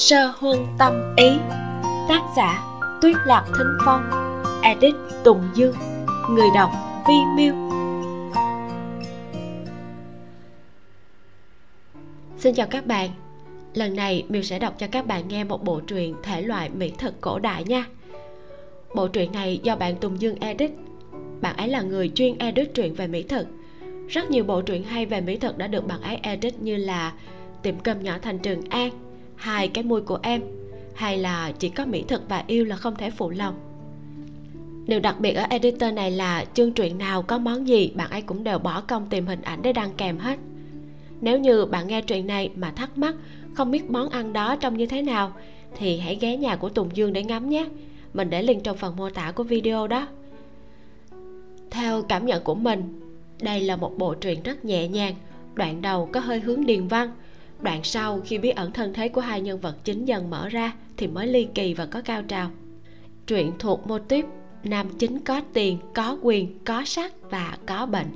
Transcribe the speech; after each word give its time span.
Sơ 0.00 0.32
huân 0.38 0.66
tâm 0.78 1.14
ý. 1.16 1.30
Tác 2.08 2.22
giả, 2.36 2.64
Tuyết 3.02 3.16
Lạc 3.26 3.44
Thính 3.46 3.78
Phong. 3.84 4.10
Edit, 4.62 4.94
Tùng 5.24 5.48
Dương. 5.54 5.74
Người 6.30 6.48
đọc, 6.54 6.70
Vi 7.08 7.14
Miêu. 7.36 7.54
Xin 12.38 12.54
chào 12.54 12.66
các 12.66 12.86
bạn. 12.86 13.10
Lần 13.74 13.96
này 13.96 14.24
Miêu 14.28 14.42
sẽ 14.42 14.58
đọc 14.58 14.74
cho 14.78 14.86
các 14.92 15.06
bạn 15.06 15.28
nghe 15.28 15.44
một 15.44 15.64
bộ 15.64 15.80
truyện 15.80 16.14
thể 16.22 16.42
loại 16.42 16.70
mỹ 16.70 16.92
thực 16.98 17.20
cổ 17.20 17.38
đại 17.38 17.64
nha. 17.64 17.86
Bộ 18.94 19.08
truyện 19.08 19.32
này 19.32 19.60
do 19.62 19.76
bạn 19.76 19.96
Tùng 19.96 20.20
Dương 20.20 20.36
edit. 20.40 20.70
Bạn 21.40 21.56
ấy 21.56 21.68
là 21.68 21.82
người 21.82 22.08
chuyên 22.14 22.38
edit 22.38 22.74
truyện 22.74 22.94
về 22.94 23.06
mỹ 23.06 23.22
thực 23.22 23.46
Rất 24.08 24.30
nhiều 24.30 24.44
bộ 24.44 24.60
truyện 24.60 24.82
hay 24.82 25.06
về 25.06 25.20
mỹ 25.20 25.36
thực 25.36 25.58
đã 25.58 25.66
được 25.66 25.86
bạn 25.86 26.02
ấy 26.02 26.18
edit 26.22 26.54
như 26.60 26.76
là 26.76 27.12
Tiệm 27.62 27.78
cơm 27.78 28.02
nhỏ 28.02 28.14
thành 28.22 28.38
Trường 28.38 28.62
An 28.70 29.09
hai 29.40 29.68
cái 29.68 29.84
môi 29.84 30.00
của 30.00 30.18
em. 30.22 30.42
Hay 30.94 31.18
là 31.18 31.52
chỉ 31.58 31.68
có 31.68 31.86
mỹ 31.86 32.04
thực 32.08 32.28
và 32.28 32.44
yêu 32.46 32.64
là 32.64 32.76
không 32.76 32.96
thể 32.96 33.10
phụ 33.10 33.30
lòng. 33.30 33.54
Điều 34.86 35.00
đặc 35.00 35.20
biệt 35.20 35.32
ở 35.32 35.46
editor 35.50 35.94
này 35.94 36.10
là 36.10 36.44
chương 36.54 36.72
truyện 36.72 36.98
nào 36.98 37.22
có 37.22 37.38
món 37.38 37.68
gì 37.68 37.92
bạn 37.94 38.10
ấy 38.10 38.22
cũng 38.22 38.44
đều 38.44 38.58
bỏ 38.58 38.80
công 38.80 39.06
tìm 39.06 39.26
hình 39.26 39.42
ảnh 39.42 39.62
để 39.62 39.72
đăng 39.72 39.90
kèm 39.96 40.18
hết. 40.18 40.38
Nếu 41.20 41.38
như 41.38 41.66
bạn 41.66 41.88
nghe 41.88 42.02
truyện 42.02 42.26
này 42.26 42.50
mà 42.56 42.70
thắc 42.70 42.98
mắc 42.98 43.14
không 43.54 43.70
biết 43.70 43.90
món 43.90 44.08
ăn 44.08 44.32
đó 44.32 44.56
trông 44.56 44.76
như 44.76 44.86
thế 44.86 45.02
nào, 45.02 45.32
thì 45.76 45.98
hãy 45.98 46.18
ghé 46.20 46.36
nhà 46.36 46.56
của 46.56 46.68
tùng 46.68 46.88
dương 46.94 47.12
để 47.12 47.22
ngắm 47.22 47.48
nhé. 47.48 47.66
Mình 48.14 48.30
để 48.30 48.42
link 48.42 48.64
trong 48.64 48.76
phần 48.76 48.96
mô 48.96 49.10
tả 49.10 49.32
của 49.32 49.42
video 49.42 49.86
đó. 49.86 50.06
Theo 51.70 52.02
cảm 52.02 52.26
nhận 52.26 52.44
của 52.44 52.54
mình, 52.54 53.00
đây 53.42 53.60
là 53.60 53.76
một 53.76 53.98
bộ 53.98 54.14
truyện 54.14 54.42
rất 54.42 54.64
nhẹ 54.64 54.88
nhàng, 54.88 55.14
đoạn 55.54 55.82
đầu 55.82 56.08
có 56.12 56.20
hơi 56.20 56.40
hướng 56.40 56.66
điền 56.66 56.86
văn 56.88 57.10
đoạn 57.62 57.80
sau, 57.84 58.20
khi 58.24 58.38
bí 58.38 58.50
ẩn 58.50 58.72
thân 58.72 58.92
thế 58.94 59.08
của 59.08 59.20
hai 59.20 59.40
nhân 59.40 59.60
vật 59.60 59.76
chính 59.84 60.04
dần 60.04 60.30
mở 60.30 60.48
ra, 60.48 60.72
thì 60.96 61.06
mới 61.06 61.26
ly 61.26 61.48
kỳ 61.54 61.74
và 61.74 61.86
có 61.86 62.00
cao 62.04 62.22
trào. 62.22 62.50
Truyện 63.26 63.52
thuộc 63.58 63.86
mô 63.86 63.98
típ 63.98 64.24
nam 64.64 64.86
chính 64.98 65.20
có 65.20 65.40
tiền, 65.52 65.78
có 65.94 66.18
quyền, 66.22 66.58
có 66.64 66.84
sắc 66.84 67.12
và 67.30 67.58
có 67.66 67.86
bệnh. 67.86 68.06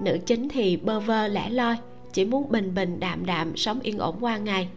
Nữ 0.00 0.18
chính 0.26 0.48
thì 0.48 0.76
bơ 0.76 1.00
vơ, 1.00 1.28
lẻ 1.28 1.50
loi, 1.50 1.76
chỉ 2.12 2.24
muốn 2.24 2.52
bình 2.52 2.74
bình 2.74 3.00
đạm 3.00 3.26
đạm 3.26 3.56
sống 3.56 3.80
yên 3.80 3.98
ổn 3.98 4.16
qua 4.20 4.36
ngày. 4.36 4.68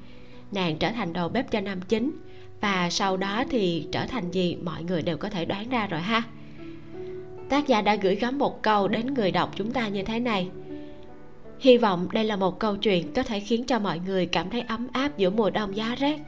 Nàng 0.52 0.78
trở 0.78 0.92
thành 0.92 1.14
đầu 1.14 1.30
bếp 1.30 1.52
cho 1.52 1.62
nam 1.62 1.82
chính, 1.82 2.12
và 2.62 2.90
sau 2.90 3.18
đó 3.18 3.44
thì 3.50 3.88
trở 3.92 4.06
thành 4.06 4.32
gì 4.32 4.56
mọi 4.56 4.84
người 4.84 5.02
đều 5.02 5.18
có 5.18 5.30
thể 5.30 5.46
đoán 5.46 5.70
ra 5.70 5.88
rồi 5.88 6.02
ha. 6.02 6.24
Tác 7.50 7.68
giả 7.68 7.82
đã 7.82 7.96
gửi 7.96 8.16
gắm 8.16 8.38
một 8.38 8.62
câu 8.64 8.88
đến 8.88 9.14
người 9.14 9.32
đọc 9.32 9.52
chúng 9.56 9.72
ta 9.72 9.88
như 9.88 10.04
thế 10.04 10.20
này 10.20 10.50
hy 11.60 11.78
vọng 11.78 12.08
đây 12.12 12.24
là 12.24 12.36
một 12.36 12.60
câu 12.60 12.78
chuyện 12.78 13.14
có 13.14 13.24
thể 13.24 13.40
khiến 13.40 13.64
cho 13.66 13.80
mọi 13.80 14.00
người 14.00 14.26
cảm 14.26 14.50
thấy 14.50 14.62
ấm 14.62 14.88
áp 14.94 15.18
giữa 15.18 15.30
mùa 15.30 15.50
đông 15.50 15.76
giá 15.76 15.96
rét. 15.96 16.20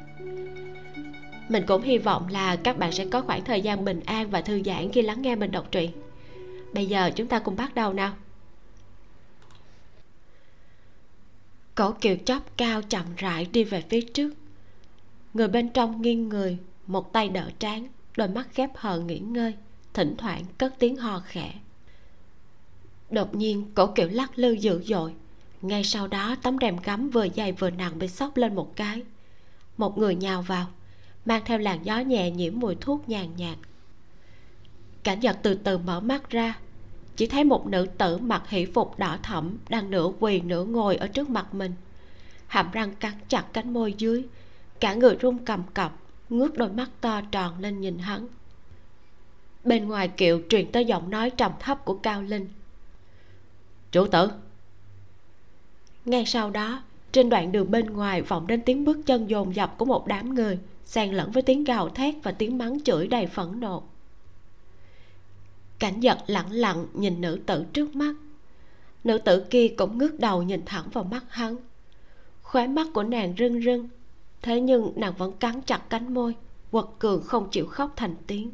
Mình 1.49 1.63
cũng 1.67 1.81
hy 1.81 1.97
vọng 1.97 2.27
là 2.27 2.55
các 2.55 2.77
bạn 2.77 2.91
sẽ 2.91 3.05
có 3.05 3.21
khoảng 3.21 3.43
thời 3.43 3.61
gian 3.61 3.85
bình 3.85 4.01
an 4.05 4.29
và 4.29 4.41
thư 4.41 4.61
giãn 4.65 4.91
khi 4.91 5.01
lắng 5.01 5.21
nghe 5.21 5.35
mình 5.35 5.51
đọc 5.51 5.71
truyện. 5.71 5.91
Bây 6.73 6.85
giờ 6.85 7.11
chúng 7.15 7.27
ta 7.27 7.39
cùng 7.39 7.55
bắt 7.55 7.75
đầu 7.75 7.93
nào. 7.93 8.13
Cổ 11.75 11.91
kiều 11.91 12.15
chóp 12.25 12.57
cao 12.57 12.81
chậm 12.81 13.05
rãi 13.17 13.47
đi 13.53 13.63
về 13.63 13.83
phía 13.89 14.01
trước. 14.01 14.33
Người 15.33 15.47
bên 15.47 15.69
trong 15.69 16.01
nghiêng 16.01 16.29
người, 16.29 16.57
một 16.87 17.13
tay 17.13 17.29
đỡ 17.29 17.49
trán, 17.59 17.87
đôi 18.17 18.27
mắt 18.27 18.47
khép 18.53 18.69
hờ 18.75 18.99
nghỉ 18.99 19.19
ngơi, 19.19 19.53
thỉnh 19.93 20.15
thoảng 20.17 20.43
cất 20.57 20.73
tiếng 20.79 20.95
ho 20.95 21.21
khẽ 21.25 21.53
đột 23.11 23.35
nhiên, 23.35 23.71
cổ 23.75 23.87
kiểu 23.87 24.07
lắc 24.11 24.39
lư 24.39 24.51
dữ 24.51 24.81
dội. 24.83 25.13
Ngay 25.61 25.83
sau 25.83 26.07
đó, 26.07 26.35
tấm 26.43 26.57
rèm 26.61 26.77
gấm 26.83 27.09
vừa 27.09 27.27
dày 27.35 27.51
vừa 27.51 27.69
nặng 27.69 27.99
bị 27.99 28.07
xốc 28.07 28.37
lên 28.37 28.55
một 28.55 28.75
cái. 28.75 29.01
Một 29.77 29.97
người 29.97 30.15
nhào 30.15 30.41
vào, 30.41 30.67
mang 31.25 31.41
theo 31.45 31.57
làn 31.57 31.85
gió 31.85 31.99
nhẹ 31.99 32.31
nhiễm 32.31 32.59
mùi 32.59 32.75
thuốc 32.75 33.09
nhàn 33.09 33.35
nhạt. 33.37 33.57
Cảnh 35.03 35.19
giật 35.19 35.37
từ 35.43 35.55
từ 35.55 35.77
mở 35.77 35.99
mắt 35.99 36.29
ra. 36.29 36.57
Chỉ 37.15 37.27
thấy 37.27 37.43
một 37.43 37.67
nữ 37.67 37.85
tử 37.97 38.17
mặc 38.17 38.49
hỷ 38.49 38.65
phục 38.65 38.99
đỏ 38.99 39.17
thẫm 39.23 39.57
đang 39.69 39.91
nửa 39.91 40.11
quỳ 40.19 40.41
nửa 40.41 40.65
ngồi 40.65 40.95
ở 40.95 41.07
trước 41.07 41.29
mặt 41.29 41.53
mình. 41.53 41.73
Hàm 42.47 42.71
răng 42.71 42.95
cắn 42.95 43.13
chặt 43.27 43.45
cánh 43.53 43.73
môi 43.73 43.93
dưới, 43.97 44.25
cả 44.79 44.93
người 44.93 45.15
run 45.15 45.37
cầm 45.45 45.63
cập, 45.73 45.93
ngước 46.29 46.57
đôi 46.57 46.69
mắt 46.69 46.89
to 47.01 47.21
tròn 47.31 47.59
lên 47.59 47.81
nhìn 47.81 47.97
hắn. 47.97 48.27
Bên 49.63 49.87
ngoài 49.87 50.07
kiệu 50.07 50.41
truyền 50.49 50.71
tới 50.71 50.85
giọng 50.85 51.09
nói 51.09 51.29
trầm 51.29 51.51
thấp 51.59 51.85
của 51.85 51.93
cao 51.93 52.21
linh 52.21 52.49
chủ 53.91 54.07
tử. 54.07 54.31
Ngay 56.05 56.25
sau 56.25 56.49
đó, 56.49 56.83
trên 57.11 57.29
đoạn 57.29 57.51
đường 57.51 57.71
bên 57.71 57.85
ngoài 57.85 58.21
vọng 58.21 58.47
đến 58.47 58.61
tiếng 58.65 58.85
bước 58.85 58.97
chân 59.05 59.29
dồn 59.29 59.55
dập 59.55 59.77
của 59.77 59.85
một 59.85 60.07
đám 60.07 60.35
người, 60.35 60.59
xen 60.85 61.11
lẫn 61.11 61.31
với 61.31 61.43
tiếng 61.43 61.63
gào 61.63 61.89
thét 61.89 62.15
và 62.23 62.31
tiếng 62.31 62.57
mắng 62.57 62.83
chửi 62.83 63.07
đầy 63.07 63.27
phẫn 63.27 63.59
nộ. 63.59 63.83
Cảnh 65.79 65.99
giật 65.99 66.17
lặng 66.27 66.51
lặng 66.51 66.87
nhìn 66.93 67.21
nữ 67.21 67.39
tử 67.45 67.65
trước 67.73 67.95
mắt. 67.95 68.15
Nữ 69.03 69.17
tử 69.17 69.45
kia 69.49 69.67
cũng 69.77 69.97
ngước 69.97 70.19
đầu 70.19 70.43
nhìn 70.43 70.61
thẳng 70.65 70.89
vào 70.93 71.03
mắt 71.03 71.23
hắn. 71.29 71.55
Khóe 72.41 72.67
mắt 72.67 72.87
của 72.93 73.03
nàng 73.03 73.33
rưng 73.37 73.61
rưng, 73.61 73.89
thế 74.41 74.61
nhưng 74.61 74.93
nàng 74.95 75.13
vẫn 75.17 75.31
cắn 75.31 75.61
chặt 75.61 75.89
cánh 75.89 76.13
môi, 76.13 76.35
quật 76.71 76.85
cường 76.99 77.23
không 77.23 77.49
chịu 77.51 77.65
khóc 77.65 77.93
thành 77.95 78.15
tiếng 78.27 78.51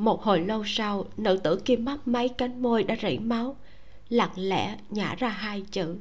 một 0.00 0.22
hồi 0.22 0.40
lâu 0.40 0.62
sau, 0.66 1.04
nữ 1.16 1.36
tử 1.36 1.60
kia 1.64 1.76
mấp 1.76 2.08
máy 2.08 2.28
cánh 2.28 2.62
môi 2.62 2.82
đã 2.82 2.96
rỉ 3.02 3.18
máu, 3.18 3.56
lặng 4.08 4.32
lẽ 4.36 4.76
nhả 4.90 5.14
ra 5.14 5.28
hai 5.28 5.62
chữ. 5.70 5.96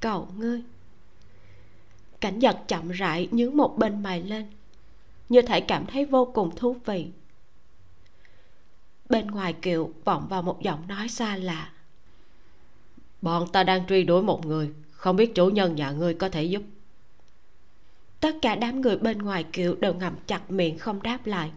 Cầu 0.00 0.28
ngươi. 0.36 0.62
Cảnh 2.20 2.38
giật 2.38 2.58
chậm 2.68 2.90
rãi 2.90 3.28
nhướng 3.30 3.56
một 3.56 3.78
bên 3.78 4.02
mày 4.02 4.22
lên, 4.22 4.46
như 5.28 5.42
thể 5.42 5.60
cảm 5.60 5.86
thấy 5.86 6.04
vô 6.04 6.24
cùng 6.34 6.56
thú 6.56 6.76
vị. 6.84 7.06
Bên 9.08 9.26
ngoài 9.26 9.52
kiệu 9.52 9.92
vọng 10.04 10.26
vào 10.28 10.42
một 10.42 10.62
giọng 10.62 10.88
nói 10.88 11.08
xa 11.08 11.36
lạ. 11.36 11.72
Bọn 13.22 13.48
ta 13.52 13.62
đang 13.62 13.86
truy 13.86 14.04
đuổi 14.04 14.22
một 14.22 14.46
người, 14.46 14.70
không 14.90 15.16
biết 15.16 15.34
chủ 15.34 15.50
nhân 15.50 15.74
nhà 15.74 15.90
ngươi 15.90 16.14
có 16.14 16.28
thể 16.28 16.44
giúp. 16.44 16.62
Tất 18.20 18.36
cả 18.42 18.56
đám 18.56 18.80
người 18.80 18.98
bên 18.98 19.18
ngoài 19.18 19.44
kiệu 19.52 19.74
đều 19.74 19.94
ngậm 19.94 20.14
chặt 20.26 20.50
miệng 20.50 20.78
không 20.78 21.02
đáp 21.02 21.26
lại 21.26 21.50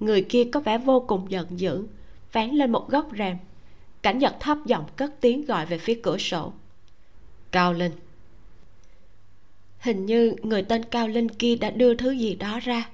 người 0.00 0.22
kia 0.22 0.44
có 0.52 0.60
vẻ 0.60 0.78
vô 0.78 1.00
cùng 1.00 1.30
giận 1.30 1.46
dữ, 1.60 1.86
vén 2.32 2.50
lên 2.50 2.72
một 2.72 2.88
góc 2.88 3.08
rèm. 3.18 3.36
Cảnh 4.02 4.18
giật 4.18 4.36
thấp 4.40 4.58
giọng 4.66 4.84
cất 4.96 5.20
tiếng 5.20 5.44
gọi 5.44 5.66
về 5.66 5.78
phía 5.78 6.00
cửa 6.02 6.18
sổ. 6.18 6.52
Cao 7.50 7.72
linh. 7.72 7.92
Hình 9.78 10.06
như 10.06 10.34
người 10.42 10.62
tên 10.62 10.82
cao 10.84 11.08
linh 11.08 11.28
kia 11.28 11.56
đã 11.56 11.70
đưa 11.70 11.94
thứ 11.94 12.10
gì 12.10 12.34
đó 12.34 12.60
ra. 12.62 12.90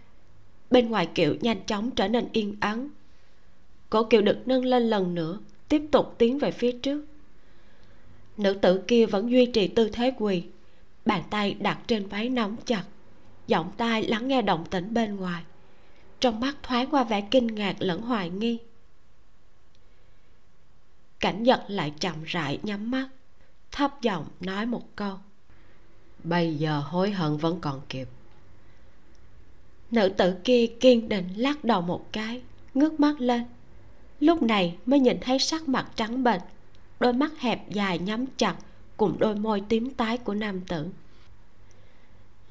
Bên 0.71 0.91
ngoài 0.91 1.07
kiệu 1.15 1.35
nhanh 1.41 1.67
chóng 1.67 1.91
trở 1.91 2.09
nên 2.09 2.29
yên 2.33 2.57
ắng. 2.61 2.89
Cổ 3.91 4.05
kiệu 4.05 4.23
được 4.23 4.39
nâng 4.47 4.65
lên 4.65 4.83
lần 4.83 5.15
nữa, 5.15 5.39
tiếp 5.69 5.83
tục 5.91 6.15
tiến 6.19 6.39
về 6.39 6.51
phía 6.51 6.73
trước. 6.73 7.05
Nữ 8.37 8.53
tử 8.55 8.83
kia 8.87 9.07
vẫn 9.07 9.31
duy 9.31 9.47
trì 9.47 9.69
tư 9.69 9.89
thế 9.93 10.13
quỳ, 10.19 10.43
bàn 11.07 11.23
tay 11.31 11.57
đặt 11.61 11.79
trên 11.87 12.07
váy 12.07 12.29
nóng 12.29 12.57
chặt, 12.65 12.85
giọng 13.47 13.71
tai 13.77 14.03
lắng 14.03 14.29
nghe 14.29 14.43
động 14.43 14.65
tĩnh 14.71 14.95
bên 14.95 15.17
ngoài 15.17 15.43
trong 16.21 16.41
mắt 16.41 16.57
thoáng 16.63 16.91
qua 16.91 17.05
vẻ 17.05 17.21
kinh 17.21 17.47
ngạc 17.47 17.77
lẫn 17.79 18.03
hoài 18.03 18.31
nghi. 18.31 18.59
Cảnh 21.21 21.43
giật 21.43 21.65
lại 21.69 21.93
chậm 22.01 22.25
rãi 22.25 22.59
nhắm 22.63 22.91
mắt 22.91 23.09
thấp 23.73 24.03
giọng 24.03 24.27
nói 24.41 24.67
một 24.67 24.97
câu. 24.97 25.19
Bây 26.25 26.55
giờ 26.55 26.81
hối 26.81 27.11
hận 27.11 27.37
vẫn 27.37 27.61
còn 27.61 27.81
kịp. 27.89 28.09
Nữ 29.91 30.09
tử 30.09 30.35
kia 30.45 30.67
kiên 30.81 31.09
định 31.09 31.29
lắc 31.37 31.65
đầu 31.65 31.81
một 31.81 32.13
cái 32.13 32.43
ngước 32.75 33.01
mắt 33.01 33.21
lên. 33.21 33.45
Lúc 34.21 34.43
này 34.43 34.77
mới 34.87 35.01
nhìn 35.01 35.19
thấy 35.21 35.39
sắc 35.39 35.69
mặt 35.69 35.91
trắng 35.95 36.25
bệch 36.25 36.43
đôi 37.01 37.13
mắt 37.13 37.39
hẹp 37.39 37.71
dài 37.71 37.99
nhắm 37.99 38.27
chặt 38.37 38.57
cùng 38.97 39.17
đôi 39.19 39.35
môi 39.35 39.63
tím 39.69 39.91
tái 39.91 40.19
của 40.19 40.35
nam 40.35 40.61
tử 40.61 40.87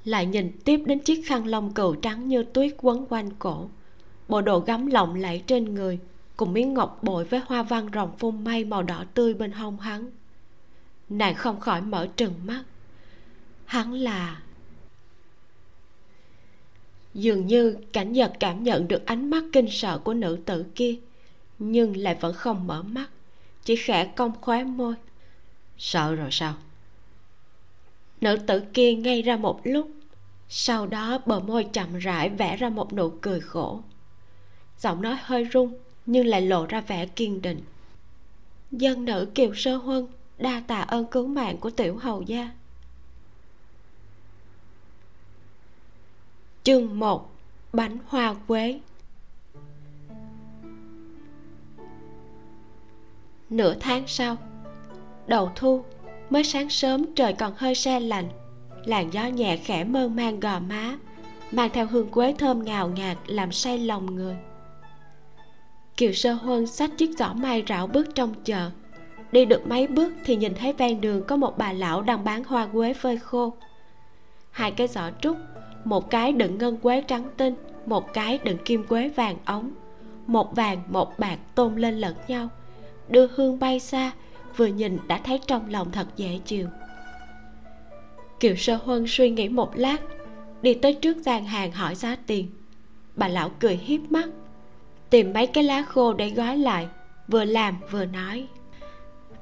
lại 0.10 0.26
nhìn 0.26 0.52
tiếp 0.66 0.78
đến 0.86 1.00
chiếc 1.00 1.28
khăn 1.28 1.48
lông 1.48 1.74
cừu 1.74 1.96
trắng 1.96 2.28
như 2.28 2.44
tuyết 2.44 2.76
quấn 2.78 3.06
quanh 3.10 3.30
cổ. 3.40 3.70
Bộ 4.28 4.42
đồ 4.42 4.60
gấm 4.60 4.88
lộng 4.88 5.16
lẫy 5.16 5.44
trên 5.48 5.76
người, 5.76 6.00
cùng 6.38 6.54
miếng 6.54 6.74
ngọc 6.74 7.00
bội 7.04 7.26
với 7.26 7.42
hoa 7.46 7.64
văn 7.64 7.90
rồng 7.94 8.18
phun 8.18 8.44
mây 8.44 8.66
màu 8.66 8.84
đỏ 8.84 9.04
tươi 9.14 9.34
bên 9.34 9.52
hông 9.52 9.80
hắn. 9.80 10.12
Nàng 11.10 11.36
không 11.36 11.60
khỏi 11.60 11.82
mở 11.82 12.08
trừng 12.16 12.34
mắt. 12.46 12.64
Hắn 13.66 13.94
là 13.94 14.42
dường 17.14 17.48
như 17.48 17.78
cảnh 17.94 18.14
giật 18.14 18.34
cảm 18.40 18.64
nhận 18.64 18.88
được 18.88 19.06
ánh 19.06 19.30
mắt 19.30 19.44
kinh 19.54 19.68
sợ 19.70 19.98
của 19.98 20.14
nữ 20.14 20.40
tử 20.46 20.66
kia, 20.76 20.96
nhưng 21.60 21.98
lại 21.98 22.18
vẫn 22.22 22.34
không 22.34 22.68
mở 22.68 22.84
mắt, 22.84 23.10
chỉ 23.64 23.76
khẽ 23.76 24.06
cong 24.16 24.32
khóe 24.42 24.64
môi. 24.64 24.96
Sợ 25.78 26.16
rồi 26.16 26.30
sao? 26.32 26.54
Nữ 28.22 28.38
tử 28.48 28.62
kia 28.74 28.94
ngay 28.94 29.22
ra 29.22 29.38
một 29.38 29.62
lúc 29.64 29.92
sau 30.50 30.88
đó 30.88 31.20
bờ 31.26 31.40
môi 31.40 31.64
chậm 31.64 31.98
rãi 31.98 32.30
vẽ 32.30 32.58
ra 32.58 32.70
một 32.70 32.94
nụ 32.94 33.10
cười 33.22 33.40
khổ. 33.40 33.82
Giọng 34.80 35.02
nói 35.02 35.18
hơi 35.22 35.44
run 35.44 35.74
nhưng 36.06 36.28
lại 36.28 36.42
lộ 36.42 36.66
ra 36.66 36.82
vẻ 36.82 37.06
kiên 37.06 37.42
định. 37.42 37.62
Dân 38.72 39.06
nữ 39.06 39.32
kiều 39.36 39.54
sơ 39.56 39.76
huân, 39.76 40.08
đa 40.38 40.64
tạ 40.68 40.82
ơn 40.82 41.06
cứu 41.06 41.28
mạng 41.28 41.58
của 41.58 41.70
tiểu 41.70 41.98
hầu 41.98 42.22
gia. 42.22 42.52
Chương 46.64 47.00
một, 47.00 47.32
bánh 47.74 47.98
hoa 48.08 48.36
quế. 48.48 48.80
Nửa 53.50 53.76
tháng 53.80 54.08
sau, 54.08 54.38
đầu 55.28 55.52
thu, 55.56 55.84
mới 56.30 56.44
sáng 56.44 56.70
sớm 56.70 57.06
trời 57.16 57.34
còn 57.34 57.54
hơi 57.58 57.76
se 57.76 58.00
lạnh 58.00 58.30
làn 58.86 59.14
gió 59.14 59.26
nhẹ 59.26 59.58
khẽ 59.58 59.84
mơ 59.84 60.08
mang 60.08 60.40
gò 60.40 60.60
má, 60.60 60.98
mang 61.52 61.70
theo 61.74 61.86
hương 61.86 62.12
quế 62.12 62.34
thơm 62.38 62.64
ngào 62.64 62.88
ngạt 62.90 63.18
làm 63.28 63.52
say 63.52 63.78
lòng 63.78 64.16
người. 64.16 64.36
Kiều 65.98 66.14
sơ 66.14 66.34
huân 66.34 66.68
xách 66.68 66.98
chiếc 66.98 67.18
giỏ 67.18 67.34
mai 67.34 67.64
rảo 67.68 67.88
bước 67.88 68.16
trong 68.16 68.34
chợ. 68.44 68.70
Đi 69.32 69.46
được 69.46 69.68
mấy 69.68 69.88
bước 69.88 70.14
thì 70.26 70.36
nhìn 70.36 70.54
thấy 70.56 70.74
ven 70.74 71.02
đường 71.02 71.24
có 71.28 71.36
một 71.36 71.58
bà 71.58 71.74
lão 71.74 72.02
đang 72.02 72.24
bán 72.24 72.44
hoa 72.44 72.68
quế 72.68 72.94
phơi 72.94 73.18
khô. 73.18 73.54
Hai 74.52 74.72
cái 74.72 74.88
giỏ 74.88 75.12
trúc, 75.22 75.38
một 75.84 76.10
cái 76.10 76.32
đựng 76.32 76.58
ngân 76.58 76.78
quế 76.78 77.02
trắng 77.02 77.30
tinh, 77.38 77.56
một 77.86 78.14
cái 78.14 78.40
đựng 78.44 78.58
kim 78.66 78.84
quế 78.84 79.10
vàng 79.10 79.38
ống. 79.46 79.72
Một 80.28 80.56
vàng, 80.56 80.82
một 80.88 81.20
bạc 81.20 81.38
tôn 81.56 81.76
lên 81.76 82.00
lẫn 82.00 82.16
nhau. 82.28 82.50
Đưa 83.10 83.28
hương 83.36 83.60
bay 83.60 83.80
xa, 83.80 84.12
vừa 84.58 84.66
nhìn 84.66 84.98
đã 85.08 85.20
thấy 85.24 85.40
trong 85.48 85.70
lòng 85.70 85.92
thật 85.92 86.08
dễ 86.16 86.40
chịu 86.46 86.68
kiều 88.40 88.56
sơ 88.56 88.76
huân 88.76 89.06
suy 89.08 89.30
nghĩ 89.30 89.50
một 89.50 89.72
lát, 89.76 89.98
đi 90.62 90.74
tới 90.74 90.94
trước 90.94 91.18
gian 91.18 91.46
hàng 91.46 91.72
hỏi 91.72 91.96
giá 91.96 92.18
tiền. 92.28 92.48
Bà 93.16 93.28
lão 93.28 93.52
cười 93.60 93.76
hiếp 93.76 94.12
mắt, 94.12 94.30
tìm 95.10 95.34
mấy 95.34 95.48
cái 95.48 95.64
lá 95.64 95.84
khô 95.84 96.14
để 96.14 96.30
gói 96.30 96.58
lại, 96.58 96.88
vừa 97.28 97.46
làm 97.46 97.78
vừa 97.92 98.06
nói. 98.06 98.48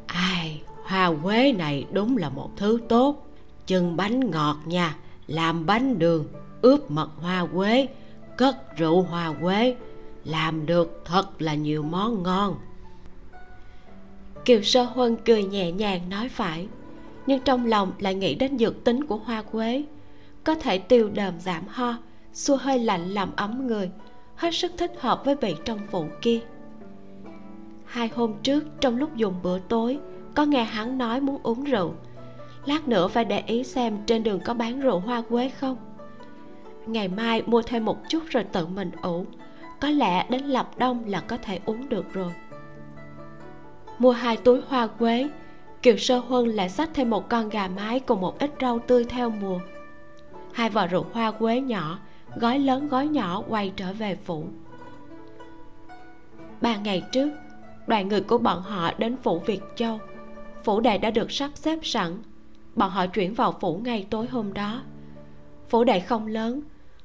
Ai, 0.07 0.61
hoa 0.83 1.11
quế 1.23 1.53
này 1.53 1.85
đúng 1.91 2.17
là 2.17 2.29
một 2.29 2.51
thứ 2.57 2.79
tốt 2.89 3.27
chừng 3.65 3.97
bánh 3.97 4.31
ngọt 4.31 4.57
nha, 4.65 4.95
làm 5.27 5.65
bánh 5.65 5.99
đường, 5.99 6.27
ướp 6.61 6.91
mật 6.91 7.09
hoa 7.21 7.47
quế, 7.53 7.87
cất 8.37 8.77
rượu 8.77 9.01
hoa 9.01 9.33
quế, 9.41 9.75
làm 10.23 10.65
được 10.65 11.01
thật 11.05 11.41
là 11.41 11.53
nhiều 11.53 11.83
món 11.83 12.23
ngon. 12.23 12.55
Kiều 14.45 14.61
sơ 14.63 14.83
huân 14.83 15.17
cười 15.25 15.43
nhẹ 15.43 15.71
nhàng 15.71 16.09
nói 16.09 16.29
phải 16.29 16.67
nhưng 17.27 17.39
trong 17.39 17.65
lòng 17.65 17.91
lại 17.99 18.15
nghĩ 18.15 18.35
đến 18.35 18.57
dược 18.57 18.83
tính 18.83 19.03
của 19.03 19.17
hoa 19.17 19.41
quế. 19.41 19.83
Có 20.43 20.55
thể 20.55 20.77
tiêu 20.77 21.09
đờm 21.13 21.39
giảm 21.39 21.63
ho, 21.67 21.95
xua 22.33 22.55
hơi 22.55 22.79
lạnh 22.79 23.09
làm 23.09 23.29
ấm 23.35 23.67
người, 23.67 23.91
hết 24.35 24.55
sức 24.55 24.71
thích 24.77 24.91
hợp 24.99 25.25
với 25.25 25.35
vị 25.35 25.55
trong 25.65 25.79
phụ 25.91 26.05
kia. 26.21 26.39
Hai 27.85 28.09
hôm 28.15 28.33
trước, 28.43 28.63
trong 28.81 28.97
lúc 28.97 29.15
dùng 29.15 29.33
bữa 29.43 29.59
tối, 29.59 29.99
có 30.35 30.45
nghe 30.45 30.63
hắn 30.63 30.97
nói 30.97 31.21
muốn 31.21 31.39
uống 31.43 31.63
rượu. 31.63 31.93
Lát 32.65 32.87
nữa 32.87 33.07
phải 33.07 33.25
để 33.25 33.43
ý 33.45 33.63
xem 33.63 33.97
trên 34.05 34.23
đường 34.23 34.39
có 34.39 34.53
bán 34.53 34.79
rượu 34.79 34.99
hoa 34.99 35.21
quế 35.21 35.49
không. 35.49 35.77
Ngày 36.85 37.07
mai 37.07 37.41
mua 37.45 37.61
thêm 37.61 37.85
một 37.85 38.09
chút 38.09 38.23
rồi 38.29 38.43
tự 38.43 38.67
mình 38.67 38.91
ủ. 39.01 39.25
Có 39.79 39.89
lẽ 39.89 40.25
đến 40.29 40.43
lập 40.43 40.77
đông 40.77 41.03
là 41.07 41.19
có 41.19 41.37
thể 41.37 41.59
uống 41.65 41.89
được 41.89 42.13
rồi. 42.13 42.33
Mua 43.99 44.11
hai 44.11 44.37
túi 44.37 44.61
hoa 44.67 44.87
quế 44.87 45.29
kiều 45.81 45.97
sơ 45.97 46.19
huân 46.19 46.49
lại 46.49 46.69
xách 46.69 46.89
thêm 46.93 47.09
một 47.09 47.29
con 47.29 47.49
gà 47.49 47.67
mái 47.67 47.99
cùng 47.99 48.21
một 48.21 48.39
ít 48.39 48.51
rau 48.61 48.79
tươi 48.79 49.05
theo 49.05 49.29
mùa. 49.29 49.59
Hai 50.53 50.69
vò 50.69 50.87
rượu 50.87 51.05
hoa 51.11 51.31
quế 51.31 51.61
nhỏ, 51.61 51.99
gói 52.35 52.59
lớn 52.59 52.87
gói 52.87 53.07
nhỏ 53.07 53.43
quay 53.47 53.71
trở 53.75 53.93
về 53.93 54.15
phủ. 54.15 54.45
Ba 56.61 56.77
ngày 56.77 57.03
trước, 57.11 57.29
đoàn 57.87 58.07
người 58.07 58.21
của 58.21 58.37
bọn 58.37 58.61
họ 58.61 58.91
đến 58.97 59.15
phủ 59.23 59.39
việt 59.39 59.61
châu. 59.75 59.99
Phủ 60.63 60.79
đệ 60.79 60.97
đã 60.97 61.11
được 61.11 61.31
sắp 61.31 61.51
xếp 61.55 61.79
sẵn. 61.83 62.17
Bọn 62.75 62.89
họ 62.89 63.07
chuyển 63.07 63.33
vào 63.33 63.57
phủ 63.61 63.81
ngay 63.83 64.07
tối 64.09 64.27
hôm 64.27 64.53
đó. 64.53 64.81
Phủ 65.69 65.83
đệ 65.83 65.99
không 65.99 66.27
lớn, 66.27 66.61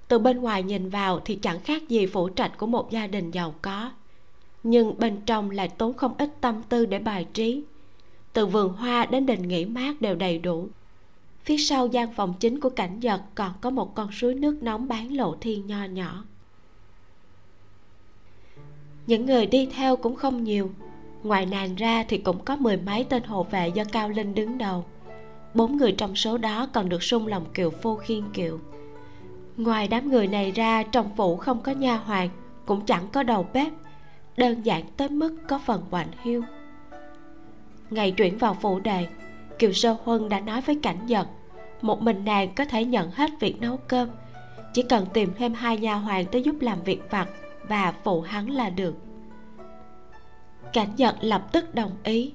từ 0.08 0.18
bên 0.18 0.40
ngoài 0.40 0.62
nhìn 0.62 0.88
vào 0.88 1.20
thì 1.24 1.34
chẳng 1.34 1.60
khác 1.60 1.88
gì 1.88 2.06
phủ 2.06 2.28
trạch 2.28 2.58
của 2.58 2.66
một 2.66 2.90
gia 2.90 3.06
đình 3.06 3.30
giàu 3.30 3.54
có. 3.62 3.90
Nhưng 4.62 4.98
bên 4.98 5.20
trong 5.26 5.50
lại 5.50 5.68
tốn 5.68 5.92
không 5.92 6.14
ít 6.18 6.30
tâm 6.40 6.62
tư 6.68 6.86
để 6.86 6.98
bài 6.98 7.26
trí 7.32 7.62
từ 8.32 8.46
vườn 8.46 8.72
hoa 8.72 9.06
đến 9.06 9.26
đình 9.26 9.48
nghỉ 9.48 9.64
mát 9.64 10.00
đều 10.00 10.14
đầy 10.14 10.38
đủ. 10.38 10.68
Phía 11.44 11.56
sau 11.56 11.86
gian 11.86 12.12
phòng 12.12 12.34
chính 12.40 12.60
của 12.60 12.70
cảnh 12.70 13.00
giật 13.00 13.20
còn 13.34 13.52
có 13.60 13.70
một 13.70 13.94
con 13.94 14.12
suối 14.12 14.34
nước 14.34 14.62
nóng 14.62 14.88
bán 14.88 15.16
lộ 15.16 15.36
thiên 15.40 15.66
nho 15.66 15.84
nhỏ. 15.84 16.24
Những 19.06 19.26
người 19.26 19.46
đi 19.46 19.68
theo 19.74 19.96
cũng 19.96 20.16
không 20.16 20.44
nhiều. 20.44 20.70
Ngoài 21.22 21.46
nàng 21.46 21.74
ra 21.74 22.04
thì 22.08 22.18
cũng 22.18 22.44
có 22.44 22.56
mười 22.56 22.76
mấy 22.76 23.04
tên 23.04 23.22
hộ 23.22 23.42
vệ 23.42 23.68
do 23.68 23.84
cao 23.92 24.08
linh 24.08 24.34
đứng 24.34 24.58
đầu. 24.58 24.84
Bốn 25.54 25.76
người 25.76 25.92
trong 25.92 26.16
số 26.16 26.38
đó 26.38 26.68
còn 26.72 26.88
được 26.88 27.02
sung 27.02 27.26
lòng 27.26 27.44
kiều 27.54 27.70
phu 27.70 27.96
khiên 27.96 28.22
kiệu. 28.32 28.60
Ngoài 29.56 29.88
đám 29.88 30.10
người 30.10 30.26
này 30.26 30.50
ra, 30.50 30.82
trong 30.82 31.16
phủ 31.16 31.36
không 31.36 31.60
có 31.60 31.72
nha 31.72 31.96
hoàn, 31.96 32.28
cũng 32.66 32.86
chẳng 32.86 33.08
có 33.12 33.22
đầu 33.22 33.46
bếp. 33.52 33.72
Đơn 34.36 34.62
giản 34.62 34.84
tới 34.96 35.08
mức 35.08 35.36
có 35.48 35.60
phần 35.66 35.82
quạnh 35.90 36.08
hiu 36.22 36.42
ngày 37.94 38.10
chuyển 38.10 38.38
vào 38.38 38.56
phủ 38.60 38.80
đề. 38.80 39.06
Kiều 39.58 39.72
sơ 39.72 39.96
huân 40.04 40.28
đã 40.28 40.40
nói 40.40 40.60
với 40.60 40.78
cảnh 40.82 41.06
nhật 41.06 41.26
một 41.82 42.02
mình 42.02 42.24
nàng 42.24 42.54
có 42.54 42.64
thể 42.64 42.84
nhận 42.84 43.10
hết 43.10 43.30
việc 43.40 43.60
nấu 43.60 43.76
cơm, 43.76 44.08
chỉ 44.72 44.82
cần 44.82 45.06
tìm 45.12 45.32
thêm 45.36 45.54
hai 45.54 45.78
nha 45.78 45.94
hoàn 45.94 46.26
tới 46.26 46.42
giúp 46.42 46.54
làm 46.60 46.82
việc 46.82 47.00
vặt 47.10 47.28
và 47.68 47.94
phụ 48.04 48.20
hắn 48.20 48.50
là 48.50 48.70
được. 48.70 48.94
Cảnh 50.72 50.88
nhật 50.96 51.16
lập 51.20 51.52
tức 51.52 51.74
đồng 51.74 51.92
ý. 52.04 52.32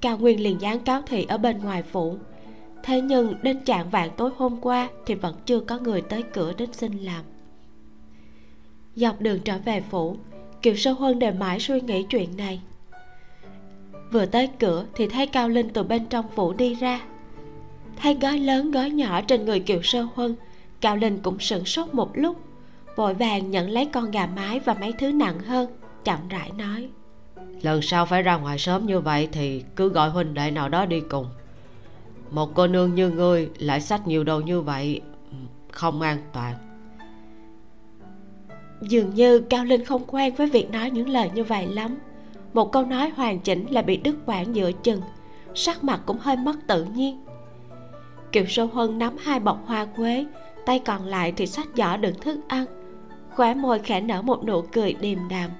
Cao 0.00 0.18
nguyên 0.18 0.40
liền 0.40 0.60
dán 0.60 0.80
cáo 0.80 1.02
thị 1.02 1.26
ở 1.28 1.38
bên 1.38 1.58
ngoài 1.58 1.82
phủ. 1.82 2.16
Thế 2.82 3.00
nhưng 3.00 3.34
đến 3.42 3.64
trạng 3.64 3.90
vạn 3.90 4.10
tối 4.16 4.30
hôm 4.36 4.60
qua 4.60 4.88
thì 5.06 5.14
vẫn 5.14 5.34
chưa 5.46 5.60
có 5.60 5.78
người 5.78 6.02
tới 6.02 6.22
cửa 6.22 6.52
đến 6.58 6.72
xin 6.72 6.92
làm. 6.92 7.24
Dọc 8.94 9.20
đường 9.20 9.40
trở 9.40 9.58
về 9.58 9.80
phủ, 9.80 10.16
kiều 10.62 10.76
sơ 10.76 10.92
huân 10.92 11.18
đều 11.18 11.32
mãi 11.32 11.60
suy 11.60 11.80
nghĩ 11.80 12.02
chuyện 12.02 12.36
này 12.36 12.60
vừa 14.12 14.26
tới 14.26 14.48
cửa 14.60 14.84
thì 14.94 15.08
thấy 15.08 15.26
cao 15.26 15.48
linh 15.48 15.68
từ 15.68 15.82
bên 15.82 16.06
trong 16.06 16.26
phủ 16.34 16.52
đi 16.52 16.74
ra. 16.74 17.00
Thấy 17.96 18.14
gói 18.14 18.38
lớn 18.38 18.70
gói 18.70 18.90
nhỏ 18.90 19.20
trên 19.20 19.44
người 19.44 19.60
kiều 19.60 19.82
sơ 19.82 20.06
huân 20.14 20.34
cao 20.80 20.96
linh 20.96 21.18
cũng 21.18 21.38
sửng 21.38 21.64
sốt 21.64 21.94
một 21.94 22.10
lúc 22.14 22.36
vội 22.96 23.14
vàng 23.14 23.50
nhận 23.50 23.70
lấy 23.70 23.86
con 23.86 24.10
gà 24.10 24.26
mái 24.26 24.60
và 24.60 24.74
mấy 24.74 24.92
thứ 24.92 25.12
nặng 25.12 25.38
hơn 25.38 25.70
chậm 26.04 26.18
rãi 26.28 26.50
nói. 26.58 26.88
Lần 27.62 27.82
sau 27.82 28.06
phải 28.06 28.22
ra 28.22 28.36
ngoài 28.36 28.58
sớm 28.58 28.86
như 28.86 29.00
vậy 29.00 29.28
thì 29.32 29.64
cứ 29.76 29.88
gọi 29.88 30.10
huynh 30.10 30.34
đệ 30.34 30.50
nào 30.50 30.68
đó 30.68 30.86
đi 30.86 31.00
cùng. 31.00 31.26
Một 32.30 32.54
cô 32.54 32.66
nương 32.66 32.94
như 32.94 33.10
ngươi 33.10 33.50
lại 33.58 33.80
xách 33.80 34.06
nhiều 34.06 34.24
đồ 34.24 34.40
như 34.40 34.60
vậy 34.60 35.00
không 35.70 36.00
an 36.00 36.18
toàn. 36.32 36.54
Dường 38.80 39.14
như 39.14 39.38
cao 39.38 39.64
linh 39.64 39.84
không 39.84 40.04
quen 40.06 40.34
với 40.34 40.46
việc 40.46 40.70
nói 40.70 40.90
những 40.90 41.08
lời 41.08 41.30
như 41.34 41.44
vậy 41.44 41.66
lắm 41.66 41.98
một 42.52 42.72
câu 42.72 42.84
nói 42.84 43.12
hoàn 43.16 43.40
chỉnh 43.40 43.66
là 43.70 43.82
bị 43.82 43.96
đứt 43.96 44.16
quãng 44.26 44.56
giữa 44.56 44.72
chừng. 44.72 45.00
Sắc 45.54 45.84
mặt 45.84 46.00
cũng 46.06 46.18
hơi 46.18 46.36
mất 46.36 46.56
tự 46.66 46.84
nhiên. 46.84 47.24
Kiều 48.32 48.44
sâu 48.48 48.66
huân 48.66 48.98
nắm 48.98 49.16
hai 49.20 49.40
bọc 49.40 49.66
hoa 49.66 49.84
quế, 49.84 50.26
tay 50.66 50.78
còn 50.78 51.06
lại 51.06 51.32
thì 51.36 51.46
xách 51.46 51.68
giỏ 51.76 51.96
đựng 51.96 52.14
thức 52.20 52.38
ăn. 52.48 52.64
Khóe 53.34 53.54
môi 53.54 53.78
khẽ 53.78 54.00
nở 54.00 54.22
một 54.22 54.44
nụ 54.44 54.62
cười 54.62 54.92
điềm 54.92 55.18
đạm. 55.30 55.50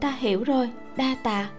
Ta 0.00 0.10
hiểu 0.10 0.44
rồi, 0.44 0.70
đa 0.96 1.16
tạ. 1.22 1.50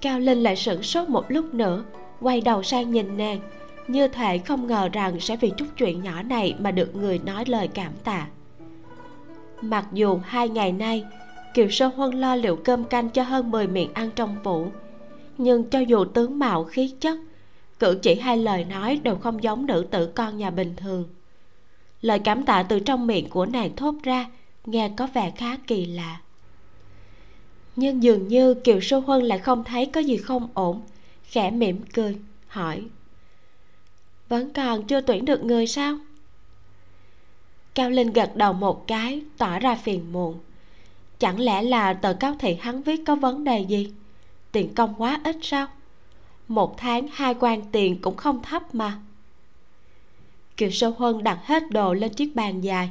Cao 0.00 0.20
linh 0.20 0.42
lại 0.42 0.56
sửng 0.56 0.82
sốt 0.82 1.08
một 1.08 1.24
lúc 1.28 1.54
nữa, 1.54 1.84
quay 2.20 2.40
đầu 2.40 2.62
sang 2.62 2.90
nhìn 2.90 3.16
nàng, 3.16 3.40
như 3.88 4.08
thể 4.08 4.38
không 4.38 4.66
ngờ 4.66 4.88
rằng 4.92 5.20
sẽ 5.20 5.36
vì 5.36 5.52
chút 5.56 5.66
chuyện 5.76 6.02
nhỏ 6.02 6.22
này 6.22 6.54
mà 6.58 6.70
được 6.70 6.96
người 6.96 7.18
nói 7.18 7.44
lời 7.46 7.68
cảm 7.74 7.92
tạ 8.04 8.26
mặc 9.62 9.86
dù 9.92 10.20
hai 10.24 10.48
ngày 10.48 10.72
nay, 10.72 11.04
kiều 11.54 11.68
sơ 11.70 11.86
huân 11.86 12.20
lo 12.20 12.36
liệu 12.36 12.56
cơm 12.56 12.84
canh 12.84 13.10
cho 13.10 13.22
hơn 13.22 13.50
10 13.50 13.66
miệng 13.66 13.92
ăn 13.94 14.10
trong 14.16 14.36
phủ, 14.44 14.70
nhưng 15.38 15.70
cho 15.70 15.78
dù 15.80 16.04
tướng 16.04 16.38
mạo 16.38 16.64
khí 16.64 16.94
chất, 17.00 17.18
cử 17.78 17.98
chỉ 18.02 18.14
hai 18.14 18.36
lời 18.36 18.64
nói 18.64 19.00
đều 19.02 19.16
không 19.16 19.42
giống 19.42 19.66
nữ 19.66 19.86
tử 19.90 20.06
con 20.06 20.38
nhà 20.38 20.50
bình 20.50 20.74
thường. 20.76 21.08
Lời 22.02 22.18
cảm 22.18 22.42
tạ 22.42 22.62
từ 22.62 22.80
trong 22.80 23.06
miệng 23.06 23.28
của 23.28 23.46
nàng 23.46 23.76
thốt 23.76 23.94
ra 24.02 24.26
nghe 24.66 24.90
có 24.96 25.06
vẻ 25.06 25.32
khá 25.36 25.56
kỳ 25.66 25.86
lạ. 25.86 26.20
Nhưng 27.76 28.02
dường 28.02 28.28
như 28.28 28.54
kiều 28.54 28.80
sơ 28.80 28.98
huân 28.98 29.22
lại 29.22 29.38
không 29.38 29.64
thấy 29.64 29.86
có 29.86 30.00
gì 30.00 30.16
không 30.16 30.48
ổn, 30.54 30.80
khẽ 31.24 31.50
mỉm 31.50 31.80
cười, 31.94 32.16
hỏi, 32.46 32.82
vẫn 34.28 34.52
còn 34.52 34.86
chưa 34.86 35.00
tuyển 35.00 35.24
được 35.24 35.44
người 35.44 35.66
sao? 35.66 35.98
Cao 37.76 37.90
linh 37.90 38.12
gật 38.12 38.36
đầu 38.36 38.52
một 38.52 38.86
cái, 38.86 39.22
tỏ 39.38 39.58
ra 39.58 39.74
phiền 39.74 40.12
muộn. 40.12 40.38
Chẳng 41.18 41.40
lẽ 41.40 41.62
là 41.62 41.92
tờ 41.94 42.12
cáo 42.12 42.36
thị 42.38 42.56
hắn 42.60 42.82
viết 42.82 43.00
có 43.06 43.14
vấn 43.14 43.44
đề 43.44 43.60
gì? 43.60 43.92
Tiền 44.52 44.74
công 44.74 44.94
quá 44.98 45.20
ít 45.24 45.36
sao? 45.42 45.66
Một 46.48 46.78
tháng 46.78 47.06
hai 47.12 47.34
quan 47.40 47.62
tiền 47.72 48.00
cũng 48.00 48.16
không 48.16 48.42
thấp 48.42 48.74
mà. 48.74 48.98
Kiều 50.56 50.70
sâu 50.70 50.90
huân 50.90 51.24
đặt 51.24 51.38
hết 51.44 51.70
đồ 51.70 51.94
lên 51.94 52.14
chiếc 52.14 52.36
bàn 52.36 52.60
dài, 52.60 52.90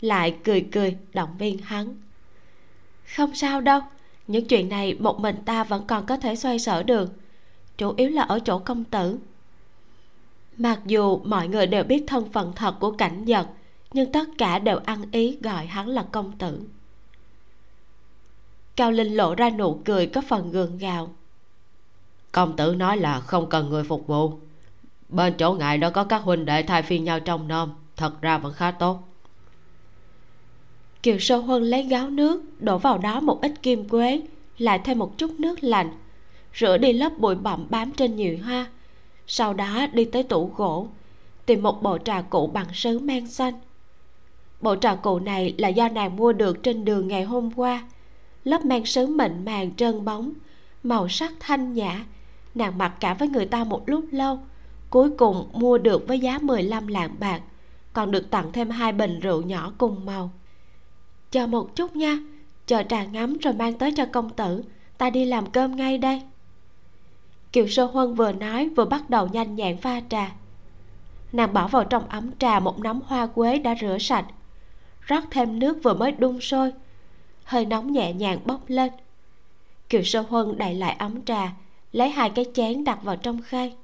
lại 0.00 0.36
cười 0.44 0.66
cười 0.72 0.96
động 1.12 1.30
viên 1.38 1.58
hắn. 1.58 1.96
Không 3.16 3.34
sao 3.34 3.60
đâu, 3.60 3.80
những 4.26 4.46
chuyện 4.46 4.68
này 4.68 4.94
một 4.94 5.20
mình 5.20 5.36
ta 5.44 5.64
vẫn 5.64 5.84
còn 5.86 6.06
có 6.06 6.16
thể 6.16 6.36
xoay 6.36 6.58
sở 6.58 6.82
được, 6.82 7.12
chủ 7.78 7.94
yếu 7.96 8.08
là 8.08 8.22
ở 8.22 8.38
chỗ 8.40 8.58
công 8.58 8.84
tử. 8.84 9.18
Mặc 10.56 10.80
dù 10.86 11.18
mọi 11.24 11.48
người 11.48 11.66
đều 11.66 11.84
biết 11.84 12.04
thân 12.06 12.32
phận 12.32 12.52
thật 12.56 12.74
của 12.80 12.90
cảnh 12.90 13.24
giật 13.24 13.46
nhưng 13.92 14.12
tất 14.12 14.28
cả 14.38 14.58
đều 14.58 14.78
ăn 14.78 15.02
ý 15.12 15.38
gọi 15.40 15.66
hắn 15.66 15.88
là 15.88 16.04
công 16.12 16.32
tử. 16.38 16.60
Cao 18.76 18.90
linh 18.90 19.16
lộ 19.16 19.34
ra 19.34 19.50
nụ 19.50 19.80
cười 19.84 20.06
có 20.06 20.20
phần 20.28 20.50
gượng 20.50 20.78
gạo. 20.78 21.12
Công 22.32 22.56
tử 22.56 22.74
nói 22.74 22.96
là 22.96 23.20
không 23.20 23.48
cần 23.48 23.70
người 23.70 23.84
phục 23.84 24.06
vụ. 24.06 24.32
Bên 25.08 25.34
chỗ 25.38 25.54
ngài 25.54 25.78
đó 25.78 25.90
có 25.90 26.04
các 26.04 26.22
huynh 26.22 26.44
đệ 26.44 26.62
thay 26.62 26.82
phiên 26.82 27.04
nhau 27.04 27.20
trong 27.20 27.48
nom, 27.48 27.74
thật 27.96 28.20
ra 28.22 28.38
vẫn 28.38 28.52
khá 28.52 28.70
tốt. 28.70 29.08
Kiều 31.02 31.18
sơ 31.18 31.36
huân 31.36 31.62
lấy 31.62 31.82
gáo 31.82 32.10
nước, 32.10 32.42
đổ 32.60 32.78
vào 32.78 32.98
đó 32.98 33.20
một 33.20 33.40
ít 33.42 33.52
kim 33.62 33.88
quế, 33.88 34.22
lại 34.58 34.80
thêm 34.84 34.98
một 34.98 35.18
chút 35.18 35.30
nước 35.40 35.64
lạnh, 35.64 35.92
rửa 36.54 36.78
đi 36.78 36.92
lớp 36.92 37.18
bụi 37.18 37.34
bặm 37.34 37.66
bám 37.70 37.92
trên 37.92 38.16
nhiều 38.16 38.38
hoa. 38.44 38.66
Sau 39.26 39.54
đó 39.54 39.86
đi 39.92 40.04
tới 40.04 40.22
tủ 40.22 40.52
gỗ, 40.56 40.88
tìm 41.46 41.62
một 41.62 41.82
bộ 41.82 41.98
trà 41.98 42.20
cụ 42.20 42.46
bằng 42.46 42.66
sứ 42.74 42.98
men 42.98 43.26
xanh 43.26 43.54
bộ 44.62 44.76
trà 44.76 44.94
cụ 44.94 45.18
này 45.18 45.54
là 45.58 45.68
do 45.68 45.88
nàng 45.88 46.16
mua 46.16 46.32
được 46.32 46.62
trên 46.62 46.84
đường 46.84 47.08
ngày 47.08 47.22
hôm 47.22 47.50
qua. 47.56 47.84
Lớp 48.44 48.64
men 48.64 48.84
sứ 48.84 49.06
mịn 49.06 49.44
màng 49.44 49.76
trơn 49.76 50.04
bóng, 50.04 50.32
màu 50.82 51.08
sắc 51.08 51.32
thanh 51.40 51.72
nhã. 51.72 52.04
Nàng 52.54 52.78
mặc 52.78 52.92
cả 53.00 53.14
với 53.14 53.28
người 53.28 53.46
ta 53.46 53.64
một 53.64 53.88
lúc 53.88 54.04
lâu, 54.10 54.38
cuối 54.90 55.10
cùng 55.10 55.48
mua 55.52 55.78
được 55.78 56.08
với 56.08 56.20
giá 56.20 56.38
15 56.38 56.86
lạng 56.86 57.14
bạc, 57.18 57.40
còn 57.92 58.10
được 58.10 58.30
tặng 58.30 58.52
thêm 58.52 58.70
hai 58.70 58.92
bình 58.92 59.20
rượu 59.20 59.42
nhỏ 59.42 59.72
cùng 59.78 60.06
màu. 60.06 60.30
Chờ 61.30 61.46
một 61.46 61.76
chút 61.76 61.96
nha, 61.96 62.18
chờ 62.66 62.82
trà 62.88 63.04
ngắm 63.04 63.38
rồi 63.38 63.54
mang 63.54 63.78
tới 63.78 63.92
cho 63.96 64.06
công 64.06 64.30
tử, 64.30 64.64
ta 64.98 65.10
đi 65.10 65.24
làm 65.24 65.50
cơm 65.50 65.76
ngay 65.76 65.98
đây. 65.98 66.22
Kiều 67.52 67.68
sơ 67.68 67.84
huân 67.84 68.14
vừa 68.14 68.32
nói 68.32 68.68
vừa 68.76 68.84
bắt 68.84 69.10
đầu 69.10 69.28
nhanh 69.32 69.54
nhẹn 69.54 69.76
pha 69.76 70.00
trà. 70.08 70.32
Nàng 71.32 71.52
bỏ 71.52 71.68
vào 71.68 71.84
trong 71.84 72.08
ấm 72.08 72.30
trà 72.38 72.60
một 72.60 72.78
nắm 72.80 73.00
hoa 73.06 73.26
quế 73.26 73.58
đã 73.58 73.74
rửa 73.80 73.98
sạch 73.98 74.24
rót 75.06 75.24
thêm 75.30 75.58
nước 75.58 75.82
vừa 75.82 75.94
mới 75.94 76.12
đun 76.12 76.40
sôi. 76.40 76.72
Hơi 77.44 77.66
nóng 77.66 77.92
nhẹ 77.92 78.12
nhàng 78.12 78.38
bốc 78.44 78.60
lên. 78.66 78.92
Kiều 79.88 80.02
sơ 80.02 80.20
huân 80.20 80.58
đậy 80.58 80.74
lại 80.74 80.96
ấm 80.98 81.24
trà, 81.24 81.52
lấy 81.92 82.08
hai 82.08 82.30
cái 82.30 82.44
chén 82.54 82.84
đặt 82.84 83.02
vào 83.02 83.16
trong 83.16 83.42
khay. 83.42 83.74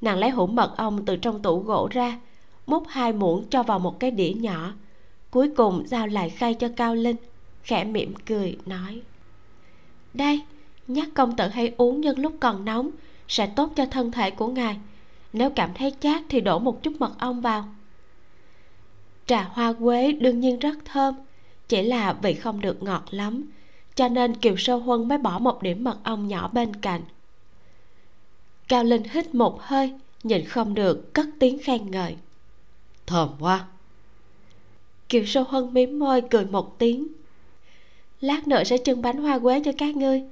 Nàng 0.00 0.18
lấy 0.18 0.30
hũ 0.30 0.46
mật 0.46 0.76
ong 0.76 1.04
từ 1.04 1.16
trong 1.16 1.42
tủ 1.42 1.58
gỗ 1.58 1.88
ra, 1.90 2.20
múc 2.66 2.84
hai 2.88 3.12
muỗng 3.12 3.44
cho 3.50 3.62
vào 3.62 3.78
một 3.78 4.00
cái 4.00 4.10
đĩa 4.10 4.32
nhỏ, 4.32 4.72
cuối 5.30 5.50
cùng 5.56 5.82
giao 5.86 6.06
lại 6.06 6.30
khay 6.30 6.54
cho 6.54 6.68
cao 6.76 6.94
linh, 6.94 7.16
khẽ 7.62 7.84
mỉm 7.84 8.14
cười, 8.26 8.56
nói, 8.66 9.00
đây, 10.14 10.40
nhắc 10.86 11.08
công 11.14 11.36
tử 11.36 11.48
hay 11.48 11.74
uống 11.76 12.00
nhân 12.00 12.18
lúc 12.18 12.32
còn 12.40 12.64
nóng, 12.64 12.90
sẽ 13.28 13.46
tốt 13.46 13.72
cho 13.76 13.86
thân 13.86 14.12
thể 14.12 14.30
của 14.30 14.48
ngài. 14.48 14.76
Nếu 15.32 15.50
cảm 15.50 15.70
thấy 15.74 15.92
chát 16.00 16.22
thì 16.28 16.40
đổ 16.40 16.58
một 16.58 16.82
chút 16.82 16.92
mật 16.98 17.12
ong 17.18 17.40
vào 17.40 17.64
trà 19.30 19.42
hoa 19.42 19.72
quế 19.72 20.12
đương 20.12 20.40
nhiên 20.40 20.58
rất 20.58 20.78
thơm 20.84 21.14
chỉ 21.68 21.82
là 21.82 22.12
vị 22.12 22.34
không 22.34 22.60
được 22.60 22.82
ngọt 22.82 23.04
lắm 23.10 23.50
cho 23.94 24.08
nên 24.08 24.36
kiều 24.36 24.56
sơ 24.56 24.76
huân 24.76 25.08
mới 25.08 25.18
bỏ 25.18 25.38
một 25.38 25.62
điểm 25.62 25.84
mật 25.84 25.98
ong 26.04 26.28
nhỏ 26.28 26.50
bên 26.52 26.76
cạnh. 26.76 27.00
Cao 28.68 28.84
linh 28.84 29.02
hít 29.04 29.34
một 29.34 29.62
hơi 29.62 29.92
nhìn 30.22 30.44
không 30.44 30.74
được 30.74 31.14
cất 31.14 31.26
tiếng 31.38 31.58
khen 31.62 31.90
ngợi. 31.90 32.16
Thơm 33.06 33.28
quá. 33.40 33.66
Kiều 35.08 35.24
sơ 35.24 35.44
huân 35.48 35.74
mím 35.74 35.98
môi 35.98 36.20
cười 36.20 36.44
một 36.44 36.78
tiếng. 36.78 37.06
Lát 38.20 38.48
nữa 38.48 38.64
sẽ 38.64 38.78
trưng 38.84 39.02
bánh 39.02 39.16
hoa 39.16 39.38
quế 39.38 39.62
cho 39.64 39.72
các 39.78 39.96
ngươi 39.96 40.22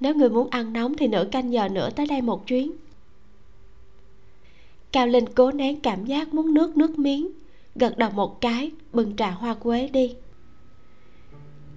nếu 0.00 0.14
người 0.14 0.30
muốn 0.30 0.50
ăn 0.50 0.72
nóng 0.72 0.96
thì 0.96 1.06
nửa 1.06 1.24
canh 1.32 1.52
giờ 1.52 1.68
nữa 1.68 1.88
tới 1.96 2.06
đây 2.06 2.20
một 2.22 2.46
chuyến. 2.46 2.72
Cao 4.92 5.06
linh 5.06 5.26
cố 5.34 5.52
nén 5.52 5.80
cảm 5.80 6.06
giác 6.06 6.34
muốn 6.34 6.54
nước 6.54 6.76
nước 6.76 6.98
miếng 6.98 7.28
gật 7.74 7.98
đầu 7.98 8.10
một 8.10 8.40
cái, 8.40 8.70
bưng 8.92 9.16
trà 9.16 9.30
hoa 9.30 9.54
quế 9.54 9.88
đi. 9.88 10.14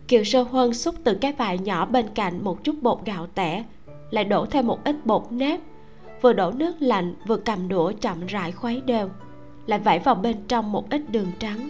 Kiều 0.08 0.24
sơ 0.24 0.42
huân 0.42 0.74
xúc 0.74 0.96
từ 1.04 1.14
cái 1.22 1.34
vại 1.34 1.58
nhỏ 1.58 1.86
bên 1.86 2.06
cạnh 2.16 2.44
một 2.44 2.64
chút 2.64 2.76
bột 2.82 3.06
gạo 3.06 3.28
tẻ, 3.28 3.64
lại 4.10 4.24
đổ 4.24 4.46
thêm 4.46 4.68
một 4.68 4.84
ít 4.84 5.06
bột 5.06 5.32
nếp. 5.32 5.60
Vừa 6.22 6.34
đổ 6.34 6.52
nước 6.52 6.76
lạnh, 6.80 7.16
vừa 7.28 7.38
cầm 7.38 7.68
đũa 7.68 7.92
chậm 7.92 8.26
rãi 8.26 8.52
khuấy 8.52 8.82
đều, 8.82 9.10
lại 9.66 9.80
vẩy 9.80 10.00
vào 10.00 10.16
bên 10.16 10.38
trong 10.48 10.72
một 10.72 10.90
ít 10.90 11.02
đường 11.12 11.32
trắng. 11.40 11.70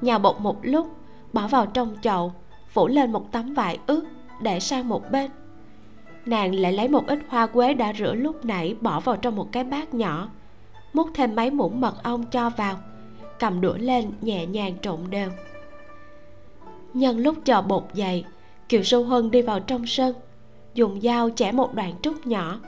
Nhào 0.00 0.18
bột 0.18 0.40
một 0.40 0.58
lúc, 0.62 0.86
bỏ 1.32 1.48
vào 1.48 1.66
trong 1.66 1.96
chậu, 2.02 2.32
phủ 2.68 2.86
lên 2.86 3.12
một 3.12 3.32
tấm 3.32 3.54
vải 3.54 3.78
ướt, 3.86 4.04
để 4.42 4.60
sang 4.60 4.88
một 4.88 5.10
bên. 5.10 5.30
Nàng 6.26 6.54
lại 6.54 6.72
lấy 6.72 6.88
một 6.88 7.06
ít 7.06 7.18
hoa 7.28 7.46
quế 7.46 7.74
đã 7.74 7.92
rửa 7.92 8.14
lúc 8.14 8.44
nãy 8.44 8.76
bỏ 8.80 9.00
vào 9.00 9.16
trong 9.16 9.36
một 9.36 9.48
cái 9.52 9.64
bát 9.64 9.94
nhỏ, 9.94 10.28
múc 10.92 11.08
thêm 11.14 11.36
mấy 11.36 11.50
muỗng 11.50 11.80
mật 11.80 12.02
ong 12.02 12.24
cho 12.24 12.50
vào 12.50 12.76
cầm 13.40 13.60
đũa 13.60 13.76
lên, 13.76 14.10
nhẹ 14.20 14.46
nhàng 14.46 14.74
trộn 14.82 14.98
đều. 15.10 15.30
Nhân 16.94 17.18
lúc 17.18 17.36
chờ 17.44 17.62
bột 17.62 17.84
dày, 17.92 18.24
kiều 18.68 18.82
sâu 18.82 19.04
huân 19.04 19.30
đi 19.30 19.42
vào 19.42 19.60
trong 19.60 19.86
sân, 19.86 20.14
dùng 20.74 21.00
dao 21.00 21.30
chẻ 21.30 21.52
một 21.52 21.74
đoạn 21.74 21.94
trúc 22.02 22.26
nhỏ, 22.26 22.60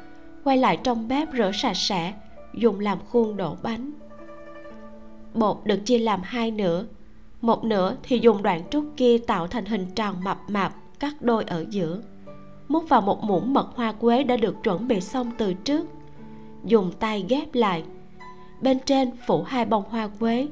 quay 0.44 0.56
lại 0.56 0.78
trong 0.84 1.08
bếp 1.08 1.28
rửa 1.36 1.50
sạch 1.54 1.76
sẽ, 1.76 2.12
dùng 2.54 2.80
làm 2.80 2.98
khuôn 3.10 3.36
đổ 3.36 3.56
bánh. 3.62 3.92
Bột 5.34 5.56
được 5.64 5.78
chia 5.84 5.98
làm 5.98 6.20
hai 6.22 6.50
nửa, 6.50 6.84
một 7.40 7.64
nửa 7.64 7.96
thì 8.02 8.18
dùng 8.18 8.42
đoạn 8.42 8.62
trúc 8.70 8.84
kia 8.96 9.18
tạo 9.18 9.46
thành 9.46 9.64
hình 9.64 9.86
tròn 9.94 10.16
mập 10.24 10.38
mạp, 10.48 10.74
cắt 10.98 11.14
đôi 11.22 11.44
ở 11.44 11.64
giữa. 11.70 12.00
Múc 12.68 12.88
vào 12.88 13.00
một 13.00 13.24
muỗng 13.24 13.54
mật 13.54 13.68
hoa 13.74 13.92
quế 13.92 14.24
đã 14.24 14.36
được 14.36 14.56
chuẩn 14.62 14.88
bị 14.88 15.00
xong 15.00 15.30
từ 15.38 15.54
trước. 15.54 15.86
Dùng 16.64 16.92
tay 17.00 17.24
ghép 17.28 17.54
lại, 17.54 17.84
bên 18.60 18.78
trên 18.86 19.10
phủ 19.26 19.42
hai 19.42 19.64
bông 19.64 19.84
hoa 19.88 20.08
quế 20.20 20.48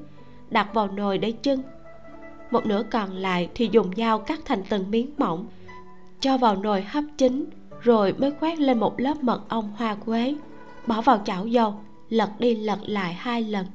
đặt 0.51 0.75
vào 0.75 0.89
nồi 0.89 1.19
để 1.19 1.33
chưng. 1.33 1.63
Một 2.51 2.67
nửa 2.67 2.83
còn 2.91 3.13
lại 3.13 3.49
thì 3.55 3.69
dùng 3.73 3.91
dao 3.97 4.19
cắt 4.19 4.41
thành 4.45 4.63
từng 4.69 4.91
miếng 4.91 5.11
mỏng, 5.19 5.47
cho 6.21 6.39
vào 6.39 6.57
nồi 6.57 6.83
hấp 6.83 7.05
chín, 7.19 7.45
rồi 7.81 8.13
mới 8.13 8.31
khoét 8.31 8.59
lên 8.59 8.81
một 8.81 9.01
lớp 9.01 9.15
mật 9.23 9.43
ong 9.49 9.73
hoa 9.77 9.95
quế, 9.95 10.35
bỏ 10.87 11.01
vào 11.01 11.21
chảo 11.25 11.47
dầu, 11.47 11.75
lật 12.09 12.31
đi 12.39 12.55
lật 12.57 12.79
lại 12.83 13.13
hai 13.13 13.43
lần. 13.43 13.67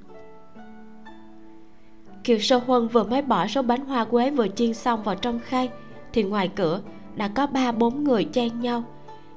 Kiều 2.24 2.40
sơ 2.40 2.58
huân 2.58 2.88
vừa 2.88 3.04
mới 3.04 3.22
bỏ 3.22 3.48
số 3.48 3.62
bánh 3.62 3.86
hoa 3.86 4.06
quế 4.06 4.32
vừa 4.32 4.48
chiên 4.48 4.74
xong 4.74 5.04
vào 5.04 5.16
trong 5.16 5.40
khay, 5.40 5.70
thì 6.14 6.24
ngoài 6.24 6.52
cửa 6.56 6.82
đã 7.16 7.28
có 7.28 7.48
ba 7.48 7.72
bốn 7.72 8.04
người 8.04 8.24
chen 8.24 8.60
nhau. 8.60 8.84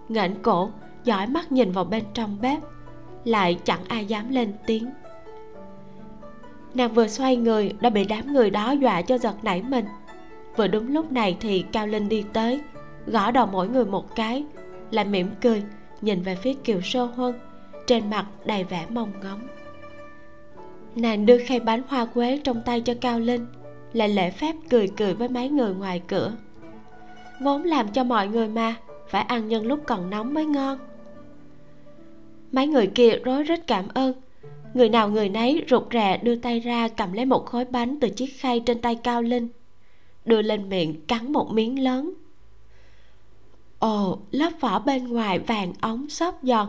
Nghển 0.08 0.42
cổ, 0.42 0.70
dõi 1.04 1.26
mắt 1.26 1.52
nhìn 1.52 1.72
vào 1.72 1.84
bên 1.84 2.04
trong 2.14 2.36
bếp, 2.40 2.58
lại 3.24 3.58
chẳng 3.64 3.80
ai 3.88 4.06
dám 4.06 4.30
lên 4.30 4.52
tiếng 4.66 4.90
nàng 6.74 6.92
vừa 6.92 7.08
xoay 7.08 7.36
người 7.36 7.72
đã 7.80 7.90
bị 7.90 8.04
đám 8.04 8.32
người 8.32 8.50
đó 8.50 8.70
dọa 8.70 9.02
cho 9.02 9.18
giật 9.18 9.34
nảy 9.42 9.62
mình. 9.62 9.84
Vừa 10.56 10.66
đúng 10.66 10.92
lúc 10.92 11.12
này 11.12 11.36
thì 11.40 11.64
cao 11.72 11.86
linh 11.86 12.08
đi 12.08 12.24
tới, 12.32 12.60
gõ 13.06 13.30
đầu 13.30 13.46
mỗi 13.46 13.68
người 13.68 13.84
một 13.84 14.14
cái, 14.14 14.44
lại 14.90 15.04
mỉm 15.04 15.28
cười, 15.40 15.62
nhìn 16.00 16.22
về 16.22 16.34
phía 16.34 16.54
kiều 16.54 16.80
sơ 16.80 17.04
huân, 17.04 17.34
trên 17.86 18.10
mặt 18.10 18.26
đầy 18.44 18.64
vẻ 18.64 18.86
mong 18.88 19.12
ngóng. 19.22 19.40
Nàng 20.94 21.26
đưa 21.26 21.38
khay 21.38 21.60
bánh 21.60 21.82
hoa 21.88 22.04
quế 22.04 22.40
trong 22.44 22.62
tay 22.62 22.80
cho 22.80 22.94
cao 23.00 23.20
linh, 23.20 23.46
lại 23.92 24.08
lễ 24.08 24.30
phép 24.30 24.54
cười 24.70 24.88
cười 24.96 25.14
với 25.14 25.28
mấy 25.28 25.48
người 25.48 25.74
ngoài 25.74 26.02
cửa. 26.06 26.32
Vốn 27.40 27.64
làm 27.64 27.88
cho 27.88 28.04
mọi 28.04 28.28
người 28.28 28.48
mà, 28.48 28.74
phải 29.08 29.22
ăn 29.22 29.48
nhân 29.48 29.66
lúc 29.66 29.80
còn 29.86 30.10
nóng 30.10 30.34
mới 30.34 30.44
ngon. 30.44 30.78
Mấy 32.52 32.66
người 32.66 32.86
kia 32.86 33.18
rối 33.24 33.42
rít 33.42 33.66
cảm 33.66 33.88
ơn 33.94 34.12
người 34.74 34.88
nào 34.88 35.08
người 35.08 35.28
nấy 35.28 35.64
rụt 35.70 35.82
rè 35.92 36.18
đưa 36.22 36.36
tay 36.36 36.60
ra 36.60 36.88
cầm 36.88 37.12
lấy 37.12 37.24
một 37.24 37.46
khối 37.46 37.64
bánh 37.64 38.00
từ 38.00 38.08
chiếc 38.08 38.40
khay 38.40 38.60
trên 38.60 38.80
tay 38.80 38.94
cao 38.94 39.22
linh, 39.22 39.48
đưa 40.24 40.42
lên 40.42 40.68
miệng 40.68 41.06
cắn 41.06 41.32
một 41.32 41.52
miếng 41.52 41.82
lớn. 41.82 42.14
Ồ, 43.78 44.18
lớp 44.30 44.50
vỏ 44.60 44.78
bên 44.78 45.08
ngoài 45.08 45.38
vàng 45.38 45.72
ống 45.80 46.08
xốp 46.08 46.38
giòn, 46.42 46.68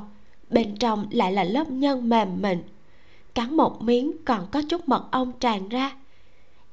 bên 0.49 0.75
trong 0.77 1.07
lại 1.11 1.33
là 1.33 1.43
lớp 1.43 1.71
nhân 1.71 2.09
mềm 2.09 2.41
mịn. 2.41 2.63
Cắn 3.35 3.57
một 3.57 3.81
miếng 3.81 4.11
còn 4.25 4.47
có 4.51 4.61
chút 4.69 4.89
mật 4.89 5.07
ong 5.11 5.31
tràn 5.39 5.69
ra. 5.69 5.95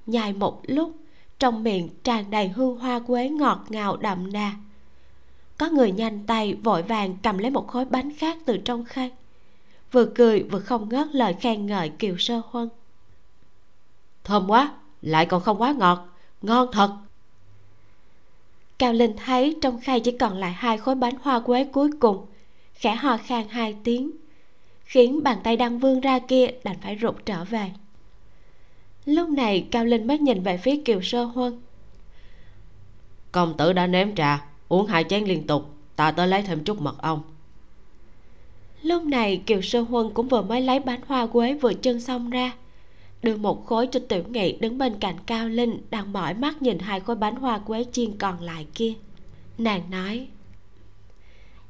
Nhai 0.07 0.33
một 0.33 0.61
lúc, 0.67 0.93
trong 1.39 1.65
miệng 1.65 1.89
tràn 2.03 2.31
đầy 2.31 2.49
hương 2.49 2.79
hoa 2.79 2.99
quế 2.99 3.29
ngọt 3.29 3.65
ngào 3.69 3.97
đậm 3.97 4.33
đà. 4.33 4.53
Có 5.59 5.69
người 5.69 5.93
nhanh 5.93 6.27
tay 6.27 6.55
vội 6.55 6.83
vàng 6.83 7.17
cầm 7.23 7.39
lấy 7.39 7.51
một 7.51 7.67
khối 7.67 7.85
bánh 7.85 8.15
khác 8.15 8.39
từ 8.45 8.57
trong 8.57 8.85
khay 8.85 9.11
vừa 9.93 10.07
cười 10.15 10.43
vừa 10.43 10.61
không 10.61 10.89
ngớt 10.89 11.07
lời 11.13 11.35
khen 11.41 11.67
ngợi 11.67 11.89
kiều 11.89 12.17
sơ 12.19 12.41
huân. 12.51 12.69
Thơm 14.25 14.51
quá, 14.51 14.75
lại 15.03 15.27
còn 15.27 15.43
không 15.43 15.61
quá 15.61 15.75
ngọt, 15.79 16.09
ngon 16.43 16.69
thật. 16.73 16.97
Cao 18.79 18.93
linh 18.93 19.17
thấy 19.25 19.57
trong 19.63 19.81
khay 19.81 20.01
chỉ 20.01 20.11
còn 20.11 20.39
lại 20.39 20.53
hai 20.53 20.79
khối 20.79 20.95
bánh 20.95 21.15
hoa 21.23 21.41
quế 21.41 21.65
cuối 21.65 21.91
cùng, 22.01 22.27
khẽ 22.75 22.95
ho 22.95 23.17
khan 23.17 23.49
hai 23.49 23.77
tiếng, 23.85 24.11
khiến 24.85 25.23
bàn 25.23 25.39
tay 25.45 25.57
đang 25.57 25.79
vươn 25.79 26.01
ra 26.01 26.19
kia 26.19 26.47
đành 26.65 26.77
phải 26.83 26.99
rụt 27.03 27.15
trở 27.27 27.45
về. 27.45 27.71
Lúc 29.05 29.29
này 29.29 29.69
cao 29.71 29.85
linh 29.85 30.07
mới 30.07 30.19
nhìn 30.19 30.43
về 30.43 30.57
phía 30.57 30.83
kiều 30.85 31.03
sơ 31.03 31.25
huân. 31.25 31.61
Công 33.33 33.57
tử 33.57 33.73
đã 33.73 33.87
nếm 33.87 34.15
trà, 34.15 34.45
uống 34.69 34.87
hai 34.87 35.05
chén 35.05 35.25
liên 35.25 35.47
tục, 35.47 35.71
ta 35.97 36.11
tới 36.11 36.29
lấy 36.29 36.43
thêm 36.43 36.65
chút 36.65 36.81
mật 36.81 36.99
ong 36.99 37.23
lúc 38.83 39.05
này 39.05 39.43
kiều 39.47 39.63
sơ 39.63 39.81
huân 39.81 40.11
cũng 40.15 40.29
vừa 40.29 40.43
mới 40.43 40.61
lấy 40.61 40.81
bánh 40.81 41.01
hoa 41.07 41.27
quế 41.27 41.55
vừa 41.55 41.75
chân 41.75 42.01
xong 42.01 42.31
ra. 42.31 42.53
Đưa 43.23 43.37
một 43.37 43.67
khối 43.67 43.87
cho 43.87 44.01
tiểu 44.09 44.23
nghị 44.29 44.53
đứng 44.53 44.79
bên 44.79 44.99
cạnh 45.01 45.17
cao 45.27 45.49
linh 45.49 45.79
đang 45.91 46.13
mỏi 46.13 46.35
mắt 46.35 46.63
nhìn 46.63 46.79
hai 46.79 47.01
khối 47.01 47.17
bánh 47.17 47.37
hoa 47.37 47.59
quế 47.59 47.85
chiên 47.93 48.19
còn 48.19 48.41
lại 48.41 48.67
kia. 48.75 48.93
Nàng 49.59 49.91
nói, 49.91 50.29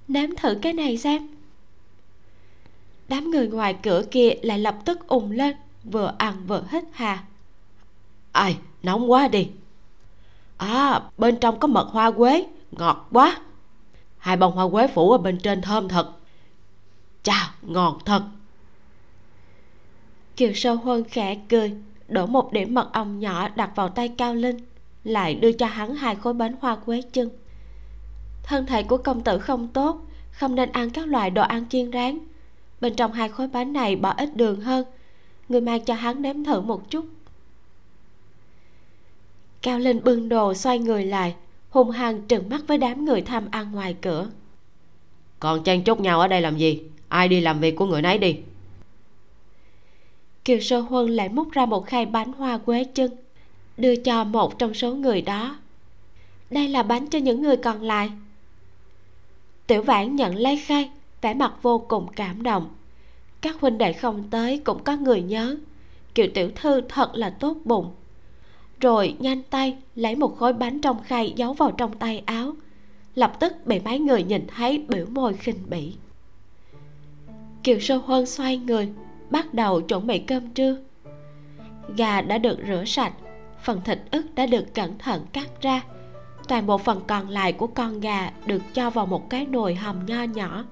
nếm 0.08 0.36
thử 0.36 0.54
cái 0.62 0.72
này 0.72 0.98
xem. 0.98 1.28
Đám 3.08 3.30
người 3.30 3.48
ngoài 3.48 3.76
cửa 3.82 4.02
kia 4.10 4.30
lại 4.42 4.58
lập 4.58 4.76
tức 4.84 5.08
ùng 5.08 5.30
lên, 5.30 5.56
vừa 5.84 6.14
ăn 6.18 6.46
vừa 6.46 6.64
hít 6.70 6.84
hà. 6.92 7.24
Ai, 8.32 8.56
nóng 8.82 9.10
quá 9.10 9.28
đi. 9.28 9.48
À 10.56 11.02
bên 11.18 11.36
trong 11.36 11.58
có 11.58 11.68
mật 11.68 11.88
hoa 11.90 12.10
quế, 12.10 12.46
ngọt 12.72 13.08
quá. 13.12 13.40
Hai 14.18 14.36
bông 14.36 14.52
hoa 14.52 14.68
quế 14.68 14.86
phủ 14.86 15.12
ở 15.12 15.18
bên 15.18 15.38
trên 15.38 15.62
thơm 15.62 15.88
thật 15.88 16.12
chà 17.26 17.54
ngon 17.62 17.98
thật. 18.04 18.22
Kiều 20.36 20.52
sâu 20.54 20.76
huân 20.76 21.04
khẽ 21.04 21.36
cười 21.48 21.74
đổ 22.08 22.26
một 22.26 22.52
điểm 22.52 22.74
mật 22.74 22.92
ong 22.92 23.20
nhỏ 23.20 23.48
đặt 23.48 23.70
vào 23.76 23.88
tay 23.88 24.08
cao 24.08 24.34
linh 24.34 24.56
lại 25.04 25.34
đưa 25.34 25.52
cho 25.52 25.66
hắn 25.66 25.94
hai 25.94 26.14
khối 26.14 26.34
bánh 26.34 26.54
hoa 26.60 26.76
quế 26.76 27.02
chân. 27.12 27.30
Thân 28.42 28.66
thể 28.66 28.82
của 28.82 28.96
công 28.96 29.24
tử 29.24 29.38
không 29.38 29.68
tốt 29.68 30.00
không 30.30 30.54
nên 30.54 30.72
ăn 30.72 30.90
các 30.90 31.08
loại 31.08 31.30
đồ 31.30 31.42
ăn 31.42 31.68
chiên 31.68 31.92
rán. 31.92 32.18
Bên 32.80 32.94
trong 32.94 33.12
hai 33.12 33.28
khối 33.28 33.48
bánh 33.48 33.72
này 33.72 33.96
bỏ 33.96 34.14
ít 34.16 34.36
đường 34.36 34.60
hơn 34.60 34.86
người 35.48 35.60
mang 35.60 35.84
cho 35.84 35.94
hắn 35.94 36.22
nếm 36.22 36.44
thử 36.44 36.60
một 36.60 36.90
chút. 36.90 37.04
Cao 39.62 39.78
linh 39.78 40.04
bưng 40.04 40.28
đồ 40.28 40.54
xoay 40.54 40.78
người 40.78 41.04
lại 41.04 41.34
hung 41.70 41.90
hăng 41.90 42.22
trừng 42.26 42.48
mắt 42.48 42.60
với 42.66 42.78
đám 42.78 43.04
người 43.04 43.22
tham 43.22 43.48
ăn 43.50 43.72
ngoài 43.72 43.96
cửa. 44.02 44.30
Còn 45.40 45.64
chen 45.64 45.84
chúc 45.84 46.00
nhau 46.00 46.20
ở 46.20 46.28
đây 46.28 46.40
làm 46.40 46.56
gì 46.56 46.82
ai 47.08 47.28
đi 47.28 47.40
làm 47.40 47.60
việc 47.60 47.76
của 47.76 47.86
người 47.86 48.02
nấy 48.02 48.18
đi. 48.18 48.36
Kiều 50.44 50.60
sơ 50.60 50.80
huân 50.80 51.10
lại 51.10 51.28
múc 51.28 51.50
ra 51.50 51.66
một 51.66 51.86
khay 51.86 52.06
bánh 52.06 52.32
hoa 52.32 52.58
quế 52.58 52.84
chân, 52.84 53.10
đưa 53.76 53.96
cho 53.96 54.24
một 54.24 54.58
trong 54.58 54.74
số 54.74 54.94
người 54.94 55.22
đó. 55.22 55.58
Đây 56.50 56.68
là 56.68 56.82
bánh 56.82 57.06
cho 57.06 57.18
những 57.18 57.42
người 57.42 57.56
còn 57.56 57.82
lại. 57.82 58.10
Tiểu 59.66 59.82
vãn 59.82 60.16
nhận 60.16 60.36
lấy 60.36 60.56
khay, 60.56 60.90
vẻ 61.22 61.34
mặt 61.34 61.52
vô 61.62 61.78
cùng 61.78 62.06
cảm 62.16 62.42
động. 62.42 62.68
Các 63.40 63.60
huynh 63.60 63.78
đệ 63.78 63.92
không 63.92 64.30
tới 64.30 64.58
cũng 64.58 64.84
có 64.84 64.96
người 64.96 65.22
nhớ. 65.22 65.56
Kiều 66.14 66.26
tiểu 66.34 66.50
thư 66.56 66.80
thật 66.88 67.10
là 67.14 67.30
tốt 67.30 67.56
bụng. 67.64 67.90
Rồi 68.80 69.16
nhanh 69.18 69.42
tay 69.42 69.76
lấy 69.94 70.14
một 70.14 70.38
khối 70.38 70.52
bánh 70.52 70.80
trong 70.80 71.02
khay 71.02 71.32
giấu 71.36 71.52
vào 71.52 71.72
trong 71.72 71.98
tay 71.98 72.22
áo, 72.26 72.52
lập 73.14 73.36
tức 73.40 73.66
bị 73.66 73.80
mấy 73.80 73.98
người 73.98 74.22
nhìn 74.22 74.46
thấy 74.56 74.84
biểu 74.88 75.06
môi 75.06 75.34
khinh 75.34 75.58
bỉ 75.70 75.92
kiều 77.66 77.80
sơ 77.80 77.96
huân 77.96 78.26
xoay 78.26 78.56
người, 78.56 78.88
bắt 79.30 79.54
đầu 79.54 79.80
chuẩn 79.80 80.06
bị 80.06 80.18
cơm 80.18 80.50
trưa. 80.50 80.76
Gà 81.96 82.20
đã 82.20 82.38
được 82.38 82.58
rửa 82.66 82.84
sạch, 82.86 83.12
phần 83.62 83.80
thịt 83.84 83.98
ức 84.10 84.26
đã 84.34 84.46
được 84.46 84.74
cẩn 84.74 84.98
thận 84.98 85.26
cắt 85.32 85.62
ra. 85.62 85.82
Toàn 86.48 86.66
bộ 86.66 86.78
phần 86.78 87.00
còn 87.06 87.28
lại 87.28 87.52
của 87.52 87.66
con 87.66 88.00
gà 88.00 88.30
được 88.46 88.62
cho 88.74 88.90
vào 88.90 89.06
một 89.06 89.30
cái 89.30 89.46
nồi 89.46 89.74
hầm 89.74 90.06
nho 90.06 90.22
nhỏ. 90.22 90.64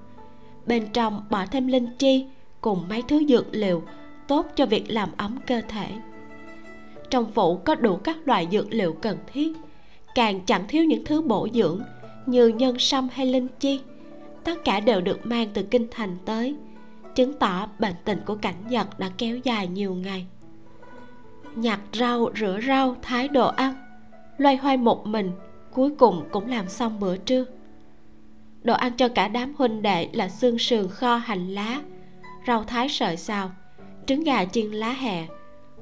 Bên 0.65 0.87
trong 0.93 1.25
bỏ 1.29 1.45
thêm 1.45 1.67
linh 1.67 1.87
chi 1.97 2.25
cùng 2.61 2.83
mấy 2.89 3.01
thứ 3.01 3.25
dược 3.29 3.45
liệu, 3.51 3.83
tốt 4.27 4.45
cho 4.55 4.65
việc 4.65 4.91
làm 4.91 5.09
ấm 5.17 5.37
cơ 5.47 5.61
thể. 5.67 5.87
Trong 7.09 7.31
phủ 7.31 7.55
có 7.57 7.75
đủ 7.75 7.95
các 7.95 8.17
loại 8.25 8.47
dược 8.51 8.73
liệu 8.73 8.93
cần 8.93 9.17
thiết, 9.33 9.51
càng 10.15 10.41
chẳng 10.45 10.67
thiếu 10.67 10.83
những 10.83 11.05
thứ 11.05 11.21
bổ 11.21 11.47
dưỡng 11.53 11.81
như 12.25 12.47
nhân 12.47 12.79
sâm 12.79 13.07
hay 13.11 13.25
linh 13.25 13.47
chi. 13.59 13.79
Tất 14.43 14.65
cả 14.65 14.79
đều 14.79 15.01
được 15.01 15.25
mang 15.25 15.47
từ 15.53 15.63
kinh 15.63 15.87
thành 15.91 16.17
tới 16.25 16.55
chứng 17.15 17.33
tỏ 17.33 17.67
bệnh 17.79 17.95
tình 18.05 18.21
của 18.25 18.35
cảnh 18.35 18.67
nhật 18.69 18.99
đã 18.99 19.09
kéo 19.17 19.37
dài 19.37 19.67
nhiều 19.67 19.95
ngày. 19.95 20.25
Nhặt 21.55 21.79
rau, 21.93 22.29
rửa 22.35 22.59
rau, 22.67 22.95
thái 23.01 23.27
đồ 23.27 23.47
ăn, 23.47 23.73
loay 24.37 24.55
hoay 24.55 24.77
một 24.77 25.07
mình, 25.07 25.31
cuối 25.71 25.91
cùng 25.97 26.25
cũng 26.31 26.47
làm 26.47 26.69
xong 26.69 26.99
bữa 26.99 27.17
trưa. 27.17 27.45
Đồ 28.63 28.73
ăn 28.73 28.93
cho 28.97 29.07
cả 29.07 29.27
đám 29.27 29.53
huynh 29.57 29.81
đệ 29.81 30.09
là 30.13 30.29
xương 30.29 30.59
sườn 30.59 30.87
kho 30.87 31.15
hành 31.15 31.47
lá, 31.47 31.81
rau 32.47 32.63
thái 32.63 32.89
sợi 32.89 33.17
xào, 33.17 33.51
trứng 34.05 34.23
gà 34.23 34.45
chiên 34.45 34.71
lá 34.71 34.93
hẹ 34.93 35.27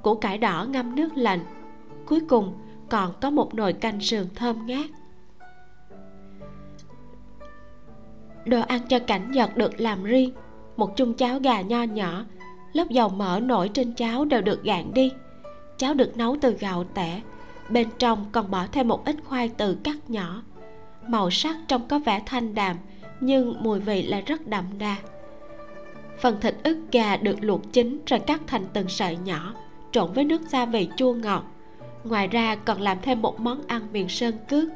củ 0.02 0.15
cải 0.15 0.38
đỏ 0.38 0.65
ngâm 0.69 0.96
nước 0.96 1.17
lạnh. 1.17 1.46
Cuối 2.06 2.19
cùng 2.30 2.54
còn 2.89 3.13
có 3.22 3.30
một 3.30 3.54
nồi 3.54 3.74
canh 3.74 4.02
sườn 4.02 4.28
thơm 4.36 4.65
ngát. 4.65 4.86
Đồ 8.46 8.62
ăn 8.62 8.82
cho 8.89 9.00
cảnh 9.00 9.32
nhật 9.32 9.58
được 9.58 9.82
làm 9.82 10.04
riêng 10.04 10.32
một 10.77 10.97
chung 10.97 11.13
cháo 11.13 11.39
gà 11.39 11.62
nho 11.62 11.83
nhỏ. 11.83 12.25
Lớp 12.73 12.89
dầu 12.89 13.09
mỡ 13.09 13.39
nổi 13.39 13.69
trên 13.73 13.93
cháo 13.93 14.25
đều 14.25 14.41
được 14.41 14.63
gạn 14.63 14.93
đi. 14.93 15.12
Cháo 15.77 15.93
được 15.93 16.17
nấu 16.17 16.38
từ 16.41 16.51
gạo 16.51 16.83
tẻ, 16.93 17.21
bên 17.69 17.88
trong 17.99 18.25
còn 18.31 18.51
bỏ 18.51 18.65
thêm 18.71 18.88
một 18.88 19.05
ít 19.05 19.15
khoai 19.25 19.49
từ 19.49 19.77
cắt 19.83 20.09
nhỏ. 20.09 20.41
Màu 21.07 21.31
sắc 21.31 21.55
trông 21.67 21.88
có 21.88 21.99
vẻ 21.99 22.21
thanh 22.25 22.55
đạm, 22.55 22.77
nhưng 23.19 23.63
mùi 23.63 23.79
vị 23.79 24.03
lại 24.03 24.21
rất 24.21 24.47
đậm 24.47 24.65
đà. 24.79 24.95
Phần 26.19 26.38
thịt 26.41 26.55
ức 26.63 26.77
gà 26.91 27.17
được 27.17 27.36
luộc 27.41 27.73
chín 27.73 27.99
rồi 28.05 28.19
cắt 28.19 28.41
thành 28.47 28.65
từng 28.73 28.89
sợi 28.89 29.17
nhỏ, 29.17 29.53
trộn 29.91 30.13
với 30.13 30.23
nước 30.23 30.41
gia 30.49 30.65
vị 30.65 30.89
chua 30.97 31.13
ngọt. 31.13 31.43
Ngoài 32.03 32.27
ra 32.27 32.55
còn 32.55 32.81
làm 32.81 32.97
thêm 33.01 33.21
một 33.21 33.39
món 33.39 33.62
ăn 33.67 33.81
miền 33.91 34.09
sơn 34.09 34.36
cước. 34.49 34.69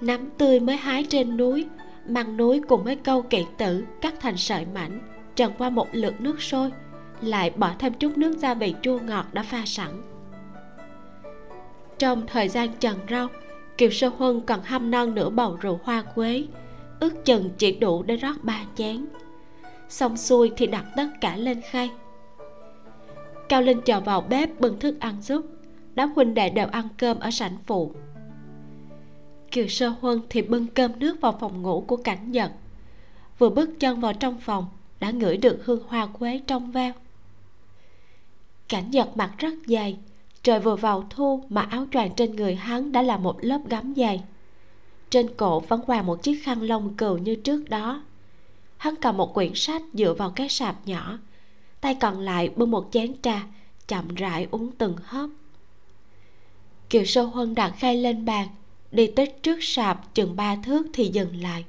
Nấm 0.00 0.30
tươi 0.30 0.60
mới 0.60 0.76
hái 0.76 1.04
trên 1.04 1.36
núi 1.36 1.66
măng 2.14 2.36
núi 2.36 2.60
cùng 2.68 2.84
với 2.84 2.96
câu 2.96 3.22
kiện 3.22 3.44
tử, 3.58 3.84
cắt 4.00 4.14
thành 4.20 4.36
sợi 4.36 4.66
mảnh, 4.74 5.00
trần 5.36 5.52
qua 5.58 5.70
một 5.70 5.88
lượt 5.92 6.20
nước 6.20 6.42
sôi, 6.42 6.72
lại 7.20 7.50
bỏ 7.50 7.70
thêm 7.78 7.94
chút 7.94 8.18
nước 8.18 8.38
gia 8.38 8.54
vị 8.54 8.74
chua 8.82 8.98
ngọt 8.98 9.26
đã 9.32 9.42
pha 9.42 9.62
sẵn. 9.66 10.02
Trong 11.98 12.26
thời 12.26 12.48
gian 12.48 12.68
trần 12.80 12.98
rau, 13.10 13.28
kiều 13.78 13.90
sơ 13.90 14.08
huân 14.08 14.40
còn 14.40 14.60
hâm 14.64 14.90
non 14.90 15.14
nửa 15.14 15.30
bầu 15.30 15.58
rượu 15.60 15.80
hoa 15.84 16.02
quế, 16.02 16.44
ước 17.00 17.24
chừng 17.24 17.50
chỉ 17.58 17.72
đủ 17.72 18.02
để 18.02 18.16
rót 18.16 18.36
ba 18.42 18.60
chén. 18.74 19.06
Xong 19.88 20.16
xuôi 20.16 20.52
thì 20.56 20.66
đặt 20.66 20.84
tất 20.96 21.06
cả 21.20 21.36
lên 21.36 21.60
khay. 21.70 21.90
Cao 23.48 23.62
linh 23.62 23.80
chờ 23.82 24.00
vào 24.00 24.20
bếp 24.20 24.60
bưng 24.60 24.80
thức 24.80 25.00
ăn 25.00 25.14
giúp. 25.22 25.46
Đám 25.94 26.12
huynh 26.16 26.34
đệ 26.34 26.50
đều 26.50 26.66
ăn 26.66 26.88
cơm 26.98 27.18
ở 27.20 27.30
sảnh 27.30 27.56
phụ 27.66 27.92
kiều 29.50 29.68
sơ 29.68 29.88
huân 29.88 30.20
thì 30.30 30.42
bưng 30.42 30.66
cơm 30.66 30.98
nước 30.98 31.20
vào 31.20 31.36
phòng 31.40 31.62
ngủ 31.62 31.84
của 31.86 31.96
cảnh 31.96 32.32
nhật 32.32 32.52
vừa 33.40 33.50
bước 33.50 33.70
chân 33.80 34.00
vào 34.00 34.12
trong 34.12 34.38
phòng, 34.38 34.66
đã 35.00 35.10
ngửi 35.10 35.36
được 35.36 35.62
hương 35.64 35.82
hoa 35.88 36.06
quế 36.06 36.40
trong 36.46 36.72
veo. 36.72 36.92
Cảnh 38.68 38.90
nhật 38.90 39.16
mặt 39.16 39.34
rất 39.38 39.54
dày, 39.66 39.98
trời 40.42 40.60
vừa 40.60 40.76
vào 40.76 41.06
thu 41.10 41.44
mà 41.48 41.62
áo 41.62 41.86
choàng 41.92 42.14
trên 42.14 42.36
người 42.36 42.54
hắn 42.54 42.92
đã 42.92 43.02
là 43.02 43.16
một 43.16 43.38
lớp 43.40 43.60
gấm 43.70 43.94
dày. 43.94 44.22
Trên 45.10 45.34
cổ 45.36 45.60
vẫn 45.60 45.82
quàng 45.86 46.06
một 46.06 46.22
chiếc 46.22 46.42
khăn 46.44 46.62
lông 46.62 46.94
cừu 46.94 47.18
như 47.18 47.34
trước 47.34 47.70
đó. 47.70 48.02
Hắn 48.76 48.94
cầm 49.00 49.16
một 49.16 49.34
quyển 49.34 49.52
sách 49.54 49.82
dựa 49.92 50.14
vào 50.14 50.30
cái 50.30 50.48
sạp 50.48 50.86
nhỏ, 50.86 51.18
tay 51.80 51.94
còn 51.94 52.20
lại 52.20 52.48
bưng 52.56 52.70
một 52.70 52.88
chén 52.92 53.12
trà, 53.22 53.46
chậm 53.88 54.14
rãi 54.14 54.46
uống 54.50 54.72
từng 54.72 54.96
hớp. 55.04 55.30
Kiều 56.90 57.04
sơ 57.04 57.22
huân 57.22 57.54
đặt 57.54 57.74
khay 57.78 57.96
lên 57.96 58.24
bàn 58.24 58.48
đi 58.92 59.06
tới 59.06 59.32
trước 59.42 59.58
sạp 59.60 60.14
chừng 60.14 60.36
ba 60.36 60.56
thước 60.56 60.86
thì 60.92 61.08
dừng 61.08 61.42
lại. 61.42 61.64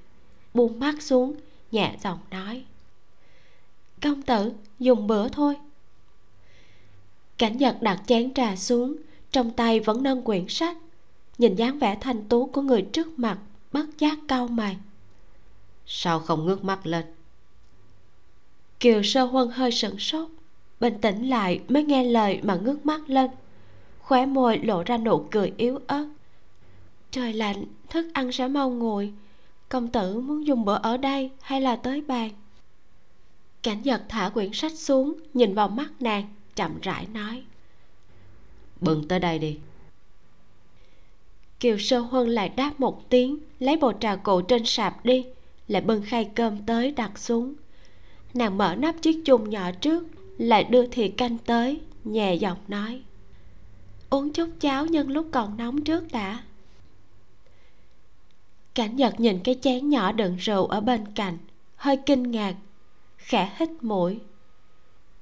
Buông 0.54 0.80
mắt 0.80 1.02
xuống 1.02 1.36
nhẹ 1.72 1.96
giọng 2.04 2.20
nói. 2.32 2.64
Công 4.02 4.22
tử 4.22 4.52
dùng 4.80 5.08
bữa 5.08 5.30
thôi. 5.30 5.56
Cảnh 7.38 7.58
nhật 7.58 7.78
đặt 7.82 8.02
chén 8.08 8.34
trà 8.34 8.56
xuống 8.56 8.96
trong 9.32 9.52
tay 9.52 9.80
vẫn 9.80 10.04
nâng 10.04 10.22
quyển 10.22 10.46
sách. 10.48 10.78
Nhìn 11.38 11.56
dáng 11.56 11.80
vẻ 11.80 11.98
thanh 12.02 12.28
tú 12.28 12.46
của 12.46 12.62
người 12.62 12.82
trước 12.82 13.20
mặt 13.20 13.40
bất 13.72 13.86
giác 13.98 14.18
cau 14.28 14.48
mày. 14.48 14.78
Sao 15.86 16.20
không 16.20 16.46
ngước 16.46 16.64
mắt 16.64 16.86
lên? 16.88 17.06
Kiều 18.80 19.04
sơ 19.04 19.24
huân 19.24 19.50
hơi 19.50 19.72
sửng 19.72 20.00
sốt 20.00 20.30
bình 20.80 21.02
tĩnh 21.02 21.30
lại 21.30 21.62
mới 21.68 21.84
nghe 21.84 22.04
lời 22.04 22.40
mà 22.44 22.56
ngước 22.56 22.86
mắt 22.86 23.10
lên. 23.10 23.32
Khóe 24.00 24.26
môi 24.26 24.58
lộ 24.58 24.84
ra 24.84 24.98
nụ 24.98 25.28
cười 25.32 25.54
yếu 25.58 25.80
ớt 25.88 26.08
trời 27.12 27.34
lạnh 27.34 27.66
thức 27.90 28.08
ăn 28.14 28.32
sẽ 28.32 28.48
mau 28.48 28.70
nguội. 28.70 29.14
Công 29.70 29.88
tử 29.88 30.20
muốn 30.20 30.48
dùng 30.48 30.66
bữa 30.66 30.80
ở 30.84 30.98
đây 30.98 31.30
hay 31.42 31.62
là 31.62 31.76
tới 31.76 32.02
bàn? 32.02 32.30
Cảnh 33.64 33.82
giật 33.82 34.04
thả 34.10 34.30
quyển 34.30 34.54
sách 34.54 34.72
xuống 34.78 35.14
nhìn 35.34 35.54
vào 35.54 35.68
mắt 35.68 35.92
nàng 36.00 36.28
chậm 36.56 36.80
rãi 36.82 37.08
nói. 37.14 37.44
Bưng 38.82 39.08
tới 39.08 39.20
đây 39.20 39.40
đi. 39.40 39.58
Kiều 41.60 41.78
sơ 41.78 42.00
huân 42.00 42.30
lại 42.30 42.50
đáp 42.50 42.80
một 42.80 43.10
tiếng 43.10 43.38
lấy 43.60 43.78
bộ 43.78 43.94
trà 44.00 44.16
cụ 44.16 44.42
trên 44.42 44.66
sạp 44.66 45.06
đi 45.06 45.26
lại 45.68 45.82
bưng 45.82 46.02
khay 46.02 46.30
cơm 46.36 46.66
tới 46.66 46.92
đặt 46.92 47.20
xuống. 47.20 47.54
Nàng 48.34 48.58
mở 48.58 48.76
nắp 48.76 49.02
chiếc 49.02 49.22
chung 49.26 49.50
nhỏ 49.50 49.72
trước 49.72 50.08
lại 50.38 50.64
đưa 50.64 50.88
thìa 50.88 51.08
canh 51.08 51.38
tới 51.38 51.82
nhẹ 52.04 52.36
giọng 52.36 52.58
nói. 52.68 53.02
Uống 54.10 54.34
chút 54.34 54.50
cháo 54.60 54.86
nhân 54.86 55.10
lúc 55.10 55.28
còn 55.32 55.58
nóng 55.58 55.84
trước 55.84 56.12
đã 56.12 56.44
cảnh 58.76 58.96
nhật 58.96 59.20
nhìn 59.20 59.40
cái 59.44 59.56
chén 59.62 59.90
nhỏ 59.90 60.12
đựng 60.12 60.36
rượu 60.36 60.66
ở 60.66 60.82
bên 60.82 61.06
cạnh 61.16 61.38
hơi 61.76 61.98
kinh 61.98 62.32
ngạc 62.32 62.56
khẽ 63.18 63.52
hít 63.58 63.70
mũi. 63.82 64.20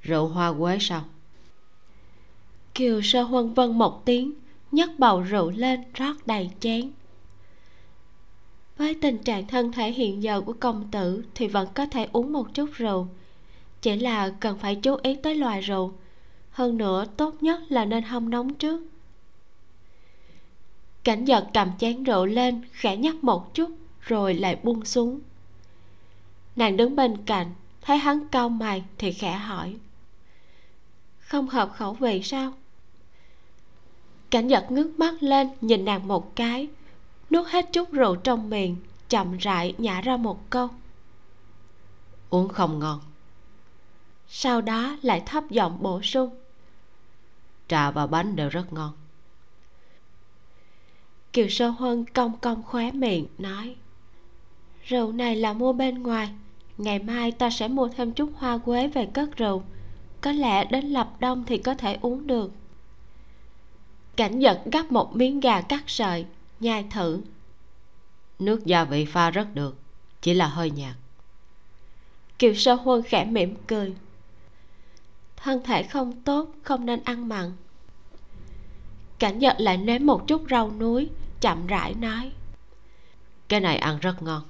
Rượu 0.01 0.27
hoa 0.27 0.53
quế 0.59 0.77
sao? 0.81 1.03
Kiều 2.73 3.01
sơ 3.01 3.23
huân 3.23 3.53
vân 3.53 3.77
một 3.77 4.05
tiếng 4.05 4.33
nhấc 4.71 4.99
bầu 4.99 5.21
rượu 5.21 5.49
lên 5.49 5.83
rót 5.93 6.27
đầy 6.27 6.49
chén. 6.59 6.91
Với 8.77 8.95
tình 8.95 9.17
trạng 9.17 9.47
thân 9.47 9.71
thể 9.71 9.91
hiện 9.91 10.23
giờ 10.23 10.41
của 10.41 10.53
công 10.53 10.91
tử 10.91 11.23
thì 11.35 11.47
vẫn 11.47 11.67
có 11.73 11.85
thể 11.85 12.07
uống 12.12 12.33
một 12.33 12.53
chút 12.53 12.69
rượu 12.73 13.07
chỉ 13.81 13.95
là 13.95 14.29
cần 14.39 14.57
phải 14.57 14.75
chú 14.75 14.95
ý 15.03 15.15
tới 15.15 15.35
loài 15.35 15.62
rượu. 15.62 15.93
Hơn 16.51 16.77
nữa 16.77 17.05
tốt 17.17 17.43
nhất 17.43 17.62
là 17.69 17.85
nên 17.85 18.03
hâm 18.03 18.29
nóng 18.29 18.53
trước 18.53 18.81
cảnh 21.10 21.26
giật 21.26 21.48
cầm 21.54 21.72
chén 21.78 22.04
rượu 22.04 22.26
lên 22.26 22.62
khẽ 22.72 22.98
nhấp 22.98 23.15
một 23.24 23.54
chút 23.54 23.72
rồi 24.02 24.34
lại 24.34 24.60
buông 24.63 24.86
xuống. 24.86 25.19
Nàng 26.56 26.78
đứng 26.78 26.95
bên 26.95 27.17
cạnh 27.26 27.54
thấy 27.82 27.98
hắn 27.98 28.28
cau 28.28 28.50
mày 28.50 28.84
thì 28.98 29.12
khẽ 29.12 29.32
hỏi. 29.32 29.78
Không 31.19 31.48
hợp 31.48 31.72
khẩu 31.74 31.93
vị 31.93 32.22
sao? 32.24 32.54
Cảnh 34.30 34.48
giật 34.48 34.65
ngước 34.69 35.00
mắt 35.00 35.24
lên 35.24 35.50
nhìn 35.62 35.86
nàng 35.86 36.08
một 36.08 36.36
cái 36.36 36.67
nuốt 37.32 37.48
hết 37.48 37.74
chút 37.74 37.91
rượu 37.91 38.15
trong 38.15 38.50
miệng 38.50 38.76
chậm 39.10 39.38
rãi 39.38 39.76
nhả 39.78 40.02
ra 40.02 40.17
một 40.17 40.50
câu. 40.50 40.67
Uống 42.30 42.48
không 42.48 42.80
ngon. 42.80 43.00
Sau 44.28 44.62
đó 44.62 44.98
lại 45.02 45.24
thấp 45.26 45.43
giọng 45.50 45.78
bổ 45.82 46.02
sung. 46.02 46.30
Trà 47.67 47.91
và 47.91 48.08
bánh 48.08 48.36
đều 48.36 48.50
rất 48.50 48.74
ngon 48.74 48.91
kiều 51.34 51.50
sơ 51.50 51.70
huân 51.70 52.06
cong 52.06 52.38
cong 52.38 52.63
khóe 52.63 52.92
miệng 52.92 53.28
nói 53.38 53.76
rượu 54.89 55.12
này 55.12 55.36
là 55.36 55.54
mua 55.54 55.74
bên 55.74 56.04
ngoài. 56.04 56.30
Ngày 56.78 57.00
mai 57.00 57.32
ta 57.32 57.50
sẽ 57.50 57.68
mua 57.68 57.88
thêm 57.88 58.12
chút 58.12 58.32
hoa 58.36 58.58
quế 58.58 58.88
về 58.88 59.06
cất 59.06 59.38
rượu. 59.38 59.63
Có 60.22 60.32
lẽ 60.32 60.65
đến 60.65 60.86
lập 60.86 61.10
đông 61.20 61.44
thì 61.48 61.58
có 61.58 61.74
thể 61.74 61.98
uống 62.02 62.28
được. 62.28 62.52
Cảnh 64.15 64.39
giật 64.39 64.62
gắp 64.72 64.92
một 64.92 65.15
miếng 65.15 65.39
gà 65.39 65.62
cắt 65.62 65.84
sợi 65.88 66.26
nhai 66.60 66.86
thử. 66.92 67.22
Nước 68.39 68.65
gia 68.65 68.84
vị 68.84 69.06
pha 69.06 69.32
rất 69.32 69.56
được 69.56 69.78
chỉ 70.22 70.34
là 70.34 70.48
hơi 70.48 70.72
nhạt. 70.72 70.96
Kiều 72.39 72.54
sơ 72.54 72.74
huân 72.74 73.02
khẽ 73.02 73.26
mỉm 73.26 73.56
cười. 73.68 73.94
Thân 75.38 75.63
thể 75.63 75.84
không 75.84 76.22
tốt 76.22 76.52
không 76.63 76.86
nên 76.86 77.04
ăn 77.04 77.30
mặn. 77.30 77.52
Cảnh 79.20 79.39
giật 79.39 79.56
lại 79.60 79.78
nếm 79.78 80.06
một 80.06 80.28
chút 80.28 80.44
rau 80.50 80.72
núi 80.72 81.10
chậm 81.41 81.67
rãi 81.67 81.93
nói. 81.93 82.32
Cái 83.47 83.60
này 83.60 83.78
ăn 83.78 83.99
rất 83.99 84.23
ngon. 84.23 84.41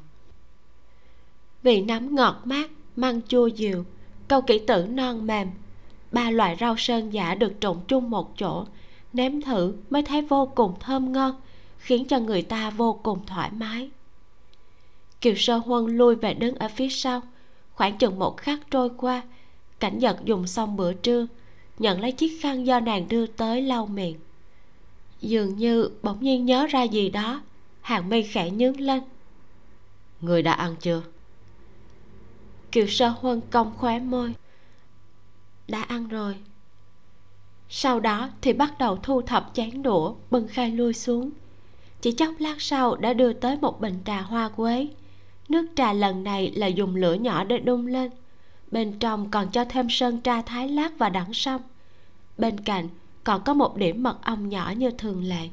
Vị 1.63 1.82
nấm 1.82 2.15
ngọt 2.15 2.41
mát, 2.43 2.71
măng 2.95 3.21
chua 3.21 3.47
dịu, 3.47 3.86
câu 4.28 4.41
kỹ 4.41 4.60
tử 4.67 4.86
non 4.89 5.28
mềm. 5.28 5.49
Ba 6.12 6.32
loại 6.32 6.58
rau 6.60 6.78
sơn 6.78 7.10
giả 7.10 7.36
được 7.36 7.54
trộn 7.60 7.78
chung 7.88 8.10
một 8.10 8.38
chỗ, 8.38 8.65
nếm 9.13 9.41
thử 9.41 9.73
mới 9.89 10.04
thấy 10.04 10.21
vô 10.21 10.52
cùng 10.56 10.73
thơm 10.80 11.12
ngon, 11.12 11.36
khiến 11.78 12.06
cho 12.06 12.19
người 12.19 12.41
ta 12.41 12.69
vô 12.69 12.99
cùng 13.04 13.25
thoải 13.25 13.52
mái. 13.52 13.89
Kiều 15.21 15.36
sơ 15.38 15.58
huân 15.58 15.97
lui 15.97 16.15
về 16.15 16.34
đứng 16.34 16.56
ở 16.56 16.67
phía 16.75 16.89
sau. 16.89 17.21
Khoảng 17.73 17.97
chừng 17.97 18.19
một 18.19 18.38
khắc 18.38 18.60
trôi 18.71 18.89
qua, 18.97 19.21
cảnh 19.80 19.99
giật 19.99 20.17
dùng 20.25 20.47
xong 20.47 20.78
bữa 20.78 20.93
trưa, 20.93 21.28
nhận 21.80 22.02
lấy 22.02 22.12
chiếc 22.12 22.41
khăn 22.41 22.65
do 22.65 22.80
nàng 22.80 23.08
đưa 23.10 23.25
tới 23.25 23.62
lau 23.62 23.86
miệng 23.86 24.17
dường 25.21 25.58
như 25.58 25.89
bỗng 26.03 26.23
nhiên 26.23 26.45
nhớ 26.45 26.67
ra 26.67 26.84
gì 26.84 27.10
đó. 27.10 27.41
Hàng 27.82 28.10
mi 28.10 28.23
khẽ 28.23 28.49
nhướng 28.49 28.79
lên. 28.79 29.03
Người 30.21 30.41
đã 30.41 30.53
ăn 30.53 30.75
chưa? 30.79 31.01
Kiều 32.71 32.88
sơ 32.88 33.10
huân 33.10 33.41
cong 33.51 33.73
khóe 33.77 33.99
môi. 33.99 34.36
Đã 35.67 35.82
ăn 35.82 36.08
rồi. 36.08 36.36
Sau 37.69 37.99
đó 37.99 38.29
thì 38.41 38.53
bắt 38.53 38.79
đầu 38.79 38.97
thu 39.03 39.21
thập 39.21 39.51
chén 39.53 39.84
đũa 39.84 40.13
bưng 40.32 40.47
khai 40.47 40.71
lui 40.71 40.93
xuống. 40.93 41.29
Chỉ 42.01 42.12
chốc 42.12 42.34
lát 42.39 42.62
sau 42.62 42.95
đã 42.95 43.13
đưa 43.13 43.34
tới 43.34 43.58
một 43.62 43.82
bình 43.82 43.99
trà 44.05 44.21
hoa 44.21 44.49
quế. 44.49 44.88
Nước 45.49 45.65
trà 45.75 45.93
lần 45.93 46.23
này 46.23 46.51
là 46.55 46.67
dùng 46.67 46.95
lửa 46.95 47.13
nhỏ 47.13 47.43
để 47.43 47.58
đun 47.58 47.88
lên. 47.88 48.12
Bên 48.71 48.99
trong 48.99 49.32
còn 49.32 49.51
cho 49.51 49.65
thêm 49.65 49.89
sơn 49.89 50.21
tra 50.21 50.41
thái 50.41 50.69
lát 50.69 50.97
và 50.97 51.10
đẳng 51.10 51.34
sâm. 51.34 51.62
Bên 52.38 52.60
cạnh 52.60 52.89
còn 53.30 53.44
có 53.44 53.54
một 53.54 53.78
điểm 53.78 54.04
mật 54.04 54.18
ong 54.22 54.50
nhỏ 54.50 54.74
như 54.78 54.92
thường 54.92 55.24
lệ. 55.24 55.50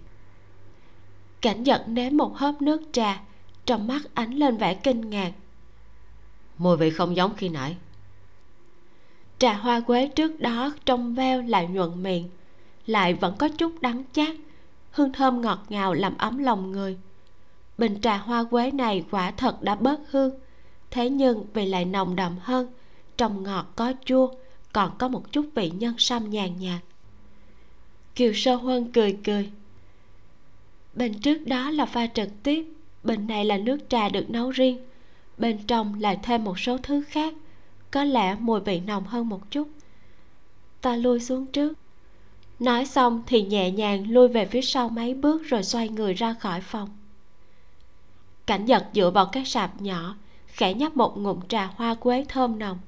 Cảnh 1.40 1.64
giật 1.64 1.84
nếm 1.86 2.16
một 2.16 2.36
hớp 2.36 2.62
nước 2.62 2.82
trà 2.92 3.20
trong 3.66 3.86
mắt 3.86 4.02
ánh 4.14 4.34
lên 4.34 4.56
vẻ 4.56 4.74
kinh 4.74 5.10
ngạc. 5.10 5.32
Mùi 6.58 6.76
vị 6.76 6.90
không 6.90 7.16
giống 7.16 7.34
khi 7.34 7.48
nãy. 7.48 7.76
Trà 9.38 9.54
hoa 9.54 9.80
quế 9.80 10.08
trước 10.08 10.40
đó 10.40 10.74
trong 10.84 11.14
veo 11.14 11.42
lại 11.42 11.66
nhuận 11.66 12.02
miệng 12.02 12.28
lại 12.86 13.14
vẫn 13.14 13.34
có 13.38 13.48
chút 13.48 13.80
đắng 13.80 14.02
chát 14.12 14.36
hương 14.90 15.12
thơm 15.12 15.40
ngọt 15.40 15.58
ngào 15.68 15.94
làm 15.94 16.18
ấm 16.18 16.38
lòng 16.38 16.72
người. 16.72 16.98
Bình 17.78 18.00
trà 18.00 18.16
hoa 18.16 18.44
quế 18.44 18.70
này 18.70 19.04
quả 19.10 19.30
thật 19.30 19.62
đã 19.62 19.74
bớt 19.74 20.00
hương 20.10 20.30
thế 20.90 21.10
nhưng 21.10 21.46
vì 21.54 21.66
lại 21.66 21.84
nồng 21.84 22.16
đậm 22.16 22.36
hơn 22.40 22.72
trong 23.16 23.42
ngọt 23.42 23.66
có 23.76 23.92
chua 24.04 24.28
còn 24.72 24.98
có 24.98 25.08
một 25.08 25.32
chút 25.32 25.46
vị 25.54 25.70
nhân 25.70 25.94
sâm 25.98 26.30
nhàn 26.30 26.56
nhạt 26.58 26.82
kiều 28.16 28.32
sơ 28.32 28.54
huân 28.54 28.92
cười 28.92 29.18
cười. 29.24 29.50
Bên 30.94 31.20
trước 31.20 31.46
đó 31.46 31.70
là 31.70 31.86
pha 31.86 32.06
trực 32.06 32.28
tiếp, 32.42 32.64
bên 33.04 33.26
này 33.26 33.44
là 33.44 33.56
nước 33.56 33.78
trà 33.88 34.08
được 34.08 34.30
nấu 34.30 34.50
riêng, 34.50 34.78
bên 35.38 35.58
trong 35.66 36.00
lại 36.00 36.18
thêm 36.22 36.44
một 36.44 36.58
số 36.58 36.78
thứ 36.78 37.02
khác, 37.02 37.34
có 37.90 38.04
lẽ 38.04 38.36
mùi 38.40 38.60
vị 38.60 38.80
nồng 38.80 39.04
hơn 39.04 39.28
một 39.28 39.50
chút. 39.50 39.68
Ta 40.80 40.96
lui 40.96 41.20
xuống 41.20 41.46
trước. 41.46 41.72
Nói 42.58 42.86
xong 42.86 43.22
thì 43.26 43.42
nhẹ 43.42 43.70
nhàng 43.70 44.10
lui 44.10 44.28
về 44.28 44.46
phía 44.46 44.62
sau 44.62 44.88
mấy 44.88 45.14
bước 45.14 45.42
rồi 45.44 45.62
xoay 45.62 45.88
người 45.88 46.14
ra 46.14 46.32
khỏi 46.32 46.60
phòng. 46.60 46.88
Cảnh 48.46 48.66
giật 48.66 48.86
dựa 48.94 49.10
vào 49.10 49.26
cái 49.26 49.44
sạp 49.44 49.82
nhỏ, 49.82 50.16
khẽ 50.46 50.74
nhấp 50.74 50.96
một 50.96 51.18
ngụm 51.18 51.40
trà 51.48 51.66
hoa 51.66 51.94
quế 51.94 52.24
thơm 52.28 52.58
nồng. 52.58 52.78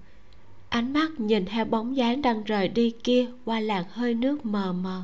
Ánh 0.69 0.93
mắt 0.93 1.11
nhìn 1.21 1.47
theo 1.47 1.65
bóng 1.65 1.97
dáng 1.97 2.23
đang 2.23 2.45
rời 2.45 2.69
đi 2.69 2.91
kia 3.05 3.27
qua 3.45 3.61
làn 3.61 3.85
hơi 3.91 4.15
nước 4.15 4.47
mờ 4.47 4.73
mờ. 4.73 5.03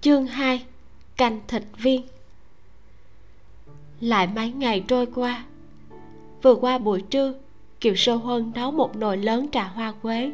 Chương 0.00 0.26
2 0.26 0.64
canh 1.16 1.40
thịt 1.48 1.62
viên. 1.76 2.02
Lại 4.00 4.28
mấy 4.34 4.52
ngày 4.52 4.84
trôi 4.88 5.06
qua, 5.14 5.44
vừa 6.42 6.54
qua 6.54 6.78
buổi 6.78 7.02
trưa, 7.02 7.34
kiều 7.80 7.94
sơ 7.94 8.14
huân 8.14 8.52
nấu 8.54 8.70
một 8.70 8.96
nồi 8.96 9.16
lớn 9.16 9.46
trà 9.52 9.64
hoa 9.64 9.92
quế. 10.02 10.32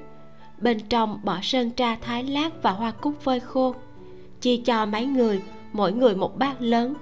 Bên 0.58 0.80
trong 0.88 1.20
bỏ 1.24 1.38
sơn 1.42 1.70
tra 1.70 1.96
thái 1.96 2.24
lát 2.24 2.62
và 2.62 2.70
hoa 2.70 2.90
cúc 2.90 3.20
phơi 3.20 3.40
khô, 3.40 3.74
chia 4.40 4.56
cho 4.56 4.86
mấy 4.86 5.06
người, 5.06 5.42
mỗi 5.72 5.92
người 5.92 6.16
một 6.16 6.38
bát 6.38 6.62
lớn. 6.62 6.94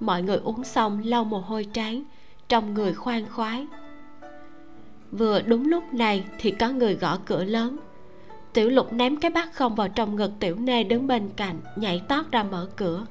Mọi 0.00 0.22
người 0.22 0.36
uống 0.36 0.64
xong 0.64 1.02
lau 1.04 1.24
mồ 1.24 1.38
hôi 1.38 1.64
trán, 1.72 2.02
trong 2.48 2.74
người 2.74 2.94
khoan 2.94 3.28
khoái. 3.28 3.66
Vừa 5.12 5.40
đúng 5.42 5.68
lúc 5.68 5.94
này 5.94 6.24
thì 6.38 6.50
có 6.50 6.68
người 6.68 6.94
gõ 6.94 7.18
cửa 7.26 7.44
lớn 7.44 7.76
tiểu 8.52 8.70
lục 8.70 8.92
ném 8.92 9.16
cái 9.16 9.30
bát 9.30 9.54
không 9.54 9.74
vào 9.74 9.88
trong 9.88 10.16
ngực 10.16 10.30
tiểu 10.40 10.56
nê 10.58 10.84
đứng 10.84 11.06
bên 11.06 11.30
cạnh 11.36 11.60
nhảy 11.76 12.02
tót 12.08 12.30
ra 12.30 12.42
mở 12.42 12.68
cửa. 12.76 13.06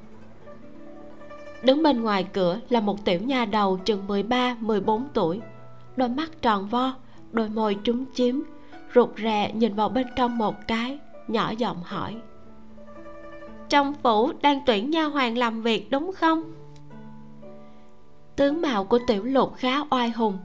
Đứng 1.62 1.82
bên 1.82 2.02
ngoài 2.02 2.26
cửa 2.32 2.60
là 2.68 2.80
một 2.80 3.04
tiểu 3.04 3.20
nha 3.20 3.44
đầu 3.44 3.76
chừng 3.84 4.06
13, 4.06 4.56
14 4.60 5.08
tuổi. 5.14 5.40
Đôi 5.96 6.08
mắt 6.08 6.42
tròn 6.42 6.68
vo 6.68 6.94
đôi 7.32 7.48
môi 7.48 7.74
trúng 7.74 8.04
chiếm, 8.14 8.40
rụt 8.94 9.08
rè 9.22 9.52
nhìn 9.52 9.74
vào 9.74 9.88
bên 9.88 10.06
trong 10.16 10.38
một 10.38 10.54
cái 10.66 10.98
nhỏ 11.28 11.52
giọng 11.58 11.82
hỏi. 11.82 12.16
Trong 13.68 13.94
phủ 14.02 14.32
đang 14.42 14.60
tuyển 14.66 14.90
nha 14.90 15.04
hoàng 15.04 15.38
làm 15.38 15.62
việc 15.62 15.90
đúng 15.90 16.12
không? 16.12 16.42
Tướng 18.36 18.60
mạo 18.60 18.84
của 18.84 18.98
tiểu 19.06 19.24
lục 19.24 19.54
khá 19.56 19.80
oai 19.90 20.10
hùng 20.10 20.38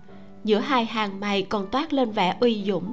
giữa 0.43 0.59
hai 0.59 0.85
hàng 0.85 1.19
mày 1.19 1.41
còn 1.41 1.67
toát 1.67 1.93
lên 1.93 2.11
vẻ 2.11 2.37
uy 2.39 2.63
dũng 2.67 2.91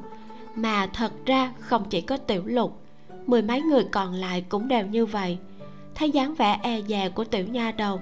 mà 0.63 0.87
thật 0.87 1.13
ra 1.27 1.53
không 1.59 1.85
chỉ 1.91 2.01
có 2.01 2.17
tiểu 2.17 2.43
lục 2.47 2.81
mười 3.27 3.43
mấy 3.43 3.61
người 3.61 3.85
còn 3.85 4.15
lại 4.15 4.45
cũng 4.49 4.69
đều 4.69 4.87
như 4.87 5.07
vậy. 5.07 5.39
Thấy 5.95 6.11
dáng 6.11 6.35
vẻ 6.35 6.61
e 6.63 6.83
dè 6.83 7.09
của 7.09 7.25
tiểu 7.25 7.47
nha 7.47 7.73
đầu 7.73 8.01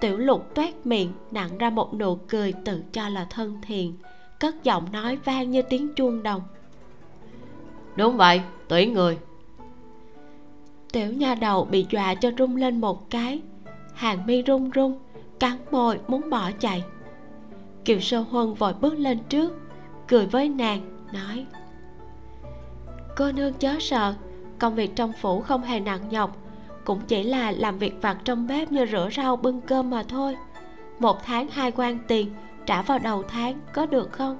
tiểu 0.00 0.18
lục 0.18 0.54
toét 0.54 0.86
miệng 0.86 1.12
nặng 1.30 1.58
ra 1.58 1.70
một 1.70 1.94
nụ 1.94 2.14
cười 2.28 2.52
tự 2.52 2.82
cho 2.92 3.08
là 3.08 3.26
thân 3.30 3.58
thiện 3.62 3.94
cất 4.40 4.64
giọng 4.64 4.92
nói 4.92 5.18
vang 5.24 5.50
như 5.50 5.62
tiếng 5.62 5.94
chuông 5.94 6.22
đồng. 6.22 6.42
Đúng 7.96 8.16
vậy 8.16 8.40
tuyển 8.68 8.92
người. 8.92 9.18
Tiểu 10.92 11.12
nha 11.12 11.34
đầu 11.34 11.64
bị 11.64 11.86
dọa 11.90 12.14
cho 12.14 12.30
rung 12.38 12.56
lên 12.56 12.80
một 12.80 13.10
cái 13.10 13.40
hàng 13.94 14.26
mi 14.26 14.42
run 14.42 14.70
run 14.70 14.98
cắn 15.40 15.56
môi 15.70 15.98
muốn 16.08 16.30
bỏ 16.30 16.50
chạy. 16.58 16.84
Kiều 17.84 18.00
sơ 18.00 18.20
huân 18.20 18.54
vội 18.54 18.72
bước 18.80 18.98
lên 18.98 19.18
trước 19.28 19.52
cười 20.08 20.26
với 20.26 20.48
nàng 20.48 20.80
nói 21.12 21.46
cô 23.16 23.32
nương 23.32 23.52
chớ 23.52 23.76
sợ, 23.80 24.14
công 24.58 24.74
việc 24.74 24.96
trong 24.96 25.12
phủ 25.20 25.40
không 25.40 25.62
hề 25.62 25.80
nặng 25.80 26.00
nhọc, 26.10 26.36
cũng 26.84 27.00
chỉ 27.08 27.22
là 27.22 27.50
làm 27.50 27.78
việc 27.78 28.02
vặt 28.02 28.16
trong 28.24 28.46
bếp 28.46 28.72
như 28.72 28.86
rửa 28.86 29.08
rau, 29.16 29.36
bưng 29.36 29.60
cơm 29.60 29.90
mà 29.90 30.02
thôi. 30.08 30.36
Một 30.98 31.24
tháng 31.24 31.48
hai 31.48 31.70
quan 31.70 31.98
tiền 32.08 32.30
trả 32.66 32.82
vào 32.82 32.98
đầu 32.98 33.22
tháng, 33.22 33.60
có 33.72 33.86
được 33.86 34.12
không? 34.12 34.38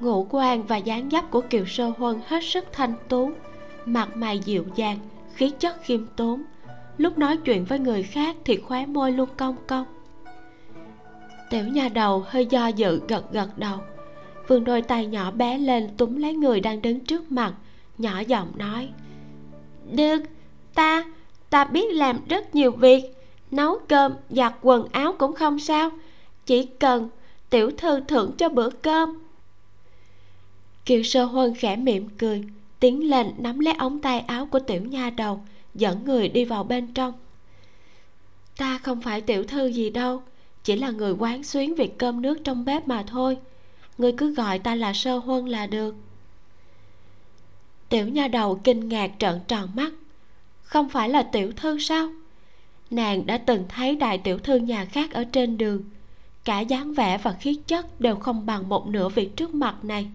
Ngũ 0.00 0.26
quan 0.30 0.62
và 0.62 0.76
dáng 0.76 1.08
dấp 1.12 1.30
của 1.30 1.40
kiều 1.40 1.66
sơ 1.66 1.92
huân 1.98 2.20
hết 2.26 2.44
sức 2.44 2.64
thanh 2.72 2.94
tú, 3.08 3.30
mặt 3.84 4.16
mày 4.16 4.38
dịu 4.38 4.64
dàng, 4.74 4.98
khí 5.34 5.50
chất 5.50 5.82
khiêm 5.82 6.06
tốn. 6.16 6.42
Lúc 6.96 7.18
nói 7.18 7.36
chuyện 7.36 7.64
với 7.64 7.78
người 7.78 8.02
khác 8.02 8.36
thì 8.44 8.56
khóe 8.56 8.86
môi 8.86 9.12
luôn 9.12 9.28
cong 9.36 9.56
cong. 9.66 9.86
Tiểu 11.50 11.64
nha 11.64 11.88
đầu 11.88 12.24
hơi 12.26 12.46
do 12.46 12.66
dự 12.66 13.00
gật 13.08 13.32
gật 13.32 13.58
đầu 13.58 13.78
vươn 14.50 14.64
đôi 14.64 14.82
tay 14.82 15.06
nhỏ 15.06 15.30
bé 15.30 15.58
lên 15.58 15.88
túm 15.96 16.16
lấy 16.16 16.34
người 16.34 16.60
đang 16.60 16.82
đứng 16.82 17.00
trước 17.00 17.32
mặt, 17.32 17.54
nhỏ 17.98 18.20
giọng 18.20 18.52
nói, 18.56 18.88
được, 19.92 20.22
ta 20.74 21.04
ta 21.50 21.64
biết 21.64 21.94
làm 21.94 22.18
rất 22.28 22.54
nhiều 22.54 22.70
việc, 22.70 23.04
nấu 23.50 23.78
cơm, 23.88 24.12
giặt 24.30 24.54
quần 24.62 24.88
áo 24.92 25.14
cũng 25.18 25.34
không 25.34 25.58
sao, 25.58 25.90
chỉ 26.46 26.66
cần 26.66 27.08
tiểu 27.50 27.70
thư 27.70 28.00
thưởng 28.00 28.32
cho 28.38 28.48
bữa 28.48 28.70
cơm. 28.70 29.22
Kiều 30.84 31.02
sơ 31.02 31.24
huân 31.24 31.54
khẽ 31.54 31.76
mỉm 31.76 32.08
cười, 32.18 32.44
tiến 32.80 33.10
lên 33.10 33.32
nắm 33.38 33.58
lấy 33.58 33.74
ống 33.74 34.00
tay 34.00 34.20
áo 34.20 34.46
của 34.46 34.58
tiểu 34.58 34.82
nha 34.82 35.10
đầu, 35.10 35.40
dẫn 35.74 36.04
người 36.04 36.28
đi 36.28 36.44
vào 36.44 36.64
bên 36.64 36.94
trong. 36.94 37.12
Ta 38.56 38.78
không 38.78 39.00
phải 39.00 39.20
tiểu 39.20 39.44
thư 39.44 39.66
gì 39.66 39.90
đâu, 39.90 40.22
chỉ 40.64 40.76
là 40.76 40.90
người 40.90 41.12
quán 41.12 41.42
xuyến 41.42 41.74
việc 41.74 41.98
cơm 41.98 42.22
nước 42.22 42.38
trong 42.44 42.64
bếp 42.64 42.88
mà 42.88 43.04
thôi 43.06 43.38
ngươi 44.00 44.12
cứ 44.12 44.34
gọi 44.34 44.58
ta 44.58 44.74
là 44.74 44.92
sơ 44.92 45.18
huân 45.18 45.46
là 45.46 45.66
được. 45.66 45.94
Tiểu 47.88 48.08
nha 48.08 48.28
đầu 48.28 48.60
kinh 48.64 48.88
ngạc 48.88 49.10
trợn 49.18 49.40
tròn 49.48 49.68
mắt. 49.74 49.92
Không 50.62 50.88
phải 50.88 51.08
là 51.08 51.22
tiểu 51.22 51.52
thư 51.56 51.78
sao? 51.78 52.12
Nàng 52.90 53.26
đã 53.26 53.38
từng 53.38 53.64
thấy 53.68 53.96
đại 53.96 54.18
tiểu 54.18 54.38
thư 54.38 54.56
nhà 54.56 54.84
khác 54.84 55.10
ở 55.12 55.24
trên 55.24 55.58
đường. 55.58 55.82
Cả 56.44 56.60
dáng 56.60 56.94
vẻ 56.94 57.18
và 57.18 57.32
khí 57.32 57.60
chất 57.66 58.00
đều 58.00 58.16
không 58.16 58.46
bằng 58.46 58.68
một 58.68 58.86
nửa 58.86 59.08
việc 59.08 59.36
trước 59.36 59.54
mặt 59.54 59.84
này. 59.84 60.06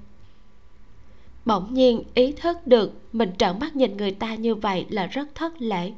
Bỗng 1.46 1.74
nhiên 1.74 2.04
ý 2.14 2.32
thức 2.32 2.68
được 2.68 2.92
mình 3.14 3.32
trợn 3.38 3.60
mắt 3.60 3.76
nhìn 3.76 3.98
người 3.98 4.12
ta 4.12 4.36
như 4.36 4.56
vậy 4.56 4.86
là 4.90 5.06
rất 5.06 5.36
thất 5.36 5.62
lễ. 5.62 5.92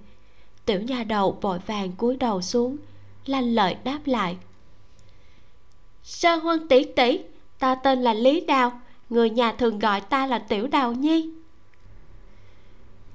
Tiểu 0.66 0.82
nha 0.82 1.04
đầu 1.04 1.38
vội 1.42 1.60
vàng 1.66 1.92
cúi 1.92 2.18
đầu 2.18 2.42
xuống, 2.42 2.78
lanh 3.26 3.56
lợi 3.56 3.76
đáp 3.84 4.00
lại. 4.06 4.38
Sơ 6.04 6.36
huân 6.36 6.68
tỷ 6.68 6.84
tỷ 6.84 7.20
ta 7.60 7.76
tên 7.76 8.02
là 8.02 8.14
lý 8.14 8.42
đào, 8.42 8.82
người 9.10 9.30
nhà 9.30 9.52
thường 9.52 9.80
gọi 9.80 10.02
ta 10.02 10.28
là 10.28 10.40
tiểu 10.40 10.68
đào 10.68 10.94
nhi. 10.94 11.30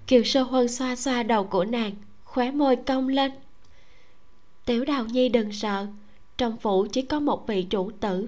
Kiều 0.06 0.24
sơ 0.24 0.42
huân 0.42 0.68
xoa 0.68 0.96
xoa 0.96 1.22
đầu 1.22 1.44
của 1.44 1.64
nàng, 1.64 1.92
khóe 2.24 2.50
môi 2.50 2.76
cong 2.76 3.08
lên. 3.08 3.32
Tiểu 4.64 4.84
đào 4.84 5.04
nhi 5.04 5.28
đừng 5.28 5.52
sợ, 5.52 5.86
trong 6.38 6.56
phủ 6.56 6.86
chỉ 6.92 7.02
có 7.02 7.20
một 7.20 7.46
vị 7.46 7.62
chủ 7.62 7.90
tử, 8.00 8.26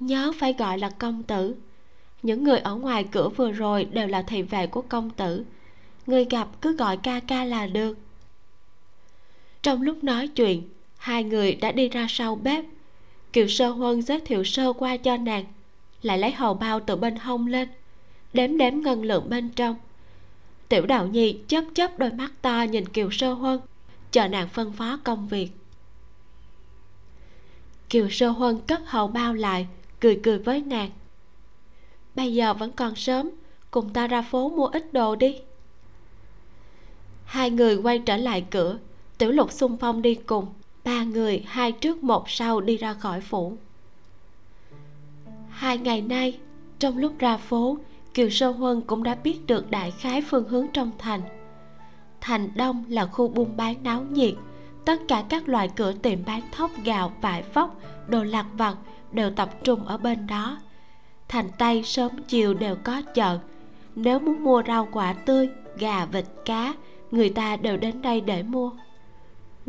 nhớ 0.00 0.32
phải 0.38 0.52
gọi 0.52 0.78
là 0.78 0.90
công 0.90 1.22
tử. 1.22 1.54
Những 2.22 2.44
người 2.44 2.58
ở 2.58 2.74
ngoài 2.74 3.04
cửa 3.12 3.28
vừa 3.28 3.52
rồi 3.52 3.84
đều 3.84 4.08
là 4.08 4.22
thị 4.22 4.42
vệ 4.42 4.66
của 4.66 4.82
công 4.82 5.10
tử. 5.10 5.44
Người 6.06 6.24
gặp 6.24 6.48
cứ 6.60 6.76
gọi 6.76 6.96
ca 6.96 7.20
ca 7.20 7.44
là 7.44 7.66
được. 7.66 7.98
Trong 9.62 9.82
lúc 9.82 10.04
nói 10.04 10.28
chuyện, 10.28 10.68
hai 10.98 11.24
người 11.24 11.54
đã 11.54 11.72
đi 11.72 11.88
ra 11.88 12.06
sau 12.08 12.36
bếp 12.36 12.64
kiều 13.32 13.48
sơ 13.48 13.70
huân 13.70 14.02
giới 14.02 14.20
thiệu 14.20 14.44
sơ 14.44 14.72
qua 14.72 14.96
cho 14.96 15.16
nàng, 15.16 15.44
lại 16.02 16.18
lấy 16.18 16.32
hầu 16.32 16.54
bao 16.54 16.80
từ 16.80 16.96
bên 16.96 17.16
hông 17.16 17.46
lên, 17.46 17.68
đếm 18.32 18.56
đếm 18.56 18.80
ngân 18.80 19.02
lượng 19.02 19.28
bên 19.30 19.50
trong. 19.50 19.76
Tiểu 20.68 20.86
đạo 20.86 21.06
nhi 21.06 21.38
chớp 21.48 21.64
chớp 21.74 21.98
đôi 21.98 22.12
mắt 22.12 22.32
to 22.42 22.62
nhìn 22.62 22.88
kiều 22.88 23.10
sơ 23.10 23.32
huân, 23.32 23.60
chờ 24.10 24.28
nàng 24.28 24.48
phân 24.48 24.72
phó 24.72 24.98
công 25.04 25.28
việc. 25.28 25.50
Kiều 27.88 28.10
sơ 28.10 28.28
huân 28.28 28.60
cất 28.60 28.80
hầu 28.86 29.08
bao 29.08 29.34
lại, 29.34 29.66
cười 30.00 30.20
cười 30.22 30.38
với 30.38 30.60
nàng. 30.60 30.90
Bây 32.14 32.34
giờ 32.34 32.54
vẫn 32.54 32.72
còn 32.72 32.96
sớm, 32.96 33.30
cùng 33.70 33.92
ta 33.92 34.06
ra 34.06 34.22
phố 34.22 34.48
mua 34.48 34.66
ít 34.66 34.92
đồ 34.92 35.16
đi. 35.16 35.36
Hai 37.24 37.50
người 37.50 37.76
quay 37.76 37.98
trở 37.98 38.16
lại 38.16 38.44
cửa, 38.50 38.78
tiểu 39.18 39.30
lục 39.30 39.52
xung 39.52 39.76
phong 39.76 40.02
đi 40.02 40.14
cùng 40.14 40.46
ba 40.84 41.02
người, 41.02 41.44
hai 41.46 41.72
trước, 41.72 42.04
một 42.04 42.30
sau 42.30 42.60
đi 42.60 42.76
ra 42.76 42.94
khỏi 42.94 43.20
phủ. 43.20 43.56
Hai 45.50 45.78
ngày 45.78 46.02
nay, 46.02 46.38
trong 46.78 46.98
lúc 46.98 47.12
ra 47.18 47.36
phố, 47.36 47.78
kiều 48.14 48.30
sơ 48.30 48.50
huân 48.50 48.80
cũng 48.80 49.02
đã 49.02 49.14
biết 49.14 49.46
được 49.46 49.70
đại 49.70 49.90
khái 49.90 50.22
phương 50.22 50.48
hướng 50.48 50.66
trong 50.72 50.90
thành. 50.98 51.20
Thành 52.20 52.48
đông 52.54 52.84
là 52.88 53.06
khu 53.06 53.28
buôn 53.28 53.56
bán 53.56 53.76
náo 53.82 54.02
nhiệt. 54.02 54.34
Tất 54.84 55.00
cả 55.08 55.24
các 55.28 55.48
loại 55.48 55.70
cửa 55.76 55.92
tiệm 55.92 56.18
bán 56.26 56.40
thóc, 56.52 56.70
gạo, 56.84 57.12
vải 57.20 57.42
vóc, 57.54 57.80
đồ 58.08 58.22
lặt 58.24 58.46
vặt 58.52 58.76
đều 59.12 59.30
tập 59.30 59.64
trung 59.64 59.84
ở 59.84 59.96
bên 59.96 60.26
đó. 60.26 60.58
Thành 61.28 61.50
tây 61.58 61.82
sớm 61.82 62.10
chiều 62.28 62.54
đều 62.54 62.76
có 62.84 63.02
chợ. 63.14 63.38
Nếu 63.94 64.18
muốn 64.18 64.44
mua 64.44 64.62
rau 64.66 64.88
quả 64.92 65.12
tươi, 65.12 65.48
gà, 65.78 66.04
vịt, 66.04 66.24
cá, 66.44 66.74
người 67.10 67.28
ta 67.30 67.56
đều 67.56 67.76
đến 67.76 68.02
đây 68.02 68.20
để 68.20 68.42
mua 68.42 68.70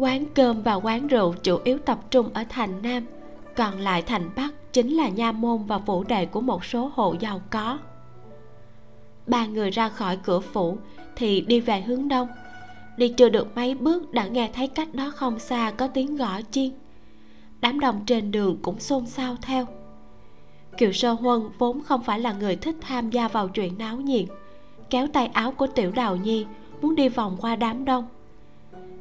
quán 0.02 0.26
cơm 0.36 0.62
và 0.62 0.74
quán 0.74 1.08
rượu 1.08 1.34
chủ 1.44 1.60
yếu 1.64 1.78
tập 1.78 2.00
trung 2.12 2.30
ở 2.34 2.44
thành 2.50 2.82
nam, 2.82 3.06
còn 3.56 3.80
lại 3.80 4.02
thành 4.02 4.30
bắc 4.36 4.74
chính 4.74 4.90
là 4.90 5.10
nha 5.10 5.32
môn 5.32 5.64
và 5.64 5.80
phủ 5.80 6.04
đệ 6.04 6.26
của 6.26 6.42
một 6.42 6.66
số 6.66 6.92
hộ 6.94 7.16
giàu 7.20 7.42
có. 7.50 7.78
Ba 9.28 9.46
người 9.46 9.72
ra 9.72 9.90
khỏi 9.90 10.18
cửa 10.18 10.40
phủ 10.40 10.78
thì 11.16 11.42
đi 11.42 11.60
về 11.60 11.82
hướng 11.82 12.08
đông. 12.08 12.28
Đi 12.98 13.10
chưa 13.10 13.30
được 13.30 13.56
mấy 13.56 13.76
bước 13.76 14.12
đã 14.12 14.28
nghe 14.28 14.50
thấy 14.54 14.68
cách 14.68 14.94
đó 14.94 15.12
không 15.16 15.40
xa 15.40 15.72
có 15.78 15.88
tiếng 15.88 16.16
gõ 16.16 16.42
chiên 16.52 16.72
đám 17.62 17.80
đông 17.80 18.06
trên 18.06 18.32
đường 18.32 18.58
cũng 18.62 18.80
xôn 18.80 19.06
xao 19.06 19.36
theo. 19.42 19.66
Kiều 20.78 20.92
sơ 20.92 21.12
huân 21.12 21.42
vốn 21.58 21.84
không 21.84 22.04
phải 22.04 22.20
là 22.20 22.34
người 22.34 22.56
thích 22.56 22.76
tham 22.82 23.10
gia 23.10 23.28
vào 23.28 23.48
chuyện 23.48 23.78
náo 23.78 23.98
nhiệt, 23.98 24.26
kéo 24.90 25.08
tay 25.08 25.28
áo 25.28 25.52
của 25.52 25.68
tiểu 25.68 25.92
đào 25.92 26.16
nhi 26.16 26.46
muốn 26.82 26.96
đi 26.96 27.10
vòng 27.10 27.38
qua 27.42 27.56
đám 27.56 27.86
đông 27.86 28.06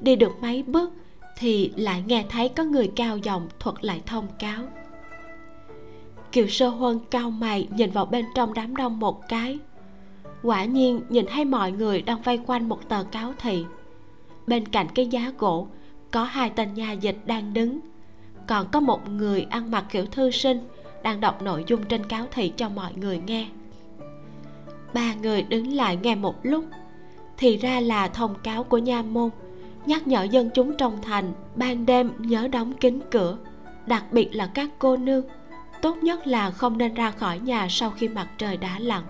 đi 0.01 0.17
được 0.17 0.33
mấy 0.41 0.63
bước 0.63 0.93
thì 1.39 1.73
lại 1.77 2.05
nghe 2.07 2.25
thấy 2.29 2.49
có 2.49 2.65
người 2.65 2.91
cao 2.97 3.17
giọng 3.17 3.49
thuật 3.61 3.85
lại 3.85 4.03
thông 4.07 4.27
cáo. 4.39 4.63
Kiều 6.33 6.47
sơ 6.47 6.69
huân 6.69 6.99
cao 7.11 7.31
mày 7.31 7.69
nhìn 7.77 7.91
vào 7.91 8.07
bên 8.07 8.25
trong 8.35 8.55
đám 8.55 8.77
đông 8.77 9.01
một 9.01 9.29
cái. 9.29 9.59
Quả 10.43 10.65
nhiên 10.65 11.01
nhìn 11.09 11.27
thấy 11.29 11.45
mọi 11.45 11.73
người 11.73 12.03
đang 12.03 12.23
vây 12.23 12.41
quanh 12.47 12.69
một 12.69 12.89
tờ 12.89 13.05
cáo 13.05 13.33
thị 13.39 13.65
bên 14.51 14.69
cạnh 14.69 14.87
cái 14.95 15.07
giá 15.07 15.33
gỗ, 15.39 15.67
có 16.11 16.25
hai 16.25 16.51
tên 16.51 16.75
nhà 16.75 16.93
dịch 16.93 17.17
đang 17.27 17.55
đứng. 17.55 17.81
Còn 18.47 18.67
có 18.73 18.81
một 18.81 19.09
người 19.09 19.47
ăn 19.51 19.71
mặc 19.71 19.85
kiểu 19.91 20.07
thư 20.07 20.31
sinh 20.31 20.61
đang 21.03 21.21
đọc 21.21 21.43
nội 21.43 21.65
dung 21.67 21.85
trên 21.85 22.05
cáo 22.07 22.27
thị 22.31 22.53
cho 22.57 22.69
mọi 22.69 22.93
người 22.95 23.21
nghe. 23.27 23.49
Ba 24.95 25.15
người 25.15 25.43
đứng 25.43 25.73
lại 25.73 25.99
nghe 26.03 26.15
một 26.15 26.35
lúc, 26.43 26.65
thì 27.37 27.57
ra 27.57 27.81
là 27.81 28.09
thông 28.09 28.35
cáo 28.43 28.65
của 28.65 28.79
nha 28.79 29.03
môn 29.03 29.31
nhắc 29.87 30.07
nhở 30.07 30.23
dân 30.23 30.51
chúng 30.55 30.77
trong 30.77 31.03
thành 31.03 31.33
ban 31.55 31.87
đêm 31.87 32.13
nhớ 32.19 32.49
đóng 32.49 32.73
kín 32.73 33.01
cửa, 33.11 33.39
đặc 33.87 34.05
biệt 34.13 34.29
là 34.33 34.47
các 34.47 34.71
cô 34.79 34.97
nương. 34.97 35.25
Tốt 35.83 35.97
nhất 36.03 36.27
là 36.27 36.51
không 36.51 36.79
nên 36.79 36.95
ra 36.95 37.11
khỏi 37.11 37.39
nhà 37.39 37.67
sau 37.71 37.91
khi 37.91 38.09
mặt 38.09 38.29
trời 38.39 38.57
đã 38.57 38.79
lặn. 38.79 39.03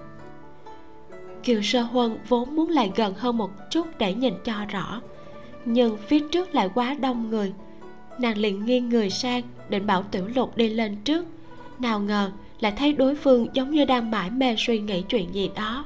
Kiều 1.43 1.63
sơ 1.63 1.83
huân 1.83 2.19
vốn 2.29 2.55
muốn 2.55 2.71
lại 2.71 2.93
gần 2.97 3.15
hơn 3.15 3.37
một 3.37 3.51
chút 3.71 3.87
để 3.99 4.15
nhìn 4.15 4.35
cho 4.45 4.65
rõ, 4.69 5.01
nhưng 5.65 5.97
phía 5.97 6.21
trước 6.33 6.55
lại 6.55 6.71
quá 6.75 6.97
đông 7.01 7.31
người. 7.31 7.53
Nàng 8.19 8.39
liền 8.39 8.65
nghiêng 8.65 8.89
người 8.89 9.11
sang, 9.11 9.43
định 9.69 9.87
bảo 9.87 10.03
tiểu 10.03 10.29
lục 10.35 10.57
đi 10.57 10.69
lên 10.69 10.97
trước. 11.05 11.27
Nào 11.79 12.01
ngờ 12.01 12.31
lại 12.61 12.73
thấy 12.77 12.93
đối 12.93 13.15
phương 13.15 13.47
giống 13.53 13.71
như 13.71 13.85
đang 13.85 14.11
mải 14.11 14.31
mê 14.31 14.55
suy 14.59 14.79
nghĩ 14.79 15.03
chuyện 15.03 15.35
gì 15.35 15.51
đó. 15.57 15.85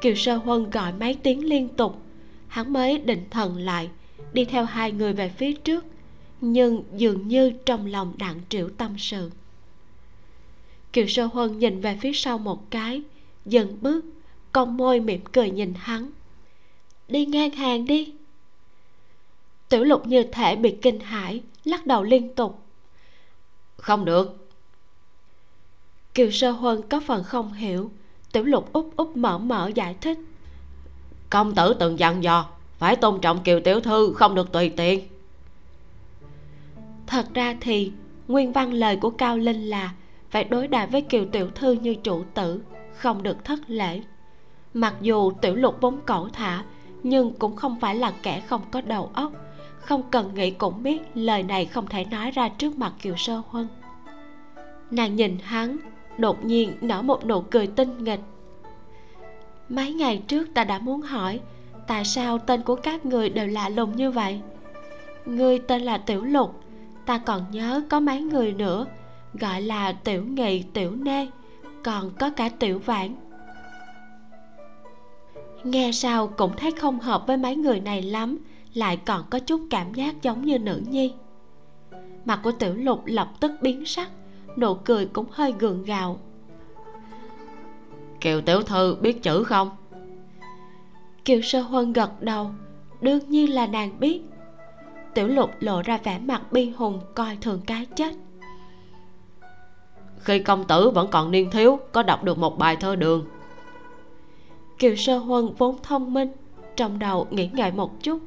Kiều 0.00 0.14
sơ 0.14 0.36
huân 0.36 0.70
gọi 0.70 0.92
mấy 0.92 1.14
tiếng 1.22 1.44
liên 1.44 1.68
tục 1.68 2.02
hắn 2.50 2.72
mới 2.72 2.98
định 2.98 3.24
thần 3.30 3.56
lại 3.56 3.90
đi 4.32 4.44
theo 4.44 4.64
hai 4.64 4.92
người 4.92 5.12
về 5.12 5.28
phía 5.28 5.52
trước 5.52 5.84
nhưng 6.40 6.84
dường 6.96 7.28
như 7.28 7.52
trong 7.66 7.86
lòng 7.86 8.14
đặng 8.18 8.40
trĩu 8.48 8.68
tâm 8.68 8.98
sự. 8.98 9.30
Kiều 10.92 11.06
sơ 11.06 11.24
huân 11.26 11.58
nhìn 11.58 11.80
về 11.80 11.98
phía 12.00 12.12
sau 12.12 12.38
một 12.38 12.70
cái 12.70 13.02
dừng 13.46 13.78
bước 13.80 14.04
cong 14.52 14.76
môi 14.76 15.00
mỉm 15.00 15.20
cười 15.32 15.50
nhìn 15.50 15.74
hắn. 15.76 16.10
Đi 17.08 17.26
ngang 17.26 17.50
hàng 17.50 17.84
đi. 17.84 18.12
Tiểu 19.68 19.84
lục 19.84 20.06
như 20.06 20.22
thể 20.22 20.56
bị 20.56 20.76
kinh 20.82 21.00
hãi 21.00 21.42
lắc 21.64 21.86
đầu 21.86 22.02
liên 22.02 22.34
tục. 22.34 22.62
Không 23.76 24.04
được. 24.04 24.48
Kiều 26.14 26.30
sơ 26.30 26.50
huân 26.50 26.82
có 26.88 27.00
phần 27.06 27.24
không 27.24 27.52
hiểu 27.52 27.90
tiểu 28.32 28.44
lục 28.44 28.72
úp 28.72 28.96
úp 28.96 29.16
mở 29.16 29.38
mở 29.38 29.70
giải 29.74 29.96
thích 30.00 30.18
công 31.30 31.54
tử 31.54 31.74
từng 31.78 31.98
dặn 31.98 32.22
dò, 32.22 32.46
phải 32.78 32.96
tôn 32.96 33.20
trọng 33.20 33.42
kiều 33.42 33.60
tiểu 33.60 33.80
thư, 33.80 34.12
không 34.12 34.34
được 34.34 34.52
tùy 34.52 34.68
tiện. 34.68 35.00
Thật 37.06 37.26
ra 37.34 37.56
thì, 37.60 37.92
nguyên 38.28 38.52
văn 38.52 38.72
lời 38.72 38.96
của 38.96 39.10
cao 39.10 39.38
linh 39.38 39.62
là 39.62 39.92
phải 40.30 40.44
đối 40.44 40.68
đãi 40.68 40.86
với 40.86 41.00
kiều 41.00 41.24
tiểu 41.32 41.50
thư 41.54 41.72
như 41.72 41.94
chủ 41.94 42.24
tử, 42.34 42.62
không 42.96 43.22
được 43.22 43.44
thất 43.44 43.58
lễ. 43.66 44.00
Mặc 44.74 44.94
dù 45.00 45.32
tiểu 45.40 45.54
lục 45.54 45.76
vốn 45.80 46.00
cẩu 46.06 46.28
thả, 46.28 46.64
nhưng 47.02 47.32
cũng 47.32 47.56
không 47.56 47.80
phải 47.80 47.94
là 47.94 48.12
kẻ 48.22 48.40
không 48.40 48.62
có 48.70 48.80
đầu 48.80 49.10
óc, 49.14 49.32
không 49.80 50.02
cần 50.10 50.34
nghĩ 50.34 50.50
cũng 50.50 50.82
biết 50.82 51.00
lời 51.14 51.42
này 51.42 51.66
không 51.66 51.86
thể 51.86 52.04
nói 52.04 52.30
ra 52.30 52.48
trước 52.48 52.78
mặt 52.78 52.92
kiều 53.02 53.16
sơ 53.16 53.42
huân. 53.48 53.68
Nàng 54.90 55.16
nhìn 55.16 55.38
hắn, 55.42 55.76
đột 56.18 56.44
nhiên 56.44 56.72
nở 56.80 57.02
một 57.02 57.26
nụ 57.26 57.40
cười 57.40 57.66
tinh 57.66 58.04
nghịch 58.04 58.20
mấy 59.70 59.92
ngày 59.92 60.22
trước 60.28 60.54
ta 60.54 60.64
đã 60.64 60.78
muốn 60.78 61.00
hỏi, 61.00 61.40
tại 61.86 62.04
sao 62.04 62.38
tên 62.38 62.62
của 62.62 62.74
các 62.74 63.06
người 63.06 63.28
đều 63.28 63.46
lạ 63.46 63.68
lùng 63.68 63.96
như 63.96 64.10
vậy? 64.10 64.40
Ngươi 65.26 65.58
tên 65.58 65.82
là 65.82 65.98
tiểu 65.98 66.24
lục, 66.24 66.60
ta 67.06 67.18
còn 67.18 67.44
nhớ 67.50 67.82
có 67.88 68.00
mấy 68.00 68.20
người 68.20 68.52
nữa, 68.52 68.86
gọi 69.34 69.62
là 69.62 69.92
tiểu 69.92 70.24
nghị, 70.24 70.62
tiểu 70.62 70.90
nê, 70.96 71.26
còn 71.82 72.10
có 72.18 72.30
cả 72.30 72.48
tiểu 72.48 72.78
vãn. 72.78 73.14
Nghe 75.64 75.90
sao 75.92 76.26
cũng 76.26 76.52
thấy 76.56 76.70
không 76.72 77.00
hợp 77.00 77.26
với 77.26 77.36
mấy 77.36 77.56
người 77.56 77.80
này 77.80 78.02
lắm, 78.02 78.38
lại 78.74 78.96
còn 78.96 79.24
có 79.30 79.38
chút 79.38 79.60
cảm 79.70 79.94
giác 79.94 80.22
giống 80.22 80.44
như 80.44 80.58
nữ 80.58 80.82
nhi. 80.88 81.12
Mặt 82.24 82.40
của 82.42 82.52
tiểu 82.52 82.74
lục 82.74 83.02
lập 83.06 83.28
tức 83.40 83.52
biến 83.60 83.86
sắc, 83.86 84.10
nụ 84.56 84.74
cười 84.74 85.06
cũng 85.06 85.26
hơi 85.30 85.54
gượng 85.58 85.84
gạo 85.84 86.18
kiều 88.20 88.40
tiểu 88.40 88.62
thư 88.62 88.96
biết 89.00 89.22
chữ 89.22 89.44
không? 89.44 89.70
Kiều 91.24 91.40
sơ 91.40 91.60
huân 91.60 91.92
gật 91.92 92.22
đầu 92.22 92.50
đương 93.00 93.20
nhiên 93.28 93.54
là 93.54 93.66
nàng 93.66 94.00
biết. 94.00 94.22
Tiểu 95.14 95.28
lục 95.28 95.50
lộ 95.60 95.82
ra 95.82 95.98
vẻ 96.04 96.18
mặt 96.18 96.52
bi 96.52 96.70
hùng 96.70 97.00
coi 97.14 97.38
thường 97.40 97.60
cái 97.66 97.86
chết. 97.94 98.14
Khi 100.18 100.38
công 100.38 100.64
tử 100.64 100.90
vẫn 100.90 101.08
còn 101.10 101.30
niên 101.30 101.50
thiếu 101.50 101.78
có 101.92 102.02
đọc 102.02 102.24
được 102.24 102.38
một 102.38 102.58
bài 102.58 102.76
thơ 102.76 102.96
đường. 102.96 103.26
Kiều 104.78 104.96
sơ 104.96 105.18
huân 105.18 105.48
vốn 105.58 105.76
thông 105.82 106.14
minh 106.14 106.32
trong 106.76 106.98
đầu 106.98 107.26
nghĩ 107.30 107.50
ngợi 107.52 107.72
một 107.72 108.02
chút 108.02 108.20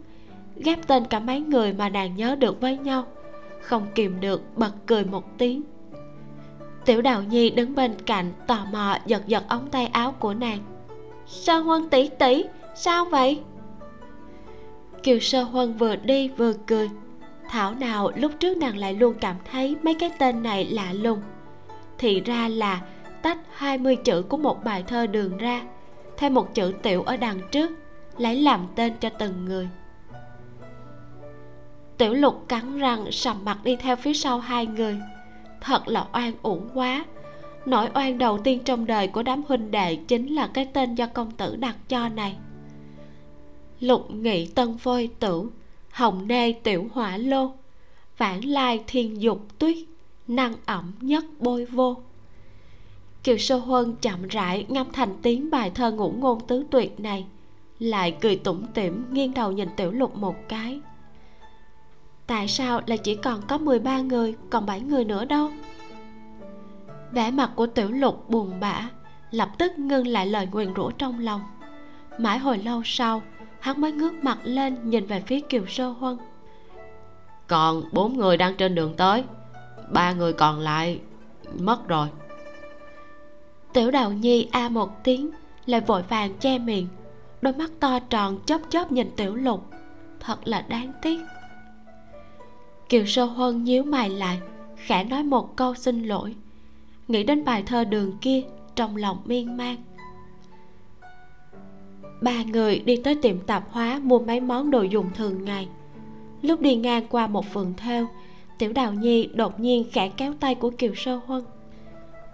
ghép 0.55 0.87
tên 0.87 1.05
cả 1.05 1.19
mấy 1.19 1.39
người 1.39 1.73
mà 1.73 1.89
nàng 1.89 2.15
nhớ 2.15 2.35
được 2.35 2.61
với 2.61 2.77
nhau 2.77 3.05
không 3.61 3.87
kìm 3.95 4.19
được 4.19 4.57
bật 4.57 4.71
cười 4.85 5.05
một 5.05 5.37
tiếng 5.37 5.63
tiểu 6.85 7.01
đào 7.01 7.23
nhi 7.23 7.49
đứng 7.49 7.75
bên 7.75 7.95
cạnh 8.05 8.31
tò 8.47 8.65
mò 8.71 8.97
giật 9.05 9.27
giật 9.27 9.43
ống 9.47 9.69
tay 9.69 9.85
áo 9.85 10.11
của 10.11 10.33
nàng. 10.33 10.59
Sơ 11.27 11.57
huân 11.57 11.89
tỷ 11.89 12.07
tỷ, 12.07 12.45
sao 12.75 13.05
vậy? 13.05 13.41
Kiều 15.03 15.19
sơ 15.19 15.43
huân 15.43 15.77
vừa 15.77 15.95
đi 15.95 16.27
vừa 16.27 16.53
cười. 16.67 16.89
Thảo 17.49 17.75
nào 17.75 18.11
lúc 18.15 18.31
trước 18.39 18.57
nàng 18.57 18.77
lại 18.77 18.93
luôn 18.93 19.13
cảm 19.21 19.35
thấy 19.51 19.75
mấy 19.83 19.93
cái 19.93 20.11
tên 20.17 20.43
này 20.43 20.65
lạ 20.65 20.93
lùng. 20.93 21.21
Thì 21.97 22.21
ra 22.21 22.47
là 22.47 22.81
tách 23.21 23.37
20 23.53 23.95
chữ 23.95 24.21
của 24.21 24.37
một 24.37 24.63
bài 24.63 24.83
thơ 24.87 25.07
đường 25.07 25.37
ra, 25.37 25.61
thêm 26.17 26.33
một 26.33 26.53
chữ 26.53 26.73
tiểu 26.81 27.03
ở 27.03 27.17
đằng 27.17 27.39
trước, 27.51 27.71
lấy 28.17 28.41
làm 28.41 28.67
tên 28.75 28.93
cho 28.99 29.09
từng 29.09 29.45
người. 29.45 29.69
Tiểu 31.97 32.13
lục 32.13 32.45
cắn 32.47 32.77
răng 32.79 33.11
sầm 33.11 33.45
mặt 33.45 33.57
đi 33.63 33.75
theo 33.75 33.95
phía 33.95 34.13
sau 34.13 34.39
hai 34.39 34.65
người 34.65 34.99
thật 35.63 35.87
là 35.87 36.07
oan 36.13 36.33
uổng 36.41 36.69
quá. 36.73 37.05
Nỗi 37.65 37.89
oan 37.93 38.17
đầu 38.17 38.39
tiên 38.43 38.59
trong 38.65 38.85
đời 38.85 39.07
của 39.07 39.23
đám 39.23 39.43
huynh 39.47 39.71
đệ 39.71 39.95
chính 39.95 40.35
là 40.35 40.47
cái 40.47 40.65
tên 40.73 40.95
do 40.95 41.07
công 41.07 41.31
tử 41.31 41.55
đặt 41.55 41.75
cho 41.89 42.09
này. 42.09 42.35
Lục 43.79 44.11
nghị 44.11 44.47
tân 44.47 44.77
phôi 44.77 45.09
tử, 45.19 45.49
hồng 45.91 46.27
nê 46.27 46.51
tiểu 46.51 46.87
hỏa 46.93 47.17
lô 47.17 47.51
vãn 48.17 48.41
lai 48.41 48.83
thiên 48.87 49.21
dục 49.21 49.59
tuyết, 49.59 49.77
năng 50.27 50.53
ẩm 50.65 50.91
nhất 51.01 51.25
bôi 51.39 51.65
vô. 51.65 51.97
Kiều 53.23 53.37
sơ 53.37 53.55
huân 53.57 53.95
chậm 54.01 54.27
rãi 54.27 54.65
ngâm 54.69 54.87
thành 54.93 55.15
tiếng 55.21 55.49
bài 55.49 55.71
thơ 55.75 55.91
ngũ 55.91 56.11
ngôn 56.11 56.39
tứ 56.47 56.65
tuyệt 56.71 56.99
này, 56.99 57.25
lại 57.79 58.17
cười 58.21 58.35
tủm 58.35 58.65
tỉm, 58.73 59.05
nghiêng 59.11 59.33
đầu 59.33 59.51
nhìn 59.51 59.69
tiểu 59.77 59.91
lục 59.91 60.15
một 60.15 60.35
cái 60.49 60.79
tại 62.33 62.47
sao 62.47 62.81
là 62.85 62.95
chỉ 62.95 63.15
còn 63.15 63.41
có 63.41 63.57
13 63.57 63.99
người 63.99 64.35
còn 64.49 64.65
7 64.65 64.81
người 64.81 65.05
nữa 65.05 65.25
đâu? 65.25 65.49
Vẻ 67.11 67.31
mặt 67.31 67.51
của 67.55 67.67
tiểu 67.67 67.91
lục 67.91 68.29
buồn 68.29 68.59
bã 68.59 68.89
lập 69.31 69.49
tức 69.57 69.79
ngưng 69.79 70.07
lại 70.07 70.27
lời 70.27 70.47
nguyền 70.51 70.73
rủa 70.75 70.91
trong 70.91 71.19
lòng. 71.19 71.41
Mãi 72.17 72.37
hồi 72.37 72.57
lâu 72.57 72.81
sau 72.85 73.21
hắn 73.59 73.81
mới 73.81 73.91
ngước 73.91 74.13
mặt 74.13 74.37
lên 74.43 74.89
nhìn 74.89 75.05
về 75.05 75.23
phía 75.27 75.39
kiều 75.39 75.65
sơ 75.67 75.89
huân. 75.89 76.17
Còn 77.47 77.83
bốn 77.91 78.17
người 78.17 78.37
đang 78.37 78.55
trên 78.55 78.75
đường 78.75 78.93
tới 78.97 79.23
ba 79.91 80.11
người 80.13 80.33
còn 80.33 80.59
lại 80.59 81.01
mất 81.59 81.87
rồi. 81.87 82.07
Tiểu 83.73 83.91
đào 83.91 84.11
nhi 84.11 84.47
a 84.51 84.69
một 84.69 85.03
tiếng 85.03 85.29
lại 85.65 85.81
vội 85.81 86.01
vàng 86.09 86.37
che 86.39 86.57
miệng. 86.57 86.87
Đôi 87.41 87.53
mắt 87.53 87.71
to 87.79 87.99
tròn 87.99 88.39
chớp 88.45 88.61
chớp 88.69 88.91
nhìn 88.91 89.11
tiểu 89.15 89.35
lục. 89.35 89.65
Thật 90.19 90.47
là 90.47 90.61
đáng 90.61 90.91
tiếc 91.01 91.19
kiều 92.89 93.05
sơ 93.05 93.25
huân 93.25 93.63
nhíu 93.63 93.83
mày 93.83 94.09
lại, 94.09 94.39
khẽ 94.75 95.03
nói 95.03 95.23
một 95.23 95.55
câu 95.55 95.75
xin 95.75 96.03
lỗi. 96.03 96.35
Nghĩ 97.07 97.23
đến 97.23 97.45
bài 97.45 97.63
thơ 97.65 97.83
đường 97.83 98.17
kia 98.21 98.41
trong 98.75 98.95
lòng 98.95 99.17
miên 99.25 99.57
man. 99.57 99.75
Ba 102.21 102.43
người 102.43 102.79
đi 102.79 102.95
tới 102.95 103.15
tiệm 103.15 103.39
tạp 103.39 103.71
hóa 103.71 103.99
mua 104.03 104.19
mấy 104.19 104.39
món 104.39 104.71
đồ 104.71 104.81
dùng 104.81 105.09
thường 105.15 105.45
ngày. 105.45 105.67
Lúc 106.41 106.61
đi 106.61 106.75
ngang 106.75 107.07
qua 107.09 107.27
một 107.27 107.53
vườn 107.53 107.73
theo 107.77 108.07
tiểu 108.57 108.73
đào 108.73 108.93
nhi 108.93 109.29
đột 109.33 109.59
nhiên 109.59 109.85
khẽ 109.91 110.11
kéo 110.17 110.33
tay 110.39 110.55
của 110.55 110.69
kiều 110.69 110.95
sơ 110.95 111.19
huân 111.25 111.43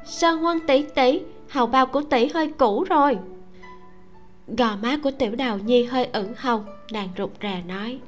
sơ 0.06 0.32
huân 0.32 0.60
tỷ 0.68 0.84
tỷ 0.96 1.20
hầu 1.50 1.68
bao 1.68 1.86
của 1.86 2.02
tỷ 2.02 2.28
hơi 2.34 2.48
cũ 2.58 2.84
rồi. 2.90 3.18
Gò 4.58 4.76
má 4.82 4.98
của 5.04 5.12
tiểu 5.12 5.36
đào 5.36 5.58
nhi 5.58 5.84
hơi 5.84 6.06
ửng 6.14 6.34
hồng, 6.38 6.66
nàng 6.92 7.10
rụt 7.18 7.30
rè 7.42 7.64
nói 7.68 8.00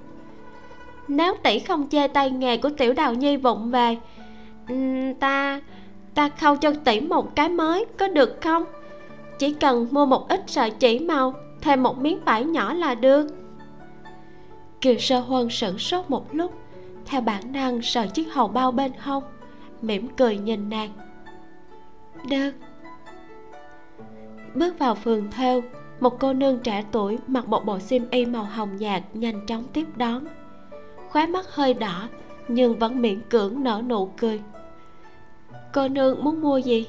nếu 1.17 1.36
tỷ 1.43 1.60
không 1.60 1.88
chê 1.89 2.08
tay 2.08 2.32
nghề 2.32 2.58
của 2.58 2.69
tiểu 2.78 2.93
đào 2.93 3.13
nhi 3.13 3.38
vụng 3.38 3.71
về 3.71 3.97
ừ, 4.67 4.76
ta 5.19 5.62
ta 6.13 6.30
khâu 6.30 6.56
cho 6.56 6.74
tỷ 6.84 7.02
một 7.02 7.36
cái 7.36 7.50
mới, 7.50 7.86
có 7.97 8.08
được 8.08 8.38
không? 8.41 8.65
Chỉ 9.39 9.54
cần 9.54 9.88
mua 9.91 10.06
một 10.06 10.30
ít 10.30 10.43
sợi 10.47 10.71
chỉ 10.71 11.00
màu, 11.00 11.34
thêm 11.62 11.84
một 11.84 11.97
miếng 11.97 12.19
vải 12.26 12.45
nhỏ 12.45 12.74
là 12.74 12.95
được. 12.95 13.28
Kiều 14.82 14.97
sơ 15.00 15.19
huân 15.19 15.50
sửng 15.50 15.78
sốt 15.78 16.06
một 16.10 16.36
lúc. 16.36 16.54
Theo 17.06 17.21
bản 17.21 17.52
năng 17.52 17.82
sờ 17.82 18.08
chiếc 18.08 18.34
hầu 18.34 18.47
bao 18.47 18.71
bên 18.71 18.91
hông, 19.00 19.24
mỉm 19.82 20.08
cười 20.17 20.38
nhìn 20.38 20.69
nàng. 20.69 20.89
Được. 22.30 22.52
Bước 24.56 24.80
vào 24.80 24.95
phường 24.95 25.32
theo 25.32 25.62
một 26.00 26.19
cô 26.19 26.34
nương 26.34 26.60
trẻ 26.60 26.84
tuổi 26.91 27.17
mặc 27.28 27.47
một 27.47 27.65
bộ 27.65 27.80
xiêm 27.80 28.02
y 28.12 28.26
màu 28.26 28.43
hồng 28.43 28.78
nhạt 28.78 29.04
nhanh 29.13 29.45
chóng 29.47 29.63
tiếp 29.74 29.86
đón 29.95 30.26
khóe 31.12 31.28
mắt 31.28 31.56
hơi 31.56 31.74
đỏ, 31.74 32.10
nhưng 32.47 32.80
vẫn 32.80 33.02
miễn 33.02 33.21
cưỡng 33.30 33.63
nở 33.63 33.82
nụ 33.88 34.12
cười. 34.17 34.41
Cô 35.74 35.88
nương 35.88 36.24
muốn 36.24 36.41
mua 36.41 36.58
gì? 36.58 36.88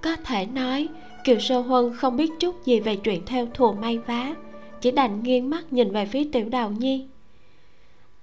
Có 0.00 0.16
thể 0.16 0.46
nói, 0.46 0.88
kiều 1.24 1.38
sơ 1.38 1.60
huân 1.60 1.96
không 1.96 2.16
biết 2.16 2.32
chút 2.40 2.64
gì 2.64 2.80
về 2.80 2.96
chuyện 2.96 3.22
theo 3.26 3.46
thùa 3.54 3.72
may 3.72 3.98
vá, 3.98 4.34
chỉ 4.80 4.90
đành 4.90 5.22
nghiêng 5.22 5.50
mắt 5.50 5.72
nhìn 5.72 5.92
về 5.92 6.06
phía 6.06 6.28
tiểu 6.32 6.48
đào 6.48 6.70
nhi. 6.70 7.06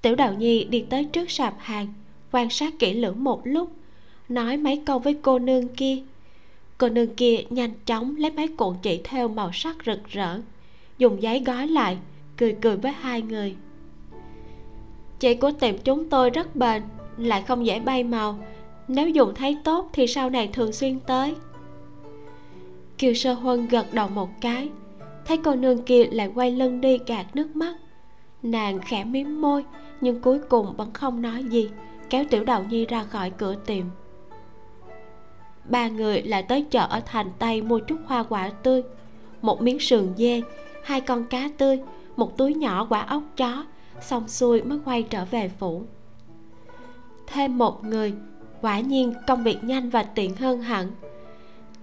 Tiểu 0.02 0.16
đào 0.16 0.34
nhi 0.34 0.64
đi 0.64 0.86
tới 0.90 1.06
trước 1.06 1.32
sạp 1.32 1.54
hàng, 1.60 1.88
quan 2.32 2.50
sát 2.50 2.74
kỹ 2.80 2.94
lưỡng 2.94 3.24
một 3.24 3.42
lúc, 3.44 3.72
nói 4.30 4.58
mấy 4.58 4.82
câu 4.86 5.00
với 5.00 5.14
cô 5.22 5.40
nương 5.40 5.68
kia. 5.68 5.98
Cô 6.78 6.90
nương 6.90 7.16
kia 7.16 7.38
nhanh 7.50 7.72
chóng 7.86 8.16
lấy 8.16 8.32
mấy 8.32 8.48
cuộn 8.48 8.76
chỉ 8.82 9.02
theo 9.04 9.28
màu 9.28 9.52
sắc 9.54 9.76
rực 9.86 10.08
rỡ, 10.08 10.40
dùng 10.98 11.22
giấy 11.22 11.44
gói 11.46 11.68
lại, 11.68 11.98
cười 12.38 12.56
cười 12.62 12.78
với 12.78 12.92
hai 12.92 13.22
người 13.22 13.56
chị 15.24 15.36
của 15.36 15.52
tiệm 15.52 15.78
chúng 15.78 16.10
tôi 16.10 16.30
rất 16.30 16.56
bền, 16.56 16.84
lại 17.18 17.42
không 17.42 17.66
dễ 17.66 17.80
bay 17.80 18.04
màu. 18.04 18.40
Nếu 18.88 19.10
dùng 19.10 19.36
thấy 19.36 19.58
tốt 19.64 19.90
thì 19.94 20.08
sau 20.08 20.30
này 20.30 20.50
thường 20.54 20.74
xuyên 20.74 21.00
tới. 21.00 21.36
Kiều 22.98 23.14
sơ 23.14 23.34
huân 23.34 23.68
gật 23.68 23.94
đầu 23.94 24.08
một 24.08 24.30
cái, 24.42 24.70
thấy 25.26 25.38
cô 25.38 25.56
nương 25.56 25.82
kia 25.82 26.06
lại 26.06 26.32
quay 26.36 26.52
lưng 26.52 26.82
đi 26.82 26.98
gạt 27.08 27.36
nước 27.36 27.56
mắt. 27.56 27.76
Nàng 28.42 28.80
khẽ 28.80 29.04
miếm 29.04 29.42
môi, 29.42 29.66
nhưng 30.02 30.22
cuối 30.22 30.40
cùng 30.50 30.74
vẫn 30.78 30.94
không 30.94 31.22
nói 31.22 31.44
gì, 31.44 31.70
kéo 32.10 32.24
tiểu 32.30 32.44
đầu 32.44 32.64
nhi 32.70 32.86
ra 32.86 33.04
khỏi 33.04 33.30
cửa 33.30 33.56
tiệm. 33.66 33.86
Ba 35.70 35.88
người 35.88 36.22
lại 36.22 36.44
tới 36.44 36.66
chợ 36.72 36.88
ở 36.90 37.02
thành 37.06 37.32
tây 37.40 37.62
mua 37.62 37.80
chút 37.80 37.98
hoa 38.06 38.24
quả 38.24 38.50
tươi, 38.64 38.84
một 39.42 39.62
miếng 39.62 39.80
sườn 39.80 40.14
dê, 40.18 40.42
hai 40.84 41.02
con 41.02 41.26
cá 41.26 41.50
tươi, 41.58 41.80
một 42.16 42.38
túi 42.38 42.54
nhỏ 42.54 42.88
quả 42.90 43.02
ốc 43.02 43.24
chó 43.38 43.64
xong 44.04 44.28
xuôi 44.28 44.62
mới 44.62 44.80
quay 44.86 45.04
trở 45.04 45.26
về 45.26 45.52
phủ. 45.60 45.84
Thêm 47.28 47.58
một 47.58 47.84
người, 47.84 48.14
quả 48.62 48.80
nhiên 48.80 49.14
công 49.28 49.44
việc 49.44 49.64
nhanh 49.64 49.90
và 49.90 50.04
tiện 50.04 50.36
hơn 50.36 50.62
hẳn. 50.62 50.92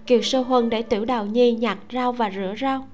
Kiều 0.06 0.22
sơ 0.22 0.40
huân 0.42 0.70
để 0.70 0.82
tiểu 0.82 1.04
đào 1.04 1.26
nhi 1.26 1.52
nhặt 1.52 1.78
rau 1.92 2.12
và 2.12 2.30
rửa 2.30 2.54
rau. 2.60 2.88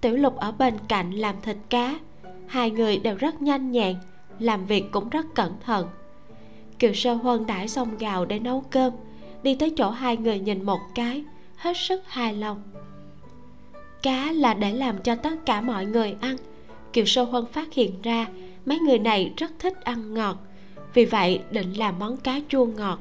Tiểu 0.00 0.16
lục 0.16 0.36
ở 0.36 0.52
bên 0.52 0.74
cạnh 0.88 1.10
làm 1.10 1.34
thịt 1.42 1.56
cá. 1.70 1.98
Hai 2.46 2.70
người 2.70 2.96
đều 2.96 3.16
rất 3.16 3.42
nhanh 3.42 3.70
nhẹn, 3.70 3.96
làm 4.38 4.66
việc 4.66 4.84
cũng 4.90 5.08
rất 5.08 5.26
cẩn 5.34 5.52
thận. 5.64 5.88
Kiều 6.78 6.94
sơ 6.94 7.14
huân 7.14 7.46
đãi 7.46 7.68
xong 7.68 7.98
gạo 7.98 8.24
để 8.24 8.38
nấu 8.38 8.64
cơm, 8.70 8.92
đi 9.42 9.54
tới 9.54 9.72
chỗ 9.76 9.90
hai 9.90 10.16
người 10.16 10.38
nhìn 10.38 10.62
một 10.62 10.80
cái, 10.94 11.24
hết 11.56 11.76
sức 11.76 12.02
hài 12.06 12.34
lòng. 12.34 12.62
Cá 14.02 14.32
là 14.32 14.54
để 14.54 14.72
làm 14.72 14.98
cho 14.98 15.14
tất 15.14 15.46
cả 15.46 15.60
mọi 15.60 15.86
người 15.86 16.16
ăn, 16.20 16.36
kiều 16.92 17.04
sơ 17.04 17.22
huân 17.22 17.46
phát 17.46 17.74
hiện 17.74 18.02
ra 18.02 18.26
mấy 18.68 18.78
người 18.78 18.98
này 18.98 19.32
rất 19.36 19.50
thích 19.58 19.84
ăn 19.84 20.14
ngọt, 20.14 20.36
vì 20.94 21.04
vậy 21.04 21.40
định 21.50 21.72
làm 21.72 21.98
món 21.98 22.16
cá 22.16 22.40
chua 22.48 22.66
ngọt. 22.66 22.98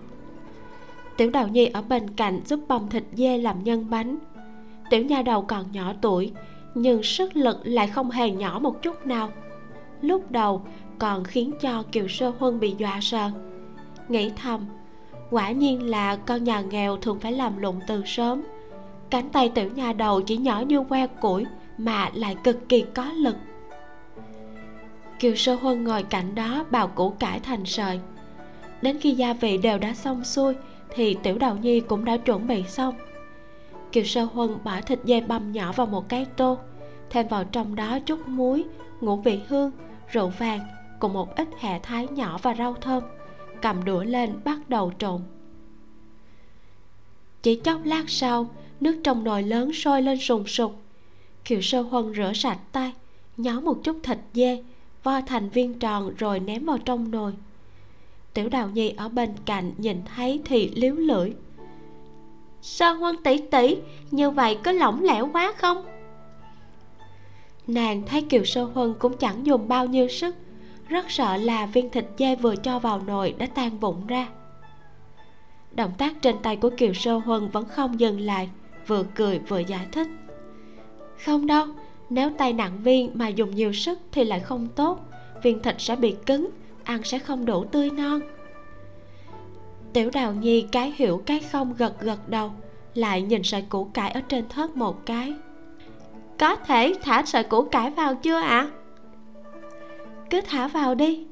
Tiểu 1.18 1.30
đào 1.30 1.47
nhi 1.47 1.65
ở 1.65 1.82
bên 1.82 2.09
cạnh 2.09 2.41
giúp 2.45 2.59
bông 2.68 2.89
thịt 2.89 3.03
dê 3.13 3.38
làm 3.38 3.63
nhân 3.63 3.89
bánh. 3.89 4.18
Tiểu 4.89 5.05
nha 5.05 5.22
đầu 5.22 5.41
còn 5.41 5.72
nhỏ 5.72 5.93
tuổi, 6.01 6.32
nhưng 6.76 7.03
sức 7.03 7.36
lực 7.36 7.57
lại 7.63 7.88
không 7.88 8.11
hề 8.11 8.30
nhỏ 8.30 8.59
một 8.61 8.82
chút 8.82 9.05
nào. 9.05 9.30
Lúc 10.01 10.32
đầu 10.32 10.61
còn 10.99 11.24
khiến 11.24 11.51
cho 11.61 11.84
kiều 11.91 12.07
sơ 12.07 12.32
huân 12.39 12.59
bị 12.59 12.76
dọa 12.78 12.99
sợ. 13.01 13.32
Nghĩ 14.09 14.32
thầm, 14.41 14.65
quả 15.32 15.51
nhiên 15.51 15.89
là 15.89 16.15
con 16.15 16.43
nhà 16.43 16.61
nghèo 16.61 16.97
thường 16.97 17.20
phải 17.20 17.32
làm 17.32 17.57
lụng 17.57 17.80
từ 17.88 18.03
sớm. 18.05 18.43
Cánh 19.09 19.30
tay 19.30 19.49
tiểu 19.49 19.70
nha 19.76 19.93
đầu 19.93 20.22
chỉ 20.22 20.38
nhỏ 20.38 20.63
như 20.68 20.84
que 20.84 21.07
củi 21.07 21.45
mà 21.78 22.09
lại 22.13 22.36
cực 22.43 22.70
kỳ 22.70 22.86
có 22.95 23.05
lực 23.05 23.36
kiều 25.20 25.36
sơ 25.36 25.55
huân 25.55 25.84
ngồi 25.84 26.03
cạnh 26.03 26.36
đó 26.36 26.65
bào 26.72 26.88
củ 26.88 27.09
cải 27.09 27.39
thành 27.39 27.65
sợi 27.65 27.99
đến 28.82 28.97
khi 28.99 29.11
gia 29.11 29.34
vị 29.34 29.57
đều 29.57 29.78
đã 29.78 29.93
xong 29.93 30.24
xuôi, 30.24 30.55
thì 30.95 31.18
tiểu 31.24 31.38
đào 31.38 31.57
nhi 31.57 31.80
cũng 31.80 32.05
đã 32.05 32.18
chuẩn 32.18 32.47
bị 32.47 32.63
xong. 32.68 32.95
Kiều 33.91 34.03
sơ 34.03 34.24
huân 34.24 34.57
bỏ 34.63 34.82
thịt 34.82 34.99
dê 35.03 35.22
băm 35.22 35.51
nhỏ 35.51 35.72
vào 35.72 35.88
một 35.88 36.09
cái 36.09 36.26
tô, 36.38 36.57
thêm 37.09 37.28
vào 37.28 37.43
trong 37.43 37.76
đó 37.76 37.99
chút 37.99 38.28
muối, 38.28 38.63
ngũ 39.01 39.15
vị 39.15 39.39
hương, 39.47 39.72
rượu 40.11 40.28
vàng, 40.38 40.59
cùng 40.99 41.13
một 41.13 41.36
ít 41.36 41.47
hẹ 41.59 41.80
thái 41.84 42.07
nhỏ 42.07 42.39
và 42.41 42.55
rau 42.55 42.74
thơm, 42.82 43.03
cầm 43.61 43.86
đũa 43.86 44.03
lên 44.03 44.34
bắt 44.45 44.70
đầu 44.70 44.91
trộn. 44.99 45.22
Chỉ 47.41 47.55
chốc 47.55 47.82
lát 47.86 48.03
sau, 48.07 48.49
nước 48.80 49.01
trong 49.03 49.24
nồi 49.24 49.43
lớn 49.43 49.74
sôi 49.74 50.01
lên 50.01 50.18
sùng 50.18 50.47
sục. 50.47 50.82
Kiều 51.45 51.61
sơ 51.61 51.82
huân 51.82 52.13
rửa 52.13 52.32
sạch 52.36 52.59
tay 52.72 52.93
nháo 53.38 53.61
một 53.61 53.78
chút 53.84 53.97
thịt 54.03 54.18
dê 54.34 54.63
vo 55.08 55.22
thành 55.22 55.49
viên 55.49 55.80
tròn 55.80 56.14
rồi 56.18 56.39
ném 56.39 56.66
vào 56.66 56.78
trong 56.78 57.12
nồi. 57.12 57.34
Tiểu 58.34 58.49
đào 58.49 58.70
nhi 58.70 58.93
ở 58.97 59.10
bên 59.10 59.30
cạnh 59.45 59.72
nhìn 59.78 60.01
thấy 60.16 60.41
thì 60.45 60.70
liếu 60.76 60.95
lưỡi. 60.95 61.34
Sơ 62.62 62.91
huân 62.91 63.24
tỷ 63.24 63.38
tỷ, 63.38 63.78
như 64.12 64.32
vậy 64.32 64.58
có 64.64 64.72
lỏng 64.72 65.03
lẻo 65.03 65.30
quá 65.34 65.53
không? 65.58 65.86
Nàng 67.68 68.03
thấy 68.05 68.22
kiều 68.22 68.45
sơ 68.45 68.64
huân 68.64 68.93
cũng 68.99 69.18
chẳng 69.18 69.45
dùng 69.45 69.68
bao 69.68 69.86
nhiêu 69.86 70.08
sức, 70.08 70.36
rất 70.88 71.12
sợ 71.12 71.38
là 71.38 71.66
viên 71.66 71.89
thịt 71.89 72.05
dê 72.18 72.36
vừa 72.36 72.55
cho 72.55 72.80
vào 72.80 73.01
nồi 73.08 73.36
đã 73.38 73.45
tan 73.45 73.80
vụn 73.80 74.08
ra. 74.08 74.28
Động 75.72 75.91
tác 75.97 76.22
trên 76.22 76.36
tay 76.43 76.55
của 76.55 76.70
kiều 76.78 76.93
sơ 76.93 77.18
huân 77.18 77.49
vẫn 77.49 77.66
không 77.66 77.99
dừng 77.99 78.20
lại, 78.20 78.49
vừa 78.88 79.03
cười 79.16 79.39
vừa 79.39 79.60
giải 79.60 79.88
thích. 79.91 80.08
Không 81.26 81.47
đâu 81.47 81.68
nếu 82.10 82.30
tay 82.38 82.53
nặng 82.53 82.80
viên 82.84 83.12
mà 83.14 83.28
dùng 83.28 83.55
nhiều 83.55 83.74
sức 83.74 83.99
thì 84.12 84.24
lại 84.24 84.39
không 84.39 84.68
tốt, 84.76 84.99
viên 85.43 85.62
thịt 85.62 85.76
sẽ 85.80 85.95
bị 85.95 86.16
cứng, 86.26 86.49
ăn 86.84 87.03
sẽ 87.03 87.20
không 87.20 87.45
đủ 87.45 87.66
tươi 87.66 87.89
non. 87.89 88.20
Tiểu 89.93 90.10
đào 90.14 90.34
nhi 90.34 90.66
cái 90.72 90.93
hiểu 90.97 91.24
cái 91.26 91.39
không 91.39 91.74
gật 91.78 92.01
gật 92.01 92.30
đầu, 92.30 92.51
lại 92.93 93.22
nhìn 93.22 93.43
sợi 93.43 93.62
củ 93.62 93.84
cải 93.84 94.12
ở 94.12 94.22
trên 94.22 94.49
thớt 94.49 94.78
một 94.78 95.05
cái. 95.05 95.34
Có 96.39 96.55
thể 96.55 96.93
thả 97.03 97.24
sợi 97.26 97.43
củ 97.43 97.64
cải 97.64 97.91
vào 97.91 98.16
chưa 98.16 98.39
ạ? 98.39 98.47
À? 98.47 98.72
cứ 100.30 100.41
thả 100.41 100.68
vào 100.68 100.95
đi. 100.95 101.26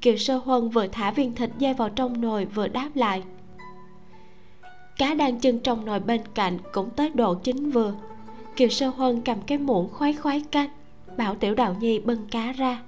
Kiều 0.00 0.16
sơ 0.16 0.36
huân 0.36 0.68
vừa 0.68 0.86
thả 0.86 1.10
viên 1.10 1.34
thịt 1.34 1.50
dây 1.58 1.74
vào 1.74 1.88
trong 1.88 2.20
nồi 2.20 2.44
vừa 2.44 2.68
đáp 2.68 2.88
lại. 2.94 3.22
Cá 4.98 5.14
đang 5.14 5.40
chân 5.40 5.58
trong 5.58 5.84
nồi 5.84 6.00
bên 6.00 6.20
cạnh 6.34 6.58
cũng 6.72 6.90
tới 6.90 7.10
độ 7.14 7.34
chín 7.34 7.70
vừa 7.70 7.94
kiều 8.60 8.68
sơ 8.68 8.88
huân 8.88 9.20
cầm 9.20 9.38
cái 9.46 9.58
muỗng 9.58 9.88
khoái 9.88 10.12
khoái 10.12 10.42
canh, 10.50 10.68
bảo 11.16 11.34
tiểu 11.34 11.54
đạo 11.54 11.76
nhi 11.80 11.98
bưng 11.98 12.28
cá 12.30 12.52
ra. 12.52 12.82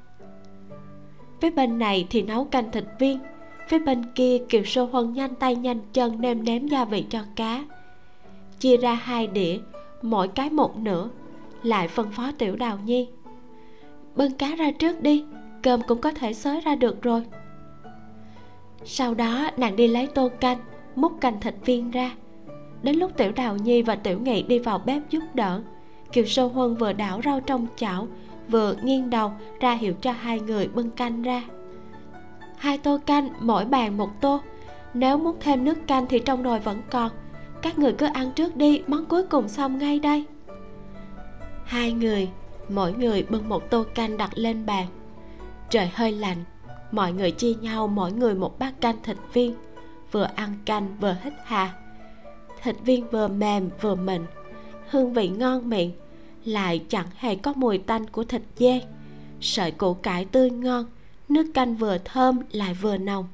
Phía 1.41 1.51
bên 1.51 1.79
này 1.79 2.07
thì 2.11 2.23
nấu 2.23 2.45
canh 2.45 2.73
thịt 2.73 2.85
viên, 2.99 3.19
phía 3.69 3.79
bên 3.79 4.03
kia 4.15 4.39
kiều 4.49 4.65
sơ 4.65 4.85
huân 4.85 5.13
nhanh 5.13 5.35
tay 5.35 5.57
nhanh 5.57 5.81
chân 5.93 6.21
nêm 6.21 6.45
nếm 6.45 6.67
gia 6.67 6.85
vị 6.85 7.05
cho 7.11 7.21
cá. 7.37 7.65
Chia 8.59 8.77
ra 8.77 8.95
hai 8.95 9.27
đĩa, 9.27 9.59
mỗi 10.03 10.29
cái 10.29 10.51
một 10.51 10.77
nửa, 10.77 11.09
lại 11.63 11.89
phân 11.89 12.11
phó 12.11 12.31
tiểu 12.39 12.57
đào 12.57 12.79
nhi. 12.85 13.09
Bưng 14.17 14.33
cá 14.33 14.55
ra 14.55 14.71
trước 14.71 15.03
đi, 15.03 15.25
cơm 15.63 15.81
cũng 15.89 16.01
có 16.01 16.11
thể 16.11 16.33
xới 16.33 16.61
ra 16.61 16.75
được 16.75 17.03
rồi. 17.03 17.23
Sau 18.85 19.15
đó, 19.15 19.51
nàng 19.57 19.77
đi 19.77 19.89
lấy 19.89 20.07
tô 20.07 20.29
canh, 20.41 20.59
múc 20.97 21.21
canh 21.21 21.41
thịt 21.41 21.55
viên 21.65 21.91
ra 21.91 22.11
đến 22.83 22.97
lúc 22.97 23.17
tiểu 23.17 23.33
đào 23.33 23.57
nhi 23.57 23.83
và 23.83 23.95
tiểu 23.95 24.21
nghị 24.21 24.43
đi 24.43 24.59
vào 24.59 24.79
bếp 24.79 25.11
giúp 25.11 25.23
đỡ. 25.35 25.63
Kiều 26.13 26.25
sâu 26.25 26.49
huân 26.49 26.75
vừa 26.75 26.93
đảo 26.93 27.21
rau 27.25 27.41
trong 27.41 27.67
chảo, 27.77 28.09
vừa 28.49 28.75
nghiêng 28.83 29.11
đầu 29.11 29.33
ra 29.61 29.75
hiệu 29.75 29.95
cho 30.01 30.13
hai 30.13 30.41
người 30.41 30.69
bưng 30.69 30.91
canh 30.91 31.23
ra. 31.23 31.43
Hai 32.57 32.79
tô 32.79 32.99
canh, 33.07 33.29
mỗi 33.41 33.65
bàn 33.65 33.97
một 33.97 34.11
tô. 34.21 34.41
Nếu 34.95 35.19
muốn 35.19 35.37
thêm 35.41 35.65
nước 35.65 35.87
canh 35.87 36.07
thì 36.07 36.19
trong 36.19 36.43
nồi 36.43 36.59
vẫn 36.59 36.83
còn. 36.91 37.11
Các 37.63 37.79
người 37.79 37.93
cứ 37.93 38.07
ăn 38.07 38.33
trước 38.33 38.57
đi, 38.57 38.83
món 38.87 39.07
cuối 39.07 39.27
cùng 39.27 39.49
xong 39.49 39.79
ngay 39.79 39.99
đây. 39.99 40.25
Hai 41.65 41.93
người, 41.93 42.29
mỗi 42.69 42.93
người 42.93 43.27
bưng 43.31 43.49
một 43.49 43.71
tô 43.71 43.85
canh 43.95 44.17
đặt 44.17 44.31
lên 44.35 44.67
bàn. 44.67 44.87
Trời 45.71 45.91
hơi 45.95 46.13
lạnh, 46.13 46.45
mọi 46.91 47.13
người 47.13 47.31
chia 47.31 47.55
nhau 47.55 47.89
mỗi 47.89 48.13
người 48.13 48.35
một 48.35 48.59
bát 48.59 48.81
canh 48.81 48.97
thịt 49.03 49.17
viên. 49.33 49.55
Vừa 50.13 50.29
ăn 50.35 50.55
canh 50.65 50.97
vừa 51.01 51.17
hít 51.25 51.33
hà 51.45 51.73
thịt 52.63 52.77
viên 52.85 53.11
vừa 53.11 53.29
mềm 53.29 53.71
vừa 53.81 53.95
mịn, 53.95 54.23
hương 54.89 55.13
vị 55.13 55.29
ngon 55.29 55.71
miệng, 55.71 55.93
lại 56.45 56.85
chẳng 56.89 57.07
hề 57.17 57.37
có 57.37 57.53
mùi 57.57 57.79
tanh 57.79 58.07
của 58.07 58.25
thịt 58.25 58.43
dê. 58.57 58.81
Sợi 59.41 59.71
củ 59.71 59.95
cải 59.95 60.25
tươi 60.25 60.51
ngon, 60.51 60.85
nước 61.29 61.47
canh 61.55 61.77
vừa 61.77 61.99
thơm 61.99 62.41
lại 62.53 62.75
vừa 62.75 62.97
nồng. 62.97 63.29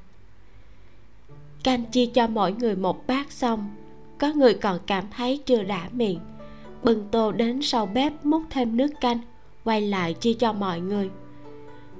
Canh 1.63 1.85
chia 1.85 2.05
cho 2.05 2.27
mỗi 2.27 2.51
người 2.51 2.75
một 2.75 3.07
bát 3.07 3.31
xong, 3.31 3.69
có 4.17 4.31
người 4.35 4.53
còn 4.53 4.79
cảm 4.87 5.03
thấy 5.17 5.41
chưa 5.45 5.63
đã 5.63 5.89
miệng. 5.91 6.19
Bưng 6.83 7.07
tô 7.11 7.31
đến 7.31 7.61
sau 7.61 7.85
bếp 7.85 8.25
múc 8.25 8.43
thêm 8.49 8.77
nước 8.77 8.91
canh, 9.01 9.19
quay 9.63 9.81
lại 9.81 10.13
chia 10.13 10.33
cho 10.33 10.53
mọi 10.53 10.79
người. 10.79 11.09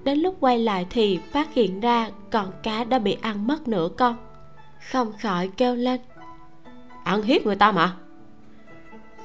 Đến 0.04 0.20
lúc 0.20 0.36
quay 0.40 0.60
lại 0.60 0.86
thì 0.90 1.20
phát 1.32 1.54
hiện 1.54 1.80
ra 1.80 2.10
con 2.32 2.52
cá 2.64 2.84
đã 2.84 3.00
bị 3.00 3.18
ăn 3.22 3.48
mất 3.48 3.68
nửa 3.68 3.90
con. 3.98 4.16
Không 4.92 5.14
khỏi 5.22 5.50
kêu 5.58 5.76
lên 5.76 6.00
ăn 7.04 7.22
hiếp 7.22 7.46
người 7.46 7.56
ta 7.56 7.72
mà. 7.72 7.96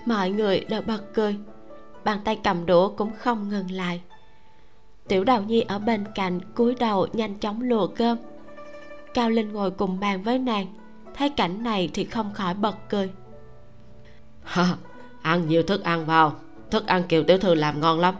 Mọi 0.06 0.30
người 0.30 0.60
đều 0.60 0.82
bật 0.82 1.14
cười. 1.14 1.36
Bàn 2.04 2.18
tay 2.24 2.40
cầm 2.44 2.66
đũa 2.66 2.88
cũng 2.88 3.12
không 3.18 3.48
ngừng 3.48 3.70
lại. 3.70 4.02
Tiểu 5.08 5.24
đào 5.24 5.42
nhi 5.42 5.60
ở 5.60 5.78
bên 5.78 6.04
cạnh 6.14 6.40
cúi 6.54 6.74
đầu 6.74 7.06
nhanh 7.12 7.38
chóng 7.38 7.62
lùa 7.62 7.86
cơm. 7.86 8.18
Cao 9.14 9.30
linh 9.30 9.52
ngồi 9.52 9.70
cùng 9.70 10.00
bàn 10.00 10.22
với 10.22 10.38
nàng 10.38 10.66
thấy 11.14 11.30
cảnh 11.30 11.62
này 11.62 11.90
thì 11.94 12.04
không 12.04 12.32
khỏi 12.34 12.54
bật 12.54 12.76
cười. 12.88 13.10
Ha 14.42 14.76
ăn 15.22 15.48
nhiều 15.48 15.62
thức 15.62 15.84
ăn 15.84 16.06
vào. 16.06 16.34
Thức 16.70 16.86
ăn 16.86 17.02
kiều 17.02 17.24
tiểu 17.24 17.38
thư 17.38 17.54
làm 17.54 17.80
ngon 17.80 18.00
lắm. 18.00 18.14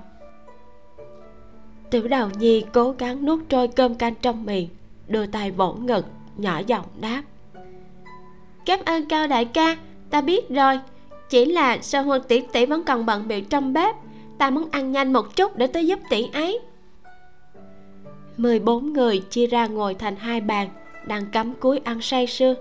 Tiểu 1.91 2.09
đào 2.09 2.31
nhi 2.39 2.65
cố 2.73 2.93
gắng 2.99 3.25
nuốt 3.25 3.39
trôi 3.49 3.69
cơm 3.69 3.95
canh 3.95 4.15
trong 4.15 4.47
miệng 4.47 4.69
đưa 5.09 5.27
tay 5.27 5.51
vỗ 5.51 5.73
ngực 5.73 6.07
nhỏ 6.37 6.59
giọng 6.67 6.87
đáp 7.01 7.23
cảm 8.65 8.81
ơn 8.85 9.07
cao 9.07 9.27
đại 9.27 9.45
ca. 9.45 9.77
Ta 10.11 10.21
biết 10.21 10.49
rồi. 10.51 10.81
Chỉ 11.31 11.45
là 11.45 11.79
sơ 11.79 12.01
huân 12.01 12.23
tỷ 12.29 12.41
tỷ 12.53 12.67
vẫn 12.67 12.85
còn 12.85 13.07
bận 13.07 13.29
bịu 13.29 13.41
trong 13.41 13.73
bếp. 13.73 13.95
Ta 14.39 14.51
muốn 14.51 14.69
ăn 14.71 14.93
nhanh 14.93 15.13
một 15.13 15.37
chút 15.37 15.57
để 15.57 15.67
tới 15.67 15.87
giúp 15.87 15.99
tỷ 16.11 16.29
ấy. 16.33 16.59
14 18.37 18.93
người 18.93 19.21
chia 19.31 19.47
ra 19.47 19.67
ngồi 19.67 19.95
thành 19.95 20.17
hai 20.17 20.41
bàn 20.41 20.69
đang 21.07 21.27
cắm 21.27 21.55
cúi 21.55 21.81
ăn 21.85 22.01
say 22.01 22.27
sưa. 22.27 22.55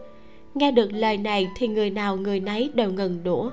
Nghe 0.56 0.72
được 0.72 0.90
lời 0.94 1.18
này 1.18 1.48
thì 1.56 1.68
người 1.68 1.90
nào 1.90 2.18
người 2.18 2.40
nấy 2.40 2.72
đều 2.74 2.92
ngừng 2.92 3.24
đũa. 3.24 3.50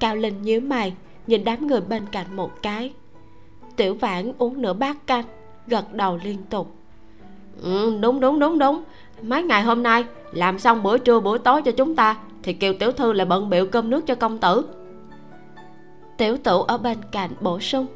Cao 0.00 0.16
linh 0.16 0.42
nhíu 0.42 0.60
mày 0.60 0.94
nhìn 1.26 1.44
đám 1.44 1.66
người 1.66 1.80
bên 1.80 2.02
cạnh 2.12 2.36
một 2.36 2.62
cái. 2.62 2.92
Tiểu 3.76 3.94
vãn 3.94 4.32
uống 4.38 4.62
nửa 4.62 4.72
bát 4.72 5.06
canh 5.06 5.24
gật 5.66 5.92
đầu 5.92 6.18
liên 6.24 6.38
tục. 6.50 6.74
Ừ, 7.62 7.98
đúng 8.00 8.20
đúng 8.20 8.38
đúng 8.38 8.58
đúng 8.58 8.82
mấy 9.22 9.42
ngày 9.42 9.62
hôm 9.62 9.82
nay 9.82 10.04
làm 10.32 10.58
xong 10.58 10.82
bữa 10.82 10.98
trưa 10.98 11.20
bữa 11.20 11.38
tối 11.38 11.62
cho 11.62 11.72
chúng 11.72 11.96
ta 11.96 12.16
thì 12.42 12.52
kiều 12.52 12.72
tiểu 12.72 12.92
thư 12.92 13.12
lại 13.12 13.26
bận 13.26 13.50
biệu 13.50 13.66
cơm 13.66 13.90
nước 13.90 14.06
cho 14.06 14.14
công 14.14 14.38
tử. 14.38 14.68
Tiểu 16.16 16.36
tửu 16.36 16.62
ở 16.62 16.78
bên 16.78 16.98
cạnh 17.12 17.30
bổ 17.40 17.60
sung. 17.60 17.86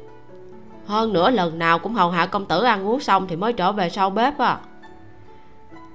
Hơn 0.85 1.13
nữa 1.13 1.29
lần 1.31 1.59
nào 1.59 1.79
cũng 1.79 1.93
hầu 1.93 2.09
hạ 2.11 2.25
công 2.25 2.45
tử 2.45 2.63
ăn 2.63 2.87
uống 2.87 2.99
xong 2.99 3.27
thì 3.27 3.35
mới 3.35 3.53
trở 3.53 3.71
về 3.71 3.89
sau 3.89 4.09
bếp 4.09 4.37
à. 4.37 4.59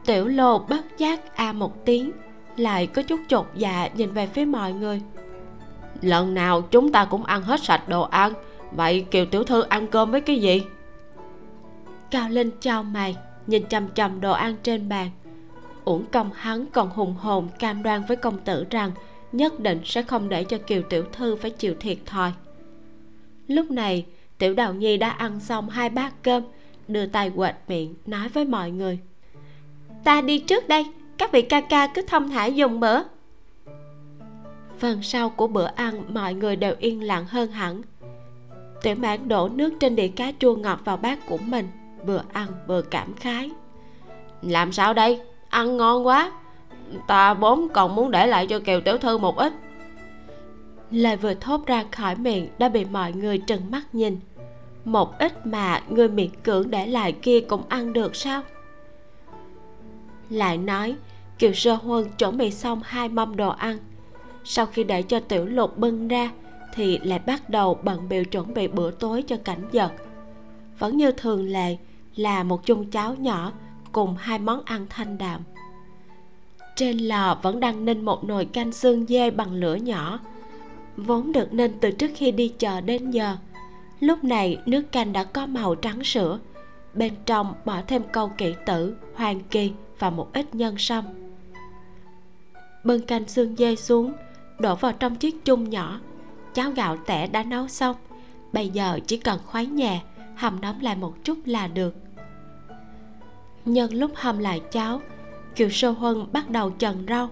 Tiểu 0.07 0.29
lô 0.29 0.59
bất 0.59 0.99
giác 0.99 1.37
a 1.37 1.53
một 1.53 1.85
tiếng 1.85 2.13
lại 2.57 2.87
có 2.87 3.03
chút 3.03 3.21
chột 3.29 3.47
dạ 3.55 3.89
nhìn 3.95 4.13
về 4.13 4.27
phía 4.27 4.45
mọi 4.45 4.73
người. 4.73 5.03
Lần 6.03 6.35
nào 6.35 6.63
chúng 6.63 6.93
ta 6.93 7.05
cũng 7.05 7.25
ăn 7.25 7.43
hết 7.43 7.63
sạch 7.63 7.89
đồ 7.89 8.03
ăn 8.03 8.33
vậy 8.73 9.07
kiều 9.11 9.27
tiểu 9.27 9.45
thư 9.45 9.63
ăn 9.63 9.87
cơm 9.87 10.11
với 10.11 10.21
cái 10.21 10.41
gì? 10.41 10.63
Cao 12.11 12.29
linh 12.29 12.51
chào 12.61 12.83
mày 12.83 13.17
nhìn 13.47 13.69
chằm 13.69 13.89
chằm 13.95 14.21
đồ 14.21 14.33
ăn 14.33 14.57
trên 14.63 14.89
bàn. 14.89 15.11
Uổng 15.85 16.05
công 16.13 16.31
hắn 16.35 16.67
còn 16.67 16.91
hùng 16.91 17.15
hồn 17.15 17.49
cam 17.59 17.83
đoan 17.83 18.03
với 18.09 18.17
công 18.17 18.39
tử 18.39 18.67
rằng 18.71 18.91
nhất 19.33 19.61
định 19.61 19.81
sẽ 19.85 20.03
không 20.03 20.29
để 20.29 20.45
cho 20.45 20.59
kiều 20.59 20.83
tiểu 20.83 21.05
thư 21.13 21.37
phải 21.37 21.51
chịu 21.51 21.75
thiệt 21.81 21.99
thòi. 22.07 22.33
Lúc 23.49 23.71
này, 23.71 24.07
tiểu 24.39 24.55
đào 24.55 24.75
nhi 24.75 24.97
đã 24.97 25.09
ăn 25.09 25.41
xong 25.41 25.69
hai 25.69 25.91
bát 25.91 26.23
cơm, 26.23 26.43
đưa 26.89 27.07
tay 27.07 27.31
quệt 27.37 27.55
miệng 27.69 27.95
nói 28.07 28.29
với 28.29 28.45
mọi 28.45 28.71
người. 28.71 28.99
Ta 30.05 30.21
đi 30.21 30.39
trước 30.39 30.69
đây, 30.69 30.85
các 31.19 31.33
vị 31.33 31.43
ca 31.43 31.61
ca 31.61 31.87
cứ 31.87 32.03
thông 32.03 32.31
thả 32.31 32.47
dùng 32.47 32.81
bữa. 32.81 33.03
Phần 34.79 35.03
sau 35.03 35.31
của 35.31 35.47
bữa 35.47 35.67
ăn, 35.67 36.15
mọi 36.15 36.35
người 36.35 36.57
đều 36.57 36.75
yên 36.79 37.03
lặng 37.03 37.25
hơn 37.29 37.51
hẳn. 37.51 37.83
Tiểu 38.83 38.95
mãn 38.95 39.29
đổ 39.29 39.49
nước 39.49 39.73
trên 39.81 39.97
đĩa 39.97 40.09
cá 40.09 40.33
chua 40.39 40.57
ngọt 40.57 40.81
vào 40.85 40.97
bát 40.97 41.27
của 41.27 41.39
mình 41.39 41.69
vừa 42.07 42.23
ăn 42.33 42.49
vừa 42.67 42.83
cảm 42.83 43.15
khái. 43.15 43.51
Làm 44.43 44.73
sao 44.73 44.95
đây? 44.95 45.21
Ăn 45.49 45.77
ngon 45.77 46.07
quá. 46.07 46.33
Ta 47.07 47.35
vốn 47.35 47.69
còn 47.75 47.95
muốn 47.95 48.11
để 48.11 48.27
lại 48.27 48.47
cho 48.47 48.59
kiều 48.59 48.81
tiểu 48.81 48.99
thư 48.99 49.19
một 49.19 49.37
ít. 49.37 49.53
Lời 50.91 51.17
vừa 51.17 51.35
thốt 51.35 51.67
ra 51.67 51.85
khỏi 51.93 52.17
miệng 52.17 52.49
đã 52.59 52.69
bị 52.69 52.85
mọi 52.85 53.13
người 53.13 53.39
trừng 53.39 53.71
mắt 53.71 53.95
nhìn. 53.95 54.21
Một 54.85 55.19
ít 55.19 55.47
mà 55.47 55.83
người 55.89 56.09
miệng 56.09 56.31
cưỡng 56.43 56.71
để 56.71 56.87
lại 56.87 57.13
kia 57.13 57.41
cũng 57.41 57.63
ăn 57.69 57.93
được 57.93 58.17
sao? 58.17 58.43
Lại 60.31 60.59
nói, 60.59 60.97
kiều 61.39 61.53
sơ 61.53 61.75
huân 61.75 62.05
chuẩn 62.19 62.37
bị 62.37 62.51
xong 62.51 62.81
hai 62.85 63.09
mâm 63.09 63.37
đồ 63.37 63.49
ăn. 63.49 63.79
Sau 64.45 64.67
khi 64.67 64.85
để 64.85 65.03
cho 65.03 65.21
tiểu 65.21 65.47
lục 65.47 65.79
bưng 65.79 66.09
ra, 66.09 66.31
thì 66.75 66.99
lại 66.99 67.19
bắt 67.19 67.51
đầu 67.51 67.79
bận 67.83 68.09
biểu 68.09 68.25
chuẩn 68.25 68.55
bị 68.55 68.69
bữa 68.69 68.91
tối 68.91 69.23
cho 69.23 69.37
cảnh 69.45 69.69
vật. 69.73 69.93
Vẫn 70.79 70.97
như 70.97 71.13
thường 71.13 71.47
lệ 71.49 71.77
là 72.17 72.43
một 72.43 72.67
chung 72.67 72.91
cháo 72.91 73.15
nhỏ 73.15 73.53
cùng 73.93 74.17
hai 74.19 74.39
món 74.39 74.63
ăn 74.65 74.87
thanh 74.91 75.19
đạm. 75.19 75.41
Trên 76.77 76.99
lò 76.99 77.39
vẫn 77.43 77.61
đang 77.61 77.85
ninh 77.85 78.05
một 78.05 78.25
nồi 78.25 78.45
canh 78.45 78.73
xương 78.73 79.07
dê 79.07 79.31
bằng 79.31 79.53
lửa 79.53 79.75
nhỏ, 79.75 80.19
vốn 80.97 81.33
được 81.33 81.53
ninh 81.53 81.79
từ 81.81 81.91
trước 81.91 82.11
khi 82.15 82.33
đi 82.33 82.49
chợ 82.59 82.81
đến 82.81 83.11
giờ. 83.11 83.37
Lúc 84.01 84.25
này 84.25 84.59
nước 84.67 84.93
canh 84.93 85.13
đã 85.13 85.25
có 85.25 85.47
màu 85.47 85.75
trắng 85.75 86.05
sữa, 86.05 86.39
bên 86.95 87.13
trong 87.27 87.55
bỏ 87.65 87.83
thêm 87.87 88.03
câu 88.13 88.29
kỹ 88.39 88.55
tử, 88.67 88.97
hoàng 89.15 89.41
kỳ 89.51 89.73
và 89.99 90.11
một 90.11 90.33
ít 90.33 90.55
nhân 90.55 90.79
sâm. 90.79 91.05
Bưng 92.85 93.07
canh 93.07 93.29
xương 93.29 93.57
dê 93.57 93.77
xuống, 93.77 94.13
đổ 94.59 94.75
vào 94.75 94.93
trong 94.93 95.17
chiếc 95.17 95.45
chung 95.45 95.71
nhỏ. 95.71 96.01
Cháo 96.55 96.71
gạo 96.71 96.97
tẻ 97.07 97.27
đã 97.27 97.43
nấu 97.43 97.69
xong, 97.69 97.97
bây 98.53 98.69
giờ 98.69 98.99
chỉ 99.07 99.17
cần 99.17 99.41
khuấy 99.47 99.67
nhẹ, 99.67 100.01
hầm 100.37 100.61
nóng 100.61 100.83
lại 100.83 100.97
một 100.97 101.15
chút 101.25 101.39
là 101.45 101.67
được 101.67 102.06
nhân 103.67 103.95
lúc 103.95 104.11
hâm 104.15 104.39
lại 104.39 104.61
cháo 104.71 105.01
kiều 105.57 105.71
sơ 105.71 105.91
huân 105.91 106.27
bắt 106.33 106.51
đầu 106.51 106.71
trần 106.71 107.07
rau. 107.09 107.29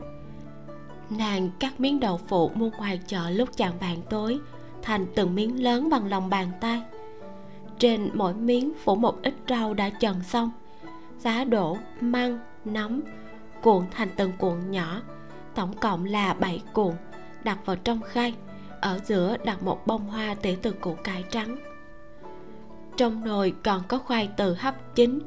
Nàng 1.11 1.51
cắt 1.59 1.81
miếng 1.81 2.01
đậu 2.01 2.17
phụ 2.17 2.49
mua 2.55 2.71
ngoài 2.71 3.01
chợ 3.07 3.31
lúc 3.31 3.57
chạng 3.57 3.79
vàng 3.81 4.03
tối, 4.11 4.39
thành 4.83 5.07
từng 5.15 5.35
miếng 5.35 5.63
lớn 5.63 5.91
bằng 5.91 6.09
lòng 6.09 6.31
bàn 6.31 6.49
tay. 6.61 6.83
Trên 7.79 8.11
mỗi 8.15 8.35
miếng 8.35 8.73
phủ 8.85 8.95
một 8.95 9.23
ít 9.23 9.35
rau 9.49 9.75
đã 9.75 9.89
trần 9.89 10.23
xong. 10.23 10.51
Giá 11.19 11.45
đổ, 11.45 11.77
măng, 12.01 12.39
nấm, 12.65 13.01
cuộn 13.63 13.85
thành 13.91 14.09
từng 14.17 14.33
cuộn 14.39 14.71
nhỏ, 14.71 15.03
tổng 15.55 15.73
cộng 15.81 16.05
là 16.05 16.35
7 16.35 16.63
cuộn, 16.73 16.95
đặt 17.45 17.59
vào 17.67 17.77
trong 17.77 18.01
khay. 18.03 18.35
Ở 18.81 19.01
giữa 19.05 19.37
đặt 19.45 19.63
một 19.63 19.87
bông 19.87 20.09
hoa 20.09 20.35
tỉa 20.35 20.57
từ 20.63 20.73
củ 20.73 20.95
cải 20.95 21.25
trắng. 21.31 21.57
Trong 22.97 23.25
nồi 23.25 23.55
còn 23.65 23.83
có 23.89 23.99
khoai 23.99 24.29
từ 24.37 24.55
hấp 24.55 24.95
chín 24.95 25.19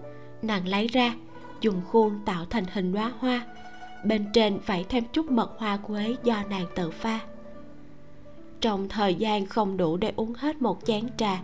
nàng 0.41 0.67
lấy 0.67 0.87
ra, 0.87 1.15
dùng 1.61 1.81
khuôn 1.91 2.19
tạo 2.25 2.45
thành 2.49 2.65
hình 2.73 2.93
đóa 2.93 3.13
hoa. 3.19 3.45
Bên 4.05 4.25
trên 4.33 4.59
phải 4.59 4.85
thêm 4.89 5.03
chút 5.13 5.31
mật 5.31 5.51
hoa 5.57 5.77
quế 5.77 6.15
do 6.23 6.43
nàng 6.49 6.65
tự 6.75 6.91
pha. 6.91 7.19
Trong 8.61 8.89
thời 8.89 9.15
gian 9.15 9.45
không 9.45 9.77
đủ 9.77 9.97
để 9.97 10.13
uống 10.15 10.33
hết 10.33 10.61
một 10.61 10.79
chén 10.85 11.09
trà, 11.17 11.41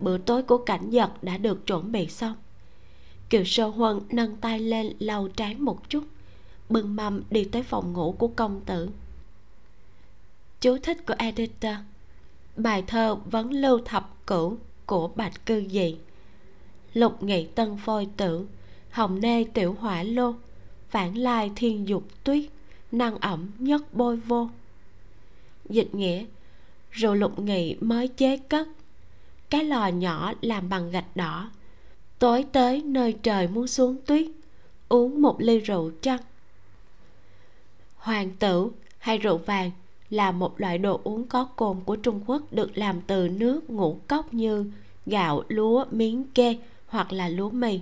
bữa 0.00 0.18
tối 0.18 0.42
của 0.42 0.58
cảnh 0.58 0.88
vật 0.92 1.22
đã 1.22 1.36
được 1.36 1.66
chuẩn 1.66 1.92
bị 1.92 2.06
xong. 2.06 2.34
Kiều 3.30 3.44
sơ 3.44 3.66
huân 3.66 4.00
nâng 4.10 4.36
tay 4.36 4.60
lên 4.60 4.92
lau 4.98 5.28
trán 5.28 5.64
một 5.64 5.90
chút, 5.90 6.04
bưng 6.68 6.96
mâm 6.96 7.22
đi 7.30 7.44
tới 7.44 7.62
phòng 7.62 7.92
ngủ 7.92 8.12
của 8.18 8.28
công 8.28 8.60
tử. 8.60 8.90
Chú 10.60 10.78
thích 10.82 11.06
của 11.06 11.14
editor, 11.18 11.74
bài 12.56 12.84
thơ 12.86 13.14
vấn 13.14 13.50
lưu 13.50 13.80
thập 13.84 14.26
cửu 14.26 14.56
của 14.86 15.08
bạch 15.08 15.46
cư 15.46 15.64
dị 15.70 15.96
lục 16.96 17.22
nghị 17.22 17.46
tân 17.46 17.76
phôi 17.76 18.08
tử, 18.16 18.46
hồng 18.90 19.20
nê 19.20 19.44
tiểu 19.44 19.76
hỏa 19.80 20.02
lô, 20.02 20.34
phản 20.88 21.18
lai 21.18 21.50
thiên 21.56 21.88
dục 21.88 22.04
tuyết, 22.24 22.44
năng 22.92 23.18
ẩm 23.18 23.50
nhất 23.58 23.94
bôi 23.94 24.16
vô. 24.16 24.48
Dịch 25.68 25.94
nghĩa, 25.94 26.24
rượu 26.90 27.14
lục 27.14 27.38
nghị 27.38 27.76
mới 27.80 28.08
chế 28.08 28.36
cất. 28.36 28.68
Cái 29.50 29.64
lò 29.64 29.88
nhỏ 29.88 30.32
làm 30.40 30.68
bằng 30.68 30.90
gạch 30.90 31.16
đỏ, 31.16 31.50
tối 32.18 32.44
tới 32.52 32.82
nơi 32.82 33.12
trời 33.22 33.48
muốn 33.48 33.66
xuống 33.66 33.96
tuyết, 34.06 34.26
uống 34.88 35.22
một 35.22 35.36
ly 35.40 35.58
rượu 35.58 35.90
trăng 36.02 36.20
hoàng 38.06 38.30
tử 38.38 38.70
hay 38.98 39.18
rượu 39.18 39.36
vàng 39.36 39.70
là 40.10 40.32
một 40.32 40.60
loại 40.60 40.78
đồ 40.78 41.00
uống 41.04 41.26
có 41.26 41.44
cồn 41.44 41.80
của 41.84 41.96
trung 41.96 42.20
quốc 42.26 42.42
được 42.50 42.78
làm 42.78 43.00
từ 43.06 43.28
nước 43.28 43.70
ngũ 43.70 43.98
cốc 44.08 44.34
như 44.34 44.72
gạo, 45.06 45.42
lúa 45.48 45.84
miến 45.90 46.24
kê 46.34 46.56
hoặc 46.86 47.12
là 47.12 47.28
lúa 47.28 47.50
mì. 47.50 47.80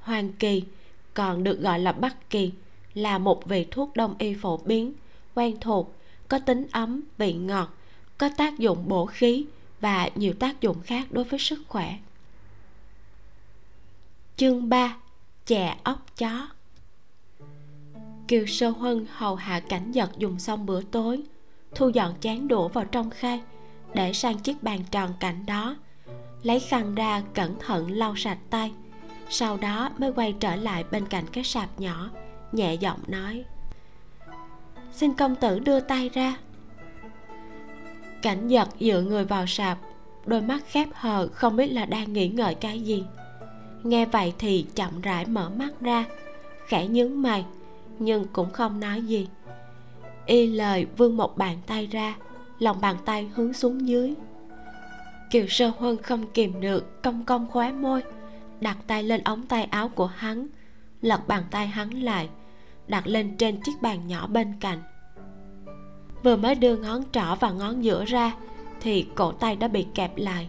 Hoàng 0.00 0.32
kỳ, 0.32 0.62
còn 1.14 1.44
được 1.44 1.60
gọi 1.60 1.78
là 1.78 1.92
bắc 1.92 2.30
kỳ, 2.30 2.52
là 2.94 3.18
một 3.18 3.46
vị 3.46 3.66
thuốc 3.70 3.96
đông 3.96 4.14
y 4.18 4.34
phổ 4.34 4.56
biến, 4.56 4.92
quen 5.34 5.56
thuộc, 5.60 5.94
có 6.28 6.38
tính 6.38 6.66
ấm, 6.72 7.00
vị 7.18 7.32
ngọt, 7.32 7.74
có 8.18 8.28
tác 8.36 8.58
dụng 8.58 8.88
bổ 8.88 9.06
khí 9.06 9.46
và 9.80 10.08
nhiều 10.14 10.32
tác 10.32 10.60
dụng 10.60 10.80
khác 10.80 11.06
đối 11.10 11.24
với 11.24 11.38
sức 11.38 11.58
khỏe. 11.68 11.98
Chương 14.36 14.68
3 14.68 14.96
chè 15.46 15.76
ốc 15.84 16.06
chó. 16.16 16.48
Kiều 18.28 18.46
sơ 18.46 18.68
huân 18.68 19.06
hầu 19.10 19.34
hạ 19.34 19.60
cảnh 19.60 19.92
vật 19.94 20.10
dùng 20.18 20.38
xong 20.38 20.66
bữa 20.66 20.82
tối, 20.82 21.22
thu 21.74 21.88
dọn 21.88 22.14
chén 22.20 22.48
đũa 22.48 22.68
vào 22.68 22.84
trong 22.84 23.10
khay 23.10 23.42
để 23.94 24.12
sang 24.12 24.38
chiếc 24.38 24.62
bàn 24.62 24.80
tròn 24.90 25.14
cạnh 25.20 25.46
đó 25.46 25.76
lấy 26.44 26.60
khăn 26.60 26.94
ra 26.94 27.22
cẩn 27.34 27.58
thận 27.58 27.90
lau 27.90 28.16
sạch 28.16 28.38
tay, 28.50 28.72
sau 29.28 29.56
đó 29.56 29.90
mới 29.98 30.12
quay 30.12 30.34
trở 30.40 30.56
lại 30.56 30.84
bên 30.90 31.06
cạnh 31.06 31.24
cái 31.32 31.44
sạp 31.44 31.80
nhỏ, 31.80 32.10
nhẹ 32.52 32.74
giọng 32.74 33.00
nói, 33.06 33.44
xin 34.92 35.14
công 35.14 35.36
tử 35.36 35.58
đưa 35.58 35.80
tay 35.80 36.08
ra. 36.08 36.36
Cảnh 38.22 38.48
giật 38.48 38.68
dựa 38.80 39.00
người 39.00 39.24
vào 39.24 39.46
sạp, 39.46 39.78
đôi 40.26 40.40
mắt 40.40 40.64
khép 40.66 40.88
hờ, 40.92 41.28
không 41.32 41.56
biết 41.56 41.66
là 41.66 41.84
đang 41.84 42.12
nghĩ 42.12 42.28
ngợi 42.28 42.54
cái 42.54 42.80
gì. 42.80 43.04
Nghe 43.82 44.06
vậy 44.06 44.34
thì 44.38 44.66
chậm 44.74 45.00
rãi 45.00 45.26
mở 45.26 45.50
mắt 45.50 45.80
ra, 45.80 46.04
khẽ 46.66 46.88
nhướng 46.88 47.22
mày, 47.22 47.44
nhưng 47.98 48.24
cũng 48.32 48.50
không 48.50 48.80
nói 48.80 49.02
gì. 49.02 49.28
Y 50.26 50.46
lời 50.46 50.86
vươn 50.96 51.16
một 51.16 51.38
bàn 51.38 51.58
tay 51.66 51.86
ra, 51.86 52.14
lòng 52.58 52.80
bàn 52.80 52.96
tay 53.04 53.30
hướng 53.34 53.52
xuống 53.52 53.88
dưới 53.88 54.14
kiều 55.34 55.46
sơ 55.48 55.72
huân 55.78 56.02
không 56.02 56.26
kìm 56.26 56.60
được, 56.60 57.02
cong 57.02 57.24
cong 57.24 57.46
khóe 57.50 57.72
môi, 57.72 58.02
đặt 58.60 58.76
tay 58.86 59.02
lên 59.02 59.24
ống 59.24 59.46
tay 59.46 59.64
áo 59.64 59.88
của 59.88 60.06
hắn, 60.06 60.46
lật 61.02 61.28
bàn 61.28 61.42
tay 61.50 61.66
hắn 61.66 61.90
lại, 61.90 62.28
đặt 62.88 63.06
lên 63.06 63.36
trên 63.36 63.60
chiếc 63.60 63.72
bàn 63.82 64.06
nhỏ 64.06 64.26
bên 64.26 64.52
cạnh. 64.60 64.78
Vừa 66.22 66.36
mới 66.36 66.54
đưa 66.54 66.76
ngón 66.76 67.02
trỏ 67.12 67.34
và 67.40 67.50
ngón 67.50 67.84
giữa 67.84 68.04
ra, 68.04 68.34
thì 68.80 69.06
cổ 69.14 69.32
tay 69.32 69.56
đã 69.56 69.68
bị 69.68 69.86
kẹp 69.94 70.16
lại. 70.16 70.48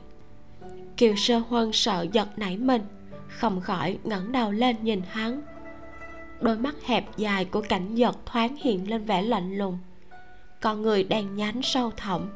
Kiều 0.97 1.15
sơ 1.15 1.38
huân 1.38 1.73
sợ 1.73 2.05
giật 2.11 2.27
nảy 2.38 2.57
mình, 2.57 2.81
không 3.27 3.61
khỏi 3.61 3.97
ngẩng 4.03 4.31
đầu 4.31 4.51
lên 4.51 4.75
nhìn 4.81 5.01
hắn. 5.09 5.41
Đôi 6.41 6.57
mắt 6.57 6.75
hẹp 6.86 7.17
dài 7.17 7.45
của 7.45 7.61
cảnh 7.61 7.95
giật 7.95 8.17
thoáng 8.25 8.55
hiện 8.55 8.89
lên 8.89 9.05
vẻ 9.05 9.21
lạnh 9.21 9.57
lùng. 9.57 9.77
Con 10.61 10.81
người 10.81 11.03
đen 11.03 11.36
nhánh 11.36 11.61
sâu 11.63 11.91
thẳm, 11.97 12.29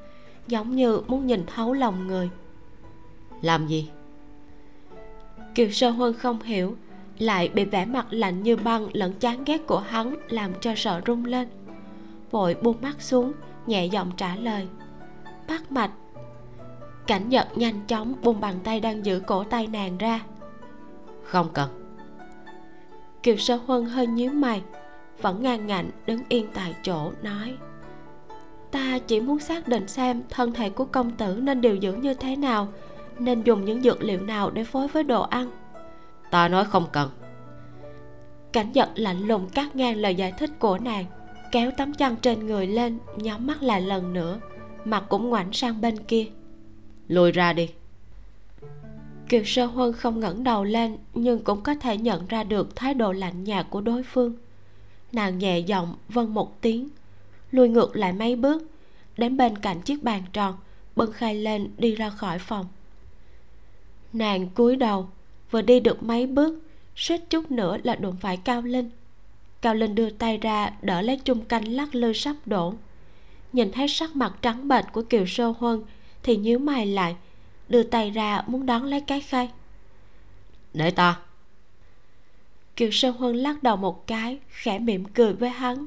giống 0.47 0.75
như 0.75 1.01
muốn 1.07 1.27
nhìn 1.27 1.45
thấu 1.45 1.73
lòng 1.73 2.07
người 2.07 2.29
làm 3.41 3.67
gì? 3.67 3.89
Kiều 5.55 5.71
sơ 5.71 5.89
huân 5.89 6.13
không 6.13 6.41
hiểu 6.41 6.75
lại 7.19 7.49
bị 7.49 7.65
vẻ 7.65 7.85
mặt 7.85 8.07
lạnh 8.09 8.43
như 8.43 8.55
băng 8.55 8.87
lẫn 8.93 9.13
chán 9.13 9.43
ghét 9.45 9.67
của 9.67 9.79
hắn 9.79 10.15
làm 10.29 10.51
cho 10.61 10.73
sợ 10.75 11.01
rung 11.07 11.25
lên. 11.25 11.47
Vội 12.31 12.55
buông 12.61 12.81
mắt 12.81 13.01
xuống 13.01 13.31
nhẹ 13.67 13.85
giọng 13.85 14.11
trả 14.17 14.35
lời. 14.35 14.67
Bắt 15.47 15.71
mạch. 15.71 15.91
Cảnh 17.07 17.29
giật 17.29 17.47
nhanh 17.55 17.81
chóng 17.87 18.15
buông 18.23 18.39
bàn 18.39 18.55
tay 18.63 18.79
đang 18.79 19.05
giữ 19.05 19.21
cổ 19.27 19.43
tay 19.43 19.67
nàng 19.67 19.97
ra. 19.97 20.19
Không 21.23 21.49
cần. 21.53 21.69
Kiều 23.23 23.37
sơ 23.37 23.55
huân 23.55 23.85
hơi 23.85 24.07
nhíu 24.07 24.31
mày 24.31 24.61
vẫn 25.21 25.43
ngang 25.43 25.67
ngạnh 25.67 25.89
đứng 26.05 26.21
yên 26.29 26.47
tại 26.53 26.75
chỗ 26.83 27.11
nói. 27.21 27.57
Ta 28.71 28.99
chỉ 29.07 29.21
muốn 29.21 29.39
xác 29.39 29.67
định 29.67 29.87
xem 29.87 30.21
thân 30.29 30.53
thể 30.53 30.69
của 30.69 30.85
công 30.85 31.11
tử 31.11 31.39
nên 31.41 31.61
điều 31.61 31.79
dưỡng 31.81 32.01
như 32.01 32.13
thế 32.13 32.35
nào 32.35 32.67
nên 33.21 33.43
dùng 33.43 33.65
những 33.65 33.81
dược 33.81 34.01
liệu 34.03 34.21
nào 34.21 34.49
để 34.49 34.63
phối 34.63 34.87
với 34.87 35.03
đồ 35.03 35.21
ăn? 35.21 35.51
Ta 36.31 36.47
nói 36.47 36.65
không 36.65 36.85
cần. 36.91 37.09
Cảnh 38.51 38.71
giật 38.73 38.89
lạnh 38.95 39.27
lùng 39.27 39.49
cắt 39.49 39.75
ngang 39.75 39.95
lời 39.95 40.15
giải 40.15 40.33
thích 40.37 40.49
của 40.59 40.77
nàng, 40.77 41.05
kéo 41.51 41.71
tấm 41.77 41.93
chăn 41.93 42.15
trên 42.15 42.45
người 42.45 42.67
lên, 42.67 42.99
nhắm 43.15 43.47
mắt 43.47 43.63
lại 43.63 43.81
lần 43.81 44.13
nữa, 44.13 44.39
mặt 44.85 45.03
cũng 45.09 45.29
ngoảnh 45.29 45.53
sang 45.53 45.81
bên 45.81 45.97
kia. 45.97 46.25
Lùi 47.07 47.31
ra 47.31 47.53
đi. 47.53 47.69
Kiều 49.29 49.43
sơ 49.45 49.65
huân 49.65 49.93
không 49.93 50.19
ngẩng 50.19 50.43
đầu 50.43 50.63
lên, 50.63 50.97
nhưng 51.13 51.43
cũng 51.43 51.61
có 51.61 51.75
thể 51.75 51.97
nhận 51.97 52.27
ra 52.27 52.43
được 52.43 52.75
thái 52.75 52.93
độ 52.93 53.11
lạnh 53.11 53.43
nhạt 53.43 53.65
của 53.69 53.81
đối 53.81 54.03
phương. 54.03 54.33
Nàng 55.11 55.37
nhẹ 55.37 55.59
giọng 55.59 55.95
vâng 56.09 56.33
một 56.33 56.61
tiếng 56.61 56.89
lùi 57.51 57.69
ngược 57.69 57.95
lại 57.95 58.13
mấy 58.13 58.35
bước, 58.35 58.63
đến 59.17 59.37
bên 59.37 59.57
cạnh 59.57 59.81
chiếc 59.81 60.03
bàn 60.03 60.23
tròn, 60.33 60.55
bưng 60.95 61.11
khay 61.11 61.35
lên 61.35 61.71
đi 61.77 61.95
ra 61.95 62.09
khỏi 62.09 62.39
phòng 62.39 62.65
nàng 64.13 64.49
cúi 64.49 64.75
đầu 64.75 65.09
vừa 65.51 65.61
đi 65.61 65.79
được 65.79 66.03
mấy 66.03 66.27
bước 66.27 66.63
suýt 66.95 67.29
chút 67.29 67.51
nữa 67.51 67.77
là 67.83 67.95
đụng 67.95 68.15
phải 68.21 68.37
cao 68.37 68.61
linh. 68.61 68.89
Cao 69.61 69.75
linh 69.75 69.95
đưa 69.95 70.09
tay 70.09 70.37
ra 70.37 70.71
đỡ 70.81 71.01
lấy 71.01 71.17
chung 71.17 71.45
canh 71.45 71.67
lắc 71.67 71.95
lư 71.95 72.13
sắp 72.13 72.35
đổ. 72.45 72.73
Nhìn 73.53 73.71
thấy 73.71 73.87
sắc 73.87 74.15
mặt 74.15 74.33
trắng 74.41 74.67
bệch 74.67 74.85
của 74.91 75.01
kiều 75.01 75.25
sơ 75.25 75.53
huân 75.59 75.83
thì 76.23 76.37
nhíu 76.37 76.59
mày 76.59 76.85
lại 76.85 77.15
đưa 77.69 77.83
tay 77.83 78.11
ra 78.11 78.43
muốn 78.47 78.65
đón 78.65 78.83
lấy 78.83 79.01
cái 79.01 79.21
khay. 79.21 79.49
Để 80.73 80.91
ta. 80.91 81.19
Kiều 82.75 82.91
sơ 82.91 83.09
huân 83.09 83.35
lắc 83.35 83.63
đầu 83.63 83.77
một 83.77 84.07
cái 84.07 84.39
khẽ 84.49 84.79
mỉm 84.79 85.05
cười 85.05 85.33
với 85.33 85.49
hắn. 85.49 85.85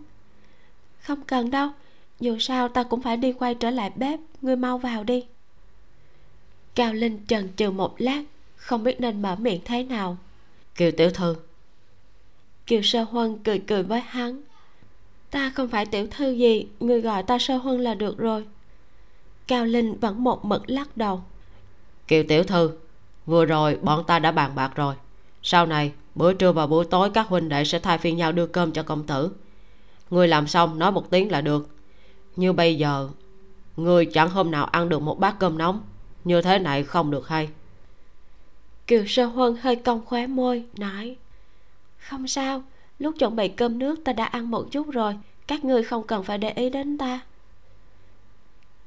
Không 1.00 1.22
cần 1.22 1.50
đâu 1.50 1.70
dù 2.20 2.38
sao 2.38 2.68
ta 2.68 2.82
cũng 2.82 3.02
phải 3.02 3.16
đi 3.16 3.32
quay 3.32 3.54
trở 3.54 3.70
lại 3.70 3.90
bếp 3.96 4.20
ngươi 4.42 4.56
mau 4.56 4.78
vào 4.78 5.04
đi 5.04 5.24
cao 6.74 6.92
linh 6.92 7.20
chần 7.26 7.48
chừ 7.56 7.70
một 7.70 7.94
lát 7.98 8.22
không 8.56 8.84
biết 8.84 9.00
nên 9.00 9.22
mở 9.22 9.36
miệng 9.36 9.60
thế 9.64 9.82
nào. 9.82 10.16
Kiều 10.74 10.90
tiểu 10.90 11.10
thư. 11.10 11.36
Kiều 12.66 12.82
sơ 12.82 13.02
huân 13.02 13.38
cười 13.44 13.58
cười 13.58 13.82
với 13.82 14.00
hắn. 14.00 14.42
Ta 15.30 15.50
không 15.50 15.68
phải 15.68 15.86
tiểu 15.86 16.06
thư 16.10 16.30
gì 16.30 16.66
người 16.80 17.00
gọi 17.00 17.22
ta 17.22 17.38
sơ 17.38 17.56
huân 17.56 17.80
là 17.80 17.94
được 17.94 18.18
rồi. 18.18 18.44
Cao 19.46 19.64
linh 19.64 20.00
vẫn 20.00 20.24
một 20.24 20.44
mực 20.44 20.70
lắc 20.70 20.96
đầu. 20.96 21.22
Kiều 22.08 22.22
tiểu 22.28 22.44
thư 22.44 22.70
vừa 23.26 23.44
rồi 23.44 23.78
bọn 23.82 24.04
ta 24.06 24.18
đã 24.18 24.32
bàn 24.32 24.54
bạc 24.54 24.72
rồi. 24.74 24.94
Sau 25.42 25.66
này 25.66 25.92
bữa 26.14 26.32
trưa 26.32 26.52
và 26.52 26.66
buổi 26.66 26.84
tối 26.84 27.10
các 27.10 27.28
huynh 27.28 27.48
đệ 27.48 27.64
sẽ 27.64 27.78
thay 27.78 27.98
phiên 27.98 28.16
nhau 28.16 28.32
đưa 28.32 28.46
cơm 28.46 28.72
cho 28.72 28.82
công 28.82 29.06
tử. 29.06 29.30
Người 30.10 30.28
làm 30.28 30.46
xong 30.46 30.78
nói 30.78 30.92
một 30.92 31.10
tiếng 31.10 31.30
là 31.30 31.40
được. 31.40 31.68
Như 32.36 32.52
bây 32.52 32.76
giờ 32.76 33.08
người 33.76 34.06
chẳng 34.06 34.30
hôm 34.30 34.50
nào 34.50 34.64
ăn 34.64 34.88
được 34.88 35.02
một 35.02 35.20
bát 35.20 35.38
cơm 35.38 35.58
nóng 35.58 35.82
như 36.24 36.42
thế 36.42 36.58
này 36.58 36.82
không 36.82 37.10
được 37.10 37.28
hay. 37.28 37.48
Kiều 38.86 39.06
sơ 39.06 39.26
huân 39.26 39.56
hơi 39.56 39.76
cong 39.76 40.04
khóe 40.06 40.26
môi, 40.26 40.64
nói, 40.76 41.16
không 41.98 42.28
sao, 42.28 42.62
lúc 42.98 43.14
chuẩn 43.18 43.36
bị 43.36 43.48
cơm 43.48 43.78
nước 43.78 44.04
ta 44.04 44.12
đã 44.12 44.24
ăn 44.24 44.50
một 44.50 44.68
chút 44.70 44.90
rồi, 44.90 45.16
các 45.46 45.64
ngươi 45.64 45.82
không 45.82 46.06
cần 46.06 46.24
phải 46.24 46.38
để 46.38 46.50
ý 46.50 46.70
đến 46.70 46.98
ta. 46.98 47.20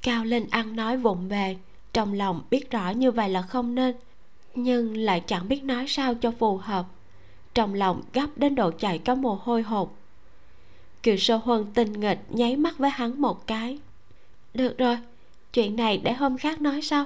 Cao 0.02 0.24
linh 0.24 0.48
ăn 0.50 0.76
nói 0.76 0.98
vụng 0.98 1.30
về, 1.30 1.58
trong 1.94 2.14
lòng 2.14 2.44
biết 2.50 2.72
rõ 2.72 2.90
như 2.90 3.12
vậy 3.12 3.30
là 3.30 3.42
không 3.42 3.76
nên, 3.76 3.96
nhưng 4.56 4.98
lại 4.98 5.24
chẳng 5.28 5.48
biết 5.48 5.64
nói 5.64 5.86
sao 5.88 6.16
cho 6.16 6.32
phù 6.32 6.58
hợp. 6.58 6.86
Trong 7.54 7.74
lòng 7.74 8.02
gấp 8.14 8.28
đến 8.36 8.56
độ 8.56 8.72
chạy 8.72 9.00
có 9.00 9.16
mồ 9.16 9.40
hôi 9.44 9.62
hột. 9.62 9.98
Kiều 11.04 11.18
sơ 11.18 11.36
huân 11.36 11.66
tinh 11.74 11.94
nghịch 11.94 12.20
nháy 12.30 12.56
mắt 12.56 12.78
với 12.78 12.90
hắn 12.90 13.22
một 13.22 13.48
cái. 13.48 13.80
Được 14.54 14.78
rồi, 14.78 14.98
chuyện 15.54 15.76
này 15.76 15.98
để 15.98 16.14
hôm 16.14 16.38
khác 16.38 16.62
nói 16.62 16.82
sau 16.82 17.06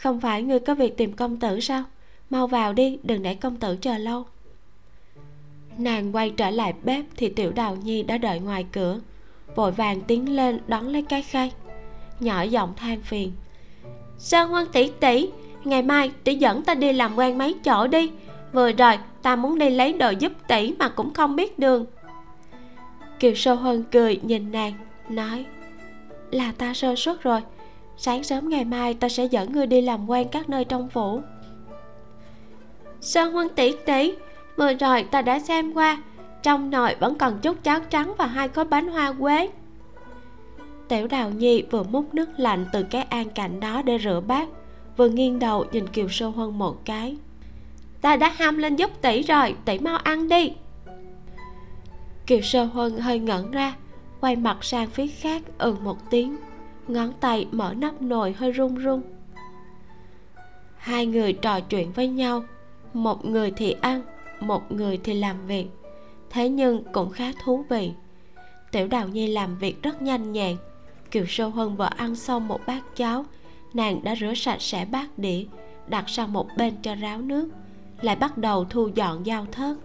không 0.00 0.20
phải 0.20 0.42
ngươi 0.42 0.60
có 0.60 0.74
việc 0.74 0.96
tìm 0.96 1.12
công 1.12 1.36
tử 1.36 1.60
sao? 1.60 1.84
Mau 2.30 2.46
vào 2.46 2.72
đi, 2.72 2.98
đừng 3.02 3.22
để 3.22 3.34
công 3.34 3.56
tử 3.56 3.76
chờ 3.80 3.98
lâu. 3.98 4.24
Nàng 5.78 6.14
quay 6.14 6.30
trở 6.30 6.50
lại 6.50 6.74
bếp 6.82 7.04
thì 7.16 7.28
tiểu 7.28 7.52
đào 7.52 7.76
nhi 7.76 8.02
đã 8.02 8.18
đợi 8.18 8.40
ngoài 8.40 8.66
cửa. 8.72 9.00
Vội 9.54 9.72
vàng 9.72 10.00
tiến 10.00 10.36
lên 10.36 10.60
đón 10.66 10.88
lấy 10.88 11.02
cái 11.02 11.22
khay. 11.22 11.52
Nhỏ 12.20 12.42
giọng 12.42 12.74
than 12.76 13.00
phiền. 13.00 13.32
Sơn 14.18 14.48
huân 14.48 14.66
tỷ 14.72 14.90
tỷ, 15.00 15.28
ngày 15.64 15.82
mai 15.82 16.10
tỷ 16.24 16.34
dẫn 16.34 16.62
ta 16.62 16.74
đi 16.74 16.92
làm 16.92 17.16
quen 17.16 17.38
mấy 17.38 17.54
chỗ 17.64 17.86
đi. 17.86 18.10
Vừa 18.52 18.72
rồi 18.72 18.98
ta 19.22 19.36
muốn 19.36 19.58
đi 19.58 19.70
lấy 19.70 19.92
đồ 19.92 20.10
giúp 20.10 20.32
tỷ 20.48 20.74
mà 20.78 20.88
cũng 20.88 21.14
không 21.14 21.36
biết 21.36 21.58
đường. 21.58 21.86
Kiều 23.20 23.34
sơ 23.34 23.54
hơn 23.54 23.84
cười 23.92 24.20
nhìn 24.22 24.52
nàng, 24.52 24.72
nói, 25.08 25.44
là 26.30 26.52
ta 26.58 26.74
sơ 26.74 26.96
suất 26.96 27.22
rồi 27.22 27.40
sáng 27.96 28.24
sớm 28.24 28.48
ngày 28.48 28.64
mai, 28.64 28.94
ta 28.94 29.08
sẽ 29.08 29.24
dẫn 29.24 29.52
ngươi 29.52 29.66
đi 29.66 29.80
làm 29.80 30.10
quen 30.10 30.28
các 30.28 30.48
nơi 30.48 30.64
trong 30.64 30.88
phủ. 30.88 31.20
Sơn 33.00 33.32
huân 33.32 33.48
tỷ 33.48 33.74
tỷ 33.86 34.14
vừa 34.56 34.74
rồi 34.74 35.02
ta 35.02 35.22
đã 35.22 35.38
xem 35.38 35.72
qua, 35.72 36.02
trong 36.42 36.70
nồi 36.70 36.94
vẫn 37.00 37.14
còn 37.14 37.38
chút 37.42 37.62
cháo 37.62 37.80
trắng 37.80 38.14
và 38.18 38.26
hai 38.26 38.48
khối 38.48 38.64
bánh 38.64 38.88
hoa 38.88 39.12
quế. 39.12 39.48
Tiểu 40.88 41.06
đào 41.06 41.30
nhi 41.30 41.62
vừa 41.70 41.82
múc 41.82 42.14
nước 42.14 42.28
lạnh 42.36 42.66
từ 42.72 42.82
cái 42.82 43.02
an 43.02 43.30
cạnh 43.30 43.60
đó 43.60 43.82
để 43.82 43.98
rửa 43.98 44.20
bát, 44.26 44.48
vừa 44.96 45.08
nghiêng 45.08 45.38
đầu 45.38 45.64
nhìn 45.72 45.86
kiều 45.86 46.08
sơ 46.08 46.28
huân 46.28 46.58
một 46.58 46.84
cái. 46.84 47.16
Ta 48.00 48.16
đã 48.16 48.32
ham 48.36 48.58
lên 48.58 48.76
giúp 48.76 48.90
tỷ 49.02 49.22
rồi, 49.22 49.54
tỷ 49.64 49.78
mau 49.78 49.96
ăn 49.96 50.28
đi. 50.28 50.52
Kiều 52.26 52.40
sơ 52.40 52.64
huân 52.64 52.98
hơi 52.98 53.18
ngẩn 53.18 53.50
ra, 53.50 53.74
quay 54.20 54.36
mặt 54.36 54.64
sang 54.64 54.86
phía 54.86 55.06
khác 55.06 55.42
ừ 55.58 55.76
một 55.82 56.10
tiếng 56.10 56.36
ngón 56.90 57.12
tay 57.20 57.46
mở 57.52 57.74
nắp 57.74 58.02
nồi 58.02 58.32
hơi 58.32 58.52
run 58.52 58.74
run. 58.74 59.02
Hai 60.76 61.06
người 61.06 61.32
trò 61.32 61.60
chuyện 61.60 61.92
với 61.92 62.08
nhau, 62.08 62.44
một 62.94 63.24
người 63.24 63.50
thì 63.50 63.72
ăn, 63.80 64.02
một 64.40 64.72
người 64.72 65.00
thì 65.04 65.14
làm 65.14 65.46
việc. 65.46 65.66
Thế 66.30 66.48
nhưng 66.48 66.84
cũng 66.92 67.10
khá 67.10 67.32
thú 67.44 67.64
vị. 67.68 67.92
Tiểu 68.72 68.88
đào 68.88 69.08
nhi 69.08 69.26
làm 69.26 69.58
việc 69.58 69.82
rất 69.82 70.02
nhanh 70.02 70.32
nhẹn. 70.32 70.56
Kiều 71.10 71.24
sơ 71.28 71.48
hơn 71.48 71.76
vừa 71.76 71.88
ăn 71.96 72.14
xong 72.14 72.48
một 72.48 72.60
bát 72.66 72.82
cháo, 72.96 73.24
nàng 73.74 74.04
đã 74.04 74.14
rửa 74.16 74.34
sạch 74.34 74.62
sẽ 74.62 74.84
bát 74.84 75.18
đĩa, 75.18 75.44
đặt 75.86 76.08
sang 76.08 76.32
một 76.32 76.48
bên 76.56 76.74
cho 76.82 76.94
ráo 76.94 77.20
nước, 77.20 77.48
lại 78.02 78.16
bắt 78.16 78.38
đầu 78.38 78.64
thu 78.64 78.88
dọn 78.94 79.24
dao 79.24 79.46
thớt. 79.52 79.76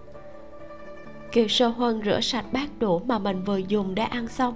Kiều 1.32 1.48
sơ 1.48 1.68
huân 1.68 2.02
rửa 2.06 2.20
sạch 2.22 2.46
bát 2.54 2.70
đũa 2.80 3.00
mà 3.00 3.20
mình 3.20 3.44
vừa 3.44 3.58
dùng 3.58 3.96
để 3.96 4.04
ăn 4.04 4.28
xong 4.28 4.56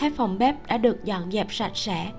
thấy 0.00 0.10
phòng 0.10 0.38
bếp 0.38 0.66
đã 0.66 0.78
được 0.78 1.04
dọn 1.04 1.30
dẹp 1.30 1.52
sạch 1.52 1.76
sẽ, 1.76 2.10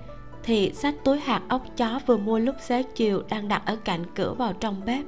thì 0.42 0.72
xách 0.74 0.94
túi 1.04 1.20
hạt 1.20 1.42
ốc 1.48 1.62
chó 1.76 2.00
vừa 2.06 2.16
mua 2.16 2.38
lúc 2.38 2.56
xế 2.60 2.82
chiều 2.82 3.22
đang 3.30 3.48
đặt 3.48 3.62
ở 3.66 3.76
cạnh 3.76 4.04
cửa 4.14 4.34
vào 4.34 4.52
trong 4.52 4.84
bếp. 4.84 5.04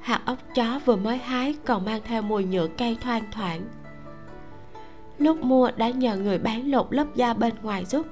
Hạt 0.00 0.20
ốc 0.24 0.38
chó 0.54 0.80
vừa 0.84 0.96
mới 0.96 1.18
hái 1.18 1.54
còn 1.64 1.84
mang 1.84 2.00
theo 2.04 2.22
mùi 2.22 2.44
nhựa 2.44 2.66
cây 2.66 2.96
thoang 3.00 3.22
thoảng. 3.32 3.62
Lúc 5.18 5.44
mua 5.44 5.70
đã 5.76 5.88
nhờ 5.88 6.16
người 6.16 6.38
bán 6.38 6.70
lột 6.70 6.86
lớp 6.90 7.06
da 7.14 7.34
bên 7.34 7.54
ngoài 7.62 7.84
giúp. 7.84 8.06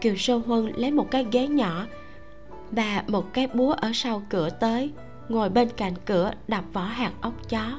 Kiều 0.00 0.16
sơ 0.16 0.36
huân 0.36 0.72
lấy 0.76 0.90
một 0.90 1.10
cái 1.10 1.26
ghế 1.32 1.48
nhỏ 1.48 1.86
và 2.70 3.04
một 3.06 3.32
cái 3.32 3.46
búa 3.46 3.72
ở 3.72 3.90
sau 3.94 4.22
cửa 4.28 4.50
tới, 4.50 4.92
ngồi 5.28 5.48
bên 5.48 5.68
cạnh 5.76 5.94
cửa 6.06 6.32
đập 6.48 6.64
vỏ 6.72 6.84
hạt 6.84 7.12
ốc 7.20 7.48
chó. 7.48 7.78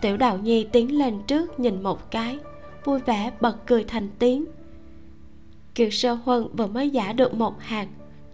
Tiểu 0.00 0.16
đào 0.16 0.38
nhi 0.38 0.68
tiến 0.72 0.98
lên 0.98 1.22
trước 1.26 1.60
nhìn 1.60 1.82
một 1.82 2.10
cái 2.10 2.38
vui 2.86 3.00
vẻ, 3.00 3.30
bật 3.40 3.66
cười 3.66 3.84
thành 3.84 4.08
tiếng. 4.18 4.44
Kiều 5.74 5.90
sơ 5.90 6.12
huân 6.12 6.48
vừa 6.56 6.66
mới 6.66 6.90
giả 6.90 7.12
được 7.12 7.34
một 7.34 7.60
hạt, 7.60 7.86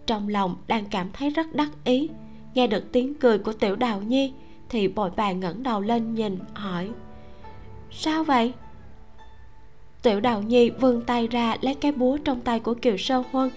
trong 0.06 0.28
lòng 0.28 0.56
đang 0.66 0.84
cảm 0.86 1.10
thấy 1.12 1.30
rất 1.30 1.54
đắc 1.54 1.68
ý. 1.84 2.08
Nghe 2.54 2.66
được 2.66 2.92
tiếng 2.92 3.14
cười 3.14 3.38
của 3.38 3.52
tiểu 3.52 3.76
đào 3.76 4.02
nhi, 4.02 4.32
thì 4.68 4.88
bội 4.88 5.10
vàng 5.10 5.40
ngẩng 5.40 5.62
đầu 5.62 5.80
lên 5.80 6.14
nhìn, 6.14 6.38
hỏi, 6.54 6.90
sao 7.90 8.24
vậy? 8.24 8.52
Tiểu 10.02 10.20
đào 10.20 10.42
nhi 10.42 10.70
vươn 10.70 11.02
tay 11.06 11.26
ra 11.26 11.56
lấy 11.60 11.74
cái 11.74 11.92
búa 11.92 12.18
trong 12.24 12.40
tay 12.40 12.60
của 12.60 12.74
kiều 12.74 12.96
sơ 12.96 13.22
huân, 13.32 13.50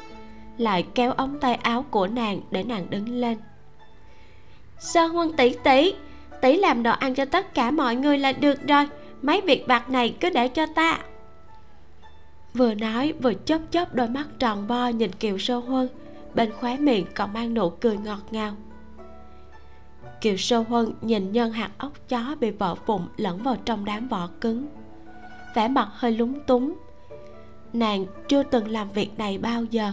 lại 0.58 0.86
kéo 0.96 1.12
ống 1.12 1.40
tay 1.40 1.56
áo 1.56 1.86
của 1.92 2.08
nàng 2.08 2.42
để 2.52 2.64
nàng 2.64 2.90
đứng 2.90 3.10
lên. 3.10 3.38
Sơ 4.80 5.06
huân 5.06 5.34
tỷ 5.34 5.56
tỷ 5.64 5.94
tỷ 6.42 6.58
làm 6.58 6.84
đồ 6.84 6.92
ăn 6.92 7.16
cho 7.16 7.26
tất 7.26 7.54
cả 7.54 7.72
mọi 7.72 7.96
người 7.96 8.18
là 8.18 8.32
được 8.32 8.68
rồi 8.68 8.88
mấy 9.26 9.42
việc 9.42 9.66
vặt 9.68 9.90
này 9.90 10.16
cứ 10.20 10.30
để 10.30 10.48
cho 10.48 10.66
ta. 10.76 11.00
Vừa 12.54 12.74
nói, 12.74 13.14
vừa 13.22 13.34
chớp 13.34 13.62
chớp 13.72 13.94
đôi 13.94 14.08
mắt 14.08 14.28
tròn 14.40 14.68
bo 14.68 14.88
nhìn 14.88 15.12
kiều 15.12 15.38
sơ 15.38 15.58
huân. 15.58 15.88
Bên 16.34 16.52
khóe 16.52 16.78
miệng 16.78 17.06
còn 17.16 17.34
mang 17.34 17.54
nụ 17.54 17.70
cười 17.70 17.98
ngọt 17.98 18.22
ngào. 18.32 18.56
Kiều 20.22 20.38
sơ 20.38 20.60
huân 20.60 20.94
nhìn 21.02 21.32
nhân 21.32 21.52
hạt 21.52 21.72
ốc 21.78 22.10
chó 22.10 22.36
bị 22.40 22.52
vỡ 22.52 22.76
vụn 22.86 23.02
lẫn 23.18 23.44
vào 23.44 23.56
trong 23.66 23.86
đám 23.86 24.08
vỏ 24.08 24.30
cứng. 24.42 24.68
Vẻ 25.56 25.68
mặt 25.68 25.88
hơi 25.92 26.12
lúng 26.12 26.40
túng. 26.40 26.74
Nàng 27.74 28.06
chưa 28.28 28.44
từng 28.44 28.68
làm 28.68 28.92
việc 28.92 29.18
này 29.18 29.38
bao 29.38 29.64
giờ. 29.64 29.92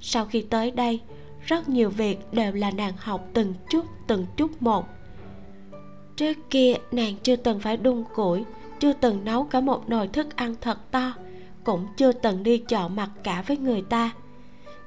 Sau 0.00 0.26
khi 0.26 0.42
tới 0.42 0.70
đây, 0.70 1.00
rất 1.46 1.68
nhiều 1.68 1.90
việc 1.90 2.32
đều 2.32 2.52
là 2.52 2.70
nàng 2.70 2.92
học 2.96 3.28
từng 3.32 3.54
chút 3.70 3.86
từng 4.06 4.26
chút 4.36 4.62
một. 4.62 4.88
Trước 6.16 6.36
kia, 6.50 6.74
nàng 6.92 7.14
chưa 7.22 7.36
từng 7.36 7.60
phải 7.60 7.76
đun 7.76 8.04
củi 8.14 8.44
chưa 8.78 8.92
từng 8.92 9.24
nấu 9.24 9.44
cả 9.44 9.60
một 9.60 9.88
nồi 9.88 10.08
thức 10.08 10.36
ăn 10.36 10.54
thật 10.60 10.90
to, 10.90 11.12
cũng 11.64 11.86
chưa 11.96 12.12
từng 12.12 12.42
đi 12.42 12.58
chợ 12.58 12.88
mặt 12.88 13.10
cả 13.22 13.44
với 13.46 13.56
người 13.56 13.82
ta. 13.82 14.10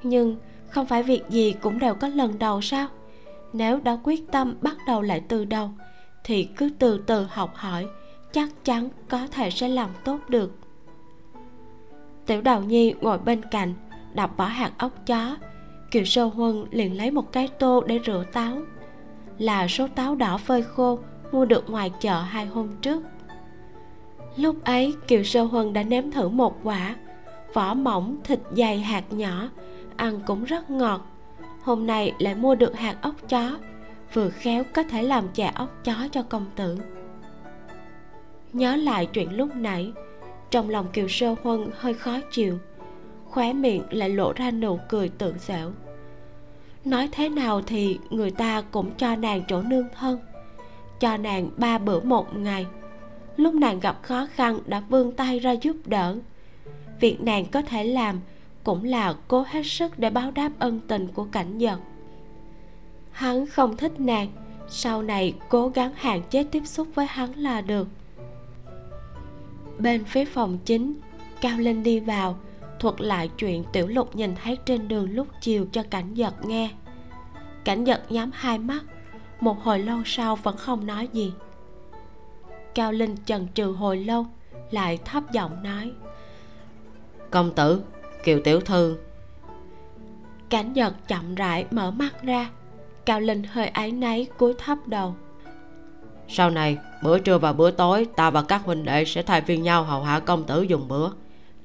Nhưng 0.03 0.37
không 0.69 0.85
phải 0.85 1.03
việc 1.03 1.23
gì 1.29 1.55
cũng 1.61 1.79
đều 1.79 1.93
có 1.93 2.07
lần 2.07 2.39
đầu 2.39 2.61
sao? 2.61 2.87
Nếu 3.53 3.79
đã 3.79 3.97
quyết 4.03 4.31
tâm 4.31 4.57
bắt 4.61 4.77
đầu 4.87 5.01
lại 5.01 5.21
từ 5.27 5.45
đầu, 5.45 5.69
thì 6.23 6.43
cứ 6.57 6.69
từ 6.79 7.03
từ 7.07 7.27
học 7.29 7.55
hỏi, 7.55 7.87
chắc 8.31 8.49
chắn 8.63 8.89
có 9.09 9.27
thể 9.31 9.49
sẽ 9.49 9.69
làm 9.69 9.89
tốt 10.03 10.19
được. 10.29 10.57
Tiểu 12.25 12.41
đào 12.41 12.63
nhi 12.63 12.93
ngồi 13.01 13.17
bên 13.17 13.41
cạnh, 13.51 13.73
đập 14.13 14.37
bỏ 14.37 14.45
hạt 14.45 14.71
ốc 14.77 14.91
chó. 15.05 15.37
Kiều 15.91 16.05
sơ 16.05 16.25
huân 16.25 16.65
liền 16.71 16.97
lấy 16.97 17.11
một 17.11 17.31
cái 17.31 17.47
tô 17.47 17.83
để 17.87 17.99
rửa 18.05 18.23
táo. 18.33 18.57
Là 19.37 19.67
số 19.67 19.87
táo 19.87 20.15
đỏ 20.15 20.37
phơi 20.37 20.63
khô 20.63 20.99
mua 21.31 21.45
được 21.45 21.69
ngoài 21.69 21.91
chợ 22.01 22.21
hai 22.21 22.45
hôm 22.45 22.69
trước 22.81 23.03
lúc 24.37 24.63
ấy, 24.63 24.95
kiều 25.07 25.23
sơ 25.23 25.43
huân 25.43 25.73
đã 25.73 25.83
nếm 25.83 26.11
thử 26.11 26.29
một 26.29 26.59
quả. 26.63 26.95
Vỏ 27.53 27.73
mỏng, 27.73 28.17
thịt 28.23 28.39
dày 28.51 28.79
hạt 28.79 29.03
nhỏ, 29.13 29.49
ăn 29.95 30.19
cũng 30.25 30.43
rất 30.43 30.69
ngọt. 30.69 31.01
Hôm 31.61 31.87
nay 31.87 32.13
lại 32.19 32.35
mua 32.35 32.55
được 32.55 32.75
hạt 32.75 32.95
ốc 33.01 33.15
chó, 33.29 33.57
vừa 34.13 34.29
khéo 34.29 34.63
có 34.73 34.83
thể 34.83 35.03
làm 35.03 35.27
chè 35.33 35.51
ốc 35.55 35.69
chó 35.83 36.07
cho 36.11 36.23
công 36.23 36.45
tử. 36.55 36.77
Nhớ 38.53 38.75
lại 38.75 39.05
chuyện 39.05 39.37
lúc 39.37 39.55
nãy, 39.55 39.91
trong 40.49 40.69
lòng 40.69 40.87
kiều 40.93 41.07
sơ 41.07 41.35
huân 41.43 41.69
hơi 41.77 41.93
khó 41.93 42.19
chịu. 42.31 42.59
Khóe 43.25 43.53
miệng 43.53 43.83
lại 43.89 44.09
lộ 44.09 44.33
ra 44.33 44.51
nụ 44.51 44.79
cười 44.89 45.09
tự 45.09 45.33
giễu 45.39 45.71
nói 46.89 47.09
thế 47.11 47.29
nào 47.29 47.61
thì 47.61 47.99
người 48.09 48.31
ta 48.31 48.63
cũng 48.71 48.91
cho 48.97 49.15
nàng 49.15 49.41
chỗ 49.47 49.61
nương 49.61 49.87
thân, 49.99 50.19
cho 50.99 51.17
nàng 51.17 51.49
ba 51.57 51.77
bữa 51.77 51.99
một 51.99 52.35
ngày 52.35 52.65
lúc 53.37 53.53
nàng 53.53 53.79
gặp 53.79 53.99
khó 54.01 54.27
khăn 54.35 54.59
đã 54.65 54.79
vươn 54.79 55.11
tay 55.11 55.39
ra 55.39 55.51
giúp 55.51 55.75
đỡ. 55.85 56.17
Việc 56.99 57.21
nàng 57.21 57.45
có 57.45 57.61
thể 57.61 57.83
làm 57.83 58.19
cũng 58.63 58.83
là 58.83 59.13
cố 59.27 59.45
hết 59.47 59.63
sức 59.65 59.99
để 59.99 60.09
báo 60.09 60.31
đáp 60.31 60.51
ân 60.59 60.79
tình 60.87 61.07
của 61.07 61.23
cảnh 61.23 61.57
giật 61.57 61.79
hắn 63.17 63.45
không 63.45 63.77
thích 63.77 63.99
nàng, 63.99 64.27
sau 64.69 65.01
này 65.01 65.33
cố 65.49 65.67
gắng 65.67 65.91
hạn 65.95 66.21
chế 66.29 66.43
tiếp 66.43 66.61
xúc 66.65 66.87
với 66.95 67.05
hắn 67.05 67.33
là 67.33 67.61
được. 67.61 67.87
Bên 69.79 70.03
phía 70.03 70.25
phòng 70.25 70.57
chính, 70.65 70.93
cao 71.41 71.57
linh 71.57 71.83
đi 71.83 71.99
vào, 71.99 72.39
thuật 72.79 73.01
lại 73.01 73.29
chuyện 73.37 73.63
tiểu 73.73 73.87
lục 73.87 74.15
nhìn 74.15 74.35
thấy 74.43 74.57
trên 74.65 74.87
đường 74.87 75.11
lúc 75.11 75.27
chiều 75.41 75.65
cho 75.71 75.83
cảnh 75.89 76.13
giật 76.13 76.45
nghe. 76.45 76.69
Cảnh 77.63 77.83
giật 77.83 78.11
nhắm 78.11 78.31
hai 78.33 78.59
mắt, 78.59 78.83
một 79.39 79.63
hồi 79.63 79.79
lâu 79.79 80.01
sau 80.05 80.35
vẫn 80.35 80.57
không 80.57 80.85
nói 80.87 81.07
gì 81.13 81.33
cao 82.77 82.91
linh 82.91 83.15
chần 83.25 83.47
chừ 83.53 83.65
hồi 83.65 83.97
lâu 83.97 84.25
lại 84.71 84.99
thấp 85.05 85.31
giọng 85.31 85.63
nói. 85.63 85.91
Công 87.31 87.51
tử 87.55 87.81
kiều 88.23 88.39
tiểu 88.43 88.61
thư. 88.61 88.97
Cảnh 90.49 90.73
giật 90.73 90.93
chậm 91.07 91.35
rãi 91.35 91.65
mở 91.71 91.91
mắt 91.91 92.23
ra 92.23 92.49
cao 93.05 93.19
linh 93.19 93.43
hơi 93.43 93.67
áy 93.67 93.91
náy 93.91 94.27
cúi 94.37 94.53
thấp 94.53 94.77
đầu. 94.85 95.15
Sau 96.27 96.49
này 96.49 96.77
bữa 97.03 97.19
trưa 97.19 97.37
và 97.37 97.53
bữa 97.53 97.71
tối 97.71 98.07
ta 98.15 98.29
và 98.29 98.41
các 98.41 98.61
huynh 98.65 98.85
đệ 98.85 99.05
sẽ 99.05 99.21
thay 99.21 99.41
phiên 99.41 99.63
nhau 99.63 99.83
hầu 99.83 100.03
hạ 100.03 100.19
công 100.19 100.43
tử 100.43 100.61
dùng 100.61 100.87
bữa. 100.87 101.09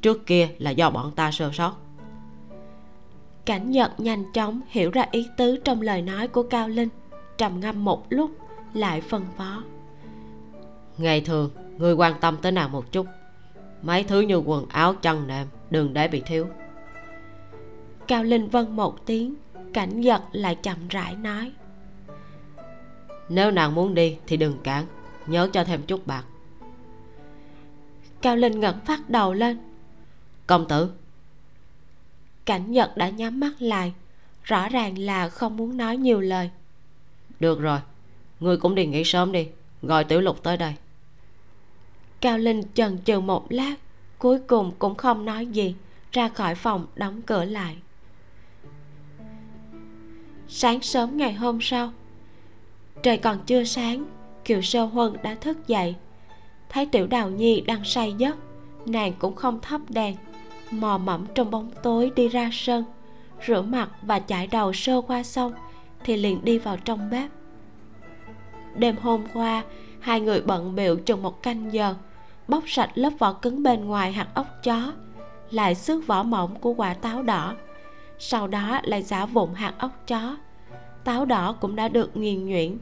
Trước 0.03 0.27
kia 0.27 0.49
là 0.59 0.71
do 0.71 0.91
bọn 0.91 1.11
ta 1.11 1.31
sơ 1.31 1.51
sót. 1.53 1.73
Cảnh 3.45 3.71
nhật 3.71 4.01
nhanh 4.01 4.33
chóng 4.33 4.61
hiểu 4.69 4.91
ra 4.91 5.07
ý 5.11 5.29
tứ 5.37 5.57
trong 5.65 5.83
lời 5.83 6.03
nói 6.03 6.29
của 6.29 6.43
cao 6.43 6.69
linh 6.69 6.89
trầm 7.39 7.61
ngâm 7.61 7.85
một 7.85 8.07
lúc 8.09 8.31
lại 8.75 9.01
phân 9.01 9.25
phó 9.39 9.63
ngày 10.99 11.21
thường 11.21 11.51
ngươi 11.79 11.93
quan 11.93 12.15
tâm 12.21 12.37
tới 12.43 12.53
nàng 12.53 12.73
một 12.73 12.93
chút. 12.93 13.07
Mấy 13.83 14.05
thứ 14.05 14.21
như 14.21 14.37
quần 14.37 14.67
áo, 14.69 14.95
chân 14.95 15.27
nệm 15.27 15.47
đừng 15.71 15.95
để 15.95 16.09
bị 16.09 16.21
thiếu. 16.27 16.47
Cao 18.07 18.25
linh 18.25 18.49
vân 18.49 18.77
một 18.77 19.07
tiếng, 19.07 19.35
cảnh 19.75 20.01
giật 20.01 20.23
lại 20.33 20.55
chậm 20.55 20.89
rãi 20.89 21.17
nói. 21.17 21.53
Nếu 23.29 23.51
nàng 23.51 23.75
muốn 23.75 23.95
đi 23.95 24.17
thì 24.27 24.37
đừng 24.37 24.59
cản, 24.65 24.87
nhớ 25.27 25.49
cho 25.53 25.65
thêm 25.65 25.83
chút 25.83 26.07
bạc. 26.07 26.25
Cao 28.23 28.37
linh 28.37 28.61
ngẩng 28.61 28.81
phát 28.87 29.11
đầu 29.11 29.33
lên. 29.33 29.59
Công 30.47 30.69
tử. 30.69 30.91
Cảnh 32.45 32.73
nhật 32.73 32.97
đã 32.97 33.09
nhắm 33.09 33.41
mắt 33.41 33.53
lại, 33.59 33.93
rõ 34.43 34.69
ràng 34.69 34.99
là 34.99 35.29
không 35.29 35.57
muốn 35.57 35.77
nói 35.77 35.97
nhiều 35.97 36.21
lời. 36.21 36.51
Được 37.41 37.61
rồi 37.61 37.81
ngươi 38.41 38.57
cũng 38.57 38.75
đi 38.75 38.87
nghỉ 38.87 39.05
sớm 39.05 39.33
đi, 39.33 39.49
gọi 39.83 40.05
tiểu 40.05 40.21
lục 40.21 40.43
tới 40.43 40.57
đây 40.57 40.75
cao 42.23 42.39
linh 42.39 42.63
chần 42.75 42.99
chừ 43.05 43.21
một 43.21 43.53
lát, 43.53 43.75
cuối 44.19 44.39
cùng 44.47 44.73
cũng 44.79 44.95
không 44.95 45.25
nói 45.25 45.47
gì, 45.47 45.75
ra 46.13 46.29
khỏi 46.29 46.55
phòng 46.55 46.87
đóng 46.95 47.23
cửa 47.23 47.45
lại. 47.45 47.77
Sáng 50.49 50.81
sớm 50.81 51.17
ngày 51.17 51.33
hôm 51.33 51.59
sau, 51.61 51.93
trời 53.03 53.17
còn 53.17 53.39
chưa 53.47 53.65
sáng, 53.65 54.05
kiều 54.45 54.63
sơ 54.63 54.85
huân 54.85 55.17
đã 55.23 55.35
thức 55.35 55.69
dậy. 55.69 55.95
Thấy 56.69 56.87
tiểu 56.87 57.07
đào 57.07 57.31
nhi 57.31 57.61
đang 57.61 57.85
say 57.85 58.15
giấc, 58.19 58.37
nàng 58.87 59.13
cũng 59.19 59.35
không 59.35 59.61
thắp 59.61 59.81
đèn, 59.89 60.17
mò 60.71 60.99
mẫm 60.99 61.27
trong 61.35 61.51
bóng 61.51 61.71
tối 61.83 62.13
đi 62.17 62.29
ra 62.29 62.51
sân, 62.53 62.85
rửa 63.47 63.63
mặt 63.63 63.91
và 64.03 64.19
chải 64.19 64.47
đầu 64.47 64.73
sơ 64.73 65.01
qua 65.01 65.23
xong 65.23 65.53
thì 66.05 66.17
liền 66.17 66.45
đi 66.45 66.59
vào 66.59 66.77
trong 66.77 67.11
bếp. 67.11 67.31
Đêm 68.77 68.97
hôm 68.97 69.25
qua, 69.35 69.63
hai 70.01 70.21
người 70.21 70.41
bận 70.41 70.75
biểu 70.75 70.97
chừng 70.97 71.23
một 71.23 71.43
canh 71.43 71.73
giờ 71.73 71.95
bóc 72.49 72.63
sạch 72.67 72.91
lớp 72.95 73.11
vỏ 73.19 73.33
cứng 73.33 73.63
bên 73.63 73.85
ngoài 73.85 74.13
hạt 74.13 74.29
ốc 74.35 74.47
chó, 74.63 74.93
lại 75.51 75.75
xước 75.75 76.07
vỏ 76.07 76.23
mỏng 76.23 76.55
của 76.61 76.73
quả 76.73 76.95
táo 76.95 77.23
đỏ. 77.23 77.55
Sau 78.19 78.49
đó 78.49 78.81
lại 78.83 79.03
giả 79.03 79.27
vụn 79.27 79.55
hạt 79.55 79.75
ốc 79.79 80.07
chó. 80.07 80.37
Táo 81.05 81.25
đỏ 81.25 81.53
cũng 81.53 81.77
đã 81.77 81.89
được 81.89 82.17
nghiền 82.17 82.47
nhuyễn, 82.47 82.79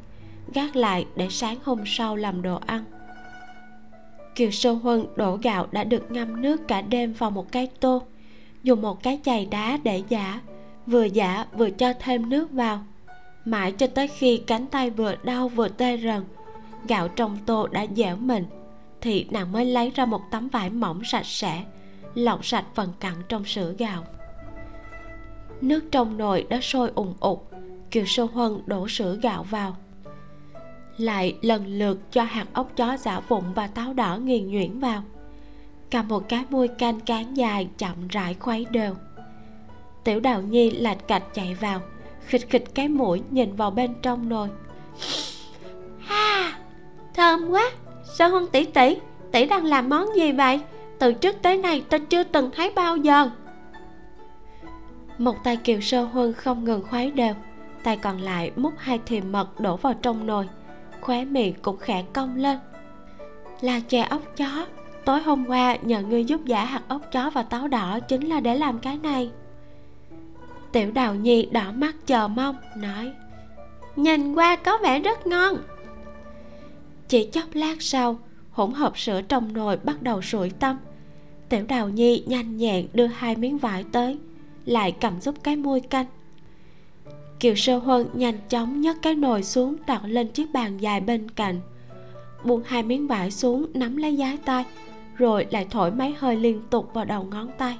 gác 0.55 0.77
lại 0.77 1.07
để 1.17 1.29
sáng 1.31 1.57
hôm 1.65 1.81
sau 1.87 2.17
làm 2.17 2.43
đồ 2.43 2.59
ăn. 2.67 2.85
Kiều 4.35 4.51
sơ 4.51 4.73
huân 4.73 5.07
đổ 5.17 5.39
gạo 5.43 5.67
đã 5.73 5.85
được 5.85 6.11
ngâm 6.11 6.43
nước 6.43 6.69
cả 6.69 6.83
đêm 6.83 7.13
vào 7.13 7.31
một 7.31 7.53
cái 7.53 7.69
tô, 7.81 8.03
dùng 8.63 8.83
một 8.83 9.03
cái 9.03 9.21
chày 9.25 9.47
đá 9.47 9.79
để 9.83 10.03
giả, 10.09 10.41
vừa 10.87 11.05
giả 11.05 11.47
vừa 11.57 11.71
cho 11.71 11.93
thêm 12.01 12.29
nước 12.29 12.53
vào. 12.53 12.85
Mãi 13.45 13.73
cho 13.73 13.87
tới 13.87 14.09
khi 14.09 14.37
cánh 14.37 14.67
tay 14.67 14.91
vừa 14.91 15.15
đau 15.23 15.49
vừa 15.49 15.69
tê 15.69 15.97
rần, 15.97 16.25
gạo 16.89 17.09
trong 17.09 17.39
tô 17.47 17.67
đã 17.67 17.87
dẻo 17.97 18.17
mình 18.17 18.45
thì 19.01 19.27
nàng 19.31 19.53
mới 19.53 19.65
lấy 19.65 19.93
ra 19.95 20.05
một 20.05 20.23
tấm 20.31 20.49
vải 20.49 20.71
mỏng 20.71 21.05
sạch 21.05 21.27
sẽ 21.27 21.65
lọc 22.15 22.47
sạch 22.47 22.65
phần 22.75 22.93
cặn 23.01 23.15
trong 23.29 23.45
sữa 23.45 23.75
gạo. 23.79 24.05
Nước 25.61 25.85
trong 25.91 26.17
nồi 26.17 26.47
đã 26.51 26.61
sôi 26.61 26.91
ùng 26.95 27.15
ục 27.21 27.51
kiều 27.91 28.05
sơ 28.07 28.25
huân 28.25 28.63
đổ 28.67 28.89
sữa 28.89 29.19
gạo 29.23 29.43
vào. 29.43 29.77
Lại 30.97 31.37
lần 31.43 31.67
lượt 31.67 32.13
cho 32.13 32.23
hạt 32.23 32.47
ốc 32.53 32.71
chó 32.77 32.97
giả 32.97 33.21
vụn 33.21 33.53
và 33.55 33.67
táo 33.67 33.93
đỏ 33.93 34.17
nghiền 34.17 34.51
nhuyễn 34.51 34.79
vào. 34.79 35.03
Cầm 35.91 36.09
một 36.09 36.29
cái 36.29 36.45
môi 36.51 36.69
canh 36.69 37.01
cán 37.01 37.37
dài 37.37 37.69
chậm 37.79 38.09
rãi 38.09 38.35
khuấy 38.35 38.67
đều. 38.71 38.95
Tiểu 40.05 40.21
đào 40.21 40.43
nhi 40.43 40.71
lạch 40.71 41.09
cạch 41.09 41.25
chạy 41.35 41.55
vào 41.55 41.81
khịch 42.27 42.51
khịch 42.51 42.75
cái 42.75 42.89
mũi 42.89 43.23
nhìn 43.31 43.57
vào 43.57 43.71
bên 43.71 43.95
trong 44.03 44.29
nồi. 44.29 44.49
Ha! 45.99 46.59
Thơm 47.15 47.49
quá! 47.51 47.71
Sao 48.15 48.31
hương 48.31 48.47
tỷ 48.47 48.65
tỷ 48.65 48.97
tỷ 49.33 49.47
đang 49.47 49.65
làm 49.65 49.89
món 49.89 50.17
gì 50.17 50.33
vậy? 50.33 50.61
Từ 50.99 51.13
trước 51.13 51.37
tới 51.43 51.57
nay 51.57 51.85
ta 51.89 51.99
chưa 51.99 52.23
từng 52.23 52.51
thấy 52.57 52.73
bao 52.77 52.97
giờ. 52.97 53.31
Một 55.19 55.45
tay 55.45 55.57
kiều 55.57 55.81
sơ 55.81 56.03
huân 56.03 56.33
không 56.33 56.65
ngừng 56.65 56.83
khuấy 56.91 57.11
đều, 57.11 57.35
tay 57.83 57.97
còn 57.97 58.21
lại 58.21 58.51
múc 58.57 58.73
hai 58.79 59.01
thìa 59.07 59.21
mật 59.21 59.61
đổ 59.61 59.77
vào 59.77 59.95
trong 59.95 60.27
nồi, 60.27 60.49
khóe 61.01 61.25
miệng 61.25 61.55
cũng 61.63 61.77
khẽ 61.77 62.05
cong 62.13 62.37
lên. 62.37 62.59
Là 63.61 63.81
chè 63.89 64.03
ốc 64.03 64.23
chó, 64.37 64.67
tối 65.05 65.23
hôm 65.23 65.47
qua 65.47 65.77
nhờ 65.83 66.03
ngươi 66.03 66.25
giúp 66.25 66.45
giả 66.45 66.65
hạt 66.65 66.83
ốc 66.89 67.03
chó 67.13 67.31
và 67.31 67.43
táo 67.43 67.69
đỏ 67.69 67.99
chính 68.01 68.29
là 68.29 68.41
để 68.41 68.57
làm 68.57 68.79
cái 68.79 68.99
này. 69.03 69.31
Tiểu 70.73 70.91
đào 70.91 71.15
nhi 71.15 71.49
đỏ 71.53 71.73
mắt 71.75 71.95
chờ 72.07 72.29
mong, 72.29 72.57
nói, 72.77 73.13
nhìn 73.97 74.35
qua 74.35 74.57
có 74.57 74.79
vẻ 74.83 74.99
rất 74.99 75.27
ngon 75.27 75.57
chỉ 77.11 77.25
chốc 77.25 77.45
lát 77.53 77.83
sau, 77.83 78.19
hỗn 78.51 78.73
hợp 78.73 78.99
sữa 78.99 79.21
trong 79.23 79.53
nồi 79.53 79.77
bắt 79.77 80.03
đầu 80.03 80.23
sủi 80.23 80.51
tâm 80.51 80.77
tiểu 81.49 81.65
đào 81.69 81.89
nhi 81.89 82.23
nhanh 82.27 82.57
nhẹn 82.57 82.87
đưa 82.93 83.07
hai 83.07 83.37
miếng 83.37 83.59
vải 83.59 83.85
tới, 83.93 84.19
lại 84.65 84.93
cầm 85.01 85.21
giúp 85.21 85.35
cái 85.43 85.57
môi 85.57 85.81
canh. 85.81 86.07
Kiều 87.41 87.55
sơ 87.55 87.79
huân 87.79 88.07
nhanh 88.13 88.39
chóng 88.49 88.81
nhấc 88.81 88.97
cái 89.03 89.15
nồi 89.15 89.43
xuống 89.43 89.77
đặt 89.87 90.03
lên 90.05 90.29
chiếc 90.29 90.53
bàn 90.53 90.79
dài 90.79 91.01
bên 91.01 91.31
cạnh. 91.31 91.61
Buông 92.45 92.63
hai 92.67 92.83
miếng 92.83 93.07
vải 93.07 93.31
xuống 93.31 93.67
nắm 93.75 93.97
lấy 93.97 94.17
giái 94.17 94.37
tay, 94.37 94.65
rồi 95.17 95.47
lại 95.51 95.67
thổi 95.71 95.91
máy 95.91 96.15
hơi 96.19 96.37
liên 96.37 96.61
tục 96.71 96.91
vào 96.95 97.05
đầu 97.05 97.25
ngón 97.25 97.49
tay. 97.59 97.79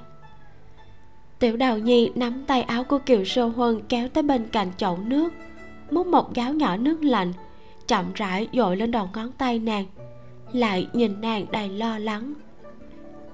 Tiểu 1.39 1.57
đào 1.57 1.77
nhi 1.77 2.11
nắm 2.15 2.43
tay 2.47 2.61
áo 2.61 2.83
của 2.83 2.97
kiều 2.97 3.25
sơ 3.25 3.45
huân 3.45 3.81
kéo 3.89 4.07
tới 4.07 4.23
bên 4.23 4.47
cạnh 4.51 4.67
chậu 4.77 4.97
nước, 4.97 5.33
múc 5.91 6.07
một 6.07 6.35
gáo 6.35 6.53
nhỏ 6.53 6.77
nước 6.77 7.03
lạnh 7.03 7.33
chậm 7.91 8.13
rãi 8.13 8.47
dội 8.53 8.77
lên 8.77 8.91
đầu 8.91 9.09
ngón 9.13 9.31
tay 9.31 9.59
nàng, 9.59 9.85
lại 10.53 10.87
nhìn 10.93 11.21
nàng 11.21 11.45
đầy 11.51 11.69
lo 11.69 11.97
lắng. 11.99 12.33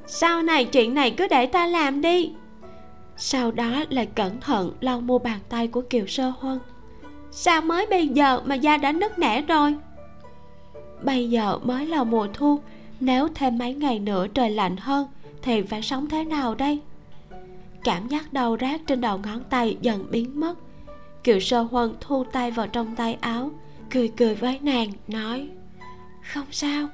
Sau 0.08 0.44
này 0.44 0.66
chuyện 0.66 0.94
này 0.94 1.12
cứ 1.12 1.28
để 1.28 1.46
ta 1.46 1.68
làm 1.68 2.02
đi. 2.02 2.32
Sau 3.18 3.52
đó 3.52 3.84
lại 3.90 4.06
cẩn 4.06 4.40
thận 4.42 4.74
lau 4.82 5.02
mua 5.02 5.20
bàn 5.20 5.40
tay 5.50 5.68
của 5.68 5.82
kiều 5.82 6.08
sơ 6.08 6.34
huân. 6.40 6.60
Sao 7.32 7.62
mới 7.62 7.86
bây 7.90 8.08
giờ 8.08 8.42
mà 8.46 8.56
da 8.56 8.78
đã 8.78 8.92
nứt 8.92 9.20
nẻ 9.20 9.42
rồi? 9.42 9.76
Bây 11.04 11.30
giờ 11.30 11.60
mới 11.64 11.86
là 11.86 12.04
mùa 12.04 12.28
thu, 12.34 12.60
nếu 13.00 13.28
thêm 13.36 13.58
mấy 13.58 13.74
ngày 13.74 14.00
nữa 14.00 14.28
trời 14.28 14.50
lạnh 14.50 14.78
hơn 14.78 15.08
thì 15.42 15.62
phải 15.62 15.82
sống 15.82 16.10
thế 16.10 16.24
nào 16.24 16.56
đây? 16.56 16.80
Cảm 17.84 18.08
giác 18.08 18.34
đau 18.34 18.58
rát 18.62 18.82
trên 18.88 19.02
đầu 19.02 19.18
ngón 19.18 19.44
tay 19.50 19.78
dần 19.82 20.08
biến 20.12 20.40
mất. 20.40 20.54
Kiều 21.24 21.40
sơ 21.40 21.62
huân 21.62 21.96
thu 22.02 22.24
tay 22.24 22.52
vào 22.52 22.68
trong 22.68 22.96
tay 22.96 23.18
áo 23.22 23.52
cười 23.92 24.08
cười 24.18 24.36
với 24.36 24.60
nàng, 24.62 24.92
nói, 25.08 25.50
không 26.34 26.46
sao. 26.52 26.88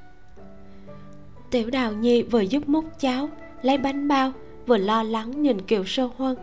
Tiểu 1.49 1.69
đào 1.69 1.93
nhi 1.93 2.23
vừa 2.23 2.41
giúp 2.41 2.69
múc 2.69 2.85
cháo, 2.99 3.29
lấy 3.61 3.77
bánh 3.77 4.07
bao, 4.07 4.31
vừa 4.67 4.77
lo 4.77 5.03
lắng 5.03 5.41
nhìn 5.41 5.61
kiều 5.61 5.85
sơ 5.85 6.09
huân. 6.17 6.35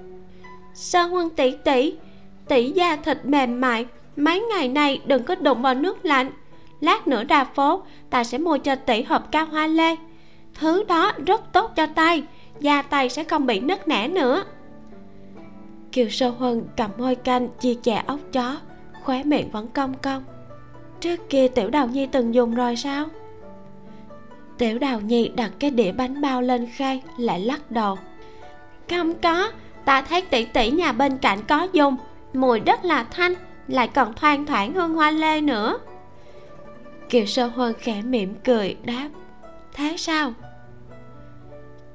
Sơ 0.74 1.02
huân 1.02 1.30
tỷ 1.30 1.54
tỷ 1.64 1.94
tỷ 2.48 2.70
da 2.70 2.96
thịt 2.96 3.18
mềm 3.24 3.60
mại, 3.60 3.86
mấy 4.16 4.40
ngày 4.40 4.68
nay 4.68 5.00
đừng 5.06 5.22
có 5.22 5.34
đụng 5.34 5.62
vào 5.62 5.74
nước 5.74 6.04
lạnh. 6.04 6.30
Lát 6.80 7.08
nữa 7.08 7.24
ra 7.24 7.44
phố, 7.44 7.82
ta 8.10 8.24
sẽ 8.24 8.38
mua 8.38 8.58
cho 8.58 8.74
tỷ 8.74 9.02
hộp 9.02 9.32
cao 9.32 9.46
hoa 9.46 9.66
lê. 9.66 9.96
Thứ 10.54 10.84
đó 10.84 11.12
rất 11.26 11.52
tốt 11.52 11.72
cho 11.76 11.86
tay, 11.86 12.22
da 12.60 12.82
tay 12.82 13.08
sẽ 13.08 13.24
không 13.24 13.46
bị 13.46 13.60
nứt 13.60 13.88
nẻ 13.88 14.08
nữa. 14.08 14.44
Kiều 15.92 16.08
sơ 16.08 16.30
huân 16.30 16.64
cầm 16.76 16.90
môi 16.98 17.14
canh 17.14 17.48
chia 17.60 17.74
chè 17.74 18.02
ốc 18.06 18.20
chó, 18.32 18.56
khóe 19.02 19.22
miệng 19.24 19.50
vẫn 19.50 19.68
cong 19.68 19.94
cong 20.02 20.24
trước 21.00 21.30
kia 21.30 21.48
tiểu 21.48 21.70
đào 21.70 21.86
nhi 21.86 22.06
từng 22.06 22.34
dùng 22.34 22.54
rồi 22.54 22.76
sao? 22.76 23.06
Tiểu 24.58 24.78
đào 24.78 25.00
nhi 25.00 25.28
đặt 25.28 25.50
cái 25.58 25.70
đĩa 25.70 25.92
bánh 25.92 26.20
bao 26.20 26.42
lên 26.42 26.68
khay, 26.72 27.02
lại 27.16 27.40
lắc 27.40 27.70
đầu. 27.70 27.98
Không 28.90 29.14
có, 29.14 29.50
ta 29.84 30.02
thấy 30.02 30.22
tỷ 30.22 30.44
tỷ 30.44 30.70
nhà 30.70 30.92
bên 30.92 31.18
cạnh 31.18 31.38
có 31.48 31.68
dùng. 31.72 31.96
Mùi 32.32 32.60
rất 32.60 32.84
là 32.84 33.04
thanh, 33.10 33.34
lại 33.68 33.88
còn 33.88 34.14
thoang 34.14 34.46
thoảng 34.46 34.74
hương 34.74 34.94
hoa 34.94 35.10
lê 35.10 35.40
nữa. 35.40 35.78
Kiều 37.08 37.26
sơ 37.26 37.46
huân 37.46 37.74
khẽ 37.78 38.02
mỉm 38.02 38.34
cười, 38.44 38.76
đáp, 38.84 39.08
thế 39.74 39.94
sao? 39.98 40.32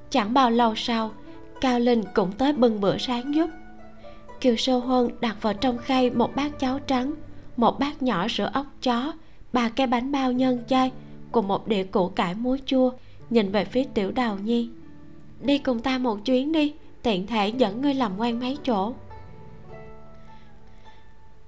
Chẳng 0.09 0.33
bao 0.33 0.51
lâu 0.51 0.75
sau, 0.75 1.11
cao 1.61 1.79
linh 1.79 2.03
cũng 2.13 2.31
tới 2.31 2.53
bưng 2.53 2.81
bữa 2.81 2.97
sáng 2.97 3.35
giúp. 3.35 3.49
Kiều 4.41 4.55
sơ 4.55 4.77
huân 4.77 5.09
đặt 5.19 5.35
vào 5.41 5.53
trong 5.53 5.77
khay 5.77 6.09
một 6.09 6.35
bát 6.35 6.59
cháo 6.59 6.79
trắng 6.79 7.13
một 7.57 7.79
bát 7.79 8.03
nhỏ 8.03 8.27
sữa 8.27 8.49
ốc 8.53 8.65
chó, 8.81 9.13
ba 9.53 9.69
cái 9.69 9.87
bánh 9.87 10.11
bao 10.11 10.31
nhân 10.31 10.63
chay 10.67 10.91
cùng 11.31 11.47
một 11.47 11.67
đĩa 11.67 11.83
củ 11.83 12.09
cải 12.09 12.35
muối 12.35 12.59
chua, 12.65 12.91
nhìn 13.29 13.51
về 13.51 13.65
phía 13.65 13.83
tiểu 13.93 14.11
đào 14.11 14.37
nhi. 14.43 14.69
Đi 15.41 15.57
cùng 15.57 15.79
ta 15.79 15.97
một 15.97 16.25
chuyến 16.25 16.51
đi, 16.51 16.73
tiện 17.01 17.27
thể 17.27 17.49
dẫn 17.49 17.81
ngươi 17.81 17.93
làm 17.93 18.17
quen 18.17 18.39
mấy 18.39 18.57
chỗ. 18.63 18.93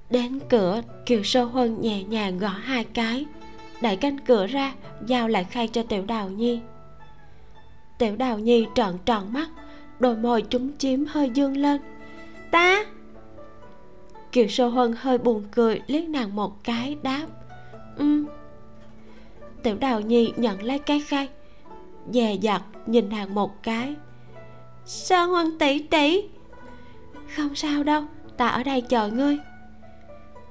Đến 0.10 0.39
cửa, 0.49 0.82
kiều 1.05 1.24
sơ 1.24 1.43
huân 1.43 1.82
nhẹ 1.82 2.03
nhàng 2.03 2.39
gõ 2.39 2.47
hai 2.47 2.84
cái, 2.84 3.26
đẩy 3.82 3.95
cánh 3.95 4.20
cửa 4.20 4.47
ra, 4.47 4.74
giao 5.05 5.28
lại 5.28 5.43
khay 5.43 5.68
cho 5.68 5.84
tiểu 5.84 6.05
đào 6.05 6.30
nhi. 6.30 6.60
Tiểu 7.97 8.16
đào 8.16 8.39
nhi 8.39 8.66
trợn 8.76 8.97
tròn 9.05 9.34
mắt, 9.34 9.49
đôi 9.99 10.18
môi 10.18 10.41
chúng 10.41 10.78
chiếm 10.78 11.05
hơi 11.05 11.30
dương 11.30 11.58
lên. 11.58 11.82
Ta 12.51 12.86
kiều 14.32 14.47
sơ 14.47 14.67
huân 14.67 14.93
hơi 14.97 15.17
buồn 15.17 15.43
cười, 15.51 15.82
liếc 15.88 16.09
nàng 16.09 16.36
một 16.36 16.63
cái, 16.63 16.97
đáp 17.03 17.28
ừ 17.97 18.25
tiểu 19.63 19.78
đào 19.80 20.01
nhi 20.01 20.34
nhận 20.38 20.63
lấy 20.63 20.80
cái 20.80 20.99
khay 20.99 21.28
dè 22.11 22.34
dặt 22.41 22.61
nhìn 22.86 23.09
nàng 23.09 23.36
một 23.36 23.63
cái 23.63 23.95
sơ 24.86 25.25
huân 25.25 25.59
tỷ 25.59 25.80
tỷ. 25.80 26.23
Không 27.36 27.55
sao 27.55 27.84
đâu, 27.84 28.03
ta 28.38 28.47
ở 28.47 28.63
đây 28.63 28.82
chờ 28.82 29.07
ngươi. 29.07 29.38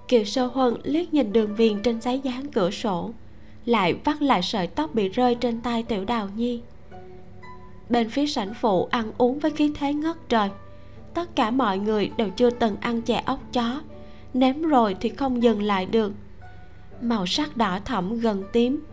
Kiều 0.09 0.25
sơ 0.25 0.47
huân 0.47 0.77
liếc 0.83 1.15
nhìn 1.15 1.33
đường 1.33 1.55
viền 1.55 1.83
trên 1.83 2.01
giấy 2.01 2.21
dán 2.21 2.53
cửa 2.53 2.71
sổ, 2.71 3.11
lại 3.65 3.95
vắt 4.05 4.23
lại 4.23 4.43
sợi 4.43 4.67
tóc 4.67 4.95
bị 4.95 5.09
rơi 5.09 5.35
trên 5.35 5.61
tay 5.61 5.83
tiểu 5.83 6.05
đào 6.05 6.29
nhi. 6.37 6.61
Bên 7.89 8.11
phía 8.11 8.27
sảnh 8.27 8.55
phụ 8.55 8.89
ăn 8.91 9.13
uống 9.19 9.39
với 9.39 9.51
khí 9.51 9.73
thế 9.75 9.95
ngất 9.95 10.29
trời 10.29 10.49
tất 11.17 11.37
cả 11.37 11.51
mọi 11.51 11.79
người 11.79 12.11
đều 12.17 12.29
chưa 12.29 12.51
từng 12.51 12.77
ăn 12.81 13.03
chè 13.03 13.23
ốc 13.27 13.41
chó. 13.53 13.81
Nếm 14.35 14.63
rồi 14.63 14.97
thì 15.01 15.09
không 15.09 15.43
dừng 15.43 15.63
lại 15.63 15.87
được. 15.87 16.13
Màu 17.01 17.27
sắc 17.27 17.57
đỏ 17.57 17.79
thẫm 17.85 18.21
gần 18.21 18.45
tím, 18.53 18.85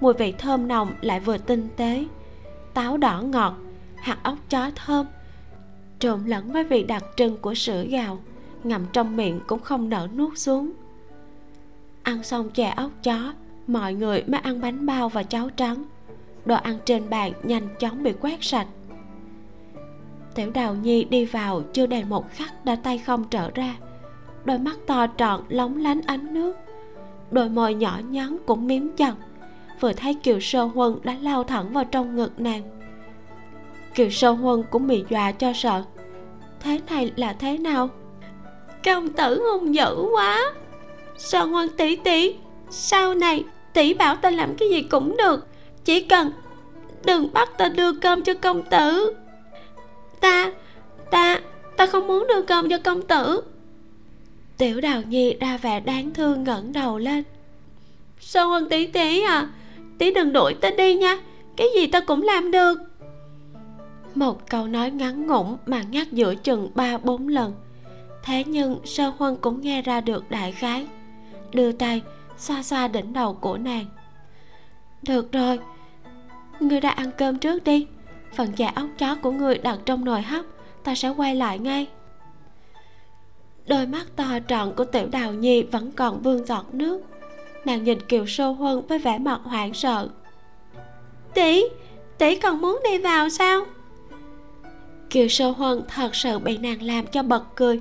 mùi 0.00 0.14
vị 0.14 0.32
thơm 0.32 0.68
nồng 0.68 0.92
lại 1.00 1.20
vừa 1.20 1.38
tinh 1.38 1.68
tế. 1.76 2.04
Táo 2.74 2.96
đỏ 2.96 3.22
ngọt, 3.22 3.54
hạt 3.96 4.18
ốc 4.22 4.38
chó 4.48 4.70
thơm, 4.74 5.06
trộn 5.98 6.24
lẫn 6.26 6.52
với 6.52 6.64
vị 6.64 6.82
đặc 6.82 7.04
trưng 7.16 7.36
của 7.36 7.54
sữa 7.54 7.84
gạo, 7.88 8.18
ngậm 8.64 8.86
trong 8.92 9.16
miệng 9.16 9.40
cũng 9.46 9.60
không 9.60 9.88
nở 9.88 10.08
nuốt 10.16 10.38
xuống. 10.38 10.72
Ăn 12.02 12.22
xong 12.22 12.50
chè 12.50 12.72
ốc 12.76 12.90
chó, 13.02 13.32
mọi 13.66 13.94
người 13.94 14.22
mới 14.26 14.40
ăn 14.40 14.60
bánh 14.60 14.86
bao 14.86 15.08
và 15.08 15.22
cháo 15.22 15.50
trắng. 15.50 15.84
Đồ 16.44 16.54
ăn 16.54 16.78
trên 16.84 17.10
bàn 17.10 17.32
nhanh 17.42 17.68
chóng 17.78 18.02
bị 18.02 18.12
quét 18.20 18.44
sạch 18.44 18.66
tiểu 20.34 20.50
đào 20.50 20.74
nhi 20.74 21.04
đi 21.04 21.24
vào, 21.24 21.62
chưa 21.72 21.86
đầy 21.86 22.04
một 22.04 22.30
khắc 22.30 22.64
đã 22.64 22.76
tay 22.76 22.98
không 22.98 23.24
trở 23.30 23.50
ra. 23.54 23.74
Đôi 24.44 24.58
mắt 24.58 24.76
to 24.86 25.06
tròn 25.06 25.44
lóng 25.48 25.76
lánh 25.76 26.00
ánh 26.06 26.34
nước. 26.34 26.56
Đôi 27.30 27.48
môi 27.48 27.74
nhỏ 27.74 28.00
nhắn 28.10 28.36
cũng 28.46 28.66
miếm 28.66 28.88
chặt. 28.96 29.14
Vừa 29.80 29.92
thấy 29.92 30.14
kiều 30.14 30.40
sơ 30.40 30.62
huân 30.64 30.98
đã 31.02 31.16
lao 31.22 31.44
thẳng 31.44 31.72
vào 31.72 31.84
trong 31.84 32.16
ngực 32.16 32.40
nàng. 32.40 32.62
Kiều 33.94 34.10
sơ 34.10 34.30
huân 34.30 34.62
cũng 34.70 34.86
bị 34.86 35.04
dọa 35.10 35.32
cho 35.32 35.52
sợ. 35.52 35.82
Thế 36.60 36.80
này 36.90 37.12
là 37.16 37.32
thế 37.32 37.58
nào? 37.58 37.88
Công 38.84 39.08
tử 39.08 39.42
hung 39.42 39.74
dữ 39.74 40.06
quá. 40.12 40.52
Sơ 41.16 41.44
huân 41.44 41.68
tỷ 41.76 41.96
tỷ 41.96 42.34
sau 42.70 43.14
này 43.14 43.44
tỷ 43.72 43.94
bảo 43.94 44.16
ta 44.16 44.30
làm 44.30 44.56
cái 44.56 44.70
gì 44.70 44.82
cũng 44.82 45.16
được. 45.16 45.46
Chỉ 45.84 46.00
cần 46.00 46.32
đừng 47.04 47.32
bắt 47.32 47.58
ta 47.58 47.68
đưa 47.68 47.92
cơm 47.92 48.22
cho 48.22 48.34
công 48.34 48.62
tử 48.62 49.14
ta 50.22 50.52
ta 51.10 51.40
ta 51.76 51.86
không 51.86 52.06
muốn 52.06 52.26
đưa 52.28 52.42
cơm 52.42 52.68
cho 52.68 52.78
công 52.78 53.02
tử. 53.02 53.42
Tiểu 54.58 54.80
đào 54.80 55.02
nhi 55.02 55.36
ra 55.40 55.56
vẻ 55.56 55.80
đáng 55.80 56.14
thương 56.14 56.44
ngẩng 56.44 56.72
đầu 56.72 56.98
lên. 56.98 57.24
Sơn 58.20 58.50
quân 58.50 58.68
tỷ 58.68 58.86
tỷ 58.86 59.22
à? 59.22 59.48
Tỷ 59.98 60.14
đừng 60.14 60.32
đuổi 60.32 60.54
ta 60.54 60.70
đi 60.70 60.94
nha. 60.94 61.18
Cái 61.56 61.66
gì 61.74 61.86
ta 61.86 62.00
cũng 62.00 62.22
làm 62.22 62.50
được. 62.50 62.78
Một 64.14 64.50
câu 64.50 64.66
nói 64.66 64.90
ngắn 64.90 65.26
ngủn 65.26 65.56
mà 65.66 65.82
nhắc 65.82 66.12
giữa 66.12 66.34
chừng 66.34 66.70
ba 66.74 66.98
bốn 66.98 67.28
lần. 67.28 67.54
Thế 68.24 68.44
nhưng 68.46 68.80
sơ 68.84 69.12
huân 69.18 69.36
cũng 69.36 69.60
nghe 69.60 69.82
ra 69.82 70.00
được 70.00 70.30
đại 70.30 70.52
khái. 70.52 70.86
Đưa 71.52 71.72
tay 71.72 72.02
xoa 72.38 72.62
xoa 72.62 72.88
đỉnh 72.88 73.12
đầu 73.12 73.34
của 73.34 73.58
nàng. 73.58 73.86
Được 75.02 75.32
rồi 75.32 75.58
ngươi 76.60 76.80
đã 76.80 76.90
ăn 76.90 77.10
cơm 77.18 77.38
trước 77.38 77.64
đi 77.64 77.86
phần 78.36 78.52
chả 78.52 78.72
ốc 78.74 78.86
chó 78.98 79.14
của 79.14 79.30
người 79.30 79.58
đặt 79.58 79.78
trong 79.84 80.04
nồi 80.04 80.22
hấp, 80.22 80.44
ta 80.84 80.94
sẽ 80.94 81.08
quay 81.08 81.34
lại 81.34 81.58
ngay. 81.58 81.86
Đôi 83.66 83.86
mắt 83.86 84.06
to 84.16 84.38
tròn 84.48 84.74
của 84.76 84.84
tiểu 84.84 85.06
đào 85.12 85.32
nhi 85.32 85.62
vẫn 85.62 85.92
còn 85.92 86.22
vương 86.22 86.46
giọt 86.46 86.74
nước. 86.74 87.00
Nàng 87.64 87.84
nhìn 87.84 88.00
kiều 88.00 88.26
sô 88.26 88.52
huân 88.52 88.86
với 88.86 88.98
vẻ 88.98 89.18
mặt 89.18 89.40
hoảng 89.44 89.74
sợ. 89.74 90.08
Tỷ 91.34 91.64
tỷ 92.18 92.36
còn 92.36 92.60
muốn 92.60 92.80
đi 92.84 92.98
vào 92.98 93.28
sao? 93.28 93.64
Kiều 95.10 95.28
sô 95.28 95.50
huân 95.50 95.82
thật 95.88 96.14
sự 96.14 96.38
bị 96.38 96.58
nàng 96.58 96.82
làm 96.82 97.06
cho 97.06 97.22
bật 97.22 97.44
cười. 97.56 97.80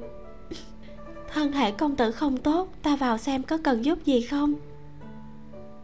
Thân 1.33 1.51
thể 1.51 1.71
công 1.71 1.95
tử 1.95 2.11
không 2.11 2.37
tốt, 2.37 2.67
ta 2.83 2.95
vào 2.95 3.17
xem 3.17 3.43
có 3.43 3.57
cần 3.63 3.85
giúp 3.85 4.05
gì 4.05 4.21
không? 4.21 4.53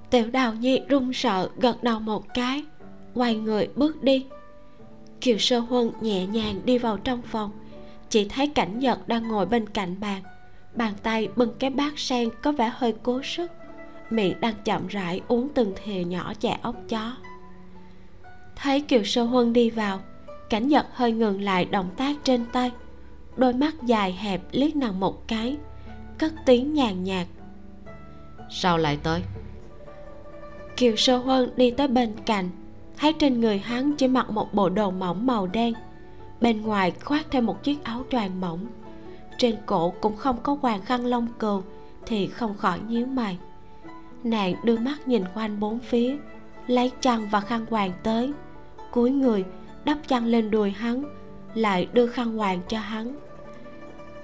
Tiểu 0.10 0.28
đào 0.28 0.54
nhi 0.54 0.82
run 0.90 1.14
sợ, 1.14 1.50
gật 1.58 1.84
đầu 1.84 2.00
một 2.00 2.34
cái, 2.34 2.64
quay 3.14 3.36
người 3.36 3.70
bước 3.76 4.04
đi 4.04 4.26
kiều 5.22 5.38
sơ 5.38 5.60
huân 5.60 5.92
nhẹ 6.02 6.26
nhàng 6.26 6.62
đi 6.66 6.78
vào 6.78 6.98
trong 6.98 7.22
phòng. 7.22 7.52
Chỉ 8.10 8.26
thấy 8.30 8.48
cảnh 8.48 8.80
nhật 8.80 9.08
đang 9.08 9.28
ngồi 9.28 9.46
bên 9.46 9.70
cạnh 9.70 9.96
bàn. 10.00 10.22
Bàn 10.76 10.94
tay 11.04 11.28
bưng 11.36 11.54
cái 11.60 11.70
bát 11.70 12.00
sen 12.00 12.30
có 12.42 12.52
vẻ 12.52 12.72
hơi 12.76 12.94
cố 13.04 13.22
sức. 13.24 13.52
Miệng 14.10 14.40
đang 14.40 14.54
chậm 14.66 14.88
rãi 14.88 15.22
uống 15.28 15.50
từng 15.50 15.74
thìa 15.84 16.04
nhỏ 16.04 16.34
chè 16.40 16.58
ốc 16.62 16.76
chó. 16.90 17.16
Thấy 18.56 18.82
kiều 18.82 19.04
sơ 19.04 19.24
huân 19.24 19.54
đi 19.54 19.70
vào 19.70 20.00
cảnh 20.50 20.68
nhật 20.68 20.86
hơi 20.94 21.12
ngừng 21.12 21.42
lại 21.42 21.66
động 21.66 21.90
tác 21.98 22.16
trên 22.24 22.46
tay. 22.46 22.72
Đôi 23.36 23.54
mắt 23.54 23.76
dài 23.84 24.14
hẹp 24.14 24.42
liếc 24.52 24.76
nàng 24.76 25.00
một 25.00 25.28
cái 25.28 25.58
cất 26.18 26.34
tiếng 26.46 26.74
nhàn 26.74 27.04
nhạt. 27.04 27.28
Sao 28.50 28.78
lại 28.78 28.98
tới? 29.04 29.22
Kiều 30.78 30.96
sơ 30.96 31.18
huân 31.18 31.50
đi 31.56 31.72
tới 31.72 31.88
bên 31.88 32.14
cạnh 32.26 32.50
thấy 32.98 33.14
trên 33.14 33.42
người 33.42 33.58
hắn 33.58 33.92
chỉ 33.98 34.08
mặc 34.08 34.30
một 34.30 34.54
bộ 34.54 34.70
đồ 34.70 34.92
mỏng 34.92 35.26
màu 35.28 35.48
đen. 35.48 35.74
Bên 36.42 36.62
ngoài 36.62 36.92
khoác 37.04 37.26
thêm 37.32 37.46
một 37.46 37.64
chiếc 37.64 37.84
áo 37.84 38.04
choàng 38.12 38.42
mỏng. 38.42 38.60
Trên 39.38 39.56
cổ 39.66 39.94
cũng 40.02 40.16
không 40.16 40.38
có 40.44 40.58
hoàng 40.62 40.82
khăn 40.82 41.06
lông 41.06 41.28
cừu 41.40 41.62
thì 42.06 42.28
không 42.28 42.58
khỏi 42.58 42.80
nhíu 42.88 43.06
mày. 43.06 43.38
Nàng 44.24 44.56
đưa 44.64 44.78
mắt 44.78 45.08
nhìn 45.08 45.24
quanh 45.36 45.60
bốn 45.60 45.80
phía, 45.80 46.18
lấy 46.68 46.92
chăn 47.02 47.28
và 47.32 47.42
khăn 47.42 47.66
hoàng 47.70 47.92
tới. 48.04 48.34
Cúi 48.92 49.12
người, 49.12 49.46
đắp 49.86 49.98
chăn 50.08 50.26
lên 50.26 50.52
đùi 50.52 50.72
hắn, 50.72 51.04
lại 51.54 51.88
đưa 51.94 52.08
khăn 52.08 52.38
hoàng 52.38 52.60
cho 52.68 52.80
hắn. 52.80 53.16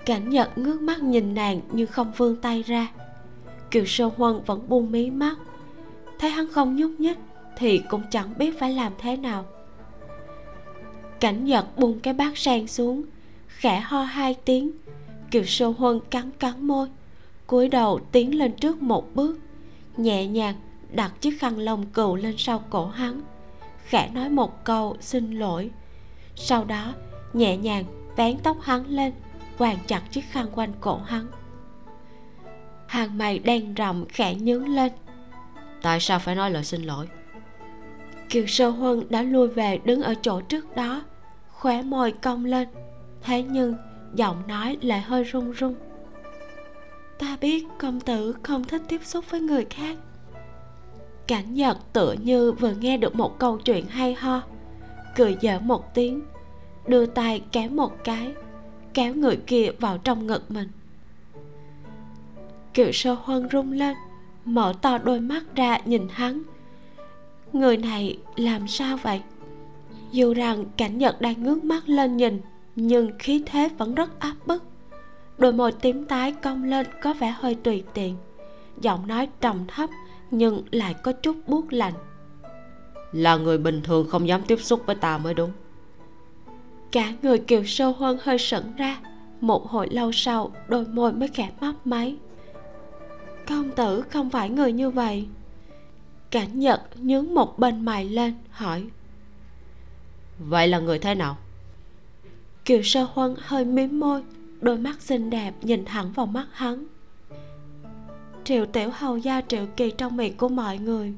Cảnh 0.05 0.29
nhật 0.29 0.57
ngước 0.57 0.81
mắt 0.81 1.03
nhìn 1.03 1.33
nàng 1.33 1.61
nhưng 1.71 1.87
không 1.87 2.11
vươn 2.17 2.35
tay 2.35 2.63
ra. 2.63 2.87
Kiều 3.71 3.85
sơ 3.85 4.09
huân 4.17 4.41
vẫn 4.45 4.69
buông 4.69 4.91
mí 4.91 5.11
mắt. 5.11 5.35
Thấy 6.19 6.29
hắn 6.29 6.47
không 6.51 6.75
nhúc 6.75 6.91
nhích 6.99 7.17
thì 7.57 7.81
cũng 7.89 8.03
chẳng 8.11 8.37
biết 8.37 8.59
phải 8.59 8.73
làm 8.73 8.93
thế 8.97 9.17
nào. 9.17 9.45
Cảnh 11.19 11.45
giật 11.45 11.77
buông 11.77 11.99
cái 11.99 12.13
bát 12.13 12.37
sen 12.37 12.67
xuống, 12.67 13.03
khẽ 13.47 13.79
ho 13.79 14.03
hai 14.03 14.35
tiếng. 14.45 14.71
Kiều 15.31 15.43
sô 15.43 15.71
huân 15.71 15.99
cắn 16.09 16.31
cắn 16.31 16.67
môi, 16.67 16.87
cúi 17.47 17.69
đầu 17.69 17.99
tiến 18.11 18.37
lên 18.37 18.51
trước 18.51 18.81
một 18.81 19.15
bước, 19.15 19.39
nhẹ 19.97 20.27
nhàng 20.27 20.55
đặt 20.91 21.21
chiếc 21.21 21.39
khăn 21.39 21.59
lông 21.59 21.85
cừu 21.85 22.15
lên 22.15 22.35
sau 22.37 22.63
cổ 22.69 22.87
hắn, 22.87 23.21
khẽ 23.85 24.09
nói 24.13 24.29
một 24.29 24.63
câu 24.63 24.97
xin 24.99 25.31
lỗi. 25.31 25.69
Sau 26.35 26.63
đó, 26.63 26.93
nhẹ 27.33 27.57
nhàng 27.57 27.83
vén 28.15 28.37
tóc 28.43 28.57
hắn 28.61 28.87
lên, 28.87 29.13
quàng 29.57 29.77
chặt 29.87 30.01
chiếc 30.11 30.23
khăn 30.31 30.47
quanh 30.55 30.73
cổ 30.81 30.97
hắn. 30.97 31.27
Hàng 32.87 33.17
mày 33.17 33.39
đen 33.39 33.73
rậm 33.77 34.05
khẽ 34.05 34.35
nhướng 34.35 34.67
lên. 34.67 34.91
Tại 35.81 35.99
sao 35.99 36.19
phải 36.19 36.35
nói 36.35 36.51
lời 36.51 36.63
xin 36.63 36.83
lỗi? 36.83 37.07
Kiều 38.33 38.47
sơ 38.47 38.69
huân 38.69 39.03
đã 39.09 39.21
lui 39.21 39.47
về 39.47 39.77
đứng 39.77 40.01
ở 40.01 40.15
chỗ 40.21 40.41
trước 40.41 40.75
đó, 40.75 41.03
khóe 41.51 41.81
môi 41.81 42.11
cong 42.11 42.45
lên. 42.45 42.67
Thế 43.21 43.43
nhưng, 43.43 43.75
giọng 44.15 44.47
nói 44.47 44.77
lại 44.81 45.01
hơi 45.01 45.23
run 45.23 45.51
run. 45.51 45.75
Ta 47.19 47.37
biết 47.41 47.65
công 47.77 47.99
tử 47.99 48.35
không 48.43 48.63
thích 48.63 48.81
tiếp 48.87 49.01
xúc 49.03 49.25
với 49.29 49.39
người 49.39 49.65
khác. 49.69 49.97
Cảnh 51.27 51.53
nhật 51.53 51.77
tựa 51.93 52.15
như 52.23 52.51
vừa 52.51 52.71
nghe 52.71 52.97
được 52.97 53.15
một 53.15 53.39
câu 53.39 53.57
chuyện 53.57 53.85
hay 53.85 54.13
ho. 54.13 54.41
Cười 55.15 55.37
dở 55.41 55.59
một 55.59 55.93
tiếng, 55.93 56.21
đưa 56.87 57.05
tay 57.05 57.43
kéo 57.51 57.69
một 57.69 58.03
cái, 58.03 58.33
kéo 58.93 59.13
người 59.13 59.35
kia 59.35 59.71
vào 59.79 59.97
trong 59.97 60.27
ngực 60.27 60.51
mình. 60.51 60.69
Kiều 62.73 62.91
sơ 62.91 63.13
huân 63.13 63.49
rung 63.51 63.71
lên, 63.71 63.95
mở 64.45 64.73
to 64.81 64.97
đôi 64.97 65.19
mắt 65.19 65.43
ra 65.55 65.77
nhìn 65.85 66.07
hắn 66.11 66.43
người 67.53 67.77
này 67.77 68.17
làm 68.35 68.67
sao 68.67 68.97
vậy? 68.97 69.21
Dù 70.11 70.33
rằng 70.33 70.65
cảnh 70.77 70.97
nhật 70.97 71.21
đang 71.21 71.43
ngước 71.43 71.63
mắt 71.63 71.89
lên 71.89 72.17
nhìn 72.17 72.41
nhưng 72.75 73.11
khí 73.19 73.43
thế 73.45 73.69
vẫn 73.77 73.95
rất 73.95 74.19
áp 74.19 74.35
bức. 74.45 74.63
Đôi 75.37 75.53
môi 75.53 75.71
tím 75.71 76.05
tái 76.05 76.31
cong 76.31 76.63
lên 76.63 76.85
có 77.01 77.13
vẻ 77.13 77.35
hơi 77.37 77.55
tùy 77.55 77.83
tiện. 77.93 78.15
Giọng 78.81 79.07
nói 79.07 79.29
trầm 79.41 79.65
thấp 79.67 79.89
nhưng 80.31 80.63
lại 80.71 80.93
có 80.93 81.11
chút 81.11 81.35
buốt 81.47 81.73
lạnh. 81.73 81.93
Là 83.11 83.37
người 83.37 83.57
bình 83.57 83.81
thường 83.83 84.07
không 84.09 84.27
dám 84.27 84.41
tiếp 84.47 84.61
xúc 84.61 84.81
với 84.85 84.95
ta 84.95 85.17
mới 85.17 85.33
đúng. 85.33 85.51
Cả 86.91 87.13
người 87.21 87.37
kiều 87.37 87.63
sâu 87.65 87.91
huân 87.93 88.17
hơi 88.21 88.37
sững 88.37 88.75
ra. 88.77 88.99
Một 89.41 89.69
hồi 89.69 89.87
lâu 89.91 90.11
sau 90.11 90.51
đôi 90.67 90.85
môi 90.85 91.13
mới 91.13 91.27
khẽ 91.27 91.49
mấp 91.61 91.87
máy. 91.87 92.15
Công 93.47 93.71
tử 93.71 94.01
không 94.01 94.29
phải 94.29 94.49
người 94.49 94.73
như 94.73 94.89
vậy 94.89 95.27
cảnh 96.33 96.59
nhật 96.59 96.81
nhướng 96.95 97.33
một 97.33 97.59
bên 97.59 97.85
mày 97.85 98.05
lên 98.05 98.33
hỏi. 98.49 98.87
Vậy 100.39 100.67
là 100.67 100.79
người 100.79 100.99
thế 100.99 101.15
nào? 101.15 101.37
Kiều 102.65 102.83
sơ 102.83 103.07
huân 103.13 103.35
hơi 103.39 103.65
mím 103.65 103.99
môi 103.99 104.23
đôi 104.61 104.77
mắt 104.77 105.01
xinh 105.01 105.29
đẹp 105.29 105.53
nhìn 105.61 105.85
thẳng 105.85 106.11
vào 106.11 106.25
mắt 106.25 106.47
hắn. 106.51 106.85
Triệu 108.43 108.65
tiểu 108.65 108.89
hầu 108.93 109.17
gia 109.17 109.41
triệu 109.41 109.65
kỳ 109.75 109.91
trong 109.91 110.17
miệng 110.17 110.37
của 110.37 110.49
mọi 110.49 110.77
người 110.77 111.13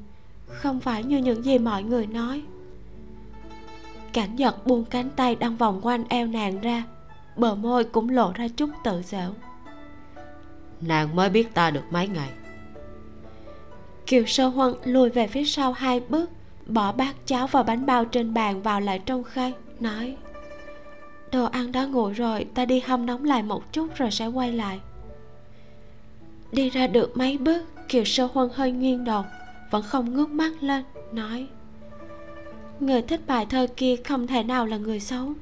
không 0.46 0.80
phải 0.80 1.04
như 1.04 1.18
những 1.18 1.44
gì 1.44 1.58
mọi 1.58 1.82
người 1.82 2.06
nói. 2.06 2.42
Cảnh 4.12 4.36
giật 4.36 4.66
buông 4.66 4.84
cánh 4.84 5.10
tay 5.10 5.34
đang 5.34 5.56
vòng 5.56 5.80
quanh 5.82 6.04
eo 6.08 6.26
nàng 6.26 6.60
ra 6.60 6.84
bờ 7.36 7.54
môi 7.54 7.84
cũng 7.84 8.10
lộ 8.10 8.32
ra 8.32 8.48
chút 8.48 8.70
tự 8.84 9.02
giễu 9.02 9.34
nàng 10.80 11.16
mới 11.16 11.30
biết 11.30 11.54
ta 11.54 11.70
được 11.70 11.84
mấy 11.90 12.08
ngày 12.08 12.30
kiều 14.06 14.26
sơ 14.26 14.46
huân 14.46 14.74
lùi 14.84 15.10
về 15.10 15.26
phía 15.26 15.44
sau 15.44 15.72
hai 15.72 16.00
bước, 16.00 16.30
bỏ 16.66 16.92
bát 16.92 17.16
cháo 17.26 17.46
và 17.46 17.62
bánh 17.62 17.86
bao 17.86 18.04
trên 18.04 18.34
bàn 18.34 18.62
vào 18.62 18.80
lại 18.80 18.98
trong 18.98 19.24
khay, 19.24 19.52
nói, 19.80 20.16
đồ 21.32 21.44
ăn 21.44 21.72
đã 21.72 21.86
nguội 21.86 22.12
rồi, 22.12 22.46
ta 22.54 22.64
đi 22.64 22.80
hâm 22.80 23.06
nóng 23.06 23.24
lại 23.24 23.42
một 23.42 23.72
chút 23.72 23.86
rồi 23.96 24.10
sẽ 24.10 24.26
quay 24.26 24.52
lại. 24.52 24.80
Đi 26.52 26.70
ra 26.70 26.86
được 26.86 27.16
mấy 27.16 27.38
bước, 27.38 27.62
kiều 27.88 28.04
sơ 28.04 28.28
huân 28.32 28.48
hơi 28.54 28.72
nghiêng 28.72 29.04
đầu, 29.04 29.24
vẫn 29.70 29.82
không 29.82 30.14
ngước 30.14 30.28
mắt 30.28 30.52
lên, 30.60 30.84
nói, 31.12 31.46
người 32.80 33.02
thích 33.02 33.20
bài 33.26 33.46
thơ 33.46 33.66
kia 33.76 33.96
không 34.04 34.26
thể 34.26 34.42
nào 34.42 34.66
là 34.66 34.76
người 34.76 35.00
xấu. 35.00 35.32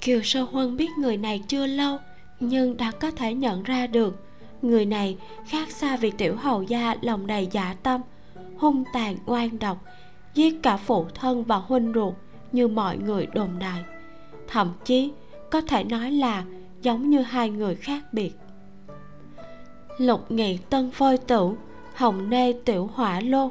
Kiều 0.00 0.22
sơ 0.22 0.42
huân 0.42 0.76
biết 0.76 0.90
người 0.98 1.16
này 1.16 1.42
chưa 1.48 1.66
lâu, 1.66 1.98
nhưng 2.40 2.76
đã 2.76 2.90
có 2.90 3.10
thể 3.10 3.34
nhận 3.34 3.62
ra 3.62 3.86
được 3.86 4.29
người 4.62 4.86
này 4.86 5.16
khác 5.46 5.70
xa 5.70 5.96
việc 5.96 6.18
tiểu 6.18 6.36
hầu 6.36 6.62
gia 6.62 6.94
lòng 7.02 7.26
đầy 7.26 7.48
giả 7.50 7.76
tâm, 7.82 8.00
hung 8.58 8.84
tàn 8.92 9.16
oan 9.26 9.58
độc, 9.58 9.84
giết 10.34 10.62
cả 10.62 10.76
phụ 10.76 11.06
thân 11.14 11.44
và 11.44 11.56
huynh 11.56 11.92
ruột 11.94 12.14
như 12.52 12.68
mọi 12.68 12.98
người 12.98 13.26
đồn 13.26 13.58
đại 13.58 13.84
thậm 14.50 14.72
chí 14.84 15.12
có 15.50 15.60
thể 15.60 15.84
nói 15.84 16.10
là 16.10 16.44
giống 16.82 17.10
như 17.10 17.22
hai 17.22 17.50
người 17.50 17.74
khác 17.74 18.02
biệt. 18.12 18.32
Lục 19.98 20.30
nghị 20.30 20.58
tân 20.70 20.90
phôi 20.90 21.18
tử, 21.18 21.50
hồng 21.94 22.30
nê 22.30 22.52
tiểu 22.52 22.90
hỏa 22.94 23.20
lô, 23.20 23.50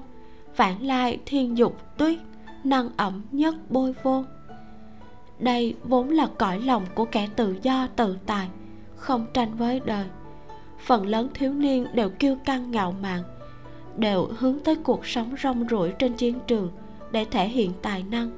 vãn 0.55 0.82
lai 0.82 1.20
thiên 1.26 1.57
dục 1.57 1.97
tuyết, 1.97 2.20
năng 2.64 2.89
ẩm 2.97 3.22
nhất 3.32 3.55
bôi 3.70 3.93
vô. 4.03 4.24
Đây 5.39 5.76
vốn 5.84 6.10
là 6.10 6.28
cõi 6.38 6.60
lòng 6.62 6.86
của 6.95 7.05
kẻ 7.05 7.28
tự 7.36 7.57
do 7.62 7.88
tự 7.95 8.18
tài 8.26 8.47
không 8.95 9.26
tranh 9.34 9.55
với 9.55 9.82
đời 9.86 10.05
phần 10.80 11.06
lớn 11.06 11.30
thiếu 11.34 11.54
niên 11.54 11.88
đều 11.94 12.10
kiêu 12.10 12.36
căng 12.46 12.72
ngạo 12.72 12.96
mạn, 13.02 13.24
đều 13.98 14.30
hướng 14.38 14.60
tới 14.60 14.76
cuộc 14.76 15.06
sống 15.06 15.36
rong 15.44 15.68
ruổi 15.70 15.92
trên 16.00 16.14
chiến 16.14 16.40
trường 16.48 16.72
để 17.12 17.26
thể 17.26 17.48
hiện 17.48 17.74
tài 17.82 18.04
năng. 18.04 18.32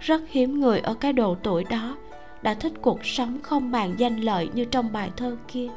Rất 0.00 0.22
hiếm 0.28 0.60
người 0.60 0.80
ở 0.80 0.94
cái 0.94 1.12
độ 1.12 1.36
tuổi 1.42 1.64
đó 1.64 1.96
đã 2.42 2.54
thích 2.54 2.72
cuộc 2.82 3.04
sống 3.04 3.38
không 3.42 3.70
màng 3.70 3.94
danh 3.98 4.20
lợi 4.20 4.48
như 4.54 4.64
trong 4.64 4.92
bài 4.92 5.10
thơ 5.16 5.36
kia. 5.48 5.68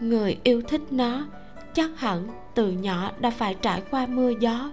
Người 0.00 0.38
yêu 0.42 0.62
thích 0.68 0.82
nó 0.90 1.26
chắc 1.74 1.90
hẳn 1.96 2.28
từ 2.54 2.70
nhỏ 2.70 3.10
đã 3.20 3.30
phải 3.30 3.54
trải 3.54 3.82
qua 3.90 4.06
mưa 4.06 4.32
gió, 4.40 4.70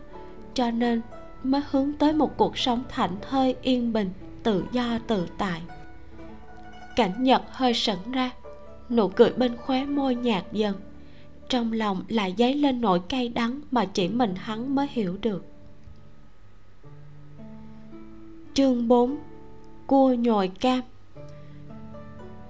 cho 0.54 0.72
nên 0.72 1.02
mới 1.44 1.62
hướng 1.72 1.94
tới 1.94 2.14
một 2.14 2.38
cuộc 2.38 2.58
sống 2.58 2.84
thảnh 2.90 3.16
thơi 3.30 3.56
yên 3.62 3.94
bình, 3.94 4.12
tự 4.44 4.64
do 4.72 5.00
tự 5.08 5.28
tại. 5.38 5.62
Cảnh 6.96 7.24
nhật 7.24 7.42
hơi 7.52 7.74
sững 7.74 8.12
ra 8.12 8.32
nụ 8.90 9.08
cười 9.08 9.30
bên 9.30 9.58
khóe 9.58 9.86
môi 9.86 10.16
nhạt 10.16 10.44
dần. 10.52 10.76
Trong 11.50 11.74
lòng 11.74 12.04
lại 12.08 12.36
dấy 12.38 12.54
lên 12.54 12.82
nỗi 12.82 13.00
cay 13.10 13.30
đắng 13.30 13.62
mà 13.72 13.86
chỉ 13.86 14.08
mình 14.08 14.36
hắn 14.36 14.76
mới 14.76 14.88
hiểu 14.92 15.18
được. 15.22 15.46
Chương 18.54 18.88
4 18.88 19.18
Cua 19.88 20.14
nhồi 20.14 20.48
cam. 20.48 20.82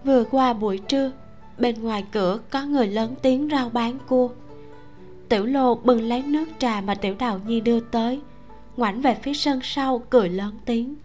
Vừa 0.04 0.24
qua 0.24 0.54
buổi 0.54 0.78
trưa, 0.78 1.12
Bên 1.58 1.82
ngoài 1.82 2.06
cửa 2.12 2.40
có 2.50 2.64
người 2.64 2.88
lớn 2.88 3.16
tiếng 3.22 3.50
rao 3.52 3.70
bán 3.70 3.98
cua. 4.08 4.30
Tiểu 5.30 5.46
lô 5.46 5.76
bưng 5.76 6.02
lấy 6.02 6.24
nước 6.24 6.46
trà 6.60 6.82
mà 6.82 6.96
tiểu 6.96 7.16
đào 7.20 7.40
nhi 7.48 7.62
đưa 7.62 7.80
tới. 7.80 8.22
Ngoảnh 8.78 9.02
về 9.02 9.18
phía 9.24 9.34
sân 9.34 9.60
sau, 9.64 10.02
cười 10.10 10.30
lớn 10.30 10.54
tiếng. 10.66 10.96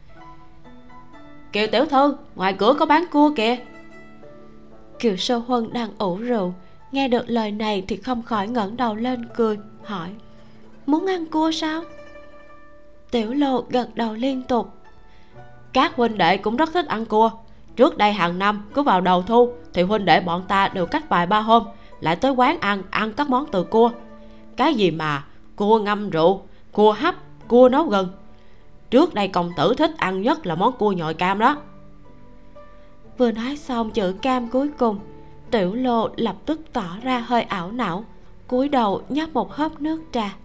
Kiều 1.53 1.67
tiểu 1.73 1.85
thư, 1.85 2.17
Ngoài 2.35 2.53
cửa 2.59 2.75
có 2.79 2.87
bán 2.87 3.05
cua 3.13 3.31
kìa. 3.37 3.57
Kiều 5.03 5.17
sơ 5.17 5.37
huân 5.37 5.73
đang 5.73 5.91
ủ 5.99 6.17
rượu. 6.17 6.55
Nghe 6.93 7.09
được 7.09 7.25
lời 7.27 7.51
này 7.51 7.85
thì 7.89 7.97
không 7.97 8.23
khỏi 8.23 8.49
ngẩng 8.49 8.77
đầu 8.77 8.95
lên 8.95 9.29
cười, 9.37 9.59
Hỏi, 9.85 10.09
Muốn 10.87 11.07
ăn 11.07 11.27
cua 11.27 11.51
sao? 11.51 11.83
Tiểu 13.11 13.33
lộ 13.33 13.65
gật 13.71 13.89
đầu 13.95 14.15
liên 14.15 14.43
tục, 14.43 14.75
các 15.73 15.97
huynh 15.97 16.19
đệ 16.19 16.37
cũng 16.37 16.57
rất 16.57 16.73
thích 16.73 16.87
ăn 16.87 17.05
cua. 17.05 17.31
Trước 17.77 17.97
đây 17.97 18.13
hàng 18.13 18.39
năm 18.39 18.63
cứ 18.75 18.83
vào 18.83 19.01
đầu 19.01 19.23
thu 19.23 19.53
thì 19.73 19.83
huynh 19.83 20.05
đệ 20.05 20.21
bọn 20.21 20.45
ta 20.49 20.69
đều 20.69 20.87
cách 20.87 21.09
vài 21.09 21.27
ba 21.27 21.41
hôm, 21.41 21.65
lại 22.01 22.17
tới 22.17 22.33
quán 22.33 22.61
ăn 22.61 22.83
ăn 22.91 23.13
các 23.13 23.29
món 23.29 23.47
từ 23.53 23.65
cua. 23.65 23.91
Cái 24.57 24.75
gì 24.75 24.91
mà 24.91 25.25
cua 25.57 25.79
ngâm 25.79 26.11
rượu, 26.11 26.43
cua 26.73 26.93
hấp, 26.93 27.15
cua 27.49 27.69
nấu 27.69 27.85
gừng? 27.85 28.09
Trước 28.91 29.15
đây 29.15 29.29
công 29.29 29.51
tử 29.57 29.75
thích 29.79 29.91
ăn 29.97 30.23
nhất 30.23 30.47
là 30.47 30.55
món 30.55 30.73
cua 30.73 30.93
nhồi 30.93 31.15
cam 31.15 31.39
đó 31.39 31.57
vừa 33.19 33.33
nói 33.33 33.57
xong, 33.57 33.91
chữ 33.91 34.15
cam 34.23 34.49
cuối 34.49 34.69
cùng, 34.79 34.99
tiểu 35.51 35.75
lô 35.75 36.09
lập 36.17 36.37
tức 36.47 36.61
tỏ 36.73 36.97
ra 37.03 37.19
hơi 37.19 37.43
ảo 37.43 37.73
não, 37.73 38.05
cúi 38.47 38.69
đầu 38.69 39.03
nhấp 39.09 39.33
một 39.33 39.53
hớp 39.53 39.81
nước 39.81 40.03
trà. 40.13 40.37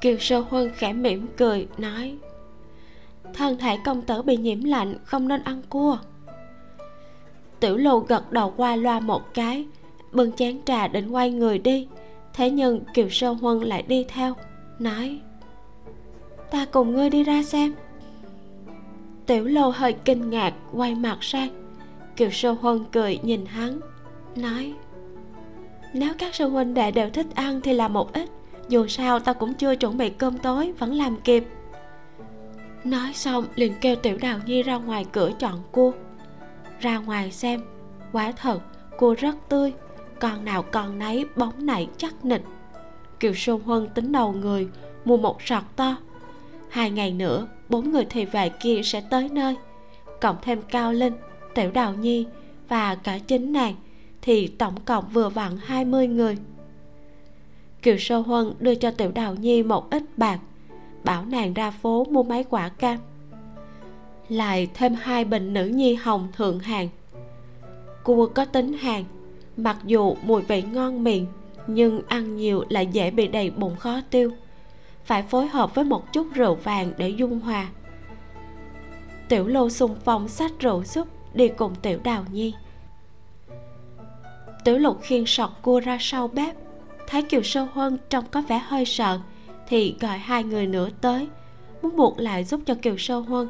Kiều 0.00 0.18
sơ 0.18 0.40
huân 0.40 0.70
khẽ 0.74 0.92
mỉm 0.92 1.26
cười, 1.36 1.66
nói, 1.78 2.16
thân 3.34 3.58
thể 3.58 3.78
công 3.84 4.02
tử 4.02 4.22
bị 4.22 4.36
nhiễm 4.36 4.64
lạnh, 4.64 4.94
không 5.04 5.28
nên 5.28 5.42
ăn 5.42 5.62
cua. 5.68 5.98
Tiểu 7.60 7.76
lô 7.76 7.98
gật 7.98 8.32
đầu 8.32 8.54
qua 8.56 8.76
loa 8.76 9.00
một 9.00 9.34
cái, 9.34 9.66
bưng 10.12 10.32
chén 10.32 10.58
trà 10.64 10.88
định 10.88 11.10
quay 11.10 11.30
người 11.30 11.58
đi, 11.58 11.88
thế 12.34 12.50
nhưng 12.50 12.80
kiều 12.94 13.08
sơ 13.08 13.30
huân 13.30 13.60
lại 13.60 13.82
đi 13.82 14.04
theo, 14.08 14.34
nói, 14.78 15.20
ta 16.50 16.66
cùng 16.72 16.92
ngươi 16.92 17.10
đi 17.10 17.24
ra 17.24 17.42
xem 17.42 17.74
tiểu 19.28 19.44
lâu 19.44 19.70
hơi 19.70 19.92
kinh 19.92 20.30
ngạc, 20.30 20.54
quay 20.72 20.94
mặt 20.94 21.18
sang 21.20 21.48
kiều 22.16 22.30
sơ 22.30 22.50
huân 22.50 22.84
cười 22.92 23.18
nhìn 23.22 23.46
hắn, 23.46 23.80
nói, 24.36 24.74
nếu 25.92 26.14
các 26.18 26.34
sư 26.34 26.48
huynh 26.48 26.74
đệ 26.74 26.90
đều 26.90 27.10
thích 27.10 27.26
ăn 27.34 27.60
thì 27.60 27.72
làm 27.72 27.92
một 27.92 28.12
ít, 28.12 28.28
dù 28.68 28.86
sao 28.86 29.20
ta 29.20 29.32
cũng 29.32 29.54
chưa 29.54 29.74
chuẩn 29.74 29.98
bị 29.98 30.10
cơm 30.10 30.38
tối, 30.38 30.72
vẫn 30.78 30.94
làm 30.94 31.16
kịp. 31.16 31.44
Nói 32.84 33.12
xong, 33.14 33.44
liền 33.54 33.74
kêu 33.80 33.96
tiểu 33.96 34.18
đào 34.20 34.38
nhi 34.46 34.62
ra 34.62 34.76
ngoài 34.76 35.06
cửa 35.12 35.30
chọn 35.38 35.62
cua. 35.72 35.92
Ra 36.80 36.98
ngoài 36.98 37.32
xem, 37.32 37.60
quả 38.12 38.32
thật, 38.32 38.58
cua 38.98 39.14
rất 39.14 39.34
tươi, 39.48 39.72
con 40.20 40.44
nào 40.44 40.62
con 40.62 40.98
nấy 40.98 41.24
bóng 41.36 41.66
nảy 41.66 41.88
chắc 41.96 42.24
nịch. 42.24 42.42
Kiều 43.20 43.34
sô 43.34 43.60
huân 43.64 43.88
tính 43.88 44.12
đầu 44.12 44.32
người, 44.32 44.68
mua 45.04 45.16
một 45.16 45.42
sọt 45.42 45.62
to. 45.76 45.96
Hai 46.68 46.90
ngày 46.90 47.12
nữa 47.12 47.46
bốn 47.68 47.92
người 47.92 48.04
thị 48.04 48.24
vệ 48.24 48.48
kia 48.48 48.80
sẽ 48.84 49.00
tới 49.00 49.28
nơi. 49.28 49.56
Cộng 50.20 50.36
thêm 50.42 50.62
cao 50.62 50.92
linh, 50.92 51.12
tiểu 51.54 51.70
đào 51.70 51.94
nhi 51.94 52.26
và 52.68 52.94
cả 52.94 53.18
chính 53.18 53.52
nàng, 53.52 53.74
thì 54.22 54.46
tổng 54.46 54.74
cộng 54.84 55.08
vừa 55.12 55.28
vặn 55.28 55.52
20 55.64 56.06
người. 56.06 56.36
Kiều 57.82 57.98
sơ 57.98 58.18
huân 58.18 58.52
đưa 58.60 58.74
cho 58.74 58.90
tiểu 58.90 59.10
đào 59.14 59.34
nhi 59.34 59.62
một 59.62 59.90
ít 59.90 60.02
bạc, 60.16 60.38
bảo 61.04 61.24
nàng 61.24 61.54
ra 61.54 61.70
phố 61.70 62.04
mua 62.10 62.22
mấy 62.22 62.44
quả 62.44 62.68
cam. 62.68 62.98
Lại 64.28 64.68
thêm 64.74 64.94
hai 64.94 65.24
bình 65.24 65.54
nữ 65.54 65.64
nhi 65.64 65.94
hồng 65.94 66.28
thượng 66.36 66.58
hàng. 66.58 66.88
Cua 68.04 68.26
có 68.26 68.44
tính 68.44 68.72
hàng, 68.72 69.04
mặc 69.56 69.76
dù 69.84 70.16
mùi 70.22 70.42
vị 70.42 70.62
ngon 70.62 71.04
miệng, 71.04 71.26
nhưng 71.66 72.02
ăn 72.08 72.36
nhiều 72.36 72.64
lại 72.68 72.86
dễ 72.86 73.10
bị 73.10 73.28
đầy 73.28 73.50
bụng 73.50 73.76
khó 73.76 74.00
tiêu 74.10 74.32
phải 75.08 75.22
phối 75.22 75.48
hợp 75.48 75.74
với 75.74 75.84
một 75.84 76.12
chút 76.12 76.26
rượu 76.34 76.54
vàng 76.54 76.92
để 76.98 77.08
dung 77.08 77.40
hòa. 77.40 77.68
Tiểu 79.28 79.46
lô 79.46 79.70
xung 79.70 79.96
phong 80.04 80.28
xách 80.28 80.52
rượu 80.60 80.84
giúp 80.84 81.08
đi 81.34 81.48
cùng 81.48 81.74
tiểu 81.74 81.98
đào 82.04 82.24
nhi. 82.32 82.54
Tiểu 84.64 84.78
lục 84.78 84.98
khiêng 85.02 85.26
sọt 85.26 85.50
cua 85.62 85.80
ra 85.80 85.98
sau 86.00 86.28
bếp. 86.28 86.56
Thấy 87.06 87.22
kiều 87.22 87.42
sơ 87.42 87.66
huân 87.72 87.98
trông 88.10 88.24
có 88.30 88.42
vẻ 88.48 88.58
hơi 88.58 88.84
sợ, 88.84 89.20
thì 89.68 89.96
gọi 90.00 90.18
hai 90.18 90.44
người 90.44 90.66
nữa 90.66 90.88
tới, 91.00 91.28
muốn 91.82 91.96
buộc 91.96 92.18
lại 92.18 92.44
giúp 92.44 92.60
cho 92.66 92.74
kiều 92.74 92.96
sơ 92.98 93.18
huân. 93.18 93.48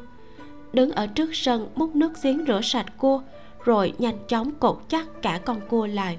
Đứng 0.73 0.91
ở 0.91 1.07
trước 1.07 1.31
sân, 1.33 1.69
múc 1.75 1.97
nước 1.97 2.13
giếng 2.23 2.45
rửa 2.47 2.61
sạch 2.63 2.93
cua, 2.99 3.23
rồi 3.65 3.93
nhanh 3.99 4.19
chóng 4.29 4.51
cột 4.61 4.79
chắc 4.89 5.23
cả 5.23 5.41
con 5.45 5.61
cua 5.69 5.87
lại. 5.87 6.19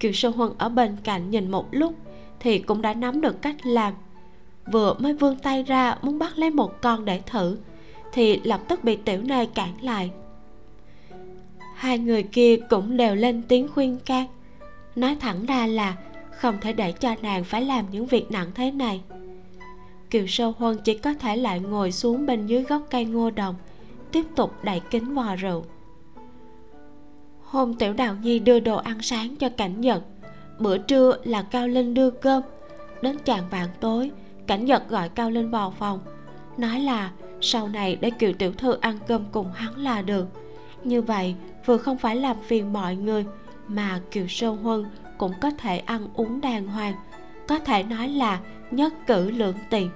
Kiều 0.00 0.12
sơ 0.12 0.28
huân 0.28 0.52
ở 0.58 0.68
bên 0.68 0.96
cạnh 1.04 1.30
nhìn 1.30 1.50
một 1.50 1.66
lúc 1.70 1.94
thì 2.42 2.58
cũng 2.58 2.82
đã 2.82 2.94
nắm 2.94 3.20
được 3.20 3.42
cách 3.42 3.66
làm. 3.66 3.94
Vừa 4.72 4.94
mới 4.98 5.12
vươn 5.12 5.36
tay 5.38 5.62
ra 5.62 5.96
muốn 6.02 6.18
bắt 6.18 6.38
lấy 6.38 6.50
một 6.50 6.82
con 6.82 7.04
để 7.04 7.20
thử, 7.26 7.56
thì 8.12 8.40
lập 8.44 8.60
tức 8.68 8.84
bị 8.84 8.96
tiểu 8.96 9.22
nê 9.22 9.46
cản 9.46 9.84
lại. 9.84 10.10
Hai 11.74 11.98
người 11.98 12.22
kia 12.22 12.56
cũng 12.70 12.96
đều 12.96 13.14
lên 13.14 13.42
tiếng 13.48 13.68
khuyên 13.68 13.98
can, 14.06 14.26
nói 14.96 15.16
thẳng 15.20 15.46
ra 15.46 15.66
là 15.66 15.96
không 16.30 16.60
thể 16.60 16.72
để 16.72 16.92
cho 16.92 17.14
nàng 17.22 17.44
phải 17.44 17.62
làm 17.64 17.84
những 17.90 18.06
việc 18.06 18.30
nặng 18.30 18.50
thế 18.54 18.70
này. 18.70 19.00
Kiều 20.10 20.26
sơ 20.26 20.52
huân 20.58 20.78
chỉ 20.84 20.98
có 20.98 21.14
thể 21.14 21.36
lại 21.36 21.60
ngồi 21.60 21.92
xuống 21.92 22.26
bên 22.26 22.46
dưới 22.46 22.62
gốc 22.62 22.82
cây 22.90 23.04
ngô 23.04 23.30
đồng, 23.30 23.54
tiếp 24.12 24.24
tục 24.36 24.64
đẩy 24.64 24.80
kính 24.90 25.14
vò 25.14 25.36
rượu. 25.36 25.64
Hôm 27.42 27.74
tiểu 27.74 27.92
đào 27.92 28.16
nhi 28.22 28.38
đưa 28.38 28.60
đồ 28.60 28.76
ăn 28.76 29.02
sáng 29.02 29.36
cho 29.36 29.48
cảnh 29.48 29.80
nhật 29.80 30.02
bữa 30.62 30.78
trưa 30.78 31.16
là 31.24 31.42
cao 31.42 31.68
linh 31.68 31.94
đưa 31.94 32.10
cơm. 32.10 32.42
Đến 33.02 33.16
tràng 33.24 33.44
vạn 33.50 33.68
tối, 33.80 34.10
cảnh 34.46 34.64
nhật 34.64 34.88
gọi 34.88 35.08
cao 35.08 35.30
linh 35.30 35.50
vào 35.50 35.74
phòng. 35.78 36.00
Nói 36.58 36.80
là, 36.80 37.10
sau 37.40 37.68
này 37.68 37.96
để 38.00 38.10
kiều 38.10 38.32
tiểu 38.32 38.52
thư 38.52 38.78
ăn 38.80 38.98
cơm 39.08 39.24
cùng 39.32 39.52
hắn 39.52 39.76
là 39.76 40.02
được. 40.02 40.26
Như 40.84 41.02
vậy, 41.02 41.34
vừa 41.66 41.76
không 41.76 41.98
phải 41.98 42.16
làm 42.16 42.36
phiền 42.46 42.72
mọi 42.72 42.96
người, 42.96 43.24
mà 43.68 44.00
kiều 44.10 44.26
sơn 44.28 44.56
huân 44.56 44.84
cũng 45.18 45.32
có 45.40 45.50
thể 45.58 45.78
ăn 45.78 46.08
uống 46.14 46.40
đàng 46.40 46.66
hoàng. 46.66 46.94
Có 47.48 47.58
thể 47.58 47.82
nói 47.82 48.08
là 48.08 48.40
nhất 48.70 48.92
cử 49.06 49.30
lưỡng 49.30 49.56
tiền 49.70 49.90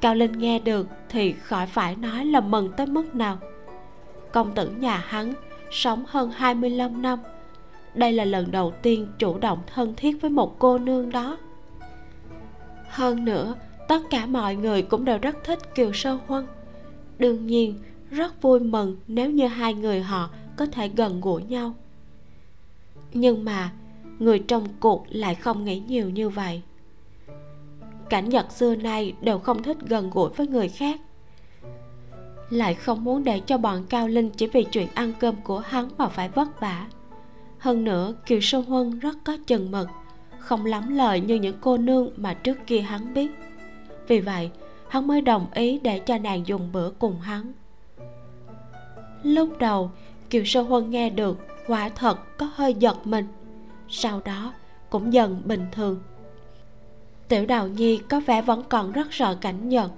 cao 0.00 0.14
linh 0.14 0.32
nghe 0.32 0.58
được 0.58 0.86
thì 1.08 1.32
khỏi 1.32 1.66
phải 1.66 1.96
nói 1.96 2.24
là 2.24 2.40
mừng 2.40 2.72
tới 2.76 2.86
mức 2.86 3.14
nào. 3.14 3.38
Công 4.32 4.54
tử 4.54 4.68
nhà 4.68 4.96
hắn 4.96 5.34
sống 5.70 6.04
hơn 6.08 6.30
25 6.30 7.02
năm 7.02 7.18
đây 7.96 8.12
là 8.12 8.24
lần 8.24 8.50
đầu 8.50 8.72
tiên 8.82 9.06
chủ 9.18 9.38
động 9.38 9.58
thân 9.74 9.94
thiết 9.96 10.22
với 10.22 10.30
một 10.30 10.58
cô 10.58 10.78
nương 10.78 11.10
đó. 11.10 11.38
Hơn 12.88 13.24
nữa, 13.24 13.54
tất 13.88 14.02
cả 14.10 14.26
mọi 14.26 14.56
người 14.56 14.82
cũng 14.82 15.04
đều 15.04 15.18
rất 15.18 15.44
thích 15.44 15.74
kiều 15.74 15.92
sơ 15.92 16.18
huân. 16.26 16.46
Đương 17.18 17.46
nhiên, 17.46 17.78
rất 18.10 18.42
vui 18.42 18.60
mừng 18.60 18.96
nếu 19.06 19.30
như 19.30 19.46
hai 19.46 19.74
người 19.74 20.00
họ 20.00 20.30
có 20.56 20.66
thể 20.66 20.88
gần 20.88 21.20
gũi 21.20 21.42
nhau. 21.42 21.74
Nhưng 23.12 23.44
mà, 23.44 23.72
người 24.18 24.38
trong 24.38 24.66
cuộc 24.80 25.06
lại 25.08 25.34
không 25.34 25.64
nghĩ 25.64 25.82
nhiều 25.88 26.10
như 26.10 26.28
vậy. 26.28 26.62
Cảnh 28.10 28.28
nhật 28.28 28.52
xưa 28.52 28.74
nay 28.74 29.14
đều 29.20 29.38
không 29.38 29.62
thích 29.62 29.76
gần 29.88 30.10
gũi 30.10 30.30
với 30.36 30.46
người 30.46 30.68
khác. 30.68 31.00
Lại 32.50 32.74
không 32.74 33.04
muốn 33.04 33.24
để 33.24 33.40
cho 33.40 33.58
bọn 33.58 33.84
cao 33.88 34.08
linh 34.08 34.30
chỉ 34.30 34.46
vì 34.46 34.64
chuyện 34.64 34.88
ăn 34.94 35.12
cơm 35.20 35.34
của 35.44 35.58
hắn 35.58 35.88
mà 35.98 36.08
phải 36.08 36.28
vất 36.28 36.60
vả 36.60 36.86
hơn 37.66 37.84
nữa, 37.84 38.14
kiều 38.26 38.40
sơ 38.40 38.58
huân 38.58 38.98
rất 38.98 39.16
có 39.24 39.36
chừng 39.46 39.70
mực, 39.70 39.88
không 40.38 40.66
lắm 40.66 40.96
lời 40.96 41.20
như 41.20 41.34
những 41.34 41.56
cô 41.60 41.76
nương 41.76 42.10
mà 42.16 42.34
trước 42.34 42.58
kia 42.66 42.80
hắn 42.80 43.14
biết. 43.14 43.30
Vì 44.08 44.20
vậy, 44.20 44.50
hắn 44.88 45.06
mới 45.06 45.20
đồng 45.20 45.46
ý 45.54 45.78
để 45.78 45.98
cho 45.98 46.18
nàng 46.18 46.46
dùng 46.46 46.72
bữa 46.72 46.90
cùng 46.90 47.20
hắn. 47.20 47.52
Lúc 49.22 49.58
đầu, 49.58 49.90
kiều 50.30 50.44
sơ 50.44 50.62
huân 50.62 50.90
nghe 50.90 51.10
được, 51.10 51.38
quả 51.66 51.88
thật 51.88 52.38
có 52.38 52.50
hơi 52.54 52.74
giật 52.74 53.06
mình. 53.06 53.26
Sau 53.88 54.20
đó, 54.24 54.52
cũng 54.90 55.12
dần 55.12 55.42
bình 55.44 55.66
thường. 55.72 56.00
Tiểu 57.28 57.46
đào 57.46 57.68
nhi 57.68 57.98
có 58.08 58.20
vẻ 58.20 58.42
vẫn 58.42 58.62
còn 58.68 58.92
rất 58.92 59.14
sợ 59.14 59.34
cảnh 59.40 59.68
nhật. 59.68 59.90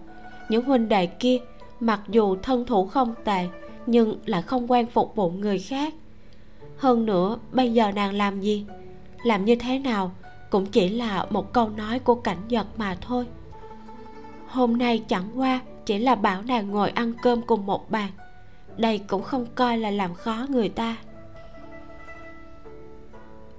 Những 0.48 0.64
huynh 0.64 0.88
đệ 0.88 1.06
kia, 1.06 1.38
mặc 1.80 2.00
dù 2.08 2.36
thân 2.42 2.66
thủ 2.66 2.86
không 2.86 3.14
tệ, 3.24 3.48
nhưng 3.86 4.18
lại 4.26 4.42
không 4.42 4.70
quen 4.70 4.86
phục 4.86 5.16
vụ 5.16 5.30
người 5.30 5.58
khác 5.58 5.94
hơn 6.78 7.06
nữa, 7.06 7.38
bây 7.52 7.72
giờ 7.72 7.92
nàng 7.92 8.14
làm 8.14 8.40
gì? 8.40 8.66
Làm 9.24 9.44
như 9.44 9.56
thế 9.56 9.78
nào 9.78 10.12
cũng 10.50 10.66
chỉ 10.66 10.88
là 10.88 11.26
một 11.30 11.52
câu 11.52 11.68
nói 11.68 11.98
của 11.98 12.14
cảnh 12.14 12.38
giật 12.48 12.66
mà 12.76 12.96
thôi. 13.00 13.26
Hôm 14.46 14.78
nay 14.78 15.04
chẳng 15.08 15.28
qua 15.34 15.60
chỉ 15.86 15.98
là 15.98 16.14
bảo 16.14 16.42
nàng 16.42 16.70
ngồi 16.70 16.90
ăn 16.90 17.12
cơm 17.22 17.42
cùng 17.42 17.66
một 17.66 17.90
bàn. 17.90 18.10
Đây 18.76 18.98
cũng 18.98 19.22
không 19.22 19.46
coi 19.54 19.78
là 19.78 19.90
làm 19.90 20.14
khó 20.14 20.46
người 20.48 20.68
ta. 20.68 20.96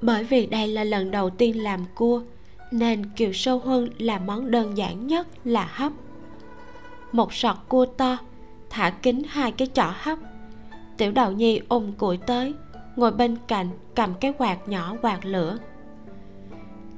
Bởi 0.01 0.23
vì 0.23 0.45
đây 0.45 0.67
là 0.67 0.83
lần 0.83 1.11
đầu 1.11 1.29
tiên 1.29 1.63
làm 1.63 1.85
cua, 1.95 2.21
nên 2.71 3.05
kiều 3.05 3.33
sâu 3.33 3.59
huân 3.59 3.89
làm 3.97 4.25
món 4.25 4.51
đơn 4.51 4.77
giản 4.77 5.07
nhất 5.07 5.27
là 5.45 5.69
hấp. 5.71 5.91
Một 7.11 7.33
sọt 7.33 7.55
cua 7.67 7.85
to, 7.85 8.17
thả 8.69 8.89
kính 8.89 9.23
hai 9.29 9.51
cái 9.51 9.67
chỏ 9.73 9.93
hấp. 9.95 10.19
Tiểu 10.97 11.11
đào 11.11 11.31
nhi 11.31 11.61
ôm 11.67 11.91
củi 11.91 12.17
tới 12.17 12.53
ngồi 12.95 13.11
bên 13.11 13.37
cạnh 13.47 13.69
cầm 13.95 14.13
cái 14.13 14.33
quạt 14.37 14.67
nhỏ 14.67 14.95
quạt 15.01 15.25
lửa. 15.25 15.57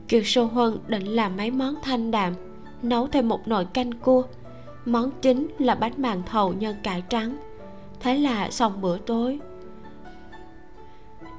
Kiều 0.07 0.23
sô 0.23 0.45
huân 0.45 0.79
định 0.87 1.05
làm 1.05 1.37
mấy 1.37 1.51
món 1.51 1.75
thanh 1.83 2.11
đạm, 2.11 2.33
nấu 2.81 3.07
thêm 3.07 3.29
một 3.29 3.47
nồi 3.47 3.65
canh 3.65 3.91
cua. 3.91 4.23
Món 4.85 5.11
chính 5.21 5.47
là 5.59 5.75
bánh 5.75 5.93
màn 5.97 6.23
thầu 6.25 6.53
nhân 6.53 6.75
cải 6.83 7.03
trắng. 7.09 7.37
Thế 7.99 8.17
là 8.17 8.51
xong 8.51 8.81
bữa 8.81 8.97
tối. 8.97 9.39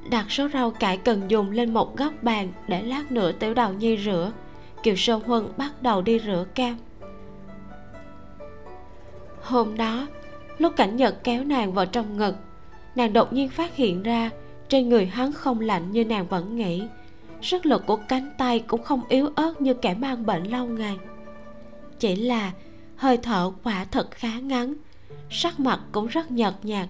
Đặt 0.09 0.31
số 0.31 0.49
rau 0.53 0.71
cải 0.71 0.97
cần 0.97 1.21
dùng 1.27 1.51
lên 1.51 1.73
một 1.73 1.97
góc 1.97 2.13
bàn 2.21 2.51
để 2.67 2.81
lát 2.81 3.11
nữa 3.11 3.31
tiểu 3.31 3.53
đào 3.53 3.73
nhi 3.73 3.97
rửa. 3.97 4.31
Kiều 4.83 4.95
sơ 4.95 5.15
huân 5.25 5.47
bắt 5.57 5.81
đầu 5.81 6.01
đi 6.01 6.19
rửa 6.19 6.45
cam. 6.55 6.75
Hôm 9.41 9.77
đó, 9.77 10.07
lúc 10.57 10.73
cảnh 10.75 10.95
nhật 10.95 11.23
kéo 11.23 11.43
nàng 11.43 11.73
vào 11.73 11.85
trong 11.85 12.17
ngực, 12.17 12.35
nàng 12.95 13.13
đột 13.13 13.33
nhiên 13.33 13.49
phát 13.49 13.75
hiện 13.75 14.03
ra 14.03 14.29
trên 14.73 14.89
người 14.89 15.05
hắn 15.05 15.31
không 15.31 15.59
lạnh 15.59 15.91
như 15.91 16.05
nàng 16.05 16.27
vẫn 16.27 16.55
nghĩ. 16.55 16.83
Sức 17.41 17.65
lực 17.65 17.85
của 17.85 17.95
cánh 17.95 18.31
tay 18.37 18.59
cũng 18.59 18.83
không 18.83 19.01
yếu 19.09 19.29
ớt 19.35 19.61
như 19.61 19.73
kẻ 19.73 19.93
mang 19.93 20.25
bệnh 20.25 20.43
lâu 20.43 20.67
ngày. 20.67 20.97
Chỉ 21.99 22.15
là 22.15 22.51
hơi 22.95 23.17
thở 23.17 23.51
quả 23.63 23.85
thật 23.91 24.11
khá 24.11 24.39
ngắn, 24.39 24.73
sắc 25.29 25.59
mặt 25.59 25.79
cũng 25.91 26.07
rất 26.07 26.31
nhợt 26.31 26.53
nhạt. 26.63 26.89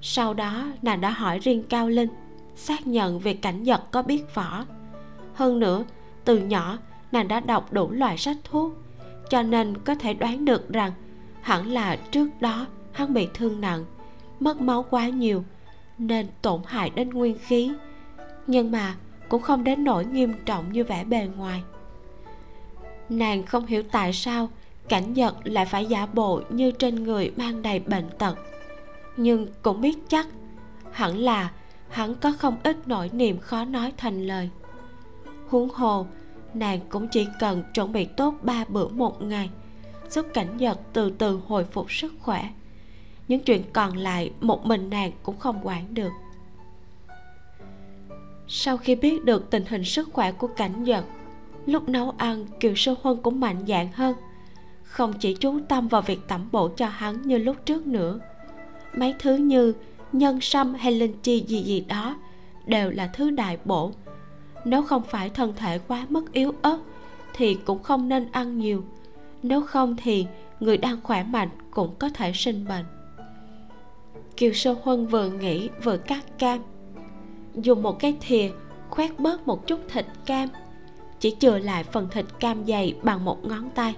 Sau 0.00 0.34
đó, 0.34 0.66
nàng 0.82 1.00
đã 1.00 1.10
hỏi 1.10 1.38
riêng 1.38 1.62
cao 1.68 1.88
linh, 1.88 2.08
xác 2.56 2.86
nhận 2.86 3.18
việc 3.18 3.42
cảnh 3.42 3.64
giật 3.64 3.82
có 3.90 4.02
biết 4.02 4.34
võ. 4.34 4.64
Hơn 5.34 5.58
nữa, 5.58 5.84
từ 6.24 6.38
nhỏ, 6.38 6.78
nàng 7.12 7.28
đã 7.28 7.40
đọc 7.40 7.72
đủ 7.72 7.90
loại 7.90 8.18
sách 8.18 8.36
thuốc, 8.44 8.72
cho 9.30 9.42
nên 9.42 9.74
có 9.84 9.94
thể 9.94 10.14
đoán 10.14 10.44
được 10.44 10.72
rằng 10.72 10.92
hẳn 11.40 11.72
là 11.72 11.96
trước 11.96 12.28
đó 12.40 12.66
hắn 12.92 13.14
bị 13.14 13.28
thương 13.34 13.60
nặng, 13.60 13.84
mất 14.40 14.60
máu 14.60 14.86
quá 14.90 15.08
nhiều 15.08 15.44
nên 16.06 16.26
tổn 16.42 16.60
hại 16.66 16.90
đến 16.90 17.10
nguyên 17.10 17.38
khí, 17.38 17.72
nhưng 18.46 18.70
mà 18.70 18.96
cũng 19.28 19.42
không 19.42 19.64
đến 19.64 19.84
nỗi 19.84 20.04
nghiêm 20.04 20.34
trọng 20.44 20.72
như 20.72 20.84
vẻ 20.84 21.04
bề 21.04 21.28
ngoài. 21.36 21.62
Nàng 23.08 23.42
không 23.42 23.66
hiểu 23.66 23.82
tại 23.82 24.12
sao 24.12 24.48
cảnh 24.88 25.12
nhật 25.12 25.34
lại 25.44 25.66
phải 25.66 25.86
giả 25.86 26.06
bộ 26.06 26.42
như 26.48 26.70
trên 26.70 26.94
người 26.94 27.32
mang 27.36 27.62
đầy 27.62 27.78
bệnh 27.78 28.10
tật, 28.18 28.38
nhưng 29.16 29.46
cũng 29.62 29.80
biết 29.80 29.98
chắc 30.08 30.26
hẳn 30.92 31.18
là 31.18 31.50
hắn 31.88 32.14
có 32.14 32.32
không 32.38 32.56
ít 32.62 32.76
nỗi 32.88 33.10
niềm 33.12 33.38
khó 33.38 33.64
nói 33.64 33.92
thành 33.96 34.26
lời. 34.26 34.50
Huống 35.48 35.68
hồ, 35.68 36.06
nàng 36.54 36.80
cũng 36.88 37.08
chỉ 37.08 37.26
cần 37.40 37.62
chuẩn 37.74 37.92
bị 37.92 38.04
tốt 38.04 38.34
ba 38.42 38.64
bữa 38.68 38.88
một 38.88 39.22
ngày, 39.22 39.50
giúp 40.10 40.26
cảnh 40.34 40.56
giật 40.56 40.78
từ 40.92 41.10
từ 41.18 41.40
hồi 41.46 41.64
phục 41.64 41.92
sức 41.92 42.12
khỏe 42.20 42.50
những 43.32 43.40
chuyện 43.40 43.62
còn 43.72 43.96
lại 43.96 44.30
một 44.40 44.66
mình 44.66 44.90
nàng 44.90 45.12
cũng 45.22 45.38
không 45.38 45.60
quản 45.62 45.94
được. 45.94 46.12
Sau 48.48 48.76
khi 48.76 48.94
biết 48.94 49.24
được 49.24 49.50
tình 49.50 49.64
hình 49.68 49.84
sức 49.84 50.08
khỏe 50.12 50.32
của 50.32 50.46
cảnh 50.46 50.84
giật 50.84 51.04
lúc 51.66 51.88
nấu 51.88 52.14
ăn, 52.16 52.46
kiều 52.60 52.74
sơ 52.74 52.94
huân 53.02 53.22
cũng 53.22 53.40
mạnh 53.40 53.64
dạn 53.66 53.88
hơn. 53.92 54.16
Không 54.82 55.12
chỉ 55.12 55.34
chú 55.34 55.60
tâm 55.68 55.88
vào 55.88 56.02
việc 56.02 56.28
tẩm 56.28 56.48
bổ 56.52 56.68
cho 56.68 56.86
hắn 56.86 57.22
như 57.22 57.38
lúc 57.38 57.56
trước 57.66 57.86
nữa, 57.86 58.20
mấy 58.96 59.14
thứ 59.18 59.36
như 59.36 59.72
nhân 60.12 60.40
sâm 60.40 60.74
hay 60.74 60.92
linh 60.92 61.14
chi 61.22 61.44
gì 61.48 61.62
gì 61.62 61.80
đó 61.80 62.16
đều 62.66 62.90
là 62.90 63.06
thứ 63.06 63.30
đại 63.30 63.58
bổ. 63.64 63.92
Nếu 64.64 64.82
không 64.82 65.02
phải 65.02 65.30
thân 65.30 65.54
thể 65.56 65.78
quá 65.78 66.06
mất 66.08 66.32
yếu 66.32 66.54
ớt 66.62 66.78
thì 67.34 67.54
cũng 67.54 67.82
không 67.82 68.08
nên 68.08 68.28
ăn 68.32 68.58
nhiều. 68.58 68.84
Nếu 69.42 69.62
không 69.62 69.96
thì 69.96 70.26
người 70.60 70.76
đang 70.76 71.00
khỏe 71.02 71.22
mạnh 71.22 71.48
cũng 71.70 71.94
có 71.98 72.08
thể 72.08 72.32
sinh 72.34 72.64
bệnh 72.68 72.84
kiều 74.42 74.52
sơ 74.52 74.74
huân 74.82 75.06
vừa 75.06 75.28
nghĩ 75.28 75.68
vừa 75.82 75.96
cắt 75.96 76.38
cam. 76.38 76.60
Dùng 77.54 77.82
một 77.82 77.98
cái 77.98 78.16
thìa, 78.20 78.50
khoét 78.90 79.18
bớt 79.18 79.46
một 79.46 79.66
chút 79.66 79.80
thịt 79.88 80.06
cam. 80.26 80.48
Chỉ 81.20 81.36
chừa 81.38 81.58
lại 81.58 81.84
phần 81.84 82.08
thịt 82.10 82.24
cam 82.40 82.66
dày 82.66 82.94
bằng 83.02 83.24
một 83.24 83.44
ngón 83.44 83.70
tay. 83.70 83.94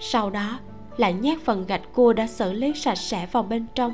Sau 0.00 0.30
đó 0.30 0.58
lại 0.96 1.12
nhét 1.12 1.38
phần 1.44 1.66
gạch 1.66 1.80
cua 1.94 2.12
đã 2.12 2.26
xử 2.26 2.52
lý 2.52 2.72
sạch 2.74 2.98
sẽ 2.98 3.26
vào 3.32 3.42
bên 3.42 3.66
trong. 3.74 3.92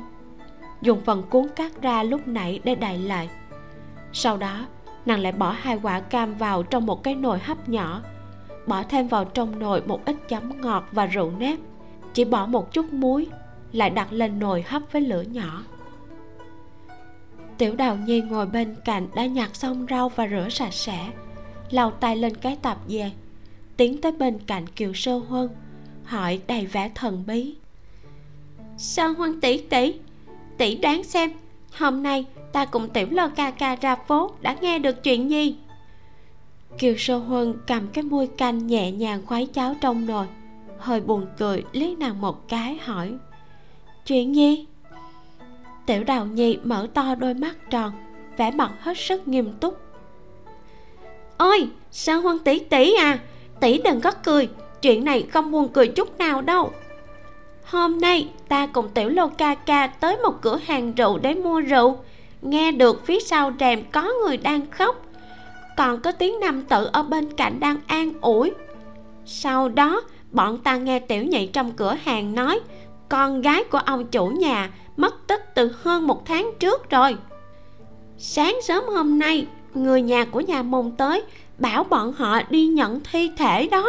Dùng 0.81 1.01
phần 1.05 1.23
cuốn 1.29 1.47
cắt 1.55 1.81
ra 1.81 2.03
lúc 2.03 2.27
nãy 2.27 2.59
để 2.63 2.75
đậy 2.75 2.97
lại. 2.97 3.29
Sau 4.13 4.37
đó, 4.37 4.65
nàng 5.05 5.19
lại 5.19 5.31
bỏ 5.31 5.55
hai 5.59 5.79
quả 5.83 5.99
cam 5.99 6.35
vào 6.35 6.63
trong 6.63 6.85
một 6.85 7.03
cái 7.03 7.15
nồi 7.15 7.39
hấp 7.39 7.69
nhỏ. 7.69 8.01
Bỏ 8.67 8.83
thêm 8.89 9.07
vào 9.07 9.25
trong 9.25 9.59
nồi 9.59 9.81
một 9.81 10.05
ít 10.05 10.15
chấm 10.27 10.61
ngọt 10.61 10.83
và 10.91 11.05
rượu 11.05 11.31
nếp. 11.37 11.59
Chỉ 12.13 12.25
bỏ 12.25 12.45
một 12.45 12.73
chút 12.73 12.93
muối 12.93 13.27
lại 13.71 13.89
đặt 13.89 14.13
lên 14.13 14.39
nồi 14.39 14.61
hấp 14.61 14.81
với 14.91 15.01
lửa 15.01 15.21
nhỏ. 15.21 15.63
Tiểu 17.57 17.75
đào 17.75 17.95
nhi 17.95 18.21
ngồi 18.21 18.45
bên 18.45 18.75
cạnh 18.85 19.07
đã 19.15 19.25
nhặt 19.25 19.55
xong 19.55 19.85
rau 19.89 20.09
và 20.09 20.27
rửa 20.27 20.47
sạch 20.49 20.73
sẽ 20.73 21.09
lau 21.69 21.91
tay 21.91 22.15
lên 22.15 22.35
cái 22.35 22.57
tạp 22.61 22.77
dề 22.87 23.11
tiến 23.77 24.01
tới 24.01 24.11
bên 24.11 24.39
cạnh 24.47 24.67
kiều 24.67 24.93
sơ 24.93 25.17
huân 25.17 25.49
hỏi 26.03 26.41
đầy 26.47 26.65
vẻ 26.65 26.91
thần 26.95 27.23
bí. 27.27 27.55
Sơ 28.77 29.07
huân 29.07 29.41
tỷ 29.41 29.57
tỷ 29.57 29.93
tỷ 30.57 30.75
đoán 30.75 31.03
xem 31.03 31.31
hôm 31.77 32.03
nay 32.03 32.25
ta 32.51 32.65
cùng 32.65 32.89
tiểu 32.89 33.07
lơ 33.11 33.29
ca 33.29 33.51
ca 33.51 33.75
ra 33.75 33.95
phố 33.95 34.31
đã 34.41 34.55
nghe 34.61 34.79
được 34.79 35.03
chuyện 35.03 35.29
gì? 35.29 35.55
Kiều 36.77 36.95
sơ 36.97 37.17
huân 37.17 37.53
cầm 37.67 37.87
cái 37.87 38.03
muôi 38.03 38.27
canh 38.27 38.67
nhẹ 38.67 38.91
nhàng 38.91 39.25
khoái 39.25 39.45
cháo 39.45 39.75
trong 39.81 40.05
nồi 40.05 40.27
hơi 40.79 41.01
buồn 41.01 41.25
cười 41.37 41.63
liếc 41.71 41.97
nàng 41.97 42.21
một 42.21 42.47
cái 42.47 42.77
hỏi 42.77 43.13
chuyện 44.05 44.35
gì? 44.35 44.65
Tiểu 45.85 46.03
đào 46.03 46.25
nhi 46.25 46.57
mở 46.63 46.87
to 46.93 47.15
đôi 47.15 47.33
mắt 47.33 47.55
tròn, 47.69 47.91
vẻ 48.37 48.51
mặt 48.51 48.71
hết 48.79 48.97
sức 48.97 49.27
nghiêm 49.27 49.53
túc. 49.59 49.81
Ôi 51.37 51.67
sao 51.91 52.21
huân 52.21 52.39
tỷ 52.39 52.59
tỷ 52.59 52.93
à 52.95 53.19
tỷ 53.59 53.77
đừng 53.77 54.01
có 54.01 54.11
cười, 54.11 54.49
chuyện 54.81 55.05
này 55.05 55.27
không 55.31 55.51
buồn 55.51 55.69
cười 55.73 55.87
chút 55.87 56.17
nào 56.17 56.41
đâu. 56.41 56.71
Hôm 57.65 57.99
nay 57.99 58.29
ta 58.47 58.67
cùng 58.67 58.89
tiểu 58.89 59.09
lô 59.09 59.27
ca 59.27 59.55
ca 59.55 59.87
tới 59.87 60.17
một 60.17 60.41
cửa 60.41 60.59
hàng 60.65 60.93
rượu 60.93 61.17
để 61.17 61.35
mua 61.35 61.59
rượu. 61.59 61.97
Nghe 62.41 62.71
được 62.71 63.05
phía 63.05 63.19
sau 63.19 63.51
rèm 63.59 63.83
có 63.91 64.11
người 64.25 64.37
đang 64.37 64.71
khóc. 64.71 65.05
Còn 65.77 66.01
có 66.01 66.11
tiếng 66.11 66.39
nam 66.39 66.63
tử 66.63 66.89
ở 66.93 67.03
bên 67.03 67.33
cạnh 67.33 67.59
đang 67.59 67.77
an 67.87 68.13
ủi. 68.21 68.51
Sau 69.25 69.69
đó, 69.69 70.01
bọn 70.31 70.57
ta 70.57 70.77
nghe 70.77 70.99
tiểu 70.99 71.23
nhị 71.23 71.47
trong 71.47 71.71
cửa 71.71 71.95
hàng 72.03 72.35
nói 72.35 72.59
con 73.11 73.41
gái 73.41 73.63
của 73.63 73.77
ông 73.77 74.07
chủ 74.07 74.27
nhà 74.27 74.69
mất 74.97 75.27
tích 75.27 75.55
từ 75.55 75.75
hơn 75.81 76.07
một 76.07 76.25
tháng 76.25 76.51
trước 76.59 76.89
rồi. 76.89 77.17
Sáng 78.17 78.59
sớm 78.63 78.83
hôm 78.83 79.19
nay, 79.19 79.47
người 79.73 80.01
nhà 80.01 80.25
của 80.25 80.39
nhà 80.39 80.63
mùng 80.63 80.91
tới 80.91 81.23
bảo 81.57 81.83
bọn 81.83 82.13
họ 82.13 82.39
đi 82.49 82.67
nhận 82.67 82.99
thi 83.11 83.31
thể 83.37 83.67
đó. 83.67 83.87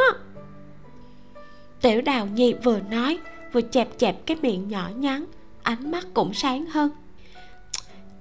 Tiểu 1.80 2.00
đào 2.00 2.26
nhi 2.26 2.54
vừa 2.64 2.78
nói, 2.90 3.18
vừa 3.52 3.60
chẹp 3.60 3.88
chẹp 3.98 4.26
cái 4.26 4.36
miệng 4.42 4.68
nhỏ 4.68 4.88
nhắn, 4.96 5.24
ánh 5.62 5.90
mắt 5.90 6.06
cũng 6.14 6.34
sáng 6.34 6.66
hơn. 6.66 6.90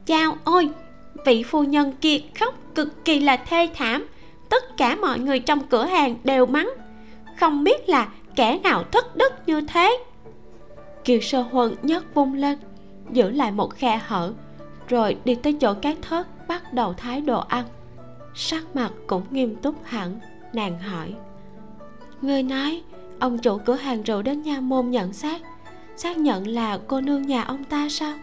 Chao 0.06 0.38
ôi, 0.44 0.69
vị 1.26 1.44
phu 1.44 1.64
nhân 1.64 1.94
kia 2.02 2.18
khóc 2.40 2.56
cực 2.76 3.06
kỳ 3.06 3.19
là 3.19 3.38
thê 3.38 3.69
thảm. 3.76 4.07
Tất 4.49 4.78
cả 4.78 4.95
mọi 4.95 5.19
người 5.19 5.40
trong 5.40 5.68
cửa 5.68 5.86
hàng 5.86 6.15
đều 6.23 6.45
mắng. 6.45 6.69
Không 7.40 7.64
biết 7.64 7.90
là 7.90 8.07
kẻ 8.36 8.60
nào 8.64 8.84
thất 8.91 9.15
đức 9.15 9.34
như 9.45 9.61
thế 9.61 9.98
kiều 11.03 11.19
sơ 11.22 11.41
huân 11.41 11.76
nhấc 11.82 12.15
vung 12.15 12.34
lên, 12.34 12.60
giữ 13.11 13.30
lại 13.30 13.52
một 13.52 13.73
khe 13.76 14.02
hở, 14.06 14.34
rồi 14.88 15.18
đi 15.26 15.36
tới 15.36 15.53
chỗ 15.53 15.73
cái 15.73 15.98
thớt 16.02 16.28
bắt 16.48 16.73
đầu 16.73 16.94
thái 16.94 17.22
đồ 17.22 17.40
ăn. 17.40 17.65
Sắc 18.36 18.76
mặt 18.76 18.91
cũng 19.07 19.23
nghiêm 19.32 19.56
túc 19.56 19.76
hẳn, 19.84 20.19
nàng 20.53 20.80
hỏi. 20.80 21.14
Người 22.22 22.44
nói, 22.44 22.82
ông 23.19 23.38
chủ 23.38 23.57
cửa 23.57 23.76
hàng 23.76 24.03
rượu 24.03 24.22
đến 24.22 24.41
nha 24.41 24.60
môn 24.60 24.90
nhận 24.90 25.14
xác 25.14 25.41
xác 26.02 26.18
nhận 26.18 26.48
là 26.48 26.80
cô 26.88 27.02
nương 27.02 27.22
nhà 27.22 27.44
ông 27.44 27.64
ta 27.64 27.90
sao? 27.90 28.14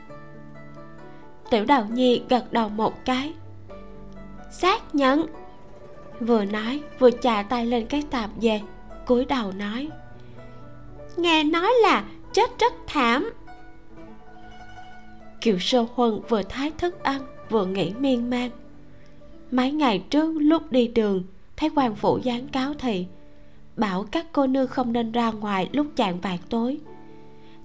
Tiểu 1.51 1.65
đào 1.65 1.87
nhi 1.91 2.23
gật 2.29 2.53
đầu 2.53 2.69
một 2.69 3.05
cái. 3.05 3.33
Xác 4.51 4.95
nhận. 4.95 5.27
Vừa 6.21 6.45
nói, 6.45 6.83
vừa 6.99 7.11
chà 7.11 7.43
tay 7.43 7.67
lên 7.67 7.87
cái 7.87 8.03
tạp 8.11 8.31
dề 8.41 8.61
cúi 9.07 9.25
đầu 9.25 9.53
nói. 9.53 9.89
Nghe 11.17 11.45
nói 11.45 11.73
là 11.83 12.05
chết 12.33 12.51
rất 12.59 12.73
thảm. 12.87 13.31
Kiều 15.41 15.59
sơ 15.59 15.87
huân 15.95 16.21
vừa 16.29 16.43
thái 16.43 16.71
thức 16.79 17.03
ăn, 17.03 17.21
vừa 17.51 17.67
nghĩ 17.67 17.93
miên 17.99 18.31
man. 18.31 18.51
Mấy 19.51 19.73
ngày 19.73 20.05
trước 20.11 20.33
lúc 20.41 20.73
đi 20.73 20.89
đường, 20.89 21.25
thấy 21.57 21.71
quan 21.77 21.95
phủ 21.95 22.19
gián 22.23 22.49
cáo 22.49 22.75
thì, 22.79 23.07
bảo 23.77 24.05
các 24.11 24.27
cô 24.33 24.47
nương 24.47 24.69
không 24.69 24.93
nên 24.93 25.13
ra 25.13 25.31
ngoài 25.31 25.69
lúc 25.73 25.87
chạng 25.97 26.21
vàng 26.21 26.39
tối. 26.51 26.81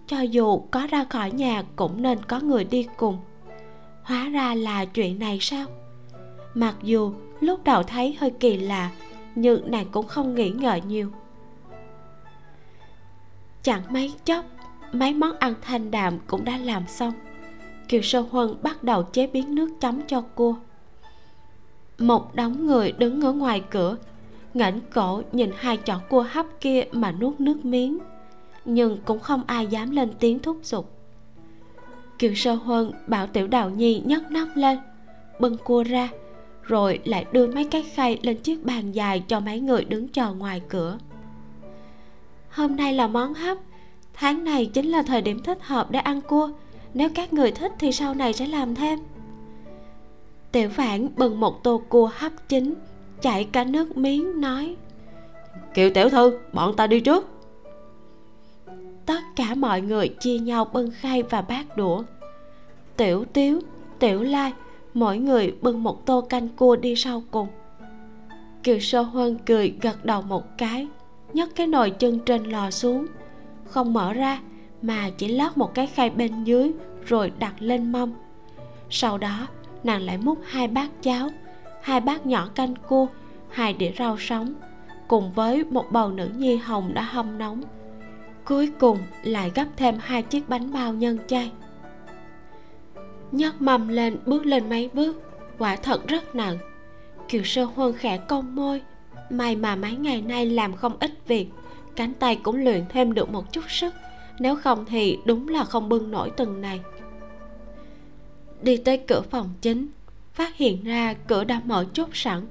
Cho 0.07 0.21
dù 0.21 0.59
có 0.59 0.87
ra 0.87 1.03
khỏi 1.03 1.31
nhà 1.31 1.63
cũng 1.75 2.01
nên 2.01 2.25
có 2.25 2.39
người 2.39 2.63
đi 2.63 2.87
cùng. 2.97 3.17
Hóa 4.03 4.29
ra 4.29 4.55
là 4.55 4.85
chuyện 4.85 5.19
này 5.19 5.37
sao? 5.41 5.65
Mặc 6.53 6.75
dù 6.83 7.13
lúc 7.39 7.63
đầu 7.63 7.83
thấy 7.83 8.17
hơi 8.19 8.31
kỳ 8.39 8.57
lạ, 8.57 8.91
nhưng 9.35 9.71
nàng 9.71 9.85
cũng 9.91 10.07
không 10.07 10.35
nghĩ 10.35 10.49
ngợi 10.49 10.81
nhiều 10.81 11.09
chẳng 13.63 13.81
mấy 13.89 14.13
chốc, 14.25 14.45
mấy 14.91 15.13
món 15.13 15.37
ăn 15.39 15.53
thanh 15.61 15.91
đạm 15.91 16.19
cũng 16.27 16.45
đã 16.45 16.57
làm 16.57 16.87
xong. 16.87 17.13
Kiều 17.87 18.01
sơ 18.01 18.21
huân 18.21 18.55
bắt 18.61 18.83
đầu 18.83 19.03
chế 19.03 19.27
biến 19.27 19.55
nước 19.55 19.69
chấm 19.79 20.01
cho 20.07 20.21
cua 20.21 20.55
một 21.97 22.35
đống 22.35 22.65
người 22.65 22.91
đứng 22.91 23.21
ở 23.21 23.33
ngoài 23.33 23.63
cửa, 23.69 23.97
ngẩng 24.53 24.79
cổ 24.93 25.21
nhìn 25.31 25.51
hai 25.55 25.77
chọn 25.77 26.01
cua 26.09 26.25
hấp 26.29 26.45
kia 26.61 26.83
mà 26.91 27.11
nuốt 27.11 27.39
nước 27.39 27.65
miếng, 27.65 27.99
nhưng 28.65 28.97
cũng 29.05 29.19
không 29.19 29.43
ai 29.47 29.67
dám 29.67 29.91
lên 29.91 30.09
tiếng 30.19 30.39
thúc 30.39 30.57
giục. 30.63 30.99
Kiều 32.19 32.33
sơ 32.35 32.53
huân 32.53 32.91
bảo 33.07 33.27
tiểu 33.27 33.47
đào 33.47 33.69
nhi 33.69 34.01
nhấc 34.05 34.31
nắp 34.31 34.47
lên, 34.55 34.79
bưng 35.39 35.57
cua 35.57 35.83
ra, 35.83 36.09
rồi 36.63 36.99
lại 37.05 37.25
đưa 37.31 37.47
mấy 37.47 37.63
cái 37.63 37.83
khay 37.83 38.19
lên 38.21 38.37
chiếc 38.37 38.65
bàn 38.65 38.91
dài 38.91 39.23
cho 39.27 39.39
mấy 39.39 39.59
người 39.59 39.83
đứng 39.85 40.07
chờ 40.07 40.33
ngoài 40.33 40.61
cửa 40.69 40.97
hôm 42.53 42.75
nay 42.75 42.93
là 42.93 43.07
món 43.07 43.33
hấp. 43.33 43.57
Tháng 44.13 44.43
này 44.43 44.65
chính 44.65 44.89
là 44.89 45.03
thời 45.03 45.21
điểm 45.21 45.43
thích 45.43 45.57
hợp 45.61 45.91
để 45.91 45.99
ăn 45.99 46.21
cua. 46.21 46.49
Nếu 46.93 47.09
các 47.15 47.33
người 47.33 47.51
thích 47.51 47.71
thì 47.79 47.91
sau 47.91 48.13
này 48.13 48.33
sẽ 48.33 48.47
làm 48.47 48.75
thêm. 48.75 48.99
Tiểu 50.51 50.69
phản 50.69 51.09
bưng 51.15 51.39
một 51.39 51.63
tô 51.63 51.81
cua 51.89 52.09
hấp 52.13 52.49
chín 52.49 52.73
chảy 53.21 53.43
cả 53.43 53.63
nước 53.63 53.97
miếng 53.97 54.41
nói 54.41 54.75
kiều 55.73 55.89
tiểu 55.89 56.09
thư 56.09 56.39
bọn 56.53 56.75
ta 56.75 56.87
đi 56.87 56.99
trước. 56.99 57.27
Tất 59.05 59.19
cả 59.35 59.55
mọi 59.55 59.81
người 59.81 60.07
chia 60.07 60.39
nhau 60.39 60.65
bưng 60.65 60.91
khay 60.91 61.23
và 61.23 61.41
bát 61.41 61.77
đũa. 61.77 62.03
Tiểu 62.97 63.25
tiếu 63.33 63.59
tiểu 63.99 64.23
lai 64.23 64.53
mỗi 64.93 65.17
người 65.17 65.53
bưng 65.61 65.83
một 65.83 66.05
tô 66.05 66.21
canh 66.21 66.49
cua 66.49 66.75
đi 66.75 66.95
sau 66.95 67.23
cùng. 67.31 67.47
Kiều 68.63 68.79
sơ 68.79 69.01
huân 69.01 69.37
cười 69.45 69.73
gật 69.81 70.05
đầu 70.05 70.21
một 70.21 70.57
cái 70.57 70.87
nhấc 71.33 71.55
cái 71.55 71.67
nồi 71.67 71.89
chân 71.91 72.19
trên 72.19 72.43
lò 72.43 72.71
xuống. 72.71 73.05
Không 73.65 73.93
mở 73.93 74.13
ra, 74.13 74.39
mà 74.81 75.09
chỉ 75.17 75.27
lót 75.27 75.57
một 75.57 75.73
cái 75.73 75.87
khay 75.87 76.09
bên 76.09 76.43
dưới 76.43 76.71
rồi 77.05 77.31
đặt 77.39 77.53
lên 77.59 77.91
mâm. 77.91 78.13
Sau 78.89 79.17
đó, 79.17 79.47
nàng 79.83 80.01
lại 80.01 80.17
múc 80.17 80.39
hai 80.45 80.67
bát 80.67 80.89
cháo, 81.01 81.29
hai 81.81 82.01
bát 82.01 82.25
nhỏ 82.25 82.49
canh 82.55 82.75
cua, 82.75 83.07
hai 83.49 83.73
đĩa 83.73 83.91
rau 83.97 84.17
sống, 84.19 84.53
cùng 85.07 85.33
với 85.33 85.63
một 85.63 85.91
bầu 85.91 86.11
nữ 86.11 86.29
nhi 86.37 86.55
hồng 86.55 86.93
đã 86.93 87.01
hâm 87.01 87.37
nóng. 87.37 87.63
Cuối 88.45 88.71
cùng 88.79 88.97
lại 89.23 89.51
gấp 89.55 89.65
thêm 89.77 89.95
hai 89.99 90.23
chiếc 90.23 90.49
bánh 90.49 90.73
bao 90.73 90.93
nhân 90.93 91.17
chay. 91.27 91.51
Nhấc 93.31 93.61
mâm 93.61 93.87
lên 93.87 94.17
bước 94.25 94.45
lên 94.45 94.69
mấy 94.69 94.89
bước, 94.93 95.21
quả 95.57 95.75
thật 95.75 96.07
rất 96.07 96.35
nặng. 96.35 96.57
Kiều 97.29 97.43
sơ 97.43 97.63
huân 97.63 97.93
khẽ 97.93 98.17
cong 98.17 98.55
môi 98.55 98.81
may 99.29 99.55
mà 99.55 99.75
mấy 99.75 99.95
ngày 99.95 100.21
nay 100.21 100.45
làm 100.45 100.73
không 100.73 100.97
ít 100.99 101.11
việc, 101.27 101.47
cánh 101.95 102.13
tay 102.13 102.35
cũng 102.35 102.55
luyện 102.55 102.83
thêm 102.89 103.13
được 103.13 103.29
một 103.29 103.53
chút 103.53 103.63
sức, 103.67 103.93
nếu 104.39 104.55
không 104.55 104.85
thì 104.85 105.17
đúng 105.25 105.47
là 105.47 105.63
không 105.63 105.89
bưng 105.89 106.11
nổi 106.11 106.31
từng 106.37 106.61
này. 106.61 106.79
Đi 108.61 108.77
tới 108.77 108.97
cửa 108.97 109.21
phòng 109.21 109.49
chính, 109.61 109.87
phát 110.33 110.55
hiện 110.55 110.83
ra 110.83 111.13
cửa 111.13 111.43
đã 111.43 111.61
mở 111.65 111.85
chốt 111.93 112.09
sẵn, 112.13 112.47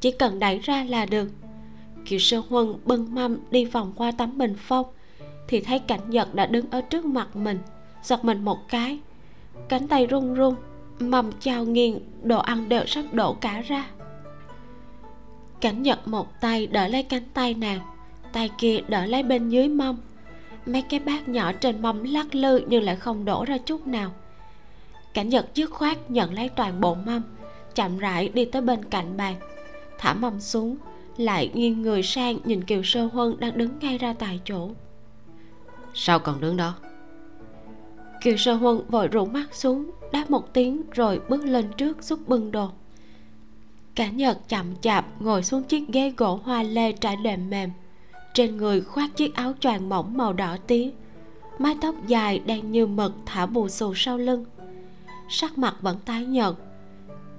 chỉ 0.00 0.10
cần 0.10 0.38
đẩy 0.38 0.58
ra 0.58 0.84
là 0.84 1.06
được. 1.06 1.28
Kiều 2.04 2.18
sơ 2.18 2.42
huân 2.48 2.74
bưng 2.84 3.14
mâm 3.14 3.38
đi 3.50 3.64
vòng 3.64 3.92
qua 3.96 4.10
tấm 4.10 4.38
bình 4.38 4.54
phong, 4.58 4.86
thì 5.48 5.60
thấy 5.60 5.78
cảnh 5.78 6.10
giật 6.10 6.34
đã 6.34 6.46
đứng 6.46 6.70
ở 6.70 6.80
trước 6.80 7.04
mặt 7.04 7.36
mình, 7.36 7.58
giật 8.02 8.24
mình 8.24 8.44
một 8.44 8.68
cái. 8.68 8.98
Cánh 9.68 9.88
tay 9.88 10.06
run 10.06 10.34
run 10.34 10.54
mầm 11.00 11.30
chào 11.40 11.64
nghiêng, 11.64 11.98
đồ 12.22 12.38
ăn 12.38 12.68
đều 12.68 12.86
sắp 12.86 13.04
đổ 13.12 13.34
cả 13.34 13.60
ra 13.60 13.90
cảnh 15.62 15.82
giật 15.82 16.08
một 16.08 16.40
tay 16.40 16.66
đỡ 16.66 16.88
lấy 16.88 17.02
cánh 17.02 17.24
tay 17.34 17.54
nàng 17.54 17.80
tay 18.32 18.50
kia 18.58 18.80
đỡ 18.88 19.06
lấy 19.06 19.22
bên 19.22 19.48
dưới 19.48 19.68
mâm 19.68 19.96
mấy 20.66 20.82
cái 20.82 21.00
bát 21.00 21.28
nhỏ 21.28 21.52
trên 21.52 21.82
mâm 21.82 22.04
lắc 22.04 22.34
lư 22.34 22.60
nhưng 22.68 22.82
lại 22.82 22.96
không 22.96 23.24
đổ 23.24 23.44
ra 23.44 23.58
chút 23.58 23.86
nào. 23.86 24.10
Cảnh 25.14 25.28
giật 25.28 25.46
dứt 25.54 25.70
khoát 25.70 26.10
nhận 26.10 26.34
lấy 26.34 26.48
toàn 26.48 26.80
bộ 26.80 26.94
mâm 26.94 27.22
chậm 27.74 27.98
rãi 27.98 28.28
đi 28.28 28.44
tới 28.44 28.62
bên 28.62 28.84
cạnh 28.84 29.16
bàn. 29.16 29.34
Thả 29.98 30.14
mâm 30.14 30.40
xuống 30.40 30.76
lại 31.16 31.50
nghiêng 31.54 31.82
người 31.82 32.02
sang 32.02 32.38
nhìn 32.44 32.64
kiều 32.64 32.82
sơ 32.82 33.04
huân 33.04 33.40
đang 33.40 33.58
đứng 33.58 33.78
ngay 33.80 33.98
ra 33.98 34.14
tại 34.18 34.40
chỗ. 34.44 34.70
Sao 35.94 36.18
còn 36.18 36.40
đứng 36.40 36.56
đó? 36.56 36.74
Kiều 38.20 38.36
sơ 38.36 38.54
huân 38.54 38.80
vội 38.88 39.08
rủ 39.08 39.24
mắt 39.24 39.54
xuống 39.54 39.90
đáp 40.12 40.30
một 40.30 40.52
tiếng 40.52 40.82
rồi 40.90 41.20
bước 41.28 41.44
lên 41.44 41.64
trước 41.76 42.02
giúp 42.02 42.28
bưng 42.28 42.50
đồ 42.50 42.70
cả 43.94 44.08
nhật 44.08 44.48
chậm 44.48 44.66
chạp 44.80 45.22
ngồi 45.22 45.42
xuống 45.42 45.62
chiếc 45.62 45.88
ghế 45.88 46.12
gỗ 46.16 46.40
hoa 46.44 46.62
lê 46.62 46.92
trải 46.92 47.16
đệm 47.16 47.50
mềm. 47.50 47.70
Trên 48.34 48.56
người 48.56 48.80
khoác 48.80 49.16
chiếc 49.16 49.34
áo 49.34 49.52
choàng 49.60 49.88
mỏng 49.88 50.16
màu 50.16 50.32
đỏ 50.32 50.56
tía 50.66 50.90
mái 51.58 51.76
tóc 51.80 51.94
dài 52.06 52.38
đen 52.46 52.72
như 52.72 52.86
mực 52.86 53.12
thả 53.26 53.46
bù 53.46 53.68
xù 53.68 53.94
sau 53.94 54.18
lưng. 54.18 54.44
Sắc 55.28 55.58
mặt 55.58 55.76
vẫn 55.80 55.98
tái 56.04 56.26
nhợt. 56.26 56.54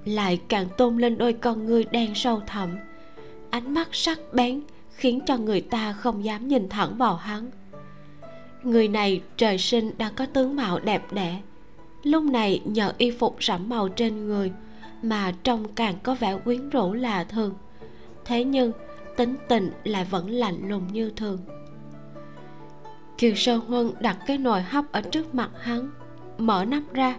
Lại 0.04 0.40
càng 0.48 0.66
tôn 0.76 0.98
lên 0.98 1.18
đôi 1.18 1.32
con 1.32 1.66
ngươi 1.66 1.84
đen 1.84 2.14
sâu 2.14 2.40
thẳm. 2.46 2.78
Ánh 3.50 3.74
mắt 3.74 3.88
sắc 3.92 4.18
bén 4.32 4.60
khiến 4.90 5.20
cho 5.26 5.36
người 5.36 5.60
ta 5.60 5.92
không 5.92 6.24
dám 6.24 6.48
nhìn 6.48 6.68
thẳng 6.68 6.96
vào 6.98 7.16
hắn. 7.16 7.50
Người 8.62 8.88
này 8.88 9.22
trời 9.36 9.58
sinh 9.58 9.90
đã 9.98 10.10
có 10.16 10.26
tướng 10.26 10.56
mạo 10.56 10.80
đẹp 10.80 11.12
đẽ. 11.12 11.40
Lúc 12.02 12.22
này 12.22 12.60
nhờ 12.64 12.92
y 12.98 13.10
phục 13.10 13.36
sẫm 13.40 13.68
màu 13.68 13.88
trên 13.88 14.26
người 14.26 14.52
mà 15.04 15.32
trông 15.42 15.74
càng 15.74 15.94
có 16.02 16.14
vẻ 16.14 16.38
quyến 16.44 16.70
rũ 16.70 16.92
lạ 16.92 17.24
thường. 17.24 17.54
Thế 18.24 18.44
nhưng 18.44 18.72
tính 19.16 19.36
tình 19.48 19.70
lại 19.84 20.04
vẫn 20.04 20.30
lạnh 20.30 20.68
lùng 20.68 20.92
như 20.92 21.12
thường. 21.16 21.38
Kiều 23.18 23.34
sơ 23.34 23.56
huân 23.56 23.90
đặt 24.00 24.16
cái 24.26 24.38
nồi 24.38 24.62
hấp 24.62 24.92
ở 24.92 25.00
trước 25.00 25.34
mặt 25.34 25.50
hắn 25.60 25.90
mở 26.38 26.64
nắp 26.64 26.82
ra. 26.92 27.16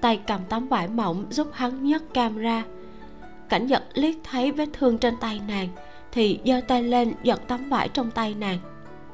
Tay 0.00 0.20
cầm 0.26 0.40
tấm 0.48 0.68
vải 0.68 0.88
mỏng 0.88 1.26
giúp 1.30 1.48
hắn 1.52 1.84
nhấc 1.84 2.14
cam 2.14 2.38
ra. 2.38 2.64
Cảnh 3.48 3.66
giật 3.66 3.82
liếc 3.94 4.14
thấy 4.24 4.52
vết 4.52 4.68
thương 4.72 4.98
trên 4.98 5.14
tay 5.20 5.40
nàng 5.48 5.68
thì 6.12 6.40
giơ 6.44 6.60
tay 6.68 6.82
lên 6.82 7.14
giật 7.22 7.40
tấm 7.48 7.68
vải 7.68 7.88
trong 7.88 8.10
tay 8.10 8.34
nàng 8.34 8.58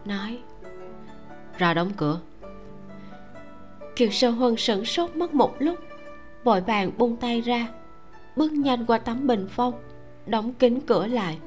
nói 0.05 0.39
ra 1.59 1.75
đóng 1.75 1.91
cửa. 1.97 2.21
Kiều 3.97 4.11
sơ 4.11 4.31
huân 4.31 4.57
sửng 4.57 4.85
sốt 4.85 5.17
mất 5.17 5.35
một 5.35 5.55
lúc 5.59 5.79
vội 6.45 6.61
vàng 6.61 6.91
buông 6.99 7.17
tay 7.17 7.41
ra 7.41 7.69
bước 8.39 8.53
nhanh 8.53 8.87
qua 8.87 8.99
tấm 8.99 9.27
bình 9.27 9.47
phong, 9.51 9.75
đóng 10.27 10.53
kín 10.53 10.81
cửa 10.87 11.07
lại. 11.07 11.39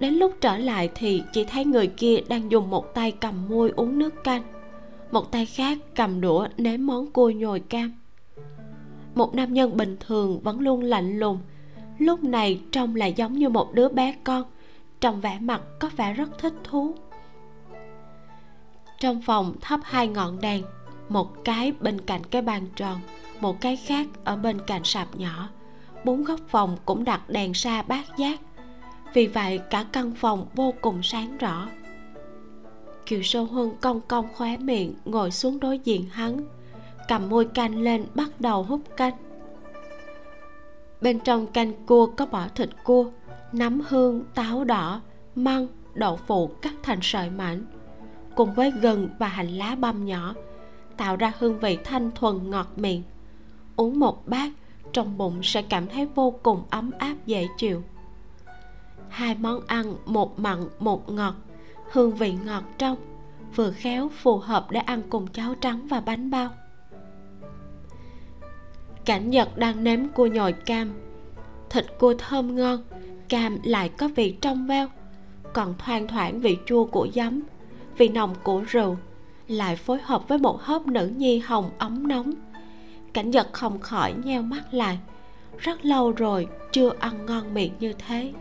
Đến 0.00 0.14
lúc 0.14 0.32
trở 0.40 0.56
lại 0.56 0.90
thì 0.94 1.22
chỉ 1.32 1.44
thấy 1.44 1.64
người 1.64 1.86
kia 1.86 2.20
đang 2.28 2.50
dùng 2.50 2.70
một 2.70 2.94
tay 2.94 3.10
cầm 3.10 3.48
môi 3.48 3.72
uống 3.76 3.98
nước 3.98 4.24
canh, 4.24 4.42
một 5.10 5.32
tay 5.32 5.46
khác 5.46 5.78
cầm 5.96 6.20
đũa 6.20 6.46
nếm 6.56 6.86
món 6.86 7.10
cua 7.10 7.30
nhồi 7.30 7.60
cam. 7.60 7.92
Một 9.14 9.34
nam 9.34 9.52
nhân 9.52 9.76
bình 9.76 9.96
thường 10.00 10.40
vẫn 10.40 10.60
luôn 10.60 10.82
lạnh 10.82 11.18
lùng, 11.18 11.38
lúc 11.98 12.24
này 12.24 12.60
trông 12.70 12.96
lại 12.96 13.12
giống 13.16 13.32
như 13.32 13.48
một 13.48 13.72
đứa 13.72 13.88
bé 13.88 14.16
con, 14.24 14.42
trong 15.00 15.20
vẻ 15.20 15.38
mặt 15.40 15.62
có 15.80 15.90
vẻ 15.96 16.12
rất 16.12 16.38
thích 16.38 16.54
thú. 16.64 16.94
Trong 19.00 19.22
phòng 19.22 19.54
thắp 19.60 19.80
hai 19.82 20.08
ngọn 20.08 20.40
đèn, 20.40 20.62
một 21.08 21.44
cái 21.44 21.72
bên 21.80 22.00
cạnh 22.00 22.24
cái 22.30 22.42
bàn 22.42 22.66
tròn, 22.76 23.00
một 23.40 23.60
cái 23.60 23.76
khác 23.76 24.06
ở 24.24 24.36
bên 24.36 24.58
cạnh 24.66 24.84
sạp 24.84 25.16
nhỏ 25.16 25.48
bốn 26.04 26.24
góc 26.24 26.40
phòng 26.48 26.76
cũng 26.84 27.04
đặt 27.04 27.30
đèn 27.30 27.54
sa 27.54 27.82
bát 27.82 28.04
giác. 28.16 28.40
Vì 29.14 29.26
vậy, 29.26 29.60
cả 29.70 29.84
căn 29.92 30.12
phòng 30.14 30.46
vô 30.54 30.74
cùng 30.80 31.02
sáng 31.02 31.38
rõ. 31.38 31.68
Kiều 33.06 33.22
sâu 33.22 33.44
huân 33.44 33.70
cong 33.80 34.00
cong 34.08 34.28
khóe 34.34 34.56
miệng, 34.56 34.94
ngồi 35.04 35.30
xuống 35.30 35.60
đối 35.60 35.78
diện 35.78 36.08
hắn, 36.08 36.40
cầm 37.08 37.28
môi 37.28 37.44
canh 37.44 37.82
lên 37.82 38.06
bắt 38.14 38.40
đầu 38.40 38.62
hút 38.62 38.80
canh. 38.96 39.14
Bên 41.00 41.20
trong 41.20 41.46
canh 41.46 41.72
cua 41.86 42.06
có 42.06 42.26
bỏ 42.26 42.48
thịt 42.54 42.70
cua, 42.84 43.10
nấm 43.52 43.80
hương, 43.88 44.24
táo 44.34 44.64
đỏ, 44.64 45.00
măng, 45.34 45.66
đậu 45.94 46.16
phụ 46.16 46.46
cắt 46.46 46.72
thành 46.82 46.98
sợi 47.02 47.30
mảnh. 47.30 47.64
Cùng 48.34 48.54
với 48.54 48.70
gừng 48.70 49.08
và 49.18 49.28
hành 49.28 49.48
lá 49.48 49.74
băm 49.74 50.04
nhỏ, 50.04 50.34
tạo 50.96 51.16
ra 51.16 51.32
hương 51.38 51.58
vị 51.58 51.78
thanh 51.84 52.10
thuần 52.14 52.50
ngọt 52.50 52.68
miệng. 52.76 53.02
Uống 53.76 53.98
một 53.98 54.28
bát 54.28 54.52
trong 54.94 55.18
bụng 55.18 55.42
sẽ 55.42 55.62
cảm 55.62 55.86
thấy 55.86 56.06
vô 56.14 56.34
cùng 56.42 56.62
ấm 56.70 56.90
áp, 56.98 57.14
dễ 57.26 57.48
chịu. 57.58 57.82
Hai 59.08 59.34
món 59.34 59.60
ăn, 59.66 59.94
một 60.06 60.38
mặn, 60.38 60.58
một 60.78 61.10
ngọt, 61.10 61.34
hương 61.92 62.14
vị 62.14 62.34
ngọt 62.44 62.64
trong, 62.78 62.96
vừa 63.56 63.70
khéo, 63.70 64.08
phù 64.08 64.38
hợp 64.38 64.70
để 64.70 64.80
ăn 64.80 65.02
cùng 65.10 65.26
cháo 65.26 65.54
trắng 65.54 65.86
và 65.88 66.00
bánh 66.00 66.30
bao. 66.30 66.48
Cảnh 69.04 69.30
nhật 69.30 69.58
đang 69.58 69.84
nếm 69.84 70.08
cua 70.08 70.26
nhồi 70.26 70.52
cam. 70.52 70.92
Thịt 71.70 71.86
cua 71.98 72.14
thơm 72.18 72.56
ngon, 72.56 72.82
cam 73.28 73.58
lại 73.64 73.88
có 73.88 74.08
vị 74.16 74.36
trong 74.40 74.66
veo, 74.66 74.88
còn 75.52 75.74
thoang 75.78 76.08
thoảng 76.08 76.40
vị 76.40 76.58
chua 76.66 76.84
của 76.84 77.08
giấm, 77.14 77.42
vị 77.96 78.08
nồng 78.08 78.34
của 78.42 78.62
rượu, 78.68 78.96
lại 79.48 79.76
phối 79.76 79.98
hợp 80.02 80.28
với 80.28 80.38
một 80.38 80.60
hớp 80.62 80.86
nữ 80.86 81.06
nhi 81.16 81.38
hồng 81.38 81.70
ấm 81.78 82.08
nóng 82.08 82.32
cảnh 83.14 83.30
giật 83.30 83.48
không 83.52 83.80
khỏi 83.80 84.14
nheo 84.24 84.42
mắt 84.42 84.74
lại. 84.74 84.98
Rất 85.58 85.84
lâu 85.84 86.12
rồi 86.12 86.48
chưa 86.72 86.92
ăn 86.98 87.26
ngon 87.26 87.54
miệng 87.54 87.72
như 87.80 87.92
thế. 87.92 88.32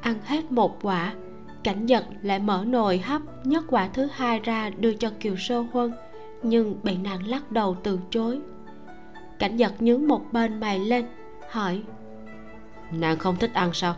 Ăn 0.00 0.16
hết 0.24 0.52
một 0.52 0.78
quả, 0.82 1.14
cảnh 1.62 1.86
giật 1.86 2.04
lại 2.22 2.38
mở 2.38 2.64
nồi 2.66 2.98
hấp, 2.98 3.22
nhấc 3.46 3.64
quả 3.68 3.88
thứ 3.88 4.08
hai 4.12 4.40
ra 4.40 4.70
đưa 4.70 4.94
cho 4.94 5.10
kiều 5.20 5.36
sơ 5.36 5.64
huân, 5.72 5.92
nhưng 6.42 6.80
bị 6.82 6.96
nàng 6.96 7.26
lắc 7.26 7.52
đầu 7.52 7.76
từ 7.82 8.00
chối. 8.10 8.40
Cảnh 9.38 9.56
giật 9.56 9.72
nhướng 9.82 10.08
một 10.08 10.32
bên 10.32 10.60
mày 10.60 10.78
lên, 10.78 11.06
hỏi, 11.50 11.82
nàng 12.90 13.18
không 13.18 13.36
thích 13.36 13.54
ăn 13.54 13.70
sao? 13.72 13.96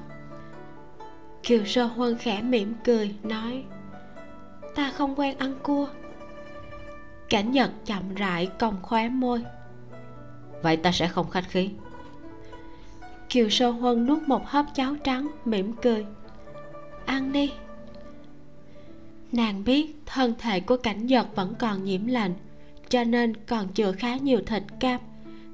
Kiều 1.43 1.65
sơ 1.65 1.85
huân 1.85 2.19
khẽ 2.19 2.43
mỉm 2.43 2.75
cười, 2.85 3.15
nói, 3.23 3.65
ta 4.75 4.91
không 4.91 5.15
quen 5.15 5.39
ăn 5.39 5.55
cua 5.63 5.89
cảnh 7.29 7.53
nhật 7.53 7.71
chậm 7.87 8.15
rãi 8.15 8.47
cong 8.59 8.77
khóe 8.83 9.09
môi. 9.09 9.43
Vậy 10.63 10.77
ta 10.77 10.93
sẽ 10.93 11.09
không 11.09 11.31
khách 11.31 11.49
khí. 11.49 11.71
Kiều 13.29 13.49
sơ 13.49 13.71
huân 13.71 14.07
nuốt 14.07 14.23
một 14.23 14.47
hớp 14.47 14.67
cháo 14.75 14.95
trắng 15.05 15.29
mỉm 15.45 15.73
cười. 15.83 16.07
Ăn 17.07 17.33
đi 17.33 17.53
nàng 19.33 19.65
biết 19.65 19.97
thân 20.07 20.35
thể 20.39 20.61
của 20.61 20.77
cảnh 20.77 21.07
nhật 21.07 21.37
vẫn 21.37 21.55
còn 21.59 21.85
nhiễm 21.85 22.07
lạnh 22.07 22.35
cho 22.89 23.05
nên 23.05 23.37
còn 23.47 23.73
chừa 23.73 23.93
khá 23.93 24.17
nhiều 24.17 24.41
thịt 24.47 24.63
cam. 24.81 25.01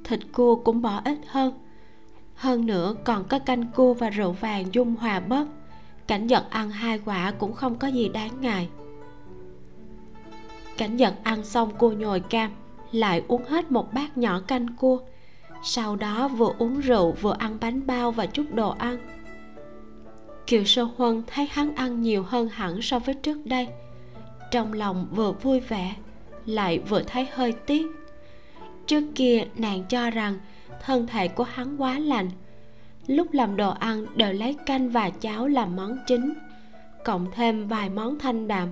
Thịt 0.04 0.20
cua 0.32 0.56
cũng 0.56 0.82
bỏ 0.82 1.00
ít 1.04 1.18
hơn. 1.26 1.54
Hơn 2.34 2.66
nữa 2.66 2.94
còn 3.04 3.24
có 3.28 3.38
canh 3.38 3.66
cua 3.66 3.94
và 3.94 4.10
rượu 4.10 4.32
vàng 4.32 4.64
dung 4.72 4.96
hòa 4.96 5.20
bớt. 5.20 5.46
Cảnh 6.06 6.26
giật 6.26 6.50
ăn 6.50 6.70
hai 6.70 6.98
quả 7.04 7.32
cũng 7.38 7.52
không 7.52 7.78
có 7.78 7.88
gì 7.88 8.08
đáng 8.08 8.40
ngại 8.40 8.68
cảnh 10.76 10.96
giật 10.96 11.14
ăn 11.22 11.44
xong 11.44 11.70
cua 11.78 11.92
nhồi 11.92 12.20
cam, 12.20 12.50
lại 12.92 13.22
uống 13.28 13.44
hết 13.44 13.72
một 13.72 13.92
bát 13.94 14.18
nhỏ 14.18 14.40
canh 14.46 14.66
cua. 14.76 14.98
Sau 15.62 15.96
đó 15.96 16.28
vừa 16.28 16.52
uống 16.58 16.80
rượu 16.80 17.12
vừa 17.12 17.36
ăn 17.38 17.58
bánh 17.60 17.86
bao 17.86 18.10
và 18.10 18.26
chút 18.26 18.44
đồ 18.52 18.70
ăn. 18.70 18.98
Kiều 20.46 20.64
sơ 20.64 20.82
huân 20.96 21.22
thấy 21.26 21.48
hắn 21.50 21.74
ăn 21.74 22.02
nhiều 22.02 22.22
hơn 22.22 22.48
hẳn 22.48 22.82
so 22.82 22.98
với 22.98 23.14
trước 23.14 23.46
đây. 23.46 23.68
Trong 24.50 24.72
lòng 24.72 25.06
vừa 25.10 25.32
vui 25.32 25.60
vẻ, 25.60 25.94
lại 26.46 26.78
vừa 26.78 27.02
thấy 27.02 27.26
hơi 27.32 27.52
tiếc. 27.52 27.86
Trước 28.86 29.04
kia 29.14 29.44
nàng 29.56 29.84
cho 29.88 30.10
rằng 30.10 30.38
thân 30.80 31.06
thể 31.06 31.28
của 31.28 31.44
hắn 31.44 31.76
quá 31.76 31.98
lành. 31.98 32.30
Lúc 33.06 33.32
làm 33.32 33.56
đồ 33.56 33.70
ăn 33.70 34.06
đều 34.14 34.32
lấy 34.32 34.56
canh 34.66 34.90
và 34.90 35.10
cháo 35.10 35.48
làm 35.48 35.76
món 35.76 35.98
chính, 36.06 36.34
cộng 37.04 37.26
thêm 37.32 37.68
vài 37.68 37.90
món 37.90 38.18
thanh 38.18 38.48
đạm 38.48 38.68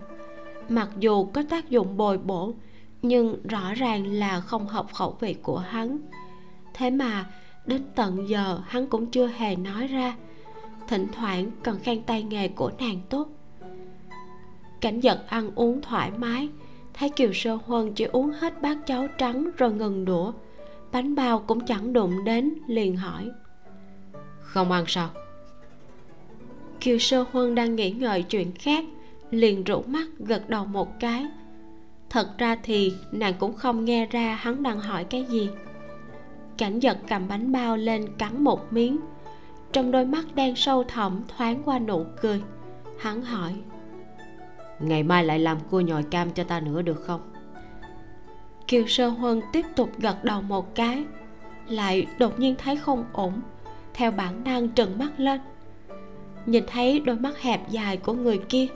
mặc 0.69 0.89
dù 0.99 1.25
có 1.25 1.43
tác 1.51 1.71
dụng 1.71 1.97
bồi 1.97 2.19
bổ 2.19 2.55
nhưng 3.03 3.47
rõ 3.49 3.75
ràng 3.75 4.07
là 4.07 4.41
không 4.41 4.69
hợp 4.69 4.87
khẩu 4.93 5.17
vị 5.21 5.35
của 5.43 5.59
hắn. 5.59 5.99
Thế 6.75 6.91
mà 6.91 7.27
đến 7.67 7.83
tận 7.95 8.29
giờ 8.29 8.61
hắn 8.67 8.87
cũng 8.87 9.07
chưa 9.07 9.27
hề 9.27 9.57
nói 9.57 9.87
ra. 9.87 10.17
Thỉnh 10.89 11.07
thoảng 11.13 11.51
còn 11.65 11.79
khen 11.79 12.03
tay 12.03 12.23
nghề 12.23 12.49
của 12.49 12.71
nàng 12.79 13.01
tốt. 13.11 13.29
Cảnh 14.81 15.01
giật 15.01 15.25
ăn 15.29 15.51
uống 15.55 15.83
thoải 15.83 16.11
mái 16.11 16.49
thấy 16.95 17.09
kiều 17.09 17.33
sơ 17.33 17.59
huân 17.67 17.95
chỉ 17.95 18.05
uống 18.05 18.31
hết 18.31 18.63
bát 18.63 18.79
cháo 18.87 19.09
trắng 19.19 19.51
rồi 19.57 19.73
ngừng 19.73 20.05
đũa. 20.05 20.33
Bánh 20.93 21.15
bao 21.15 21.39
cũng 21.39 21.67
chẳng 21.67 21.93
đụng 21.93 22.25
đến 22.25 22.55
liền 22.67 22.97
hỏi. 22.97 23.31
Không 24.41 24.73
ăn 24.73 24.85
sao? 24.87 25.11
Kiều 26.81 26.99
sơ 26.99 27.25
huân 27.33 27.55
đang 27.55 27.77
nghĩ 27.77 27.91
ngợi 27.91 28.23
chuyện 28.23 28.53
khác 28.53 28.85
liền 29.33 29.65
rủ 29.65 29.83
mắt 29.87 30.07
gật 30.19 30.49
đầu 30.49 30.65
một 30.65 31.01
cái. 31.01 31.27
Thật 32.11 32.39
ra 32.39 32.57
thì 32.63 32.93
nàng 33.13 33.35
cũng 33.39 33.53
không 33.53 33.85
nghe 33.85 34.07
ra 34.07 34.35
hắn 34.35 34.63
đang 34.63 34.81
hỏi 34.81 35.05
cái 35.05 35.25
gì. 35.25 35.51
Cảnh 36.59 36.79
giật 36.79 36.99
cầm 37.09 37.29
bánh 37.29 37.53
bao 37.53 37.77
lên 37.77 38.07
cắn 38.19 38.45
một 38.45 38.73
miếng. 38.73 38.99
Trong 39.73 39.91
đôi 39.91 40.05
mắt 40.05 40.25
đen 40.35 40.57
sâu 40.57 40.85
thẳm 40.85 41.23
thoáng 41.37 41.63
qua 41.65 41.79
nụ 41.79 42.05
cười 42.21 42.43
hắn 42.99 43.23
hỏi 43.23 43.55
ngày 44.83 45.03
mai 45.03 45.25
lại 45.25 45.39
làm 45.39 45.59
cua 45.71 45.81
nhồi 45.81 46.03
cam 46.03 46.31
cho 46.31 46.45
ta 46.45 46.61
nữa 46.61 46.83
được 46.83 47.05
không? 47.05 47.21
Kiều 48.69 48.87
sơ 48.87 49.09
huân 49.09 49.41
tiếp 49.53 49.67
tục 49.77 49.91
gật 49.99 50.25
đầu 50.25 50.43
một 50.43 50.75
cái 50.75 51.05
lại 51.69 52.07
đột 52.19 52.39
nhiên 52.39 52.55
thấy 52.59 52.77
không 52.77 53.05
ổn 53.13 53.33
theo 53.95 54.11
bản 54.11 54.45
năng 54.45 54.69
trừng 54.69 54.99
mắt 54.99 55.11
lên. 55.17 55.41
Nhìn 56.47 56.65
thấy 56.67 57.01
đôi 57.01 57.17
mắt 57.17 57.41
hẹp 57.41 57.71
dài 57.71 57.97
của 57.97 58.13
người 58.13 58.39
kia 58.39 58.67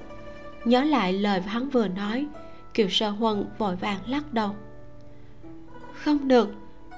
nhớ 0.66 0.84
lại 0.84 1.12
lời 1.12 1.40
hắn 1.40 1.70
vừa 1.70 1.88
nói, 1.88 2.26
kiều 2.74 2.88
sơ 2.88 3.10
huân 3.10 3.44
vội 3.58 3.76
vàng 3.76 3.98
lắc 4.06 4.34
đầu. 4.34 4.50
Không 5.92 6.28
được, 6.28 6.48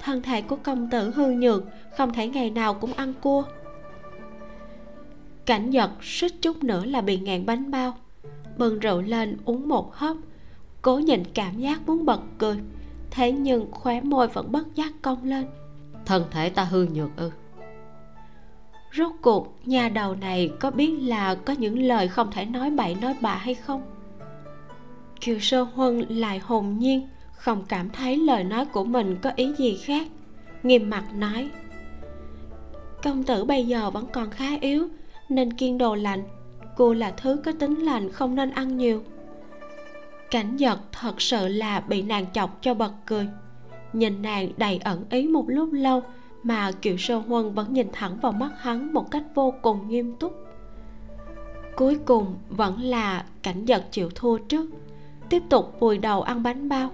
thân 0.02 0.22
thể 0.22 0.42
của 0.42 0.56
công 0.56 0.90
tử 0.90 1.10
hư 1.10 1.26
nhược, 1.26 1.64
không 1.96 2.12
thể 2.12 2.28
ngày 2.28 2.50
nào 2.50 2.74
cũng 2.74 2.92
ăn 2.92 3.14
cua. 3.20 3.42
Cảnh 5.46 5.70
giật 5.70 5.90
suýt 6.02 6.32
chút 6.42 6.64
nữa 6.64 6.84
là 6.84 7.00
bị 7.00 7.16
ngàn 7.16 7.46
bánh 7.46 7.70
bao. 7.70 7.96
Bưng 8.56 8.78
rượu 8.78 9.02
lên 9.02 9.36
uống 9.44 9.68
một 9.68 9.94
hớp, 9.94 10.16
cố 10.82 10.98
nhịn 10.98 11.22
cảm 11.34 11.58
giác 11.58 11.86
muốn 11.86 12.04
bật 12.04 12.20
cười. 12.38 12.56
Thế 13.10 13.32
nhưng 13.32 13.72
khóe 13.72 14.00
môi 14.00 14.28
vẫn 14.28 14.52
bất 14.52 14.74
giác 14.74 14.92
cong 15.02 15.24
lên. 15.24 15.46
Thân 16.06 16.24
thể 16.30 16.50
ta 16.50 16.64
hư 16.64 16.86
nhược 16.86 17.16
ư? 17.16 17.30
Rốt 18.96 19.12
cuộc, 19.22 19.58
nhà 19.64 19.88
đầu 19.88 20.14
này 20.14 20.50
có 20.60 20.70
biết 20.70 20.92
là 21.00 21.34
có 21.34 21.52
những 21.52 21.78
lời 21.78 22.08
không 22.08 22.30
thể 22.32 22.44
nói 22.44 22.70
bậy 22.70 22.94
nói 22.94 23.16
bạ 23.20 23.34
hay 23.34 23.54
không? 23.54 23.82
Kiều 25.20 25.38
sơ 25.38 25.62
huân 25.62 25.98
lại 26.08 26.38
hồn 26.38 26.78
nhiên, 26.78 27.08
không 27.32 27.64
cảm 27.68 27.90
thấy 27.90 28.16
lời 28.16 28.44
nói 28.44 28.64
của 28.66 28.84
mình 28.84 29.16
có 29.22 29.30
ý 29.36 29.52
gì 29.58 29.78
khác, 29.84 30.06
nghiêm 30.62 30.90
mặt 30.90 31.04
nói. 31.14 31.50
Công 33.02 33.22
tử 33.22 33.44
bây 33.44 33.66
giờ 33.66 33.90
vẫn 33.90 34.06
còn 34.12 34.30
khá 34.30 34.56
yếu, 34.60 34.88
nên 35.28 35.52
kiên 35.52 35.78
đồ 35.78 35.94
lạnh 35.94 36.22
cô 36.78 36.92
là 36.92 37.10
thứ 37.10 37.40
có 37.44 37.52
tính 37.52 37.74
lạnh 37.74 38.12
không 38.12 38.34
nên 38.34 38.50
ăn 38.50 38.76
nhiều. 38.76 39.02
Cảnh 40.30 40.56
giật 40.56 40.78
thật 40.92 41.20
sự 41.20 41.48
là 41.48 41.80
bị 41.80 42.02
nàng 42.02 42.26
chọc 42.32 42.62
cho 42.62 42.74
bật 42.74 42.92
cười. 43.06 43.28
Nhìn 43.92 44.22
nàng 44.22 44.48
đầy 44.56 44.78
ẩn 44.84 45.04
ý 45.10 45.28
một 45.28 45.44
lúc 45.48 45.72
lâu 45.72 46.02
mà 46.42 46.72
kiều 46.72 46.96
sơ 46.96 47.16
huân 47.16 47.54
vẫn 47.54 47.72
nhìn 47.72 47.88
thẳng 47.92 48.18
vào 48.20 48.32
mắt 48.32 48.50
hắn 48.58 48.92
một 48.92 49.10
cách 49.10 49.24
vô 49.34 49.54
cùng 49.62 49.88
nghiêm 49.88 50.16
túc. 50.16 50.32
Cuối 51.76 51.98
cùng 52.04 52.36
vẫn 52.48 52.80
là 52.80 53.24
cảnh 53.42 53.64
giật 53.64 53.84
chịu 53.90 54.10
thua 54.14 54.38
trước. 54.38 54.70
Tiếp 55.28 55.42
tục 55.50 55.76
vùi 55.80 55.98
đầu 55.98 56.22
ăn 56.22 56.42
bánh 56.42 56.68
bao. 56.68 56.90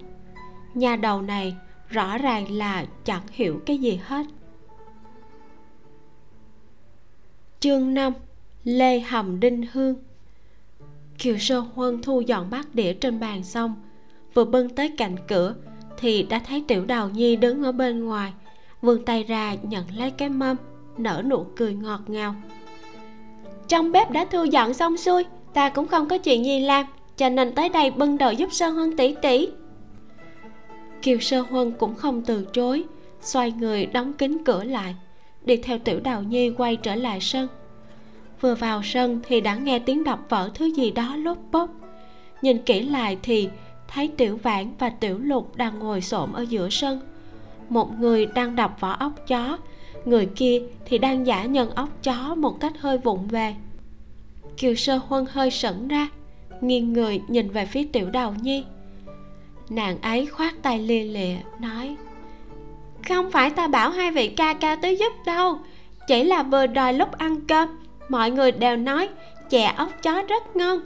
Nhà 0.75 0.97
đầu 0.97 1.23
này 1.23 1.57
rõ 1.89 2.19
ràng 2.19 2.51
là 2.51 2.87
chẳng 3.05 3.23
hiểu 3.31 3.61
cái 3.67 3.79
gì 3.79 4.01
hết. 4.05 4.27
Chương 7.61 7.95
5 7.95 8.13
lê 8.65 9.01
hầm 9.01 9.41
đinh 9.41 9.67
hương. 9.73 9.97
Kiều 11.19 11.39
sơ 11.39 11.59
huân 11.59 12.03
thu 12.03 12.21
dọn 12.21 12.51
bát 12.51 12.75
đĩa 12.75 12.93
trên 12.93 13.21
bàn 13.21 13.45
xong, 13.45 13.75
vừa 14.35 14.45
bưng 14.45 14.69
tới 14.69 14.95
cạnh 14.99 15.17
cửa 15.29 15.55
thì 15.99 16.23
đã 16.23 16.39
thấy 16.47 16.65
tiểu 16.69 16.85
đào 16.85 17.11
nhi 17.11 17.37
đứng 17.37 17.63
ở 17.63 17.73
bên 17.73 18.05
ngoài 18.05 18.33
vươn 18.85 19.05
tay 19.05 19.23
ra 19.23 19.55
nhận 19.63 19.85
lấy 19.97 20.11
cái 20.11 20.29
mâm, 20.29 20.57
nở 20.99 21.23
nụ 21.27 21.47
cười 21.57 21.75
ngọt 21.75 22.01
ngào. 22.07 22.35
Trong 23.69 23.93
bếp 23.93 24.11
đã 24.11 24.25
thu 24.25 24.45
dọn 24.45 24.75
xong 24.75 24.97
xuôi, 24.97 25.25
ta 25.55 25.69
cũng 25.69 25.87
không 25.87 26.09
có 26.09 26.19
chuyện 26.19 26.45
gì 26.45 26.61
làm, 26.61 26.87
cho 27.17 27.29
nên 27.29 27.55
tới 27.55 27.69
đây 27.69 27.91
bưng 27.91 28.19
đồ 28.19 28.31
giúp 28.31 28.53
sơ 28.53 28.69
huân 28.69 28.97
tỷ 28.97 29.15
tỷ 29.23 29.49
kiều 31.05 31.21
sơ 31.21 31.41
huân 31.41 31.73
cũng 31.73 31.95
không 31.95 32.23
từ 32.23 32.47
chối, 32.53 32.85
xoay 33.21 33.53
người 33.53 33.87
đóng 33.87 34.13
kín 34.13 34.45
cửa 34.45 34.65
lại, 34.65 34.95
đi 35.45 35.57
theo 35.57 35.79
tiểu 35.79 36.01
đào 36.01 36.23
nhi 36.23 36.51
quay 36.51 36.77
trở 36.77 36.95
lại 36.95 37.21
sân. 37.21 37.49
Vừa 38.41 38.55
vào 38.55 38.83
sân 38.85 39.21
thì 39.27 39.41
đã 39.41 39.55
nghe 39.55 39.79
tiếng 39.79 40.05
đập 40.05 40.19
vỡ 40.29 40.51
thứ 40.55 40.65
gì 40.67 40.91
đó 40.91 41.17
lốp 41.17 41.39
bốp. 41.53 41.71
Nhìn 42.43 42.59
kỹ 42.59 42.81
lại 42.81 43.19
thì 43.23 43.49
thấy 43.89 44.09
tiểu 44.17 44.39
vãn 44.43 44.73
và 44.79 44.89
tiểu 44.89 45.19
lục 45.19 45.57
đang 45.57 45.79
ngồi 45.79 46.01
xổm 46.01 46.33
ở 46.33 46.43
giữa 46.43 46.69
sân 46.71 47.01
một 47.69 48.01
người 48.01 48.27
đang 48.27 48.57
đập 48.57 48.77
vỏ 48.81 48.97
ốc 49.01 49.13
chó. 49.27 49.59
Người 50.05 50.27
kia 50.37 50.63
thì 50.87 50.99
đang 50.99 51.27
giả 51.27 51.45
nhân 51.45 51.71
ốc 51.71 51.89
chó 52.03 52.35
một 52.35 52.61
cách 52.61 52.73
hơi 52.79 52.99
vụng 52.99 53.29
về. 53.29 53.55
Kiều 54.57 54.75
sơ 54.75 55.01
huân 55.09 55.27
hơi 55.31 55.51
sững 55.51 55.89
ra, 55.89 56.09
nghiêng 56.61 56.93
người 56.93 57.23
nhìn 57.29 57.51
về 57.51 57.67
phía 57.67 57.85
tiểu 57.93 58.11
đào 58.11 58.35
nhi. 58.43 58.65
Nàng 59.69 60.01
ấy 60.01 60.27
khoát 60.27 60.63
tay 60.63 60.79
lia 60.79 61.05
lịa, 61.05 61.37
nói, 61.61 61.97
không 63.09 63.31
phải 63.31 63.51
ta 63.51 63.69
bảo 63.69 63.91
hai 63.91 64.11
vị 64.11 64.29
ca 64.29 64.55
ca 64.55 64.77
tới 64.77 64.97
giúp 64.97 65.13
đâu. 65.27 65.59
Chỉ 66.07 66.25
là 66.25 66.43
vừa 66.43 66.67
đòi 66.67 66.93
lúc 66.93 67.13
ăn 67.13 67.41
cơm, 67.41 67.69
mọi 68.09 68.31
người 68.31 68.53
đều 68.53 68.77
nói 68.77 69.09
chè 69.51 69.75
ốc 69.77 69.89
chó 70.03 70.23
rất 70.23 70.57
ngon. 70.57 70.81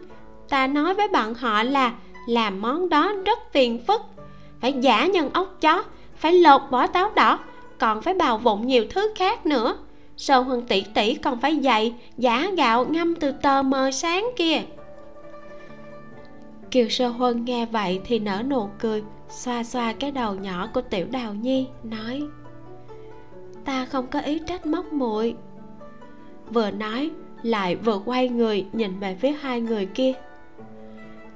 Ta 0.48 0.66
nói 0.66 0.94
với 0.94 1.08
bọn 1.08 1.34
họ 1.34 1.62
là 1.62 1.92
làm 2.26 2.60
món 2.60 2.88
đó 2.88 3.12
rất 3.26 3.38
phiền 3.52 3.84
phức. 3.86 4.02
Phải 4.60 4.72
giả 4.72 5.06
nhân 5.06 5.30
ốc 5.32 5.56
chó 5.60 5.84
phải 6.18 6.32
lột 6.32 6.62
vỏ 6.70 6.86
táo 6.86 7.10
đỏ, 7.16 7.38
còn 7.78 8.02
phải 8.02 8.14
bào 8.14 8.38
vụn 8.38 8.66
nhiều 8.66 8.84
thứ 8.90 9.12
khác 9.16 9.46
nữa. 9.46 9.78
Sơ 10.16 10.38
huân 10.38 10.66
tỷ 10.66 10.84
tỷ 10.94 11.14
còn 11.14 11.40
phải 11.40 11.56
dạy 11.56 11.94
giả 12.16 12.50
gạo 12.56 12.84
ngâm 12.84 13.14
từ 13.14 13.32
tờ 13.32 13.62
mờ 13.62 13.90
sáng 13.90 14.30
kia. 14.36 14.62
Kiều 16.70 16.88
sơ 16.88 17.08
huân 17.08 17.44
nghe 17.44 17.66
vậy 17.66 18.00
thì 18.04 18.18
nở 18.18 18.42
nụ 18.48 18.68
cười, 18.78 19.02
xoa 19.28 19.64
xoa 19.64 19.92
cái 19.92 20.10
đầu 20.10 20.34
nhỏ 20.34 20.68
của 20.74 20.80
tiểu 20.80 21.06
đào 21.10 21.34
nhi, 21.34 21.66
nói, 21.82 22.22
ta 23.64 23.84
không 23.84 24.06
có 24.06 24.20
ý 24.20 24.40
trách 24.46 24.66
móc 24.66 24.92
muội. 24.92 25.34
Vừa 26.50 26.70
nói, 26.70 27.10
lại 27.42 27.76
vừa 27.76 28.00
quay 28.04 28.28
người 28.28 28.66
nhìn 28.72 29.00
về 29.00 29.16
phía 29.20 29.32
hai 29.32 29.60
người 29.60 29.86
kia. 29.86 30.12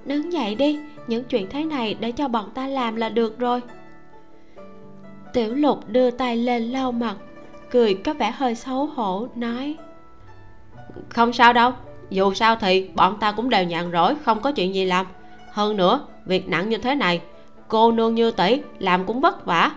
Đứng 0.04 0.32
dậy 0.32 0.54
đi, 0.54 0.78
những 1.06 1.24
chuyện 1.24 1.46
thế 1.50 1.64
này 1.64 1.96
để 2.00 2.12
cho 2.12 2.28
bọn 2.28 2.50
ta 2.54 2.66
làm 2.66 2.96
là 2.96 3.08
được 3.08 3.38
rồi 3.38 3.60
tiểu 5.32 5.54
lục 5.54 5.88
đưa 5.88 6.10
tay 6.10 6.36
lên 6.36 6.62
lau 6.62 6.92
mặt, 6.92 7.16
cười 7.70 7.94
có 7.94 8.14
vẻ 8.14 8.30
hơi 8.30 8.54
xấu 8.54 8.86
hổ, 8.86 9.26
nói, 9.34 9.76
không 11.08 11.32
sao 11.32 11.52
đâu, 11.52 11.72
dù 12.10 12.34
sao 12.34 12.56
thì 12.56 12.88
bọn 12.94 13.16
ta 13.20 13.32
cũng 13.32 13.50
đều 13.50 13.64
nhàn 13.64 13.92
rỗi, 13.92 14.14
không 14.24 14.40
có 14.40 14.52
chuyện 14.52 14.74
gì 14.74 14.84
làm. 14.84 15.06
Hơn 15.52 15.76
nữa, 15.76 16.06
việc 16.26 16.48
nặng 16.48 16.68
như 16.68 16.78
thế 16.78 16.94
này, 16.94 17.20
cô 17.68 17.92
nương 17.92 18.14
như 18.14 18.30
tỷ 18.30 18.60
làm 18.78 19.04
cũng 19.04 19.20
vất 19.20 19.46
vả. 19.46 19.70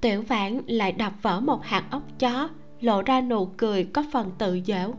Tiểu 0.00 0.22
vãn 0.28 0.60
lại 0.66 0.92
đập 0.92 1.12
vỡ 1.22 1.40
một 1.40 1.64
hạt 1.64 1.84
ốc 1.90 2.02
chó, 2.18 2.48
lộ 2.80 3.02
ra 3.02 3.20
nụ 3.20 3.46
cười 3.46 3.84
có 3.84 4.04
phần 4.12 4.30
tự 4.38 4.60
dễu. 4.66 4.94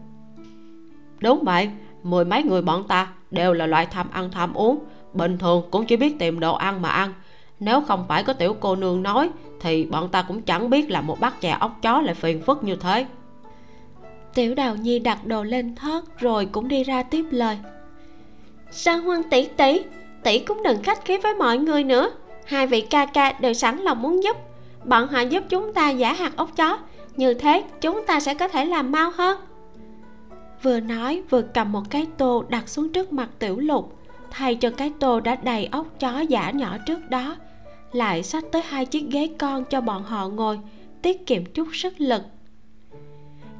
Đúng 1.19 1.43
vậy, 1.43 1.69
mười 2.03 2.25
mấy 2.25 2.43
người 2.43 2.61
bọn 2.61 2.88
ta 2.88 3.07
đều 3.31 3.53
là 3.53 3.65
loại 3.65 3.85
tham 3.85 4.07
ăn 4.11 4.31
tham 4.31 4.53
uống, 4.53 4.79
bình 5.13 5.38
thường 5.38 5.63
cũng 5.71 5.85
chỉ 5.85 5.95
biết 5.95 6.19
tìm 6.19 6.39
đồ 6.39 6.53
ăn 6.55 6.81
mà 6.81 6.89
ăn 6.89 7.13
nếu 7.61 7.81
không 7.81 8.05
phải 8.07 8.23
có 8.23 8.33
tiểu 8.33 8.55
cô 8.59 8.75
nương 8.75 9.03
nói, 9.03 9.29
thì 9.59 9.85
bọn 9.85 10.09
ta 10.09 10.21
cũng 10.21 10.41
chẳng 10.41 10.69
biết 10.69 10.91
là 10.91 11.01
một 11.01 11.19
bát 11.19 11.41
chè 11.41 11.57
ốc 11.59 11.77
chó 11.81 12.01
lại 12.01 12.15
phiền 12.15 12.41
phức 12.41 12.63
như 12.63 12.75
thế. 12.75 13.05
Tiểu 14.33 14.55
đào 14.55 14.75
nhi 14.75 14.99
đặt 14.99 15.25
đồ 15.25 15.43
lên 15.43 15.75
thớt 15.75 16.03
rồi 16.19 16.45
cũng 16.45 16.67
đi 16.67 16.83
ra 16.83 17.03
tiếp 17.03 17.25
lời. 17.31 17.57
Sang 18.71 19.01
huân 19.01 19.23
tỷ 19.23 19.45
tỷ 19.45 19.81
tỷ 20.23 20.39
cũng 20.39 20.63
đừng 20.63 20.83
khách 20.83 21.05
khí 21.05 21.17
với 21.17 21.33
mọi 21.33 21.57
người 21.57 21.83
nữa. 21.83 22.11
Hai 22.45 22.67
vị 22.67 22.81
ca 22.81 23.05
ca 23.05 23.33
đều 23.39 23.53
sẵn 23.53 23.77
lòng 23.77 24.01
muốn 24.01 24.23
giúp. 24.23 24.38
Bọn 24.85 25.07
họ 25.07 25.21
giúp 25.21 25.43
chúng 25.49 25.73
ta 25.73 25.89
giả 25.89 26.13
hạt 26.13 26.35
ốc 26.35 26.49
chó. 26.55 26.77
Như 27.15 27.33
thế, 27.33 27.63
chúng 27.81 28.05
ta 28.07 28.19
sẽ 28.19 28.33
có 28.33 28.47
thể 28.47 28.65
làm 28.65 28.91
mau 28.91 29.11
hơn. 29.11 29.39
Vừa 30.63 30.79
nói, 30.79 31.23
vừa 31.29 31.41
cầm 31.41 31.71
một 31.71 31.83
cái 31.89 32.07
tô 32.17 32.43
đặt 32.49 32.69
xuống 32.69 32.89
trước 32.89 33.13
mặt 33.13 33.29
tiểu 33.39 33.59
lục. 33.59 33.97
Thay 34.31 34.55
cho 34.55 34.69
cái 34.69 34.91
tô 34.99 35.19
đã 35.19 35.35
đầy 35.35 35.69
ốc 35.71 35.88
chó 35.99 36.19
giả 36.19 36.51
nhỏ 36.51 36.77
trước 36.85 37.09
đó 37.09 37.35
lại 37.91 38.23
xách 38.23 38.43
tới 38.51 38.61
hai 38.61 38.85
chiếc 38.85 39.05
ghế 39.11 39.30
con 39.38 39.65
cho 39.65 39.81
bọn 39.81 40.03
họ 40.03 40.27
ngồi, 40.27 40.59
tiết 41.01 41.26
kiệm 41.26 41.45
chút 41.45 41.68
sức 41.73 42.01
lực. 42.01 42.22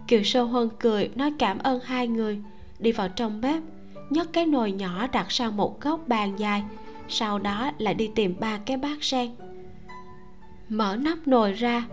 Kiều 0.08 0.24
sơ 0.24 0.44
huân 0.44 0.70
cười, 0.80 1.10
nói 1.16 1.34
cảm 1.40 1.60
ơn 1.60 1.80
hai 1.84 2.08
người. 2.08 2.42
Đi 2.80 2.92
vào 2.92 3.10
trong 3.10 3.42
bếp, 3.42 3.64
nhấc 4.10 4.34
cái 4.34 4.46
nồi 4.46 4.72
nhỏ 4.72 5.08
đặt 5.08 5.32
sang 5.32 5.58
một 5.58 5.82
góc 5.82 6.08
bàn 6.08 6.40
dài, 6.40 6.64
sau 7.08 7.40
đó 7.40 7.72
lại 7.78 7.94
đi 7.94 8.10
tìm 8.16 8.36
ba 8.40 8.58
cái 8.66 8.78
bát 8.78 9.04
sen. 9.04 9.32
Mở 10.70 10.96
nắp 10.96 11.28
nồi 11.28 11.54
ra, 11.54 11.86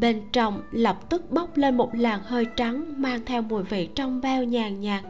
bên 0.00 0.22
trong 0.32 0.62
lập 0.70 1.10
tức 1.10 1.30
bốc 1.30 1.56
lên 1.56 1.76
một 1.76 1.94
làn 1.94 2.20
hơi 2.22 2.46
trắng 2.56 2.94
mang 2.96 3.20
theo 3.26 3.42
mùi 3.42 3.62
vị 3.62 3.88
trong 3.94 4.20
veo 4.20 4.44
nhàn 4.44 4.80
nhạt. 4.80 5.04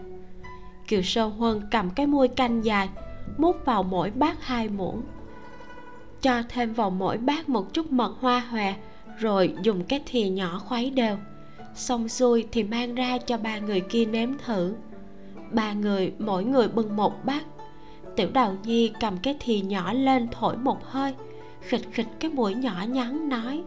Kiều 0.88 1.02
sơ 1.02 1.26
huân 1.26 1.60
cầm 1.70 1.90
cái 1.90 2.06
muôi 2.06 2.28
canh 2.28 2.64
dài, 2.64 2.88
múc 3.38 3.64
vào 3.64 3.82
mỗi 3.82 4.10
bát 4.10 4.46
hai 4.46 4.68
muỗng 4.68 5.02
cho 6.22 6.42
thêm 6.48 6.72
vào 6.72 6.90
mỗi 6.90 7.16
bát 7.16 7.48
một 7.48 7.74
chút 7.74 7.92
mật 7.92 8.14
hoa 8.20 8.40
hòe, 8.40 8.74
rồi 9.18 9.54
dùng 9.62 9.84
cái 9.84 10.02
thìa 10.06 10.28
nhỏ 10.28 10.58
khuấy 10.58 10.90
đều. 10.90 11.16
Xong 11.74 12.08
xuôi 12.08 12.46
thì 12.52 12.62
mang 12.62 12.94
ra 12.94 13.18
cho 13.18 13.36
ba 13.36 13.58
người 13.58 13.80
kia 13.80 14.04
nếm 14.04 14.38
thử. 14.38 14.74
Ba 15.50 15.72
người, 15.72 16.12
mỗi 16.18 16.44
người 16.44 16.68
bưng 16.68 16.96
một 16.96 17.24
bát. 17.24 17.44
Tiểu 18.16 18.28
đào 18.32 18.56
nhi 18.64 18.92
cầm 19.00 19.16
cái 19.22 19.36
thìa 19.40 19.60
nhỏ 19.60 19.92
lên 19.92 20.28
thổi 20.30 20.56
một 20.56 20.84
hơi, 20.84 21.14
khịch 21.60 21.92
khịch 21.92 22.08
cái 22.20 22.30
mũi 22.30 22.54
nhỏ 22.54 22.84
nhắn 22.88 23.28
nói, 23.28 23.62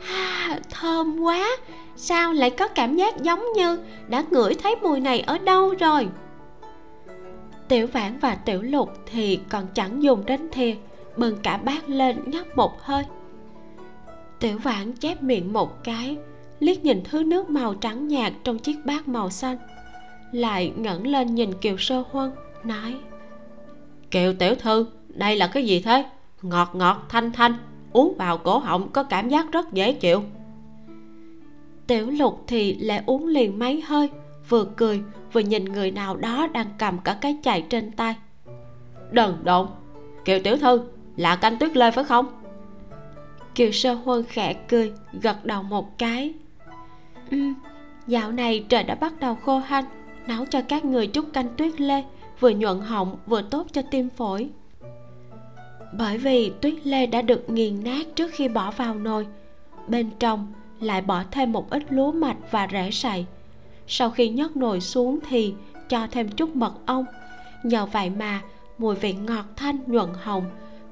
ha, 0.00 0.58
thơm 0.70 1.20
quá! 1.20 1.56
Sao 1.96 2.32
lại 2.32 2.50
có 2.50 2.68
cảm 2.68 2.96
giác 2.96 3.22
giống 3.22 3.44
như 3.56 3.78
đã 4.08 4.24
ngửi 4.30 4.54
thấy 4.54 4.76
mùi 4.76 5.00
này 5.00 5.20
ở 5.20 5.38
đâu 5.38 5.74
rồi? 5.78 6.08
Tiểu 7.70 7.86
vãn 7.86 8.18
và 8.18 8.34
tiểu 8.34 8.62
lục 8.62 8.90
thì 9.06 9.40
còn 9.48 9.66
chẳng 9.74 10.02
dùng 10.02 10.26
đến 10.26 10.48
thìa 10.52 10.74
bưng 11.16 11.36
cả 11.42 11.56
bát 11.56 11.88
lên 11.88 12.16
nhấp 12.26 12.56
một 12.56 12.82
hơi. 12.82 13.04
Tiểu 14.40 14.58
vãn 14.58 14.92
chép 14.92 15.22
miệng 15.22 15.52
một 15.52 15.84
cái, 15.84 16.16
liếc 16.60 16.84
nhìn 16.84 17.02
thứ 17.04 17.22
nước 17.22 17.50
màu 17.50 17.74
trắng 17.74 18.08
nhạt 18.08 18.32
trong 18.44 18.58
chiếc 18.58 18.76
bát 18.84 19.08
màu 19.08 19.30
xanh, 19.30 19.56
lại 20.32 20.72
ngẩng 20.76 21.06
lên 21.06 21.34
nhìn 21.34 21.52
kiều 21.52 21.76
sơ 21.78 22.04
huân, 22.10 22.32
nói, 22.64 22.96
kiều 24.10 24.34
tiểu 24.34 24.54
thư, 24.54 24.86
đây 25.08 25.36
là 25.36 25.46
cái 25.46 25.66
gì 25.66 25.80
thế? 25.80 26.04
Ngọt 26.42 26.70
ngọt, 26.74 27.06
thanh 27.08 27.32
thanh, 27.32 27.54
uống 27.92 28.14
vào 28.16 28.38
cổ 28.38 28.58
họng 28.58 28.90
có 28.92 29.02
cảm 29.02 29.28
giác 29.28 29.52
rất 29.52 29.72
dễ 29.72 29.92
chịu. 29.92 30.22
Tiểu 31.86 32.10
lục 32.10 32.44
thì 32.46 32.74
lại 32.74 33.02
uống 33.06 33.26
liền 33.26 33.58
mấy 33.58 33.80
hơi 33.80 34.10
vừa 34.50 34.64
cười, 34.76 35.02
vừa 35.32 35.40
nhìn 35.40 35.64
người 35.64 35.90
nào 35.90 36.16
đó 36.16 36.46
đang 36.46 36.66
cầm 36.78 36.98
cả 36.98 37.18
cái 37.20 37.36
chày 37.42 37.62
trên 37.62 37.92
tay. 37.92 38.16
Đần 39.10 39.36
độn 39.44 39.66
kiều 40.24 40.38
tiểu 40.44 40.56
thư, 40.56 40.80
là 41.16 41.36
canh 41.36 41.58
tuyết 41.58 41.76
lê 41.76 41.90
phải 41.90 42.04
không? 42.04 42.26
Kiều 43.54 43.72
sơ 43.72 43.94
huân 43.94 44.24
khẽ 44.24 44.52
cười, 44.68 44.92
gật 45.12 45.44
đầu 45.44 45.62
một 45.62 45.98
cái. 45.98 46.34
Ừ 47.30 47.38
dạo 48.10 48.32
này 48.32 48.64
trời 48.68 48.82
đã 48.82 48.94
bắt 48.94 49.20
đầu 49.20 49.34
khô 49.34 49.58
hanh, 49.58 49.84
nấu 50.26 50.44
cho 50.44 50.60
các 50.68 50.84
người 50.84 51.06
chút 51.06 51.32
canh 51.32 51.48
tuyết 51.56 51.80
lê, 51.80 52.04
vừa 52.40 52.50
nhuận 52.50 52.80
họng, 52.80 53.16
vừa 53.26 53.42
tốt 53.42 53.66
cho 53.72 53.82
tim 53.90 54.08
phổi. 54.10 54.50
Bởi 55.92 56.18
vì 56.18 56.52
tuyết 56.60 56.74
lê 56.86 57.06
đã 57.06 57.22
được 57.22 57.50
nghiền 57.50 57.84
nát 57.84 58.06
trước 58.14 58.30
khi 58.32 58.48
bỏ 58.48 58.70
vào 58.70 58.94
nồi, 58.94 59.26
bên 59.88 60.10
trong 60.18 60.52
lại 60.80 61.02
bỏ 61.02 61.22
thêm 61.30 61.52
một 61.52 61.70
ít 61.70 61.82
lúa 61.88 62.12
mạch 62.12 62.36
và 62.50 62.68
rễ 62.72 62.90
sậy 62.90 63.26
sau 63.92 64.10
khi 64.10 64.28
nhấc 64.28 64.56
nồi 64.56 64.80
xuống 64.80 65.18
thì 65.28 65.54
cho 65.88 66.06
thêm 66.10 66.28
chút 66.28 66.56
mật 66.56 66.74
ong. 66.86 67.04
Nhờ 67.62 67.86
vậy 67.86 68.10
mà 68.10 68.40
mùi 68.78 68.94
vị 68.94 69.12
ngọt 69.12 69.44
thanh 69.56 69.78
nhuận 69.86 70.08
hồng, 70.22 70.44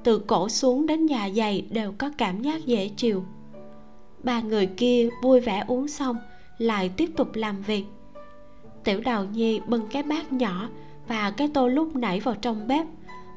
từ 0.03 0.19
cổ 0.19 0.49
xuống 0.49 0.87
đến 0.87 1.05
dạ 1.05 1.29
dày 1.35 1.65
đều 1.69 1.93
có 1.97 2.11
cảm 2.17 2.41
giác 2.41 2.65
dễ 2.65 2.89
chịu. 2.97 3.23
Ba 4.23 4.41
người 4.41 4.65
kia 4.65 5.09
vui 5.23 5.39
vẻ 5.39 5.63
uống 5.67 5.87
xong, 5.87 6.17
lại 6.57 6.89
tiếp 6.97 7.09
tục 7.17 7.35
làm 7.35 7.61
việc. 7.61 7.83
Tiểu 8.83 9.01
đào 9.01 9.25
nhi 9.25 9.59
bưng 9.67 9.87
cái 9.91 10.03
bát 10.03 10.33
nhỏ 10.33 10.69
và 11.07 11.31
cái 11.31 11.49
tô 11.53 11.67
lúc 11.67 11.95
nãy 11.95 12.19
vào 12.19 12.35
trong 12.35 12.67
bếp, 12.67 12.87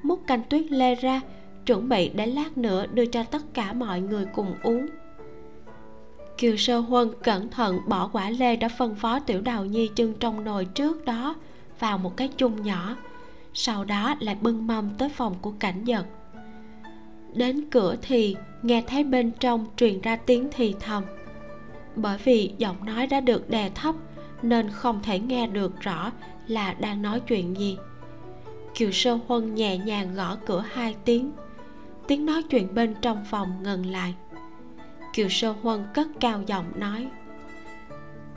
múc 0.03 0.27
canh 0.27 0.43
tuyết 0.49 0.71
lê 0.71 0.95
ra, 0.95 1.21
chuẩn 1.67 1.89
bị 1.89 2.09
để 2.09 2.27
lát 2.27 2.59
nữa 2.59 2.87
đưa 2.87 3.07
cho 3.07 3.23
tất 3.23 3.43
cả 3.55 3.73
mọi 3.73 4.01
người 4.01 4.27
cùng 4.35 4.55
uống 4.63 4.87
kiều 6.39 6.57
sơ 6.57 6.79
huân 6.79 7.11
cẩn 7.23 7.51
thận 7.51 7.79
bỏ 7.89 8.09
quả 8.13 8.31
lê 8.31 8.57
đã 8.57 8.69
phân 8.69 8.95
phó 8.95 9.19
tiểu 9.21 9.41
đào 9.41 9.65
nhi 9.65 9.91
chưng 9.95 10.15
trong 10.21 10.45
nồi 10.45 10.65
trước 10.65 11.05
đó, 11.05 11.35
vào 11.79 11.99
một 11.99 12.17
cái 12.17 12.29
chung 12.37 12.63
nhỏ. 12.63 12.97
Sau 13.55 13.85
đó 13.85 14.15
lại 14.21 14.37
bưng 14.41 14.67
mâm 14.67 14.91
tới 14.99 15.09
phòng 15.09 15.35
của 15.41 15.53
cảnh 15.59 15.85
giật 15.85 16.07
đến 17.35 17.71
cửa 17.71 17.97
thì 18.03 18.37
nghe 18.63 18.83
thấy 18.87 19.05
bên 19.05 19.31
trong 19.41 19.67
truyền 19.77 20.01
ra 20.01 20.17
tiếng 20.17 20.49
thì 20.53 20.75
thầm. 20.81 21.03
Bởi 21.97 22.19
vì 22.25 22.53
giọng 22.59 22.85
nói 22.85 23.07
đã 23.07 23.21
được 23.21 23.51
đè 23.51 23.71
thấp, 23.75 23.95
nên 24.43 24.71
không 24.71 25.03
thể 25.03 25.19
nghe 25.19 25.47
được 25.47 25.81
rõ 25.81 26.13
là 26.47 26.75
đang 26.75 27.03
nói 27.03 27.21
chuyện 27.21 27.57
gì. 27.59 27.77
Kiều 28.75 28.91
sơ 28.93 29.19
huân 29.27 29.55
nhẹ 29.55 29.79
nhàng 29.79 30.15
gõ 30.15 30.37
cửa 30.47 30.65
hai 30.73 30.97
tiếng. 31.05 31.33
Tiếng 32.07 32.27
nói 32.27 32.43
chuyện 32.43 32.75
bên 32.75 32.95
trong 33.03 33.25
phòng 33.31 33.63
ngừng 33.63 33.87
lại 33.87 34.15
kiều 35.13 35.29
sơ 35.29 35.55
huân 35.63 35.85
cất 35.95 36.09
cao 36.21 36.43
giọng 36.47 36.73
nói. 36.75 37.09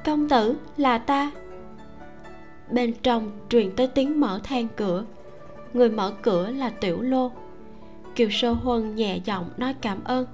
Công 0.06 0.30
tử 0.30 0.56
là 0.78 0.98
ta. 0.98 1.32
Bên 2.72 2.94
trong 3.04 3.32
truyền 3.50 3.76
tới 3.76 3.88
tiếng 3.88 4.20
mở 4.20 4.40
than 4.44 4.68
cửa. 4.76 5.06
Người 5.74 5.90
mở 5.90 6.14
cửa 6.22 6.52
là 6.52 6.70
tiểu 6.70 7.02
lô. 7.02 7.32
Kiều 8.16 8.30
sơ 8.32 8.52
huân 8.52 8.96
nhẹ 8.96 9.20
giọng 9.26 9.50
nói 9.58 9.76
cảm 9.82 10.04
ơn. 10.04 10.26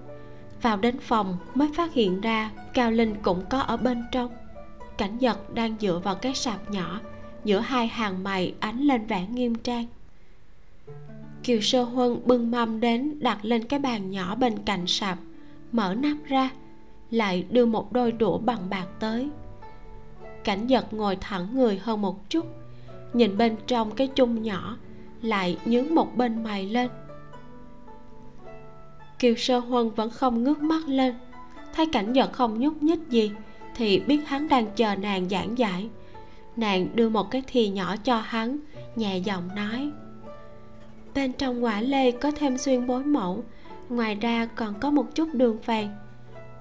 Vào 0.62 0.78
đến 0.78 1.00
phòng 1.00 1.38
mới 1.56 1.70
phát 1.76 1.94
hiện 1.94 2.22
ra 2.22 2.52
cao 2.74 2.92
linh 2.92 3.16
cũng 3.22 3.44
có 3.50 3.60
ở 3.60 3.78
bên 3.78 4.04
trong. 4.12 4.32
Cảnh 4.98 5.18
giật 5.18 5.54
đang 5.54 5.76
dựa 5.80 6.02
vào 6.04 6.16
cái 6.16 6.36
sạp 6.36 6.72
nhỏ 6.72 7.00
giữa 7.44 7.60
hai 7.60 7.88
hàng 7.88 8.24
mày 8.24 8.54
ánh 8.60 8.82
lên 8.82 9.06
vẻ 9.06 9.28
nghiêm 9.28 9.56
trang. 9.56 9.86
Kiều 11.44 11.62
sơ 11.62 11.84
huân 11.84 12.28
bưng 12.28 12.52
mâm 12.52 12.80
đến 12.80 13.20
đặt 13.20 13.40
lên 13.42 13.64
cái 13.64 13.80
bàn 13.80 14.12
nhỏ 14.12 14.36
bên 14.36 14.58
cạnh 14.66 14.88
sạp 14.88 15.18
mở 15.72 15.96
nắp 15.96 16.18
ra, 16.28 16.50
lại 17.12 17.46
đưa 17.50 17.66
một 17.66 17.94
đôi 17.94 18.12
đũa 18.12 18.38
bằng 18.38 18.70
bạc 18.70 18.86
tới. 19.00 19.30
Cảnh 20.44 20.68
giật 20.68 20.94
ngồi 20.94 21.16
thẳng 21.16 21.48
người 21.54 21.78
hơn 21.84 22.02
một 22.02 22.30
chút, 22.30 22.46
nhìn 23.14 23.38
bên 23.38 23.56
trong 23.68 23.92
cái 23.92 24.08
chung 24.08 24.44
nhỏ, 24.44 24.78
lại 25.22 25.58
nhướng 25.66 25.96
một 25.96 26.18
bên 26.18 26.44
mày 26.44 26.66
lên. 26.66 26.90
Kiều 29.20 29.36
sơ 29.36 29.60
huân 29.60 29.90
vẫn 29.90 30.10
không 30.10 30.44
ngước 30.44 30.60
mắt 30.60 30.88
lên, 30.88 31.16
thấy 31.74 31.86
cảnh 31.86 32.14
giật 32.14 32.34
không 32.34 32.60
nhúc 32.60 32.84
nhích 32.84 33.00
gì, 33.10 33.32
thì 33.76 34.00
biết 34.00 34.28
hắn 34.28 34.48
đang 34.48 34.66
chờ 34.76 34.96
nàng 34.96 35.30
giảng 35.30 35.58
giải. 35.58 35.90
Nàng 36.56 36.96
đưa 36.96 37.10
một 37.10 37.32
cái 37.32 37.44
thì 37.48 37.70
nhỏ 37.70 37.96
cho 38.04 38.18
hắn, 38.20 38.60
nhẹ 38.96 39.18
giọng 39.18 39.50
nói, 39.56 39.92
bên 41.16 41.34
trong 41.34 41.64
quả 41.64 41.82
lê 41.82 42.12
có 42.12 42.32
thêm 42.32 42.58
xuyên 42.58 42.88
bối 42.88 43.04
mẫu 43.04 43.44
ngoài 43.92 44.16
ra 44.16 44.46
còn 44.46 44.80
có 44.80 44.92
một 44.92 45.16
chút 45.16 45.30
đường 45.34 45.58
vàng. 45.66 45.90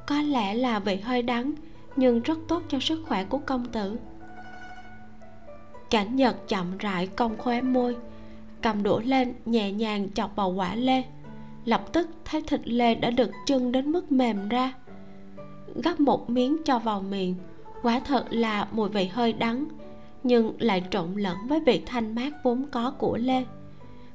Có 0.07 0.23
lẽ 0.23 0.55
là 0.55 0.79
vị 0.79 0.97
hơi 0.97 1.23
đắng, 1.23 1.53
nhưng 1.97 2.23
rất 2.23 2.39
tốt 2.49 2.63
cho 2.69 2.81
sức 2.81 3.03
khỏe 3.07 3.25
của 3.25 3.39
công 3.39 3.67
tử. 3.67 3.99
Cảnh 5.91 6.17
nhật 6.17 6.49
chậm 6.49 6.79
rãi 6.79 7.07
cong 7.07 7.39
khóe 7.39 7.61
môi, 7.61 7.97
cầm 8.63 8.83
đũa 8.83 9.01
lên, 9.01 9.35
nhẹ 9.47 9.73
nhàng 9.73 10.11
chọc 10.11 10.37
vào 10.37 10.51
quả 10.51 10.75
lê. 10.75 11.03
Lập 11.65 11.93
tức 11.93 12.09
thấy 12.25 12.43
thịt 12.43 12.61
lê 12.65 12.95
đã 12.95 13.11
được 13.11 13.31
chưng 13.47 13.73
đến 13.73 13.93
mức 13.93 14.13
mềm 14.13 14.49
ra. 14.49 14.73
Gắp 15.75 16.01
một 16.01 16.31
miếng 16.31 16.57
cho 16.65 16.79
vào 16.79 17.01
miệng, 17.01 17.35
quả 17.83 18.01
thật 18.01 18.25
là 18.31 18.69
mùi 18.73 18.89
vị 18.89 19.07
hơi 19.07 19.33
đắng, 19.33 19.65
nhưng 20.23 20.53
lại 20.59 20.85
trộn 20.91 21.15
lẫn 21.17 21.37
với 21.49 21.61
vị 21.61 21.83
thanh 21.87 22.15
mát 22.15 22.33
vốn 22.43 22.67
có 22.71 22.91
của 22.99 23.17
lê. 23.17 23.45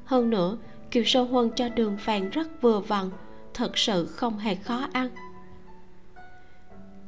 Hơn 0.06 0.30
nữa 0.30 0.58
kiều 0.96 1.04
sơ 1.04 1.22
huân 1.22 1.50
cho 1.56 1.70
đường 1.70 1.98
phèn 1.98 2.30
rất 2.30 2.62
vừa 2.62 2.80
vặn, 2.80 3.10
thật 3.54 3.78
sự 3.78 4.06
không 4.06 4.38
hề 4.38 4.56
khó 4.56 4.88
ăn. 4.94 5.10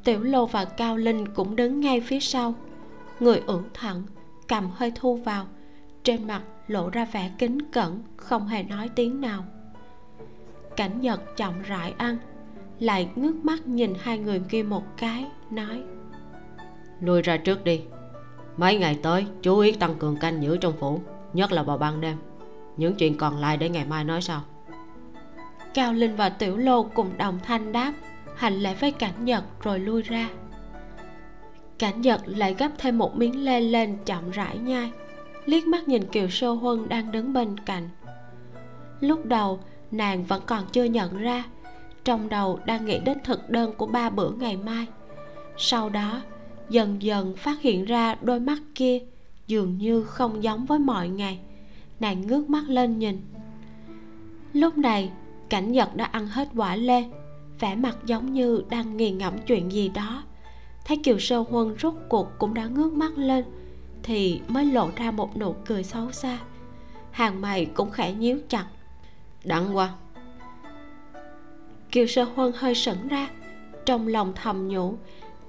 Tiểu 0.04 0.24
lô 0.24 0.46
và 0.46 0.66
cao 0.66 0.98
linh 0.98 1.28
cũng 1.28 1.56
đứng 1.56 1.80
ngay 1.80 2.02
phía 2.02 2.20
sau. 2.20 2.54
Người 3.20 3.42
ưỡn 3.48 3.64
thẳng, 3.74 4.04
cầm 4.48 4.70
hơi 4.74 4.92
thu 4.96 5.16
vào, 5.16 5.46
trên 6.04 6.28
mặt 6.28 6.42
lộ 6.68 6.90
ra 6.90 7.06
vẻ 7.06 7.32
kính 7.38 7.72
cẩn, 7.72 8.04
không 8.18 8.48
hề 8.48 8.64
nói 8.64 8.90
tiếng 8.96 9.22
nào. 9.22 9.44
Cảnh 10.76 11.02
nhật 11.02 11.38
chậm 11.38 11.54
rãi 11.62 11.94
ăn, 11.98 12.18
lại 12.80 13.10
ngước 13.16 13.36
mắt 13.36 13.68
nhìn 13.68 13.94
hai 14.00 14.18
người 14.18 14.42
kia 14.50 14.64
một 14.64 14.84
cái, 14.98 15.26
nói, 15.52 15.84
lui 17.02 17.22
ra 17.22 17.38
trước 17.38 17.64
đi. 17.64 17.82
Mấy 18.58 18.78
ngày 18.78 19.00
tới, 19.04 19.26
chú 19.42 19.60
ý 19.60 19.72
tăng 19.72 19.96
cường 19.96 20.18
canh 20.18 20.44
giữ 20.44 20.58
trong 20.58 20.74
phủ, 20.80 21.02
nhất 21.34 21.52
là 21.52 21.64
vào 21.64 21.78
ban 21.78 22.02
đêm 22.02 22.18
những 22.78 22.96
chuyện 22.96 23.18
còn 23.18 23.38
lại 23.38 23.58
để 23.58 23.70
ngày 23.70 23.86
mai 23.86 24.04
nói 24.04 24.22
sau. 24.22 24.42
Cao 25.74 25.94
linh 25.94 26.16
và 26.16 26.30
tiểu 26.30 26.58
lô 26.58 26.84
cùng 26.84 27.18
đồng 27.18 27.40
thanh 27.44 27.72
đáp, 27.72 27.94
hành 28.36 28.54
lễ 28.54 28.76
với 28.80 28.92
cảnh 28.92 29.26
nhật 29.26 29.44
rồi 29.64 29.80
lui 29.80 30.02
ra. 30.02 30.30
Cảnh 31.80 32.02
nhật 32.02 32.22
lại 32.26 32.56
gấp 32.60 32.70
thêm 32.78 32.98
một 32.98 33.18
miếng 33.18 33.46
lê 33.46 33.60
lên 33.60 33.98
chậm 34.06 34.32
rãi 34.32 34.58
nhai, 34.58 34.92
liếc 35.46 35.68
mắt 35.68 35.88
nhìn 35.88 36.06
kiều 36.06 36.30
sô 36.30 36.54
huân 36.54 36.90
đang 36.90 37.12
đứng 37.12 37.34
bên 37.34 37.60
cạnh. 37.60 37.90
Lúc 39.00 39.26
đầu, 39.26 39.60
nàng 39.92 40.24
vẫn 40.24 40.42
còn 40.46 40.64
chưa 40.72 40.84
nhận 40.84 41.18
ra, 41.18 41.44
trong 42.04 42.30
đầu 42.30 42.60
đang 42.66 42.86
nghĩ 42.86 43.00
đến 43.00 43.18
thực 43.24 43.50
đơn 43.50 43.74
của 43.78 43.86
ba 43.86 44.10
bữa 44.10 44.30
ngày 44.30 44.58
mai. 44.58 44.86
Sau 45.58 45.90
đó, 45.90 46.22
dần 46.70 47.02
dần 47.02 47.36
phát 47.38 47.62
hiện 47.62 47.86
ra 47.86 48.16
đôi 48.22 48.40
mắt 48.40 48.58
kia 48.76 49.00
dường 49.48 49.78
như 49.78 50.04
không 50.04 50.44
giống 50.44 50.66
với 50.66 50.80
mọi 50.80 51.10
ngày 51.10 51.40
nàng 52.00 52.28
ngước 52.28 52.50
mắt 52.50 52.64
lên 52.68 53.00
nhìn. 53.00 53.22
Lúc 54.54 54.78
này, 54.78 55.12
cảnh 55.50 55.72
giật 55.72 55.96
đã 55.96 56.06
ăn 56.06 56.28
hết 56.28 56.50
quả 56.56 56.76
lê. 56.76 57.04
Vẻ 57.60 57.76
mặt 57.76 57.98
giống 58.06 58.34
như 58.34 58.64
đang 58.70 58.98
nghiền 58.98 59.18
ngẫm 59.18 59.34
chuyện 59.48 59.72
gì 59.72 59.90
đó. 59.90 60.24
Thấy 60.86 60.98
kiều 60.98 61.20
sơ 61.20 61.40
huân 61.40 61.76
rốt 61.80 61.94
cuộc 62.10 62.28
cũng 62.40 62.54
đã 62.54 62.66
ngước 62.66 62.94
mắt 62.94 63.18
lên, 63.18 63.46
thì 64.04 64.42
mới 64.48 64.66
lộ 64.66 64.90
ra 64.96 65.12
một 65.12 65.38
nụ 65.38 65.56
cười 65.66 65.84
xấu 65.84 66.12
xa. 66.12 66.40
Hàng 67.12 67.42
mày 67.42 67.66
cũng 67.66 67.92
khẽ 67.92 68.14
nhíu 68.14 68.40
chặt. 68.50 68.66
Đặng 69.44 69.76
qua 69.76 69.94
kiều 71.92 72.08
sơ 72.08 72.24
huân 72.24 72.52
hơi 72.56 72.76
sững 72.76 73.08
ra, 73.08 73.30
trong 73.86 74.08
lòng 74.08 74.34
thầm 74.36 74.68
nhủ, 74.68 74.94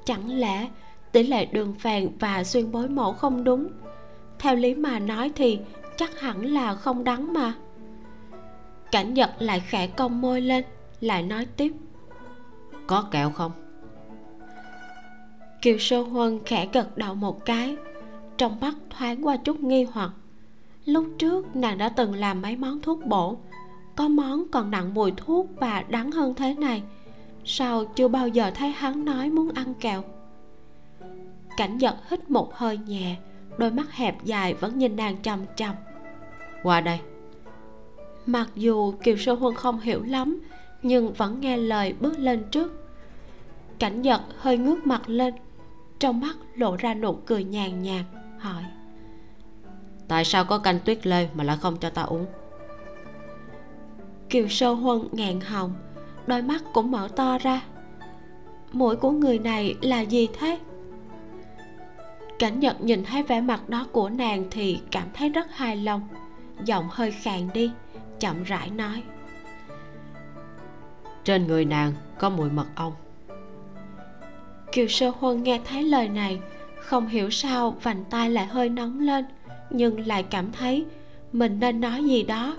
chẳng 0.04 0.38
lẽ 0.38 0.68
tỷ 1.12 1.22
lệ 1.22 1.44
đường 1.44 1.74
phèn 1.74 2.10
và 2.18 2.44
xuyên 2.44 2.72
bối 2.72 2.88
mẫu 2.88 3.12
không 3.12 3.44
đúng? 3.44 3.68
Theo 4.38 4.56
lý 4.56 4.74
mà 4.74 4.98
nói 4.98 5.32
thì 5.34 5.58
chắc 5.98 6.20
hẳn 6.20 6.44
là 6.46 6.74
không 6.74 7.04
đắng 7.04 7.32
mà. 7.32 7.54
Cảnh 8.92 9.14
giật 9.14 9.30
lại 9.38 9.60
khẽ 9.60 9.86
cong 9.86 10.20
môi 10.20 10.40
lên 10.40 10.64
lại 11.00 11.22
nói 11.22 11.46
tiếp. 11.56 11.72
Có 12.86 13.04
kẹo 13.10 13.30
không? 13.30 13.52
Kiều 15.62 15.78
sơ 15.78 16.02
huân 16.02 16.40
khẽ 16.44 16.68
gật 16.72 16.98
đầu 16.98 17.14
một 17.14 17.44
cái 17.44 17.76
trong 18.36 18.60
mắt 18.60 18.74
thoáng 18.90 19.26
qua 19.26 19.36
chút 19.36 19.60
nghi 19.60 19.86
hoặc. 19.92 20.10
Lúc 20.84 21.06
trước 21.18 21.56
nàng 21.56 21.78
đã 21.78 21.88
từng 21.88 22.14
làm 22.14 22.42
mấy 22.42 22.56
món 22.56 22.80
thuốc 22.82 23.04
bổ 23.04 23.38
có 23.96 24.08
món 24.08 24.48
còn 24.48 24.70
nặng 24.70 24.94
mùi 24.94 25.12
thuốc 25.16 25.46
và 25.56 25.84
đắng 25.88 26.12
hơn 26.12 26.34
thế 26.34 26.54
này. 26.54 26.82
Sao 27.44 27.84
chưa 27.84 28.08
bao 28.08 28.28
giờ 28.28 28.50
thấy 28.54 28.68
hắn 28.70 29.04
nói 29.04 29.30
muốn 29.30 29.50
ăn 29.54 29.74
kẹo? 29.74 30.02
Cảnh 31.56 31.78
giật 31.78 31.96
hít 32.10 32.30
một 32.30 32.54
hơi 32.54 32.78
nhẹ 32.78 33.16
đôi 33.58 33.70
mắt 33.70 33.92
hẹp 33.92 34.24
dài 34.24 34.54
vẫn 34.54 34.78
nhìn 34.78 34.96
nàng 34.96 35.16
chằm 35.22 35.40
chằm 35.56 35.74
qua 36.62 36.80
đây. 36.80 36.98
Mặc 38.26 38.48
dù 38.54 38.92
kiều 39.02 39.16
sơ 39.16 39.32
huân 39.32 39.54
không 39.54 39.80
hiểu 39.80 40.02
lắm 40.02 40.40
nhưng 40.82 41.12
vẫn 41.12 41.40
nghe 41.40 41.56
lời 41.56 41.94
bước 42.00 42.18
lên 42.18 42.44
trước. 42.50 42.84
Cảnh 43.78 44.02
giật 44.02 44.20
hơi 44.38 44.58
ngước 44.58 44.86
mặt 44.86 45.02
lên 45.06 45.34
trong 45.98 46.20
mắt 46.20 46.36
lộ 46.54 46.76
ra 46.76 46.94
nụ 46.94 47.12
cười 47.12 47.44
nhàn 47.44 47.82
nhạt 47.82 48.04
hỏi. 48.38 48.62
Tại 50.08 50.24
sao 50.24 50.44
có 50.44 50.58
canh 50.58 50.78
tuyết 50.84 51.06
lê 51.06 51.28
mà 51.34 51.44
lại 51.44 51.56
không 51.60 51.76
cho 51.76 51.90
ta 51.90 52.02
uống? 52.02 52.26
Kiều 54.28 54.48
sơ 54.48 54.72
huân 54.72 55.08
ngẹn 55.12 55.40
họng 55.40 55.74
đôi 56.26 56.42
mắt 56.42 56.64
cũng 56.72 56.90
mở 56.90 57.08
to 57.16 57.38
ra. 57.38 57.60
Mũi 58.72 58.96
của 58.96 59.10
người 59.10 59.38
này 59.38 59.74
là 59.82 60.00
gì 60.00 60.28
thế? 60.38 60.58
Cảnh 62.38 62.60
nhật 62.60 62.80
nhìn 62.80 63.04
thấy 63.04 63.22
vẻ 63.22 63.40
mặt 63.40 63.68
đó 63.68 63.86
của 63.92 64.08
nàng 64.08 64.44
thì 64.50 64.80
cảm 64.90 65.08
thấy 65.14 65.28
rất 65.28 65.50
hài 65.50 65.76
lòng 65.76 66.08
giọng 66.64 66.88
hơi 66.90 67.10
khàn 67.10 67.48
đi 67.54 67.70
chậm 68.20 68.42
rãi 68.42 68.70
nói. 68.70 69.02
Trên 71.24 71.46
người 71.46 71.64
nàng 71.64 71.92
có 72.18 72.30
mùi 72.30 72.50
mật 72.50 72.66
ong. 72.74 72.92
Kiều 74.72 74.88
sơ 74.88 75.12
huân 75.18 75.42
nghe 75.42 75.60
thấy 75.64 75.82
lời 75.82 76.08
này 76.08 76.40
không 76.76 77.08
hiểu 77.08 77.30
sao 77.30 77.76
vành 77.82 78.04
tai 78.10 78.30
lại 78.30 78.46
hơi 78.46 78.68
nóng 78.68 79.00
lên 79.00 79.24
nhưng 79.70 80.06
lại 80.06 80.22
cảm 80.22 80.52
thấy 80.52 80.84
mình 81.32 81.60
nên 81.60 81.80
nói 81.80 82.04
gì 82.04 82.22
đó. 82.22 82.56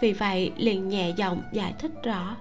Vì 0.00 0.12
vậy 0.12 0.52
liền 0.56 0.88
nhẹ 0.88 1.12
giọng 1.16 1.42
giải 1.52 1.74
thích 1.78 1.92
rõ. 2.02 2.36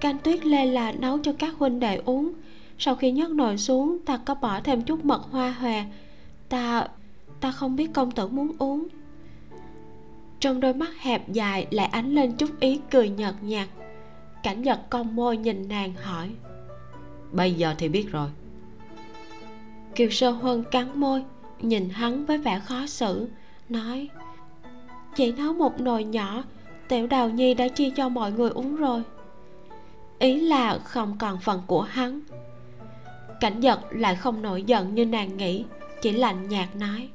Canh 0.00 0.18
tuyết 0.18 0.46
lê 0.46 0.66
là 0.66 0.92
nấu 0.92 1.18
cho 1.18 1.32
các 1.38 1.54
huynh 1.58 1.80
đệ 1.80 2.00
uống. 2.04 2.32
Sau 2.78 2.96
khi 2.96 3.10
nhấc 3.10 3.30
nồi 3.30 3.58
xuống 3.58 3.98
ta 4.06 4.16
có 4.16 4.34
bỏ 4.34 4.60
thêm 4.60 4.82
chút 4.82 5.04
mật 5.04 5.22
hoa 5.30 5.50
hòe. 5.50 5.84
Ta 6.48 6.86
ta 7.40 7.52
không 7.52 7.76
biết 7.76 7.92
công 7.92 8.10
tử 8.10 8.28
muốn 8.28 8.52
uống 8.58 8.88
trong 10.44 10.60
đôi 10.60 10.74
mắt 10.74 10.90
hẹp 11.00 11.32
dài 11.32 11.66
lại 11.70 11.86
ánh 11.86 12.14
lên 12.14 12.32
chút 12.32 12.60
ý 12.60 12.80
cười 12.90 13.08
nhợt 13.08 13.34
nhạt. 13.42 13.68
Cảnh 14.42 14.62
giật 14.62 14.80
cong 14.90 15.16
môi 15.16 15.36
nhìn 15.36 15.68
nàng 15.68 15.94
hỏi. 16.02 16.30
Bây 17.32 17.54
giờ 17.54 17.74
thì 17.78 17.88
biết 17.88 18.12
rồi. 18.12 18.28
Kiều 19.94 20.10
sơ 20.10 20.30
huân 20.30 20.64
cắn 20.70 21.00
môi 21.00 21.24
nhìn 21.60 21.88
hắn 21.88 22.26
với 22.26 22.38
vẻ 22.38 22.60
khó 22.60 22.86
xử 22.86 23.28
nói 23.68 24.08
chỉ 25.14 25.32
nấu 25.32 25.52
một 25.52 25.80
nồi 25.80 26.04
nhỏ 26.04 26.42
tiểu 26.88 27.06
đào 27.06 27.30
nhi 27.30 27.54
đã 27.54 27.68
chia 27.68 27.90
cho 27.90 28.08
mọi 28.08 28.32
người 28.32 28.50
uống 28.50 28.76
rồi. 28.76 29.02
Ý 30.18 30.40
là 30.40 30.78
không 30.78 31.16
còn 31.18 31.40
phần 31.40 31.62
của 31.66 31.82
hắn. 31.82 32.20
Cảnh 33.40 33.60
giật 33.60 33.80
lại 33.90 34.16
không 34.16 34.42
nổi 34.42 34.62
giận 34.62 34.94
như 34.94 35.06
nàng 35.06 35.36
nghĩ 35.36 35.64
chỉ 36.02 36.12
lạnh 36.12 36.48
nhạt 36.48 36.76
nói 36.76 37.08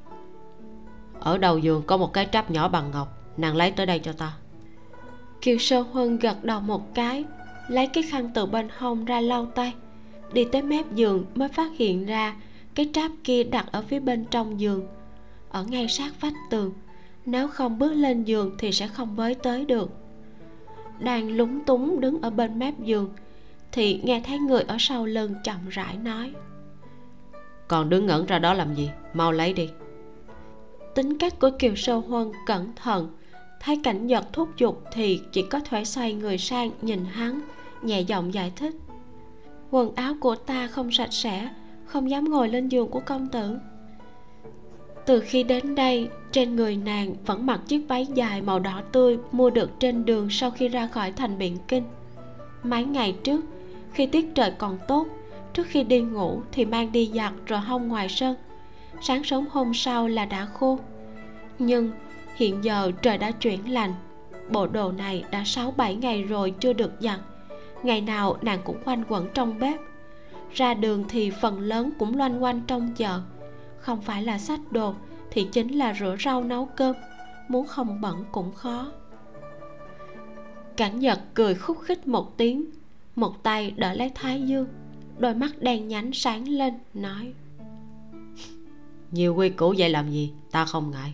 ở 1.20 1.38
đầu 1.38 1.58
giường 1.58 1.84
có 1.88 1.98
một 1.98 2.14
cái 2.14 2.28
tráp 2.32 2.52
nhỏ 2.52 2.68
bằng 2.68 2.92
ngọc 2.92 3.19
nàng 3.42 3.56
lấy 3.56 3.72
tới 3.72 3.86
đây 3.86 4.00
cho 4.00 4.12
ta. 4.12 4.34
Kiều 5.42 5.58
sơ 5.58 5.82
huân 5.82 6.18
gật 6.18 6.44
đầu 6.44 6.62
một 6.62 6.96
cái 6.96 7.26
lấy 7.68 7.88
cái 7.88 8.04
khăn 8.04 8.32
từ 8.34 8.46
bên 8.46 8.68
hông 8.78 9.06
ra 9.06 9.22
lau 9.22 9.46
tay. 9.46 9.74
Đi 10.34 10.46
tới 10.52 10.62
mép 10.62 10.92
giường 10.96 11.26
mới 11.36 11.50
phát 11.50 11.72
hiện 11.78 12.06
ra 12.06 12.36
cái 12.76 12.90
tráp 12.94 13.12
kia 13.24 13.44
đặt 13.44 13.66
ở 13.72 13.82
phía 13.82 14.00
bên 14.00 14.26
trong 14.32 14.60
giường. 14.60 14.88
Ở 15.50 15.64
ngay 15.64 15.88
sát 15.88 16.22
vách 16.22 16.34
tường 16.50 16.74
nếu 17.26 17.48
không 17.48 17.80
bước 17.80 17.94
lên 17.94 18.24
giường 18.24 18.56
thì 18.60 18.72
sẽ 18.72 18.88
không 18.88 19.16
với 19.16 19.36
tới 19.36 19.66
được. 19.66 19.90
Đang 21.00 21.32
lúng 21.32 21.66
túng 21.66 22.02
đứng 22.02 22.22
ở 22.22 22.30
bên 22.30 22.60
mép 22.60 22.80
giường 22.80 23.10
thì 23.72 24.02
nghe 24.04 24.22
thấy 24.26 24.40
người 24.40 24.62
ở 24.62 24.76
sau 24.80 25.06
lưng 25.06 25.36
chậm 25.44 25.70
rãi 25.70 25.98
nói. 25.98 26.34
Còn 27.68 27.90
đứng 27.90 28.06
ngẩn 28.06 28.26
ra 28.26 28.40
đó 28.40 28.54
làm 28.54 28.76
gì? 28.76 28.90
Mau 29.14 29.32
lấy 29.32 29.54
đi. 29.54 29.70
Tính 30.96 31.18
cách 31.18 31.40
của 31.40 31.52
kiều 31.60 31.76
sơ 31.76 31.96
huân 31.96 32.32
cẩn 32.46 32.72
thận 32.76 33.10
thấy 33.60 33.80
cảnh 33.84 34.08
giật 34.08 34.34
thúc 34.34 34.50
giục 34.58 34.84
thì 34.92 35.22
chỉ 35.32 35.42
có 35.42 35.60
thể 35.60 35.86
xoay 35.86 36.14
người 36.14 36.38
sang 36.38 36.72
nhìn 36.82 37.06
hắn, 37.06 37.42
nhẹ 37.82 38.02
giọng 38.02 38.34
giải 38.34 38.52
thích. 38.56 38.76
Quần 39.72 39.96
áo 39.96 40.14
của 40.20 40.36
ta 40.36 40.68
không 40.68 40.92
sạch 40.92 41.14
sẽ, 41.14 41.50
không 41.86 42.10
dám 42.10 42.24
ngồi 42.24 42.50
lên 42.50 42.70
giường 42.70 42.88
của 42.88 43.00
công 43.00 43.28
tử. 43.28 43.58
Từ 45.06 45.20
khi 45.20 45.44
đến 45.44 45.76
đây, 45.76 46.10
trên 46.32 46.56
người 46.56 46.76
nàng 46.76 47.16
vẫn 47.26 47.46
mặc 47.46 47.62
chiếc 47.68 47.86
váy 47.88 48.08
dài 48.14 48.42
màu 48.42 48.60
đỏ 48.60 48.82
tươi 48.92 49.18
mua 49.32 49.50
được 49.50 49.80
trên 49.80 50.06
đường 50.06 50.30
sau 50.30 50.52
khi 50.52 50.68
ra 50.68 50.88
khỏi 50.88 51.12
thành 51.12 51.38
biện 51.38 51.58
kinh. 51.68 51.84
Mấy 52.64 52.84
ngày 52.84 53.16
trước, 53.24 53.42
khi 53.94 54.06
tiết 54.06 54.36
trời 54.36 54.52
còn 54.58 54.78
tốt, 54.88 55.08
trước 55.54 55.68
khi 55.68 55.84
đi 55.84 56.02
ngủ 56.02 56.42
thì 56.52 56.66
mang 56.66 56.92
đi 56.92 57.12
giặt 57.16 57.34
rồi 57.46 57.60
hong 57.60 57.88
ngoài 57.88 58.10
sân. 58.10 58.36
Sáng 59.02 59.24
sớm 59.24 59.46
hôm 59.52 59.74
sau 59.74 60.08
là 60.08 60.26
đã 60.26 60.46
khô. 60.46 60.80
Nhưng 61.60 61.92
hiện 62.40 62.64
giờ 62.64 62.92
trời 63.02 63.18
đã 63.18 63.32
chuyển 63.32 63.74
lành, 63.74 63.94
bộ 64.50 64.68
đồ 64.68 64.92
này 64.92 65.24
đã 65.32 65.44
sáu 65.46 65.72
bảy 65.72 65.96
ngày 65.96 66.24
rồi 66.24 66.54
chưa 66.60 66.74
được 66.74 66.92
giặt. 67.00 67.20
Ngày 67.84 68.02
nào 68.02 68.38
nàng 68.42 68.60
cũng 68.64 68.78
quanh 68.86 69.04
quẩn 69.08 69.28
trong 69.34 69.60
bếp. 69.60 69.80
Ra 70.54 70.74
đường 70.74 71.06
thì 71.10 71.32
phần 71.42 71.60
lớn 71.60 71.92
cũng 72.00 72.18
loanh 72.18 72.44
quanh 72.44 72.62
trong 72.68 72.94
chợ. 72.96 73.22
Không 73.78 74.02
phải 74.02 74.24
là 74.24 74.38
sách 74.38 74.60
đồ 74.72 74.94
thì 75.32 75.48
chính 75.52 75.68
là 75.78 75.94
rửa 76.00 76.16
rau 76.20 76.44
nấu 76.44 76.66
cơm. 76.66 76.96
Muốn 77.48 77.68
không 77.68 78.02
bẩn 78.02 78.24
cũng 78.32 78.54
khó. 78.54 78.92
Cảnh 80.78 81.00
nhật 81.00 81.20
cười 81.34 81.56
khúc 81.56 81.78
khích 81.82 82.08
một 82.08 82.38
tiếng. 82.38 82.66
Một 83.16 83.44
tay 83.44 83.72
đỡ 83.72 83.94
lấy 83.94 84.12
thái 84.16 84.42
dương. 84.42 84.68
Đôi 85.18 85.36
mắt 85.36 85.52
đen 85.60 85.88
nhánh 85.88 86.14
sáng 86.14 86.48
lên 86.48 86.74
nói. 86.94 87.34
Nhiều 89.12 89.36
quy 89.36 89.50
củ 89.50 89.74
vậy 89.78 89.90
làm 89.90 90.12
gì? 90.12 90.34
Ta 90.52 90.66
không 90.66 90.92
ngại 90.92 91.14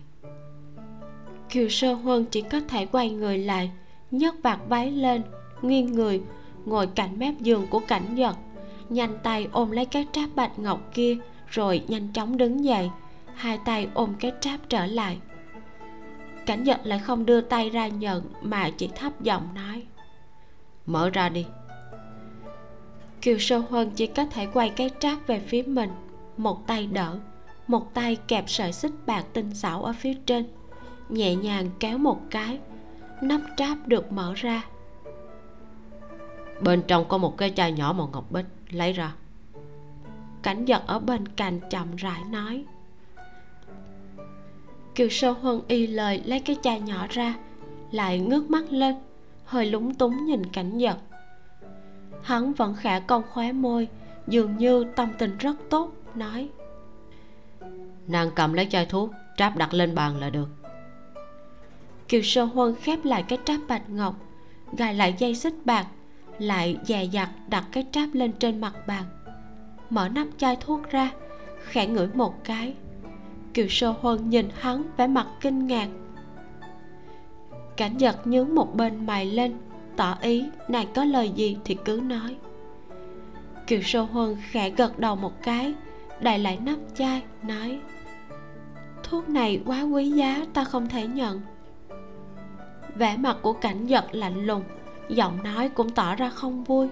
kiều 1.56 1.68
sơ 1.68 1.94
huân 1.94 2.24
chỉ 2.24 2.42
có 2.42 2.60
thể 2.68 2.86
quay 2.86 3.10
người 3.10 3.38
lại, 3.38 3.70
nhấc 4.10 4.34
vạt 4.42 4.58
váy 4.68 4.90
lên, 4.90 5.22
nghiêng 5.62 5.92
người, 5.92 6.22
ngồi 6.64 6.86
cạnh 6.86 7.18
mép 7.18 7.34
giường 7.40 7.66
của 7.70 7.80
cảnh 7.88 8.14
giật 8.14 8.36
nhanh 8.88 9.18
tay 9.22 9.48
ôm 9.52 9.70
lấy 9.70 9.84
cái 9.84 10.06
tráp 10.12 10.30
bạch 10.34 10.58
ngọc 10.58 10.80
kia, 10.94 11.16
rồi 11.48 11.84
nhanh 11.88 12.12
chóng 12.12 12.36
đứng 12.36 12.64
dậy, 12.64 12.90
hai 13.34 13.58
tay 13.64 13.88
ôm 13.94 14.14
cái 14.20 14.32
tráp 14.40 14.60
trở 14.68 14.86
lại. 14.86 15.18
Cảnh 16.46 16.64
giật 16.64 16.80
lại 16.84 16.98
không 16.98 17.26
đưa 17.26 17.40
tay 17.40 17.70
ra 17.70 17.88
nhận, 17.88 18.22
mà 18.42 18.70
chỉ 18.70 18.88
thấp 18.94 19.20
giọng 19.20 19.54
nói, 19.54 19.82
mở 20.86 21.10
ra 21.10 21.28
đi. 21.28 21.46
Kiều 23.22 23.38
sơ 23.38 23.58
huân 23.58 23.90
chỉ 23.90 24.06
có 24.06 24.24
thể 24.24 24.46
quay 24.46 24.70
cái 24.70 24.90
tráp 25.00 25.26
về 25.26 25.40
phía 25.40 25.62
mình, 25.62 25.90
một 26.36 26.66
tay 26.66 26.86
đỡ, 26.86 27.18
một 27.66 27.94
tay 27.94 28.16
kẹp 28.28 28.44
sợi 28.46 28.72
xích 28.72 28.92
bạc 29.06 29.24
tinh 29.32 29.54
xảo 29.54 29.84
ở 29.84 29.92
phía 29.92 30.14
trên 30.26 30.46
nhẹ 31.08 31.34
nhàng 31.34 31.70
kéo 31.80 31.98
một 31.98 32.20
cái 32.30 32.58
nắp 33.20 33.40
tráp 33.56 33.88
được 33.88 34.12
mở 34.12 34.32
ra. 34.36 34.64
Bên 36.60 36.82
trong 36.86 37.08
có 37.08 37.18
một 37.18 37.36
cái 37.36 37.52
chai 37.56 37.72
nhỏ 37.72 37.94
màu 37.98 38.10
ngọc 38.12 38.32
bích, 38.32 38.46
lấy 38.70 38.92
ra. 38.92 39.12
Cảnh 40.42 40.64
giật 40.64 40.82
ở 40.86 40.98
bên 40.98 41.28
cạnh 41.28 41.60
chậm 41.70 41.96
rãi 41.96 42.20
nói. 42.30 42.64
Kiều 44.94 45.08
sơ 45.08 45.30
huân 45.30 45.60
y 45.68 45.86
lời 45.86 46.22
lấy 46.24 46.40
cái 46.40 46.56
chai 46.62 46.80
nhỏ 46.80 47.06
ra, 47.10 47.34
lại 47.90 48.18
ngước 48.18 48.50
mắt 48.50 48.64
lên, 48.72 48.94
hơi 49.44 49.66
lúng 49.66 49.94
túng 49.94 50.26
nhìn 50.26 50.46
cảnh 50.46 50.78
giật 50.78 50.98
hắn 52.26 52.52
vẫn 52.52 52.74
khẽ 52.74 53.00
cong 53.00 53.22
khóe 53.30 53.52
môi, 53.52 53.88
dường 54.26 54.56
như 54.56 54.84
tâm 54.96 55.08
tình 55.18 55.38
rất 55.38 55.56
tốt, 55.70 55.92
nói. 56.14 56.48
Nàng 58.06 58.30
cầm 58.34 58.52
lấy 58.52 58.66
chai 58.70 58.86
thuốc, 58.86 59.10
tráp 59.36 59.56
đặt 59.56 59.74
lên 59.74 59.94
bàn 59.94 60.16
là 60.16 60.30
được 60.30 60.48
kiều 62.08 62.22
sơ 62.22 62.44
huân 62.44 62.74
khép 62.74 63.04
lại 63.04 63.22
cái 63.22 63.38
tráp 63.44 63.60
bạch 63.68 63.90
ngọc, 63.90 64.14
gài 64.72 64.94
lại 64.94 65.14
dây 65.18 65.34
xích 65.34 65.54
bạc, 65.64 65.86
lại 66.38 66.78
dè 66.84 67.04
dặt 67.04 67.30
đặt 67.48 67.64
cái 67.72 67.86
tráp 67.92 68.08
lên 68.12 68.32
trên 68.32 68.60
mặt 68.60 68.86
bàn. 68.86 69.04
Mở 69.90 70.08
nắp 70.08 70.26
chai 70.38 70.56
thuốc 70.56 70.90
ra, 70.90 71.10
khẽ 71.58 71.86
ngửi 71.86 72.08
một 72.14 72.44
cái. 72.44 72.74
Kiều 73.54 73.68
sơ 73.68 73.94
huân 74.00 74.30
nhìn 74.30 74.48
hắn 74.58 74.82
vẻ 74.96 75.06
mặt 75.06 75.26
kinh 75.40 75.66
ngạc. 75.66 75.88
Cảnh 77.76 77.98
giật 77.98 78.26
nhướng 78.26 78.54
một 78.54 78.76
bên 78.76 79.06
mày 79.06 79.26
lên, 79.26 79.56
tỏ 79.96 80.18
ý 80.20 80.44
nàng 80.68 80.86
có 80.94 81.04
lời 81.04 81.30
gì 81.36 81.56
thì 81.64 81.76
cứ 81.84 82.00
nói. 82.04 82.36
Kiều 83.66 83.82
sơ 83.82 84.02
huân 84.02 84.36
khẽ 84.50 84.70
gật 84.70 84.98
đầu 84.98 85.16
một 85.16 85.42
cái, 85.42 85.74
đài 86.20 86.38
lại 86.38 86.58
nắp 86.64 86.78
chai, 86.94 87.22
nói, 87.42 87.80
thuốc 89.02 89.28
này 89.28 89.60
quá 89.66 89.82
quý 89.82 90.10
giá, 90.10 90.46
ta 90.54 90.64
không 90.64 90.88
thể 90.88 91.06
nhận 91.06 91.40
vẻ 92.98 93.16
mặt 93.16 93.36
của 93.42 93.52
cảnh 93.52 93.86
giật 93.86 94.04
lạnh 94.12 94.46
lùng 94.46 94.62
giọng 95.08 95.42
nói 95.42 95.68
cũng 95.68 95.90
tỏ 95.90 96.14
ra 96.14 96.28
không 96.30 96.64
vui. 96.64 96.88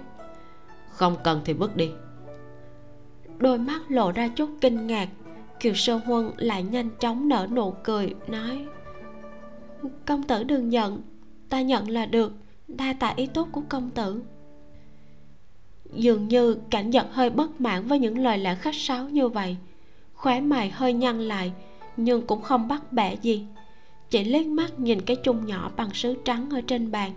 Không 0.90 1.16
cần 1.24 1.40
thì 1.44 1.54
bước 1.54 1.76
đi. 1.76 1.90
Đôi 3.38 3.58
mắt 3.58 3.80
lộ 3.88 4.12
ra 4.12 4.28
chút 4.28 4.50
kinh 4.60 4.86
ngạc 4.86 5.08
kiều 5.60 5.74
sơ 5.74 5.96
huân 5.96 6.30
lại 6.36 6.62
nhanh 6.62 6.90
chóng 7.00 7.28
nở 7.28 7.46
nụ 7.50 7.74
cười 7.84 8.14
nói 8.26 8.66
công 10.06 10.22
tử 10.22 10.44
đừng 10.44 10.72
giận 10.72 11.02
ta 11.48 11.62
nhận 11.62 11.90
là 11.90 12.06
được 12.06 12.32
đa 12.68 12.94
tạ 13.00 13.12
ý 13.16 13.26
tốt 13.26 13.48
của 13.52 13.62
công 13.68 13.90
tử. 13.90 14.22
Dường 15.92 16.28
như 16.28 16.56
cảnh 16.70 16.90
giật 16.90 17.06
hơi 17.10 17.30
bất 17.30 17.60
mãn 17.60 17.86
với 17.86 17.98
những 17.98 18.18
lời 18.18 18.38
lẽ 18.38 18.54
khách 18.54 18.74
sáo 18.74 19.08
như 19.08 19.28
vậy 19.28 19.56
khóe 20.14 20.40
mày 20.40 20.70
hơi 20.70 20.92
nhăn 20.92 21.20
lại 21.20 21.52
nhưng 21.96 22.26
cũng 22.26 22.42
không 22.42 22.68
bắt 22.68 22.92
bẻ 22.92 23.16
gì 23.22 23.46
chỉ 24.14 24.24
liếc 24.24 24.46
mắt 24.46 24.80
nhìn 24.80 25.00
cái 25.00 25.16
chung 25.16 25.46
nhỏ 25.46 25.70
bằng 25.76 25.90
sứ 25.94 26.14
trắng 26.24 26.48
ở 26.50 26.60
trên 26.66 26.90
bàn. 26.90 27.12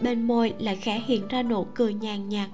Bên 0.00 0.22
môi 0.22 0.54
lại 0.58 0.76
khẽ 0.76 1.02
hiện 1.06 1.28
ra 1.28 1.42
nụ 1.42 1.64
cười 1.74 1.94
nhàn 1.94 2.28
nhạt. 2.28 2.48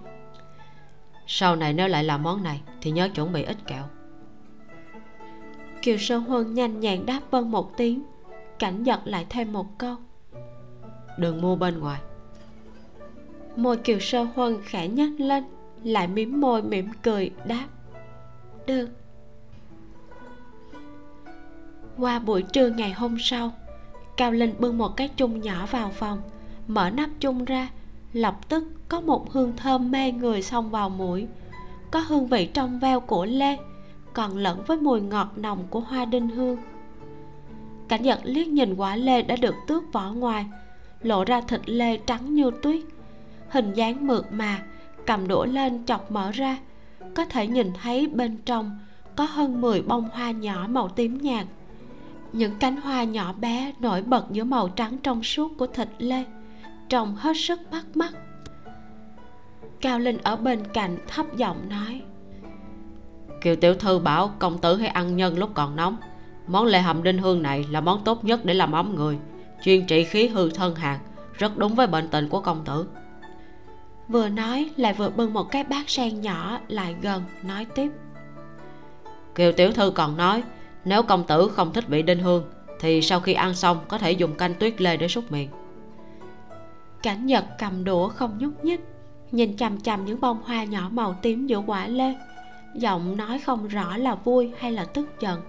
Sau 1.26 1.56
này 1.56 1.72
nếu 1.72 1.88
lại 1.88 2.04
làm 2.04 2.22
món 2.22 2.42
này 2.42 2.60
thì 2.80 2.90
nhớ 2.90 3.08
chuẩn 3.14 3.32
bị 3.32 3.42
ít 3.42 3.56
kẹo. 3.66 3.82
Kiều 5.82 5.98
sơn 5.98 6.24
huân 6.24 6.54
nhanh 6.54 6.80
nhẹn 6.80 7.06
đáp 7.06 7.20
vâng 7.30 7.50
một 7.50 7.76
tiếng 7.76 8.02
cảnh 8.58 8.82
giật 8.82 9.00
lại 9.04 9.26
thêm 9.30 9.52
một 9.52 9.78
câu. 9.78 9.96
Đừng 11.18 11.40
mua 11.40 11.56
bên 11.56 11.78
ngoài. 11.78 12.00
Môi 13.56 13.76
kiều 13.76 13.98
sơ 14.00 14.22
huân 14.22 14.58
khẽ 14.62 14.88
nhếch 14.88 15.20
lên 15.20 15.44
lại 15.82 16.08
mím 16.08 16.40
môi 16.40 16.62
mỉm 16.62 16.88
cười 17.02 17.30
đáp. 17.46 17.66
Được 18.66 18.88
qua 21.98 22.18
buổi 22.18 22.42
trưa 22.42 22.70
ngày 22.70 22.92
hôm 22.92 23.16
sau, 23.18 23.52
cao 24.16 24.32
linh 24.32 24.54
bưng 24.58 24.78
một 24.78 24.96
cái 24.96 25.08
chung 25.08 25.40
nhỏ 25.40 25.66
vào 25.66 25.90
phòng, 25.90 26.22
mở 26.66 26.90
nắp 26.90 27.10
chung 27.20 27.44
ra, 27.44 27.68
lập 28.12 28.48
tức 28.48 28.64
có 28.88 29.00
một 29.00 29.32
hương 29.32 29.56
thơm 29.56 29.90
mê 29.90 30.12
người 30.12 30.42
xông 30.42 30.70
vào 30.70 30.90
mũi. 30.90 31.26
Có 31.90 32.00
hương 32.00 32.26
vị 32.26 32.46
trong 32.46 32.78
veo 32.78 33.00
của 33.00 33.24
lê, 33.24 33.56
còn 34.12 34.36
lẫn 34.36 34.64
với 34.66 34.76
mùi 34.76 35.00
ngọt 35.00 35.32
nồng 35.36 35.64
của 35.70 35.80
hoa 35.80 36.04
đinh 36.04 36.28
hương. 36.28 36.56
Cảnh 37.88 38.02
nhận 38.02 38.18
liếc 38.24 38.46
nhìn 38.46 38.74
quả 38.74 38.96
lê 38.96 39.22
đã 39.22 39.36
được 39.36 39.54
tước 39.66 39.92
vỏ 39.92 40.12
ngoài, 40.12 40.46
lộ 41.02 41.24
ra 41.24 41.40
thịt 41.40 41.60
lê 41.66 41.96
trắng 41.96 42.34
như 42.34 42.50
tuyết. 42.62 42.82
Hình 43.48 43.72
dáng 43.72 44.06
mượt 44.06 44.32
mà, 44.32 44.62
cầm 45.06 45.28
đũa 45.28 45.44
lên 45.44 45.86
chọc 45.86 46.10
mở 46.10 46.30
ra, 46.30 46.58
có 47.14 47.24
thể 47.24 47.46
nhìn 47.46 47.72
thấy 47.82 48.06
bên 48.06 48.36
trong 48.36 48.78
có 49.16 49.24
hơn 49.24 49.60
10 49.60 49.82
bông 49.82 50.08
hoa 50.12 50.30
nhỏ 50.30 50.66
màu 50.68 50.88
tím 50.88 51.18
nhạt 51.18 51.46
những 52.34 52.58
cánh 52.58 52.76
hoa 52.76 53.04
nhỏ 53.04 53.32
bé 53.32 53.72
nổi 53.80 54.02
bật 54.02 54.24
giữa 54.30 54.44
màu 54.44 54.68
trắng 54.68 54.98
trong 55.02 55.22
suốt 55.22 55.58
của 55.58 55.66
thịt 55.66 55.88
lê 55.98 56.24
trông 56.88 57.16
hết 57.16 57.36
sức 57.36 57.60
bắt 57.70 57.84
mắt. 57.94 58.12
Cao 59.80 59.98
linh 59.98 60.18
ở 60.22 60.36
bên 60.36 60.60
cạnh 60.72 60.98
thấp 61.08 61.26
giọng 61.36 61.68
nói 61.68 62.02
kiều 63.40 63.56
tiểu 63.56 63.74
thư 63.74 63.98
bảo 63.98 64.34
công 64.38 64.58
tử 64.58 64.76
hãy 64.76 64.88
ăn 64.88 65.16
nhân 65.16 65.38
lúc 65.38 65.50
còn 65.54 65.76
nóng. 65.76 65.96
Món 66.46 66.66
lê 66.66 66.80
hầm 66.80 67.02
đinh 67.02 67.18
hương 67.18 67.42
này 67.42 67.64
là 67.70 67.80
món 67.80 68.04
tốt 68.04 68.24
nhất 68.24 68.44
để 68.44 68.54
làm 68.54 68.72
ấm 68.72 68.94
người 68.94 69.18
chuyên 69.62 69.86
trị 69.86 70.04
khí 70.04 70.28
hư 70.28 70.50
thân 70.50 70.74
hàn 70.74 70.98
rất 71.32 71.58
đúng 71.58 71.74
với 71.74 71.86
bệnh 71.86 72.08
tình 72.08 72.28
của 72.28 72.40
công 72.40 72.64
tử. 72.64 72.86
Vừa 74.08 74.28
nói 74.28 74.70
lại 74.76 74.92
vừa 74.92 75.10
bưng 75.10 75.32
một 75.32 75.50
cái 75.50 75.64
bát 75.64 75.90
sen 75.90 76.20
nhỏ 76.20 76.58
lại 76.68 76.94
gần 77.02 77.22
nói 77.42 77.66
tiếp 77.74 77.90
kiều 79.34 79.52
tiểu 79.52 79.72
thư 79.72 79.90
còn 79.90 80.16
nói 80.16 80.42
nếu 80.84 81.02
công 81.02 81.24
tử 81.24 81.48
không 81.48 81.72
thích 81.72 81.84
vị 81.88 82.02
đinh 82.02 82.18
hương 82.18 82.44
thì 82.80 83.02
sau 83.02 83.20
khi 83.20 83.32
ăn 83.32 83.54
xong 83.54 83.78
có 83.88 83.98
thể 83.98 84.12
dùng 84.12 84.34
canh 84.34 84.54
tuyết 84.54 84.80
lê 84.80 84.96
để 84.96 85.08
súc 85.08 85.32
miệng. 85.32 85.48
Cảnh 87.02 87.26
nhật 87.26 87.44
cầm 87.58 87.84
đũa 87.84 88.08
không 88.08 88.38
nhúc 88.38 88.64
nhích 88.64 88.80
nhìn 89.32 89.56
chằm 89.56 89.80
chằm 89.80 90.04
những 90.04 90.20
bông 90.20 90.42
hoa 90.42 90.64
nhỏ 90.64 90.88
màu 90.92 91.14
tím 91.22 91.46
giữa 91.46 91.62
quả 91.66 91.86
lê. 91.86 92.14
Giọng 92.74 93.16
nói 93.16 93.38
không 93.38 93.68
rõ 93.68 93.96
là 93.96 94.14
vui 94.14 94.52
hay 94.58 94.72
là 94.72 94.84
tức 94.84 95.08
giận. 95.20 95.40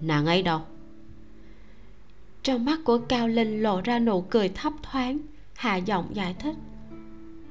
Nàng 0.00 0.26
ấy 0.26 0.42
đâu? 0.42 0.60
Trong 2.42 2.64
mắt 2.64 2.78
của 2.84 2.98
cao 2.98 3.28
linh 3.28 3.62
lộ 3.62 3.80
ra 3.80 3.98
nụ 3.98 4.20
cười 4.20 4.48
thấp 4.48 4.72
thoáng 4.82 5.18
hạ 5.54 5.76
giọng 5.76 6.06
giải 6.12 6.34
thích. 6.38 6.54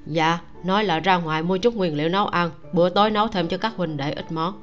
Dạ 0.06 0.40
nói 0.64 0.84
là 0.84 1.00
ra 1.00 1.18
ngoài 1.18 1.44
mua 1.44 1.58
chút 1.58 1.76
nguyên 1.76 1.96
liệu 1.96 2.10
nấu 2.10 2.28
ăn 2.28 2.52
bữa 2.74 2.90
tối 2.90 3.12
nấu 3.12 3.28
thêm 3.28 3.48
cho 3.48 3.58
các 3.58 3.74
huynh 3.76 3.98
đệ 3.98 4.12
ít 4.12 4.32
món 4.32 4.63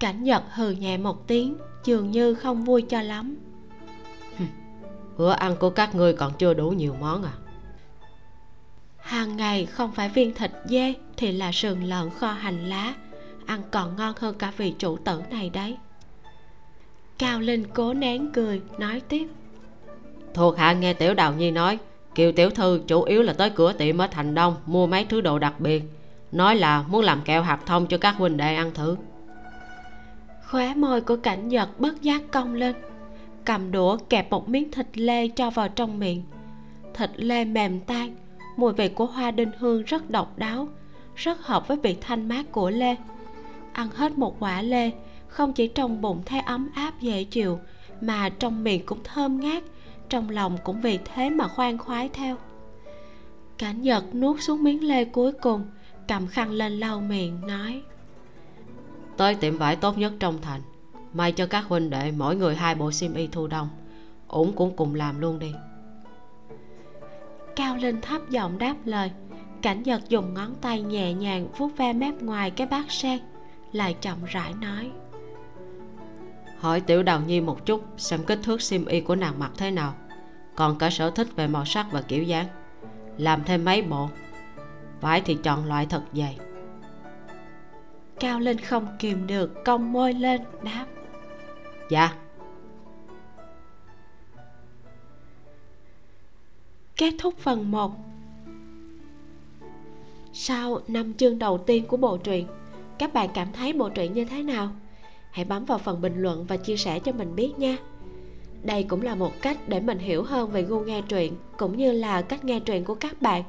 cảnh 0.00 0.24
nhật 0.24 0.42
hừ 0.54 0.70
nhẹ 0.70 0.96
một 0.96 1.26
tiếng 1.26 1.56
dường 1.84 2.10
như 2.10 2.34
không 2.34 2.64
vui 2.64 2.82
cho 2.82 3.02
lắm. 3.02 3.36
Bữa 5.16 5.30
ăn 5.30 5.56
của 5.56 5.70
các 5.70 5.94
ngươi 5.94 6.12
còn 6.12 6.32
chưa 6.38 6.54
đủ 6.54 6.70
nhiều 6.70 6.96
món 7.00 7.22
à? 7.22 7.32
Hàng 8.96 9.36
ngày 9.36 9.66
không 9.66 9.92
phải 9.92 10.08
viên 10.08 10.34
thịt 10.34 10.50
dê 10.64 10.94
thì 11.16 11.32
là 11.32 11.52
sườn 11.52 11.80
lợn 11.80 12.10
kho 12.10 12.32
hành 12.32 12.68
lá 12.68 12.94
ăn 13.46 13.62
còn 13.70 13.96
ngon 13.96 14.14
hơn 14.18 14.34
cả 14.38 14.52
vị 14.56 14.74
chủ 14.78 14.96
tử 14.96 15.22
này 15.30 15.50
đấy. 15.50 15.76
Cao 17.18 17.40
linh 17.40 17.64
cố 17.74 17.94
nén 17.94 18.32
cười 18.32 18.60
nói 18.78 19.00
tiếp. 19.08 19.28
Thuộc 20.34 20.58
hạ 20.58 20.72
nghe 20.72 20.94
tiểu 20.94 21.14
đào 21.14 21.34
nhi 21.34 21.50
nói 21.50 21.78
kiều 22.14 22.32
tiểu 22.32 22.50
thư 22.50 22.80
chủ 22.86 23.02
yếu 23.02 23.22
là 23.22 23.32
tới 23.32 23.50
cửa 23.50 23.72
tiệm 23.72 23.98
ở 23.98 24.06
thành 24.06 24.34
đông 24.34 24.56
mua 24.66 24.86
mấy 24.86 25.04
thứ 25.04 25.20
đồ 25.20 25.38
đặc 25.38 25.60
biệt. 25.60 25.82
Nói 26.32 26.56
là 26.56 26.82
muốn 26.82 27.04
làm 27.04 27.22
kẹo 27.22 27.42
hạt 27.42 27.58
thông 27.66 27.86
cho 27.86 27.98
các 27.98 28.16
huynh 28.16 28.36
đệ 28.36 28.54
ăn 28.54 28.74
thử 28.74 28.96
khóe 30.50 30.74
môi 30.74 31.00
của 31.00 31.16
cảnh 31.16 31.48
giật 31.48 31.80
bất 31.80 32.02
giác 32.02 32.22
cong 32.32 32.54
lên. 32.54 32.76
Cầm 33.44 33.72
đũa 33.72 33.96
kẹp 33.96 34.30
một 34.30 34.48
miếng 34.48 34.70
thịt 34.70 34.86
lê 34.94 35.28
cho 35.28 35.50
vào 35.50 35.68
trong 35.68 35.98
miệng. 35.98 36.22
Thịt 36.94 37.10
lê 37.16 37.44
mềm 37.44 37.80
tan, 37.80 38.16
mùi 38.56 38.72
vị 38.72 38.88
của 38.88 39.06
hoa 39.06 39.30
đinh 39.30 39.50
hương 39.58 39.82
rất 39.82 40.10
độc 40.10 40.38
đáo, 40.38 40.68
rất 41.16 41.42
hợp 41.42 41.68
với 41.68 41.76
vị 41.76 41.96
thanh 42.00 42.28
mát 42.28 42.52
của 42.52 42.70
lê. 42.70 42.96
Ăn 43.72 43.88
hết 43.90 44.18
một 44.18 44.36
quả 44.40 44.62
lê, 44.62 44.90
không 45.28 45.52
chỉ 45.52 45.68
trong 45.68 46.00
bụng 46.00 46.22
thấy 46.26 46.40
ấm 46.40 46.70
áp 46.74 47.00
dễ 47.00 47.24
chịu, 47.24 47.58
mà 48.00 48.28
trong 48.28 48.64
miệng 48.64 48.86
cũng 48.86 48.98
thơm 49.04 49.40
ngát, 49.40 49.62
trong 50.08 50.30
lòng 50.30 50.58
cũng 50.64 50.80
vì 50.80 50.98
thế 51.04 51.30
mà 51.30 51.48
khoan 51.48 51.78
khoái 51.78 52.08
theo. 52.08 52.36
Cảnh 53.58 53.82
giật 53.82 54.14
nuốt 54.14 54.40
xuống 54.40 54.64
miếng 54.64 54.84
lê 54.84 55.04
cuối 55.04 55.32
cùng, 55.32 55.64
cầm 56.08 56.26
khăn 56.26 56.50
lên 56.50 56.80
lau 56.80 57.00
miệng, 57.00 57.40
nói 57.46 57.82
tới 59.20 59.34
tiệm 59.34 59.58
vải 59.58 59.76
tốt 59.76 59.98
nhất 59.98 60.12
trong 60.20 60.38
thành. 60.42 60.60
May 61.12 61.32
cho 61.32 61.46
các 61.46 61.64
huynh 61.68 61.90
đệ 61.90 62.12
mỗi 62.12 62.36
người 62.36 62.56
hai 62.56 62.74
bộ 62.74 62.92
xiêm 62.92 63.14
y 63.14 63.26
thu 63.26 63.46
đông. 63.46 63.68
Ủng 64.28 64.52
cũng 64.52 64.76
cùng 64.76 64.94
làm 64.94 65.20
luôn 65.20 65.38
đi. 65.38 65.52
Cao 67.56 67.76
lên 67.76 68.00
thấp 68.00 68.30
giọng 68.30 68.58
đáp 68.58 68.74
lời. 68.84 69.10
Cảnh 69.62 69.82
giật 69.82 70.08
dùng 70.08 70.34
ngón 70.34 70.54
tay 70.60 70.82
nhẹ 70.82 71.14
nhàng 71.14 71.48
vuốt 71.56 71.76
ve 71.76 71.92
mép 71.92 72.22
ngoài 72.22 72.50
cái 72.50 72.66
bát 72.66 72.90
sen 72.90 73.18
lại 73.72 73.96
chậm 74.00 74.18
rãi 74.26 74.54
nói. 74.60 74.90
Hỏi 76.58 76.80
tiểu 76.80 77.02
đào 77.02 77.20
nhi 77.26 77.40
một 77.40 77.66
chút 77.66 77.84
xem 77.96 78.24
kích 78.24 78.38
thước 78.42 78.62
xiêm 78.62 78.84
y 78.84 79.00
của 79.00 79.16
nàng 79.16 79.38
mặc 79.38 79.50
thế 79.56 79.70
nào. 79.70 79.94
Còn 80.54 80.78
cả 80.78 80.90
sở 80.90 81.10
thích 81.10 81.28
về 81.36 81.46
màu 81.46 81.64
sắc 81.64 81.86
và 81.92 82.02
kiểu 82.02 82.22
dáng. 82.22 82.46
Làm 83.18 83.44
thêm 83.44 83.64
mấy 83.64 83.82
bộ. 83.82 84.08
Vải 85.00 85.20
thì 85.20 85.38
chọn 85.42 85.64
loại 85.64 85.86
thật 85.86 86.02
dày 86.12 86.38
cao 88.20 88.40
lên 88.40 88.58
không 88.58 88.86
kìm 88.98 89.26
được 89.26 89.64
cong 89.64 89.92
môi 89.92 90.12
lên 90.12 90.40
đáp. 90.62 90.86
Dạ. 91.90 92.12
Kết 96.96 97.14
thúc 97.18 97.34
phần 97.38 97.70
1 97.70 97.92
sau 100.32 100.80
năm 100.88 101.14
chương 101.14 101.38
đầu 101.38 101.58
tiên 101.58 101.84
của 101.86 101.96
bộ 101.96 102.16
truyện 102.16 102.46
các 103.00 103.14
bạn 103.14 103.28
cảm 103.34 103.48
thấy 103.52 103.72
bộ 103.72 103.88
truyện 103.88 104.12
như 104.12 104.24
thế 104.24 104.42
nào? 104.42 104.68
Hãy 105.30 105.44
bấm 105.44 105.64
vào 105.64 105.78
phần 105.78 106.00
bình 106.00 106.14
luận 106.16 106.44
và 106.44 106.56
chia 106.56 106.76
sẻ 106.76 106.98
cho 106.98 107.12
mình 107.12 107.36
biết 107.36 107.52
nha. 107.58 107.76
Đây 108.62 108.82
cũng 108.82 109.02
là 109.02 109.14
một 109.14 109.32
cách 109.42 109.68
để 109.68 109.80
mình 109.80 109.98
hiểu 109.98 110.22
hơn 110.22 110.50
về 110.50 110.62
gu 110.62 110.80
nghe 110.80 111.02
truyện 111.02 111.32
cũng 111.56 111.76
như 111.76 111.92
là 111.92 112.22
cách 112.22 112.44
nghe 112.44 112.60
truyện 112.60 112.84
của 112.84 112.94
các 112.94 113.22
bạn. 113.22 113.42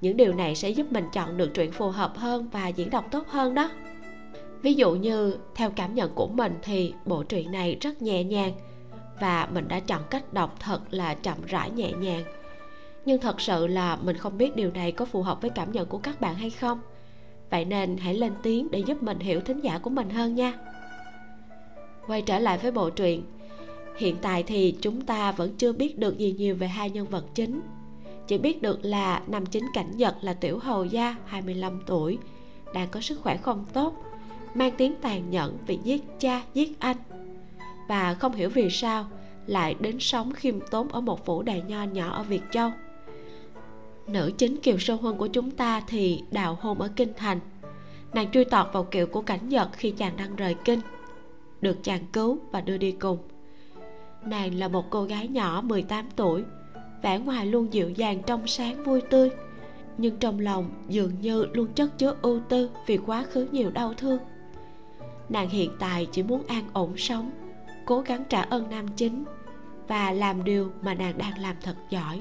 Những 0.00 0.16
điều 0.16 0.32
này 0.32 0.54
sẽ 0.54 0.70
giúp 0.70 0.92
mình 0.92 1.04
chọn 1.12 1.36
được 1.36 1.54
truyện 1.54 1.72
phù 1.72 1.88
hợp 1.88 2.16
hơn 2.16 2.48
và 2.52 2.68
diễn 2.68 2.90
đọc 2.90 3.04
tốt 3.10 3.28
hơn 3.28 3.54
đó 3.54 3.70
ví 4.62 4.74
dụ 4.74 4.94
như, 4.94 5.36
theo 5.54 5.70
cảm 5.70 5.94
nhận 5.94 6.14
của 6.14 6.26
mình 6.26 6.54
thì 6.62 6.94
bộ 7.04 7.22
truyện 7.22 7.52
này 7.52 7.76
rất 7.80 8.02
nhẹ 8.02 8.24
nhàng 8.24 8.52
và 9.20 9.48
mình 9.52 9.68
đã 9.68 9.80
chọn 9.80 10.02
cách 10.10 10.32
đọc 10.32 10.56
thật 10.60 10.80
là 10.90 11.14
chậm 11.14 11.36
rãi 11.46 11.70
nhẹ 11.70 11.92
nhàng. 11.92 12.24
Nhưng 13.04 13.20
thật 13.20 13.40
sự 13.40 13.66
là 13.66 13.96
mình 13.96 14.16
không 14.16 14.38
biết 14.38 14.56
điều 14.56 14.70
này 14.70 14.92
có 14.92 15.04
phù 15.04 15.22
hợp 15.22 15.42
với 15.42 15.50
cảm 15.50 15.72
nhận 15.72 15.86
của 15.86 15.98
các 15.98 16.20
bạn 16.20 16.34
hay 16.34 16.50
không. 16.50 16.80
Vậy 17.50 17.64
nên 17.64 17.96
hãy 17.96 18.14
lên 18.14 18.32
tiếng 18.42 18.70
để 18.70 18.78
giúp 18.78 19.02
mình 19.02 19.18
hiểu 19.18 19.40
thính 19.40 19.60
giả 19.60 19.78
của 19.78 19.90
mình 19.90 20.10
hơn 20.10 20.34
nha. 20.34 20.52
Quay 22.06 22.22
trở 22.22 22.38
lại 22.38 22.58
với 22.58 22.70
bộ 22.72 22.90
truyện, 22.90 23.24
hiện 23.96 24.16
tại 24.22 24.42
thì 24.42 24.76
chúng 24.80 25.00
ta 25.00 25.32
vẫn 25.32 25.56
chưa 25.56 25.72
biết 25.72 25.98
được 25.98 26.18
gì 26.18 26.32
nhiều 26.32 26.56
về 26.56 26.66
hai 26.66 26.90
nhân 26.90 27.06
vật 27.06 27.24
chính. 27.34 27.60
Chỉ 28.26 28.38
biết 28.38 28.62
được 28.62 28.78
là 28.82 29.22
nam 29.26 29.46
chính 29.46 29.64
cảnh 29.74 29.96
nhật 29.96 30.16
là 30.20 30.34
tiểu 30.34 30.58
hầu 30.58 30.84
gia 30.84 31.16
25 31.26 31.82
tuổi, 31.86 32.18
đang 32.74 32.88
có 32.90 33.00
sức 33.00 33.20
khỏe 33.20 33.36
không 33.36 33.64
tốt 33.72 33.94
mang 34.54 34.72
tiếng 34.76 34.94
tàn 35.00 35.30
nhẫn 35.30 35.58
vì 35.66 35.78
giết 35.84 36.02
cha, 36.18 36.42
giết 36.54 36.80
anh. 36.80 36.96
Và 37.88 38.14
không 38.14 38.34
hiểu 38.34 38.50
vì 38.50 38.70
sao 38.70 39.06
lại 39.46 39.76
đến 39.80 39.96
sống 40.00 40.32
khiêm 40.32 40.60
tốn 40.70 40.88
ở 40.88 41.00
một 41.00 41.24
phủ 41.24 41.42
đại 41.42 41.62
nho 41.68 41.82
nhỏ 41.84 42.10
ở 42.10 42.22
Việt 42.22 42.42
Châu. 42.50 42.70
Nữ 44.06 44.32
chính 44.38 44.56
Kiều 44.56 44.78
Sơ 44.78 44.94
Huân 44.94 45.16
của 45.16 45.26
chúng 45.26 45.50
ta 45.50 45.82
thì 45.86 46.22
đào 46.30 46.58
hôn 46.60 46.80
ở 46.80 46.88
Kinh 46.96 47.12
Thành. 47.16 47.40
Nàng 48.12 48.30
truy 48.30 48.44
tọt 48.44 48.72
vào 48.72 48.84
kiệu 48.84 49.06
của 49.06 49.22
cảnh 49.22 49.48
nhật 49.48 49.68
khi 49.72 49.90
chàng 49.90 50.16
đang 50.16 50.36
rời 50.36 50.56
kinh, 50.64 50.80
được 51.60 51.84
chàng 51.84 52.06
cứu 52.12 52.38
và 52.50 52.60
đưa 52.60 52.76
đi 52.76 52.92
cùng. 52.92 53.18
Nàng 54.24 54.54
là 54.54 54.68
một 54.68 54.90
cô 54.90 55.04
gái 55.04 55.28
nhỏ 55.28 55.62
18 55.64 56.04
tuổi, 56.16 56.44
vẻ 57.02 57.18
ngoài 57.18 57.46
luôn 57.46 57.72
dịu 57.72 57.90
dàng 57.90 58.22
trong 58.26 58.46
sáng 58.46 58.84
vui 58.84 59.00
tươi, 59.00 59.30
nhưng 59.98 60.16
trong 60.16 60.40
lòng 60.40 60.70
dường 60.88 61.20
như 61.20 61.46
luôn 61.52 61.68
chất 61.74 61.98
chứa 61.98 62.16
ưu 62.22 62.40
tư 62.48 62.70
vì 62.86 62.96
quá 62.96 63.24
khứ 63.30 63.46
nhiều 63.52 63.70
đau 63.70 63.94
thương 63.94 64.18
nàng 65.32 65.48
hiện 65.48 65.70
tại 65.78 66.06
chỉ 66.12 66.22
muốn 66.22 66.42
an 66.48 66.64
ổn 66.72 66.96
sống, 66.96 67.30
cố 67.86 68.00
gắng 68.00 68.24
trả 68.28 68.42
ơn 68.42 68.70
nam 68.70 68.88
chính 68.88 69.24
và 69.88 70.10
làm 70.10 70.44
điều 70.44 70.72
mà 70.82 70.94
nàng 70.94 71.18
đang 71.18 71.38
làm 71.38 71.56
thật 71.62 71.74
giỏi. 71.90 72.20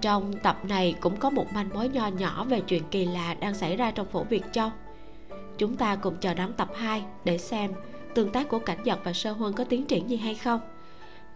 Trong 0.00 0.32
tập 0.42 0.64
này 0.68 0.94
cũng 1.00 1.16
có 1.16 1.30
một 1.30 1.52
manh 1.52 1.68
mối 1.74 1.88
nho 1.88 2.06
nhỏ 2.06 2.44
về 2.44 2.60
chuyện 2.60 2.82
kỳ 2.90 3.06
lạ 3.06 3.34
đang 3.40 3.54
xảy 3.54 3.76
ra 3.76 3.90
trong 3.90 4.06
phủ 4.06 4.24
Việt 4.24 4.42
Châu. 4.52 4.70
Chúng 5.58 5.76
ta 5.76 5.96
cùng 5.96 6.16
chờ 6.20 6.34
đón 6.34 6.52
tập 6.52 6.68
2 6.74 7.04
để 7.24 7.38
xem 7.38 7.72
tương 8.14 8.32
tác 8.32 8.48
của 8.48 8.58
cảnh 8.58 8.78
giật 8.84 8.98
và 9.04 9.12
sơ 9.12 9.32
huân 9.32 9.52
có 9.52 9.64
tiến 9.64 9.84
triển 9.84 10.10
gì 10.10 10.16
hay 10.16 10.34
không. 10.34 10.60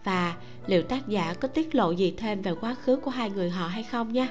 Và 0.03 0.35
liệu 0.67 0.83
tác 0.83 1.07
giả 1.07 1.33
có 1.33 1.47
tiết 1.47 1.75
lộ 1.75 1.91
gì 1.91 2.13
thêm 2.17 2.41
về 2.41 2.53
quá 2.61 2.75
khứ 2.83 2.95
của 2.95 3.11
hai 3.11 3.29
người 3.29 3.49
họ 3.49 3.67
hay 3.67 3.83
không 3.83 4.13
nha? 4.13 4.27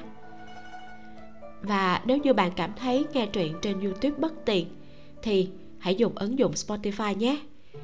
Và 1.61 2.01
nếu 2.05 2.17
như 2.17 2.33
bạn 2.33 2.51
cảm 2.55 2.71
thấy 2.73 3.05
nghe 3.13 3.25
truyện 3.25 3.55
trên 3.61 3.79
youtube 3.79 4.19
bất 4.19 4.45
tiện 4.45 4.67
thì 5.21 5.49
hãy 5.79 5.95
dùng 5.95 6.15
ứng 6.15 6.39
dụng 6.39 6.51
spotify 6.51 7.15
nhé. 7.17 7.39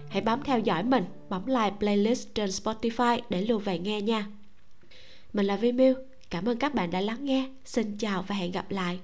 Hãy 0.09 0.21
bấm 0.21 0.43
theo 0.43 0.59
dõi 0.59 0.83
mình, 0.83 1.03
bấm 1.29 1.45
like 1.45 1.75
playlist 1.79 2.27
trên 2.35 2.49
spotify 2.49 3.19
để 3.29 3.41
lưu 3.41 3.59
về 3.59 3.79
nghe 3.79 4.01
nha. 4.01 4.27
Mình 5.33 5.45
là 5.45 5.55
vi 5.55 5.71
miu. 5.71 5.95
Cảm 6.29 6.45
ơn 6.45 6.57
các 6.57 6.75
bạn 6.75 6.91
đã 6.91 7.01
lắng 7.01 7.25
nghe. 7.25 7.49
Xin 7.65 7.97
chào 7.97 8.23
và 8.27 8.35
hẹn 8.35 8.51
gặp 8.51 8.71
lại. 8.71 8.99